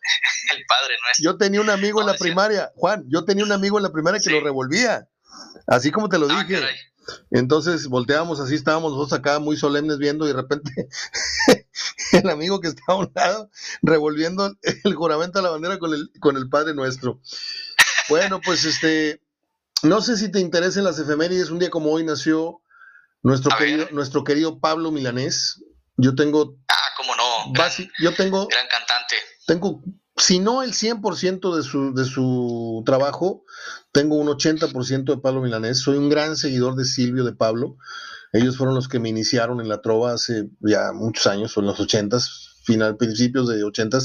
El, 0.56 0.64
Padre 0.66 0.94
Nuestro. 1.02 1.24
Yo 1.24 1.36
tenía 1.36 1.60
un 1.60 1.70
amigo 1.70 2.00
no, 2.00 2.06
en 2.06 2.12
la 2.12 2.18
primaria, 2.18 2.72
Juan, 2.76 3.04
yo 3.08 3.24
tenía 3.24 3.44
un 3.44 3.52
amigo 3.52 3.78
en 3.78 3.84
la 3.84 3.92
primaria 3.92 4.18
que 4.18 4.24
sí. 4.24 4.30
lo 4.30 4.40
revolvía. 4.40 5.08
Así 5.66 5.90
como 5.90 6.08
te 6.08 6.18
lo 6.18 6.28
ah, 6.30 6.42
dije. 6.42 6.60
Caray. 6.60 6.76
Entonces 7.30 7.88
volteábamos 7.88 8.40
así, 8.40 8.54
estábamos 8.54 8.92
nosotros 8.92 9.18
acá 9.18 9.38
muy 9.38 9.56
solemnes 9.56 9.98
viendo 9.98 10.24
y 10.24 10.28
de 10.28 10.34
repente 10.34 10.88
el 12.12 12.28
amigo 12.28 12.60
que 12.60 12.68
estaba 12.68 12.98
a 12.98 13.02
un 13.02 13.12
lado 13.14 13.50
revolviendo 13.82 14.54
el 14.84 14.94
juramento 14.94 15.38
a 15.38 15.42
la 15.42 15.50
bandera 15.50 15.78
con 15.78 15.94
el, 15.94 16.10
con 16.20 16.36
el 16.36 16.48
Padre 16.48 16.74
Nuestro. 16.74 17.20
Bueno, 18.08 18.40
pues 18.40 18.64
este, 18.64 19.22
no 19.82 20.00
sé 20.00 20.16
si 20.16 20.30
te 20.30 20.40
interesan 20.40 20.84
las 20.84 20.98
efemérides, 20.98 21.50
un 21.50 21.58
día 21.58 21.70
como 21.70 21.90
hoy 21.90 22.04
nació 22.04 22.62
nuestro, 23.22 23.56
querido, 23.56 23.88
nuestro 23.92 24.24
querido 24.24 24.60
Pablo 24.60 24.90
Milanés. 24.90 25.62
Yo 25.96 26.14
tengo... 26.14 26.56
Ah, 26.68 26.88
cómo 26.96 27.14
no. 27.14 27.52
Gran, 27.52 27.70
yo 28.00 28.14
tengo... 28.14 28.48
Gran 28.48 28.66
cantante. 28.68 29.16
Tengo 29.46 29.82
si 30.20 30.38
no 30.38 30.62
el 30.62 30.72
100% 30.72 31.56
de 31.56 31.62
su, 31.62 31.94
de 31.94 32.04
su 32.04 32.82
trabajo, 32.84 33.44
tengo 33.92 34.16
un 34.16 34.28
80% 34.28 35.04
de 35.04 35.18
Pablo 35.18 35.42
Milanés. 35.42 35.78
Soy 35.78 35.96
un 35.98 36.08
gran 36.08 36.36
seguidor 36.36 36.76
de 36.76 36.84
Silvio 36.84 37.24
de 37.24 37.32
Pablo. 37.32 37.76
Ellos 38.32 38.56
fueron 38.56 38.74
los 38.74 38.88
que 38.88 39.00
me 39.00 39.08
iniciaron 39.08 39.60
en 39.60 39.68
la 39.68 39.80
trova 39.80 40.12
hace 40.12 40.50
ya 40.60 40.92
muchos 40.92 41.26
años, 41.26 41.56
en 41.56 41.66
los 41.66 41.80
80s, 41.80 42.28
final, 42.64 42.96
principios 42.96 43.48
de 43.48 43.64
80s. 43.64 44.04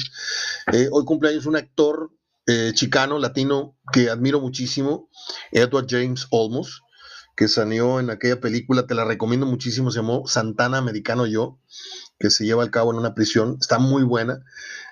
Eh, 0.73 0.89
hoy 0.91 1.05
cumpleaños 1.05 1.45
un 1.45 1.57
actor 1.57 2.11
eh, 2.47 2.71
chicano, 2.73 3.19
latino, 3.19 3.77
que 3.91 4.09
admiro 4.09 4.39
muchísimo, 4.39 5.09
Edward 5.51 5.87
James 5.89 6.27
Olmos, 6.31 6.81
que 7.35 7.47
salió 7.47 7.99
en 7.99 8.09
aquella 8.09 8.39
película, 8.39 8.87
te 8.87 8.95
la 8.95 9.05
recomiendo 9.05 9.45
muchísimo, 9.45 9.91
se 9.91 9.99
llamó 9.99 10.25
Santana 10.27 10.77
Americano 10.77 11.25
Yo, 11.25 11.59
que 12.19 12.29
se 12.29 12.45
lleva 12.45 12.63
a 12.63 12.71
cabo 12.71 12.91
en 12.91 12.99
una 12.99 13.13
prisión, 13.13 13.57
está 13.59 13.77
muy 13.77 14.03
buena. 14.03 14.43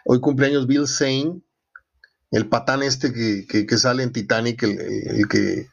Hoy 0.05 0.19
cumpleaños 0.19 0.67
Bill 0.67 0.87
Zane, 0.87 1.41
el 2.31 2.49
patán 2.49 2.83
este 2.83 3.13
que, 3.13 3.65
que, 3.65 3.77
sale 3.77 4.03
en 4.03 4.11
Titanic, 4.11 4.63
el, 4.63 4.79
el, 4.79 5.27
que, 5.29 5.67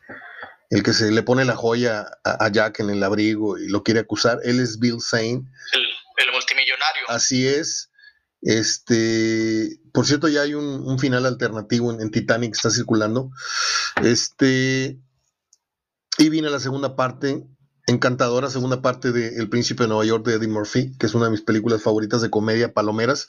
el 0.70 0.82
que 0.82 0.92
se 0.92 1.10
le 1.10 1.22
pone 1.22 1.44
la 1.44 1.56
joya 1.56 2.06
a, 2.22 2.44
a, 2.44 2.48
Jack 2.52 2.80
en 2.80 2.90
el 2.90 3.02
abrigo 3.02 3.58
y 3.58 3.68
lo 3.68 3.82
quiere 3.82 4.00
acusar, 4.00 4.38
él 4.44 4.60
es 4.60 4.78
Bill 4.78 5.00
Zane. 5.00 5.42
El, 5.72 5.82
el 6.18 6.32
multimillonario. 6.32 7.02
Así 7.08 7.48
es. 7.48 7.90
Este, 8.42 9.80
por 9.92 10.06
cierto, 10.06 10.28
ya 10.28 10.42
hay 10.42 10.54
un, 10.54 10.64
un 10.64 10.98
final 10.98 11.26
alternativo 11.26 11.92
en, 11.92 12.00
en, 12.00 12.10
Titanic 12.10 12.52
que 12.52 12.56
está 12.56 12.70
circulando. 12.70 13.30
Este, 14.02 14.98
y 16.20 16.28
viene 16.28 16.50
la 16.50 16.60
segunda 16.60 16.96
parte 16.96 17.46
encantadora 17.86 18.50
segunda 18.50 18.82
parte 18.82 19.10
de 19.10 19.36
El 19.36 19.48
Príncipe 19.48 19.84
de 19.84 19.88
Nueva 19.88 20.04
York 20.04 20.24
de 20.24 20.34
Eddie 20.34 20.48
Murphy, 20.48 20.96
que 20.98 21.06
es 21.06 21.14
una 21.14 21.24
de 21.24 21.30
mis 21.32 21.40
películas 21.40 21.82
favoritas 21.82 22.20
de 22.20 22.28
comedia, 22.28 22.74
palomeras. 22.74 23.26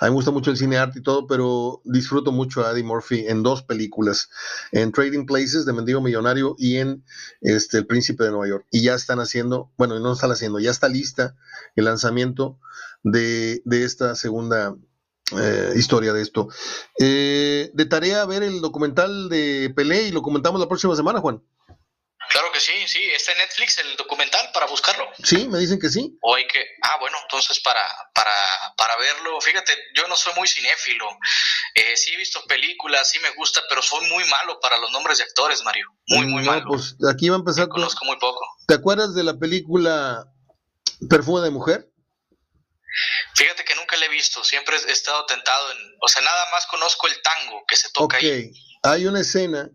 A 0.00 0.06
mí 0.06 0.10
me 0.10 0.16
gusta 0.16 0.30
mucho 0.30 0.50
el 0.50 0.56
cine 0.56 0.78
arte 0.78 0.98
y 0.98 1.02
todo, 1.02 1.26
pero 1.26 1.82
disfruto 1.84 2.32
mucho 2.32 2.66
a 2.66 2.72
Eddie 2.72 2.84
Murphy 2.84 3.26
en 3.28 3.42
dos 3.42 3.62
películas, 3.62 4.30
en 4.72 4.92
Trading 4.92 5.26
Places 5.26 5.66
de 5.66 5.74
Mendigo 5.74 6.00
Millonario 6.00 6.56
y 6.58 6.78
en 6.78 7.04
este, 7.42 7.78
El 7.78 7.86
Príncipe 7.86 8.24
de 8.24 8.30
Nueva 8.30 8.48
York. 8.48 8.66
Y 8.70 8.82
ya 8.82 8.94
están 8.94 9.20
haciendo, 9.20 9.70
bueno, 9.76 10.00
no 10.00 10.14
están 10.14 10.32
haciendo, 10.32 10.58
ya 10.58 10.70
está 10.70 10.88
lista 10.88 11.36
el 11.76 11.84
lanzamiento 11.84 12.58
de, 13.04 13.62
esta 13.70 14.16
segunda 14.16 14.74
eh, 15.38 15.74
historia 15.76 16.14
de 16.14 16.22
esto. 16.22 16.48
Eh, 16.98 17.70
de 17.74 17.84
tarea 17.84 18.24
ver 18.24 18.42
el 18.42 18.62
documental 18.62 19.28
de 19.28 19.70
Pelé 19.76 20.08
y 20.08 20.12
lo 20.12 20.22
comentamos 20.22 20.60
la 20.60 20.68
próxima 20.68 20.96
semana, 20.96 21.20
Juan. 21.20 21.42
Claro 22.32 22.50
que 22.50 22.60
sí, 22.60 22.72
sí, 22.86 22.98
está 23.10 23.32
en 23.32 23.38
Netflix 23.38 23.76
el 23.76 23.94
documental 23.94 24.50
para 24.54 24.64
buscarlo. 24.64 25.06
Sí, 25.22 25.46
me 25.48 25.58
dicen 25.58 25.78
que 25.78 25.90
sí. 25.90 26.16
O 26.22 26.34
hay 26.34 26.46
que, 26.46 26.64
ah, 26.80 26.96
bueno, 26.98 27.18
entonces 27.22 27.60
para, 27.60 27.82
para, 28.14 28.34
para 28.78 28.96
verlo, 28.96 29.38
fíjate, 29.38 29.76
yo 29.94 30.08
no 30.08 30.16
soy 30.16 30.32
muy 30.34 30.48
cinéfilo, 30.48 31.06
eh, 31.74 31.94
sí 31.94 32.14
he 32.14 32.16
visto 32.16 32.42
películas, 32.48 33.10
sí 33.10 33.18
me 33.20 33.30
gusta, 33.34 33.60
pero 33.68 33.82
soy 33.82 34.08
muy 34.08 34.24
malo 34.24 34.58
para 34.60 34.78
los 34.78 34.90
nombres 34.92 35.18
de 35.18 35.24
actores, 35.24 35.62
Mario, 35.62 35.86
muy, 36.06 36.24
muy 36.24 36.42
no, 36.42 36.52
malo. 36.52 36.64
Pues 36.68 36.96
aquí 37.12 37.28
va 37.28 37.36
a 37.36 37.40
empezar. 37.40 37.68
Con... 37.68 37.82
Conozco 37.82 38.06
muy 38.06 38.16
poco. 38.18 38.40
¿Te 38.66 38.74
acuerdas 38.74 39.14
de 39.14 39.24
la 39.24 39.38
película 39.38 40.24
Perfume 41.10 41.42
de 41.42 41.50
Mujer? 41.50 41.86
Fíjate 43.34 43.62
que 43.62 43.74
nunca 43.74 43.96
la 43.98 44.06
he 44.06 44.08
visto, 44.08 44.42
siempre 44.42 44.76
he 44.76 44.92
estado 44.92 45.26
tentado 45.26 45.70
en, 45.72 45.78
o 46.00 46.08
sea, 46.08 46.22
nada 46.22 46.46
más 46.50 46.66
conozco 46.66 47.08
el 47.08 47.20
tango 47.20 47.62
que 47.68 47.76
se 47.76 47.90
toca 47.90 48.16
okay. 48.16 48.30
ahí. 48.30 48.52
Hay 48.84 49.06
una 49.06 49.20
escena 49.20 49.68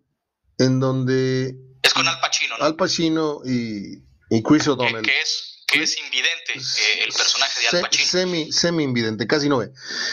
en 0.58 0.80
donde 0.80 1.67
es 1.82 1.94
con 1.94 2.08
Al 2.08 2.20
Pacino, 2.20 2.58
¿no? 2.58 2.66
Al 2.66 2.76
Pacino 2.76 3.42
y, 3.46 4.04
y 4.30 4.44
Chris 4.44 4.68
O'Donnell. 4.68 5.04
Que, 5.04 5.12
que, 5.12 5.22
es, 5.22 5.64
que 5.68 5.84
es 5.84 5.98
invidente 5.98 6.54
eh, 6.56 7.04
el 7.06 7.14
personaje 7.14 7.62
de 7.62 7.78
Al 7.78 7.84
Pacino. 7.84 8.06
Semi, 8.06 8.52
semi 8.52 8.84
invidente, 8.84 9.28
casi 9.28 9.50
no 9.50 9.58
ve. 9.58 9.72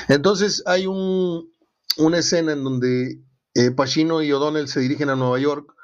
Entonces 0.08 0.62
hay 0.66 0.86
un, 0.86 1.52
una 1.96 2.18
escena 2.18 2.52
en 2.52 2.64
donde 2.64 3.18
eh, 3.54 3.70
Pacino 3.70 4.22
y 4.22 4.32
O'Donnell 4.32 4.68
se 4.68 4.80
dirigen 4.80 5.10
a 5.10 5.16
Nueva 5.16 5.38
York 5.38 5.74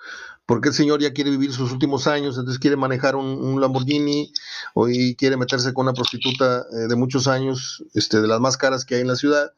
porque 0.51 0.71
el 0.71 0.75
señor 0.75 1.01
ya 1.01 1.13
quiere 1.13 1.31
vivir 1.31 1.53
sus 1.53 1.71
últimos 1.71 2.09
años, 2.09 2.37
entonces 2.37 2.59
quiere 2.59 2.77
manejar 2.77 3.15
un, 3.15 3.25
un 3.25 3.61
Lamborghini 3.61 4.33
o, 4.75 4.89
y 4.89 5.15
quiere 5.15 5.37
meterse 5.37 5.73
con 5.73 5.87
una 5.87 5.93
prostituta 5.93 6.67
eh, 6.73 6.89
de 6.89 6.97
muchos 6.97 7.29
años, 7.29 7.85
este, 7.95 8.21
de 8.21 8.27
las 8.27 8.41
más 8.41 8.57
caras 8.57 8.85
que 8.85 8.97
hay 8.97 9.03
en 9.03 9.07
la 9.07 9.15
ciudad. 9.15 9.53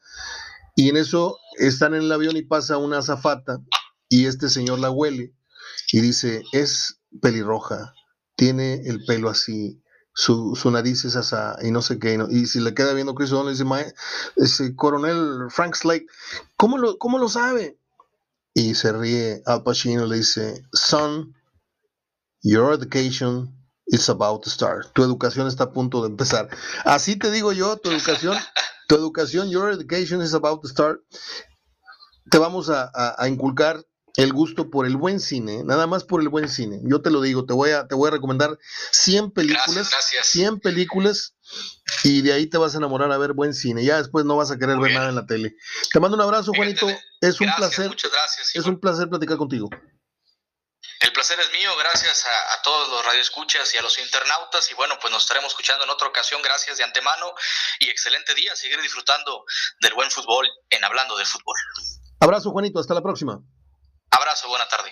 Y 0.75 0.89
en 0.89 0.97
eso 0.97 1.39
están 1.57 1.95
en 1.95 2.03
el 2.03 2.11
avión 2.11 2.37
y 2.37 2.43
pasa 2.43 2.77
una 2.77 2.99
azafata 2.99 3.59
y 4.07 4.27
este 4.27 4.49
señor 4.49 4.77
la 4.77 4.91
huele 4.91 5.33
y 5.91 6.01
dice, 6.01 6.43
es 6.51 6.99
pelirroja, 7.21 7.93
tiene 8.35 8.81
el 8.85 9.03
pelo 9.05 9.29
así, 9.29 9.81
su, 10.13 10.55
su 10.55 10.69
nariz 10.69 11.05
es 11.05 11.15
asa 11.15 11.57
y 11.61 11.71
no 11.71 11.81
sé 11.81 11.99
qué, 11.99 12.17
y 12.29 12.45
si 12.45 12.59
le 12.59 12.73
queda 12.73 12.93
viendo 12.93 13.15
Chris 13.15 13.31
O'Donnell, 13.31 13.57
dice, 13.57 13.95
ese 14.35 14.75
coronel 14.75 15.47
Frank 15.49 15.75
Slade, 15.75 16.05
¿cómo 16.55 16.77
lo, 16.77 16.97
¿cómo 16.97 17.17
lo 17.17 17.29
sabe? 17.29 17.79
Y 18.53 18.75
se 18.75 18.91
ríe 18.91 19.41
Al 19.45 19.63
Pacino, 19.63 20.05
le 20.05 20.17
dice, 20.17 20.63
son, 20.71 21.33
your 22.43 22.73
education 22.73 23.51
is 23.87 24.09
about 24.09 24.43
to 24.43 24.49
start. 24.49 24.93
Tu 24.93 25.03
educación 25.03 25.47
está 25.47 25.65
a 25.65 25.71
punto 25.71 26.01
de 26.01 26.09
empezar. 26.09 26.49
Así 26.85 27.15
te 27.15 27.31
digo 27.31 27.51
yo, 27.51 27.77
tu 27.77 27.89
educación, 27.89 28.37
tu 28.87 28.95
educación, 28.95 29.49
your 29.49 29.71
education 29.71 30.21
is 30.21 30.33
about 30.33 30.61
to 30.61 30.67
start. 30.67 31.01
Te 32.29 32.37
vamos 32.37 32.69
a, 32.69 32.91
a 33.17 33.27
inculcar 33.27 33.83
el 34.15 34.31
gusto 34.31 34.69
por 34.69 34.85
el 34.85 34.95
buen 34.95 35.19
cine, 35.19 35.63
nada 35.63 35.87
más 35.87 36.03
por 36.03 36.21
el 36.21 36.29
buen 36.29 36.47
cine. 36.47 36.79
Yo 36.83 37.01
te 37.01 37.09
lo 37.09 37.21
digo, 37.21 37.45
te 37.45 37.53
voy 37.53 37.71
a, 37.71 37.87
te 37.87 37.95
voy 37.95 38.09
a 38.09 38.11
recomendar 38.11 38.57
100 38.91 39.31
películas, 39.31 39.89
100 40.21 40.59
películas 40.59 41.35
y 42.03 42.21
de 42.21 42.33
ahí 42.33 42.47
te 42.47 42.57
vas 42.57 42.75
a 42.75 42.77
enamorar 42.77 43.11
a 43.11 43.17
ver 43.17 43.33
buen 43.33 43.53
cine. 43.53 43.83
Ya 43.83 43.97
después 43.97 44.25
no 44.25 44.37
vas 44.37 44.51
a 44.51 44.57
querer 44.57 44.77
ver 44.77 44.93
nada 44.93 45.09
en 45.09 45.15
la 45.15 45.25
tele. 45.25 45.55
Te 45.91 45.99
mando 45.99 46.15
un 46.15 46.21
abrazo, 46.21 46.51
Juanito. 46.55 46.87
Es 47.21 47.41
un 47.41 47.49
placer. 47.55 47.87
Muchas 47.87 48.11
gracias. 48.11 48.55
Es 48.55 48.65
un 48.65 48.79
placer 48.79 49.09
platicar 49.09 49.37
contigo. 49.37 49.69
El 50.99 51.11
placer 51.11 51.37
es 51.39 51.51
mío, 51.51 51.69
gracias 51.77 52.25
a, 52.25 52.53
a, 52.53 52.61
todos 52.61 52.89
los 52.89 53.05
radioescuchas 53.05 53.73
y 53.73 53.77
a 53.77 53.81
los 53.81 53.97
internautas. 53.99 54.69
Y 54.71 54.73
bueno, 54.73 54.95
pues 55.01 55.11
nos 55.11 55.23
estaremos 55.23 55.51
escuchando 55.51 55.83
en 55.83 55.89
otra 55.89 56.07
ocasión. 56.07 56.41
Gracias 56.41 56.77
de 56.77 56.83
antemano 56.83 57.33
y 57.79 57.89
excelente 57.89 58.33
día. 58.35 58.55
Seguir 58.55 58.81
disfrutando 58.81 59.43
del 59.81 59.93
buen 59.95 60.09
fútbol 60.11 60.47
en 60.69 60.83
Hablando 60.83 61.17
de 61.17 61.25
Fútbol. 61.25 61.55
Abrazo, 62.19 62.51
Juanito. 62.51 62.79
Hasta 62.79 62.93
la 62.93 63.01
próxima. 63.01 63.41
Abrazo, 64.15 64.47
buena 64.47 64.67
tarde. 64.67 64.91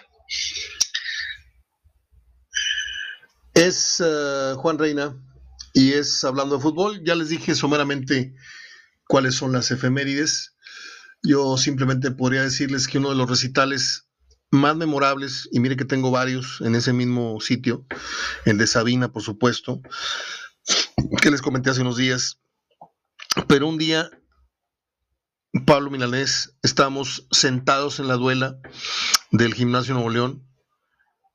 Es 3.53 3.99
uh, 3.99 4.55
Juan 4.57 4.79
Reina 4.79 5.15
y 5.73 5.93
es 5.93 6.23
hablando 6.23 6.55
de 6.55 6.61
fútbol. 6.63 7.03
Ya 7.05 7.13
les 7.13 7.29
dije 7.29 7.53
someramente 7.53 8.33
cuáles 9.07 9.35
son 9.35 9.51
las 9.51 9.69
efemérides. 9.69 10.55
Yo 11.21 11.55
simplemente 11.57 12.09
podría 12.09 12.41
decirles 12.41 12.87
que 12.87 12.97
uno 12.97 13.09
de 13.09 13.15
los 13.15 13.29
recitales 13.29 14.07
más 14.49 14.75
memorables, 14.75 15.47
y 15.51 15.59
mire 15.59 15.77
que 15.77 15.85
tengo 15.85 16.09
varios 16.09 16.59
en 16.61 16.73
ese 16.73 16.91
mismo 16.91 17.39
sitio, 17.39 17.85
el 18.45 18.57
de 18.57 18.65
Sabina, 18.65 19.11
por 19.11 19.21
supuesto, 19.21 19.81
que 21.21 21.29
les 21.29 21.43
comenté 21.43 21.69
hace 21.69 21.81
unos 21.81 21.95
días, 21.95 22.41
pero 23.47 23.67
un 23.67 23.77
día 23.77 24.09
Pablo 25.65 25.89
Milanés, 25.89 26.55
estamos 26.63 27.27
sentados 27.29 27.99
en 27.99 28.07
la 28.07 28.15
duela 28.15 28.57
del 29.31 29.53
Gimnasio 29.53 29.93
Nuevo 29.93 30.09
León 30.09 30.47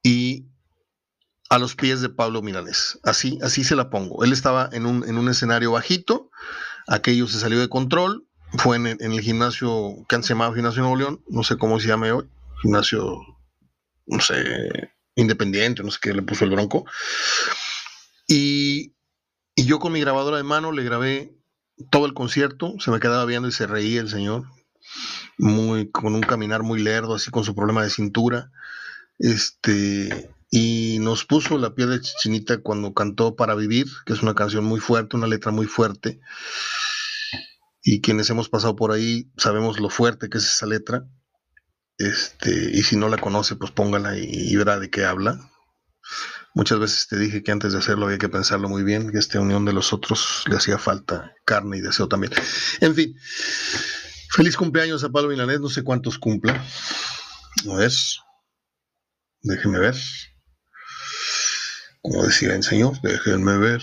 y 0.03 0.47
a 1.51 1.59
los 1.59 1.77
pies 1.77 2.01
de 2.01 2.09
Pablo 2.09 2.41
Milanés. 2.41 2.99
Así, 3.03 3.39
así 3.43 3.63
se 3.63 3.77
la 3.77 3.91
pongo. 3.91 4.25
Él 4.25 4.33
estaba 4.33 4.71
en 4.73 4.87
un, 4.87 5.07
en 5.07 5.19
un 5.19 5.29
escenario 5.29 5.73
bajito, 5.73 6.31
aquello 6.87 7.29
se 7.29 7.39
salió 7.39 7.61
de 7.61 7.69
control, 7.69 8.27
fue 8.57 8.77
en, 8.77 8.87
el 8.87 9.21
gimnasio 9.21 10.07
que 10.09 10.15
han 10.15 10.23
llamado 10.23 10.55
Gimnasio 10.55 10.81
Nuevo 10.81 10.97
León, 10.97 11.23
no 11.29 11.43
sé 11.43 11.59
cómo 11.59 11.79
se 11.79 11.89
llame 11.89 12.11
hoy, 12.11 12.27
gimnasio, 12.63 13.21
no 14.07 14.21
sé, 14.21 14.93
independiente, 15.15 15.83
no 15.83 15.91
sé 15.91 15.99
qué 16.01 16.15
le 16.15 16.23
puso 16.23 16.45
el 16.45 16.53
bronco. 16.53 16.87
Y, 18.27 18.95
y 19.55 19.67
yo 19.67 19.79
con 19.79 19.93
mi 19.93 20.01
grabadora 20.01 20.39
de 20.39 20.43
mano 20.43 20.73
le 20.73 20.85
grabé 20.85 21.37
todo 21.91 22.07
el 22.07 22.15
concierto, 22.15 22.75
se 22.79 22.91
me 22.91 23.01
quedaba 23.01 23.25
viendo 23.25 23.49
y 23.49 23.53
se 23.53 23.67
reía 23.67 24.01
el 24.01 24.09
señor, 24.09 24.45
muy, 25.39 25.91
con 25.91 26.15
un 26.15 26.23
caminar 26.23 26.63
muy 26.63 26.81
lerdo, 26.83 27.15
así 27.15 27.31
con 27.31 27.45
su 27.45 27.55
problema 27.55 27.83
de 27.83 27.91
cintura. 27.91 28.51
Este, 29.19 30.31
y 30.51 30.99
nos 31.01 31.25
puso 31.25 31.59
la 31.59 31.75
piel 31.75 31.91
de 31.91 32.01
chichinita 32.01 32.59
cuando 32.59 32.95
cantó 32.95 33.37
Para 33.37 33.55
Vivir, 33.55 33.87
que 34.05 34.13
es 34.13 34.23
una 34.23 34.35
canción 34.35 34.65
muy 34.65 34.81
fuerte, 34.81 35.17
una 35.17 35.27
letra 35.27 35.53
muy 35.53 35.67
fuerte. 35.67 36.21
Y 37.83 38.01
quienes 38.01 38.31
hemos 38.31 38.49
pasado 38.49 38.75
por 38.75 38.93
ahí 38.93 39.31
sabemos 39.37 39.79
lo 39.79 39.91
fuerte 39.91 40.29
que 40.29 40.39
es 40.39 40.45
esa 40.45 40.67
letra. 40.67 41.07
Este, 41.99 42.71
y 42.73 42.83
si 42.83 42.97
no 42.97 43.09
la 43.09 43.19
conoce, 43.19 43.57
pues 43.57 43.71
póngala 43.71 44.19
y, 44.19 44.25
y 44.29 44.57
verá 44.57 44.79
de 44.79 44.91
qué 44.91 45.05
habla. 45.05 45.51
Muchas 46.57 46.79
veces 46.79 47.07
te 47.07 47.19
dije 47.19 47.43
que 47.43 47.53
antes 47.53 47.75
de 47.75 47.81
hacerlo 47.81 48.07
había 48.07 48.17
que 48.17 48.31
pensarlo 48.31 48.67
muy 48.71 48.83
bien, 48.83 49.13
que 49.13 49.19
esta 49.19 49.39
unión 49.39 49.67
de 49.67 49.75
los 49.75 49.93
otros 49.93 50.43
le 50.49 50.57
hacía 50.57 50.79
falta 50.79 51.35
carne 51.45 51.77
y 51.77 51.81
deseo 51.83 52.09
también. 52.09 52.33
En 52.81 52.95
fin, 52.95 53.15
feliz 54.31 54.57
cumpleaños 54.57 55.05
a 55.05 55.11
Pablo 55.11 55.29
Milanés, 55.29 55.61
no 55.61 55.69
sé 55.69 55.85
cuántos 55.85 56.19
cumpla. 56.19 56.65
A 57.71 57.75
ver, 57.75 57.93
déjenme 59.43 59.81
ver. 59.81 59.97
Como 62.01 62.25
decía 62.25 62.55
el 62.55 62.63
señor, 62.63 62.99
déjenme 63.03 63.59
ver. 63.59 63.83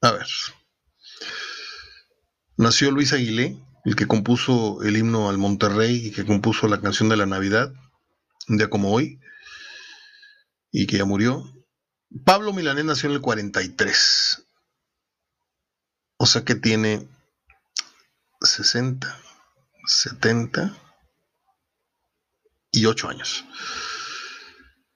A 0.00 0.10
ver. 0.10 0.26
Nació 2.56 2.90
Luis 2.90 3.12
Aguilé, 3.12 3.56
el 3.84 3.94
que 3.94 4.08
compuso 4.08 4.82
el 4.82 4.96
himno 4.96 5.28
al 5.28 5.38
Monterrey 5.38 6.08
y 6.08 6.10
que 6.10 6.26
compuso 6.26 6.66
la 6.66 6.80
canción 6.80 7.08
de 7.08 7.16
la 7.16 7.26
Navidad, 7.26 7.72
un 8.48 8.56
día 8.56 8.68
como 8.68 8.90
hoy 8.90 9.20
y 10.76 10.86
que 10.86 10.98
ya 10.98 11.06
murió. 11.06 11.42
Pablo 12.26 12.52
Milanés 12.52 12.84
nació 12.84 13.08
en 13.08 13.14
el 13.14 13.22
43. 13.22 14.46
O 16.18 16.26
sea 16.26 16.44
que 16.44 16.54
tiene 16.54 17.08
60, 18.42 19.18
70 19.86 20.76
y 22.72 22.84
8 22.84 23.08
años. 23.08 23.46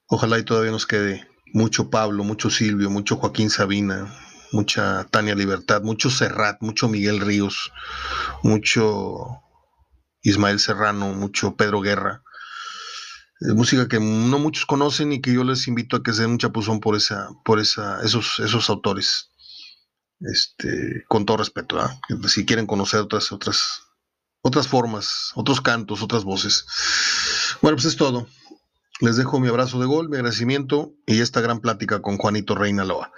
Ojalá 0.07 0.39
y 0.39 0.45
todavía 0.45 0.71
nos 0.71 0.87
quede 0.87 1.27
mucho 1.55 1.89
Pablo, 1.89 2.25
mucho 2.25 2.51
Silvio, 2.51 2.91
mucho 2.91 3.17
Joaquín 3.17 3.49
Sabina, 3.49 4.15
mucha 4.53 5.05
Tania 5.05 5.35
Libertad, 5.35 5.81
mucho 5.81 6.11
Serrat, 6.11 6.61
mucho 6.61 6.89
Miguel 6.89 7.21
Ríos, 7.21 7.73
mucho 8.43 9.41
Ismael 10.21 10.61
Serrano, 10.61 11.15
mucho 11.15 11.57
Pedro 11.57 11.81
Guerra 11.81 12.23
música 13.41 13.89
que 13.89 13.99
no 13.99 14.39
muchos 14.39 14.67
conocen 14.67 15.13
y 15.13 15.21
que 15.21 15.33
yo 15.33 15.45
les 15.45 15.67
invito 15.67 15.97
a 15.97 16.03
que 16.03 16.13
se 16.13 16.23
den 16.23 16.33
un 16.33 16.39
chapuzón 16.39 16.81
por 16.81 16.97
esa, 16.97 17.29
por 17.45 17.59
esa, 17.59 18.03
esos, 18.03 18.39
esos 18.41 18.69
autores. 18.71 19.31
Este, 20.21 21.05
con 21.09 21.25
todo 21.25 21.39
respeto, 21.39 21.79
si 22.29 22.45
quieren 22.45 22.67
conocer 22.67 23.01
otras, 23.01 23.33
otras, 23.33 23.81
otras 24.43 24.69
formas, 24.69 25.31
otros 25.35 25.63
cantos, 25.63 26.03
otras 26.03 26.25
voces. 26.25 26.67
Bueno, 27.63 27.77
pues 27.77 27.87
es 27.87 27.97
todo. 27.97 28.27
Les 29.01 29.17
dejo 29.17 29.41
mi 29.41 29.49
abrazo 29.49 29.81
de 29.81 29.87
gol, 29.87 30.11
mi 30.11 30.17
agradecimiento 30.17 30.93
y 31.07 31.21
esta 31.21 31.41
gran 31.41 31.61
plática 31.61 32.03
con 32.03 32.19
Juanito 32.19 32.55
Reina 32.55 32.85
Loa. 32.85 33.13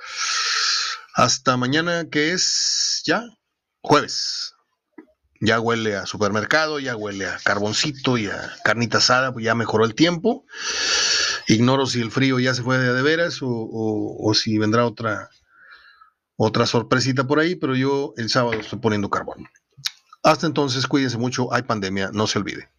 Hasta 1.15 1.57
mañana, 1.57 2.09
que 2.09 2.32
es 2.32 3.03
ya 3.05 3.24
jueves 3.81 4.52
ya 5.44 5.59
huele 5.59 5.97
a 5.97 6.06
supermercado, 6.06 6.78
ya 6.78 6.94
huele 6.97 7.27
a 7.27 7.36
carboncito 7.43 8.16
y 8.16 8.28
a 8.28 8.55
carnita 8.62 8.98
asada, 8.98 9.32
pues 9.32 9.44
ya 9.44 9.56
mejoró 9.56 9.85
el 9.85 9.97
tiempo. 9.97 10.47
Ignoro 11.48 11.86
si 11.86 12.01
el 12.01 12.12
frío 12.12 12.39
ya 12.39 12.55
se 12.55 12.62
fue 12.62 12.78
de, 12.78 13.02
veras 13.02 13.40
o, 13.43 14.32
si 14.35 14.56
vendrá 14.59 14.86
otra, 14.86 15.31
otra 16.36 16.64
sorpresita 16.66 17.27
por 17.27 17.40
ahí, 17.40 17.56
pero 17.56 17.74
yo 17.74 18.14
el 18.16 18.31
sábado 18.31 18.60
estoy 18.60 18.78
poniendo 18.78 19.10
carbón. 19.10 19.48
Hasta 20.23 20.47
entonces, 20.47 20.86
cuídense 20.86 21.19
mucho, 21.19 21.52
hay 21.52 21.62
pandemia, 21.62 22.10
no 22.12 22.28
se 22.28 22.39
olvide. 22.39 22.70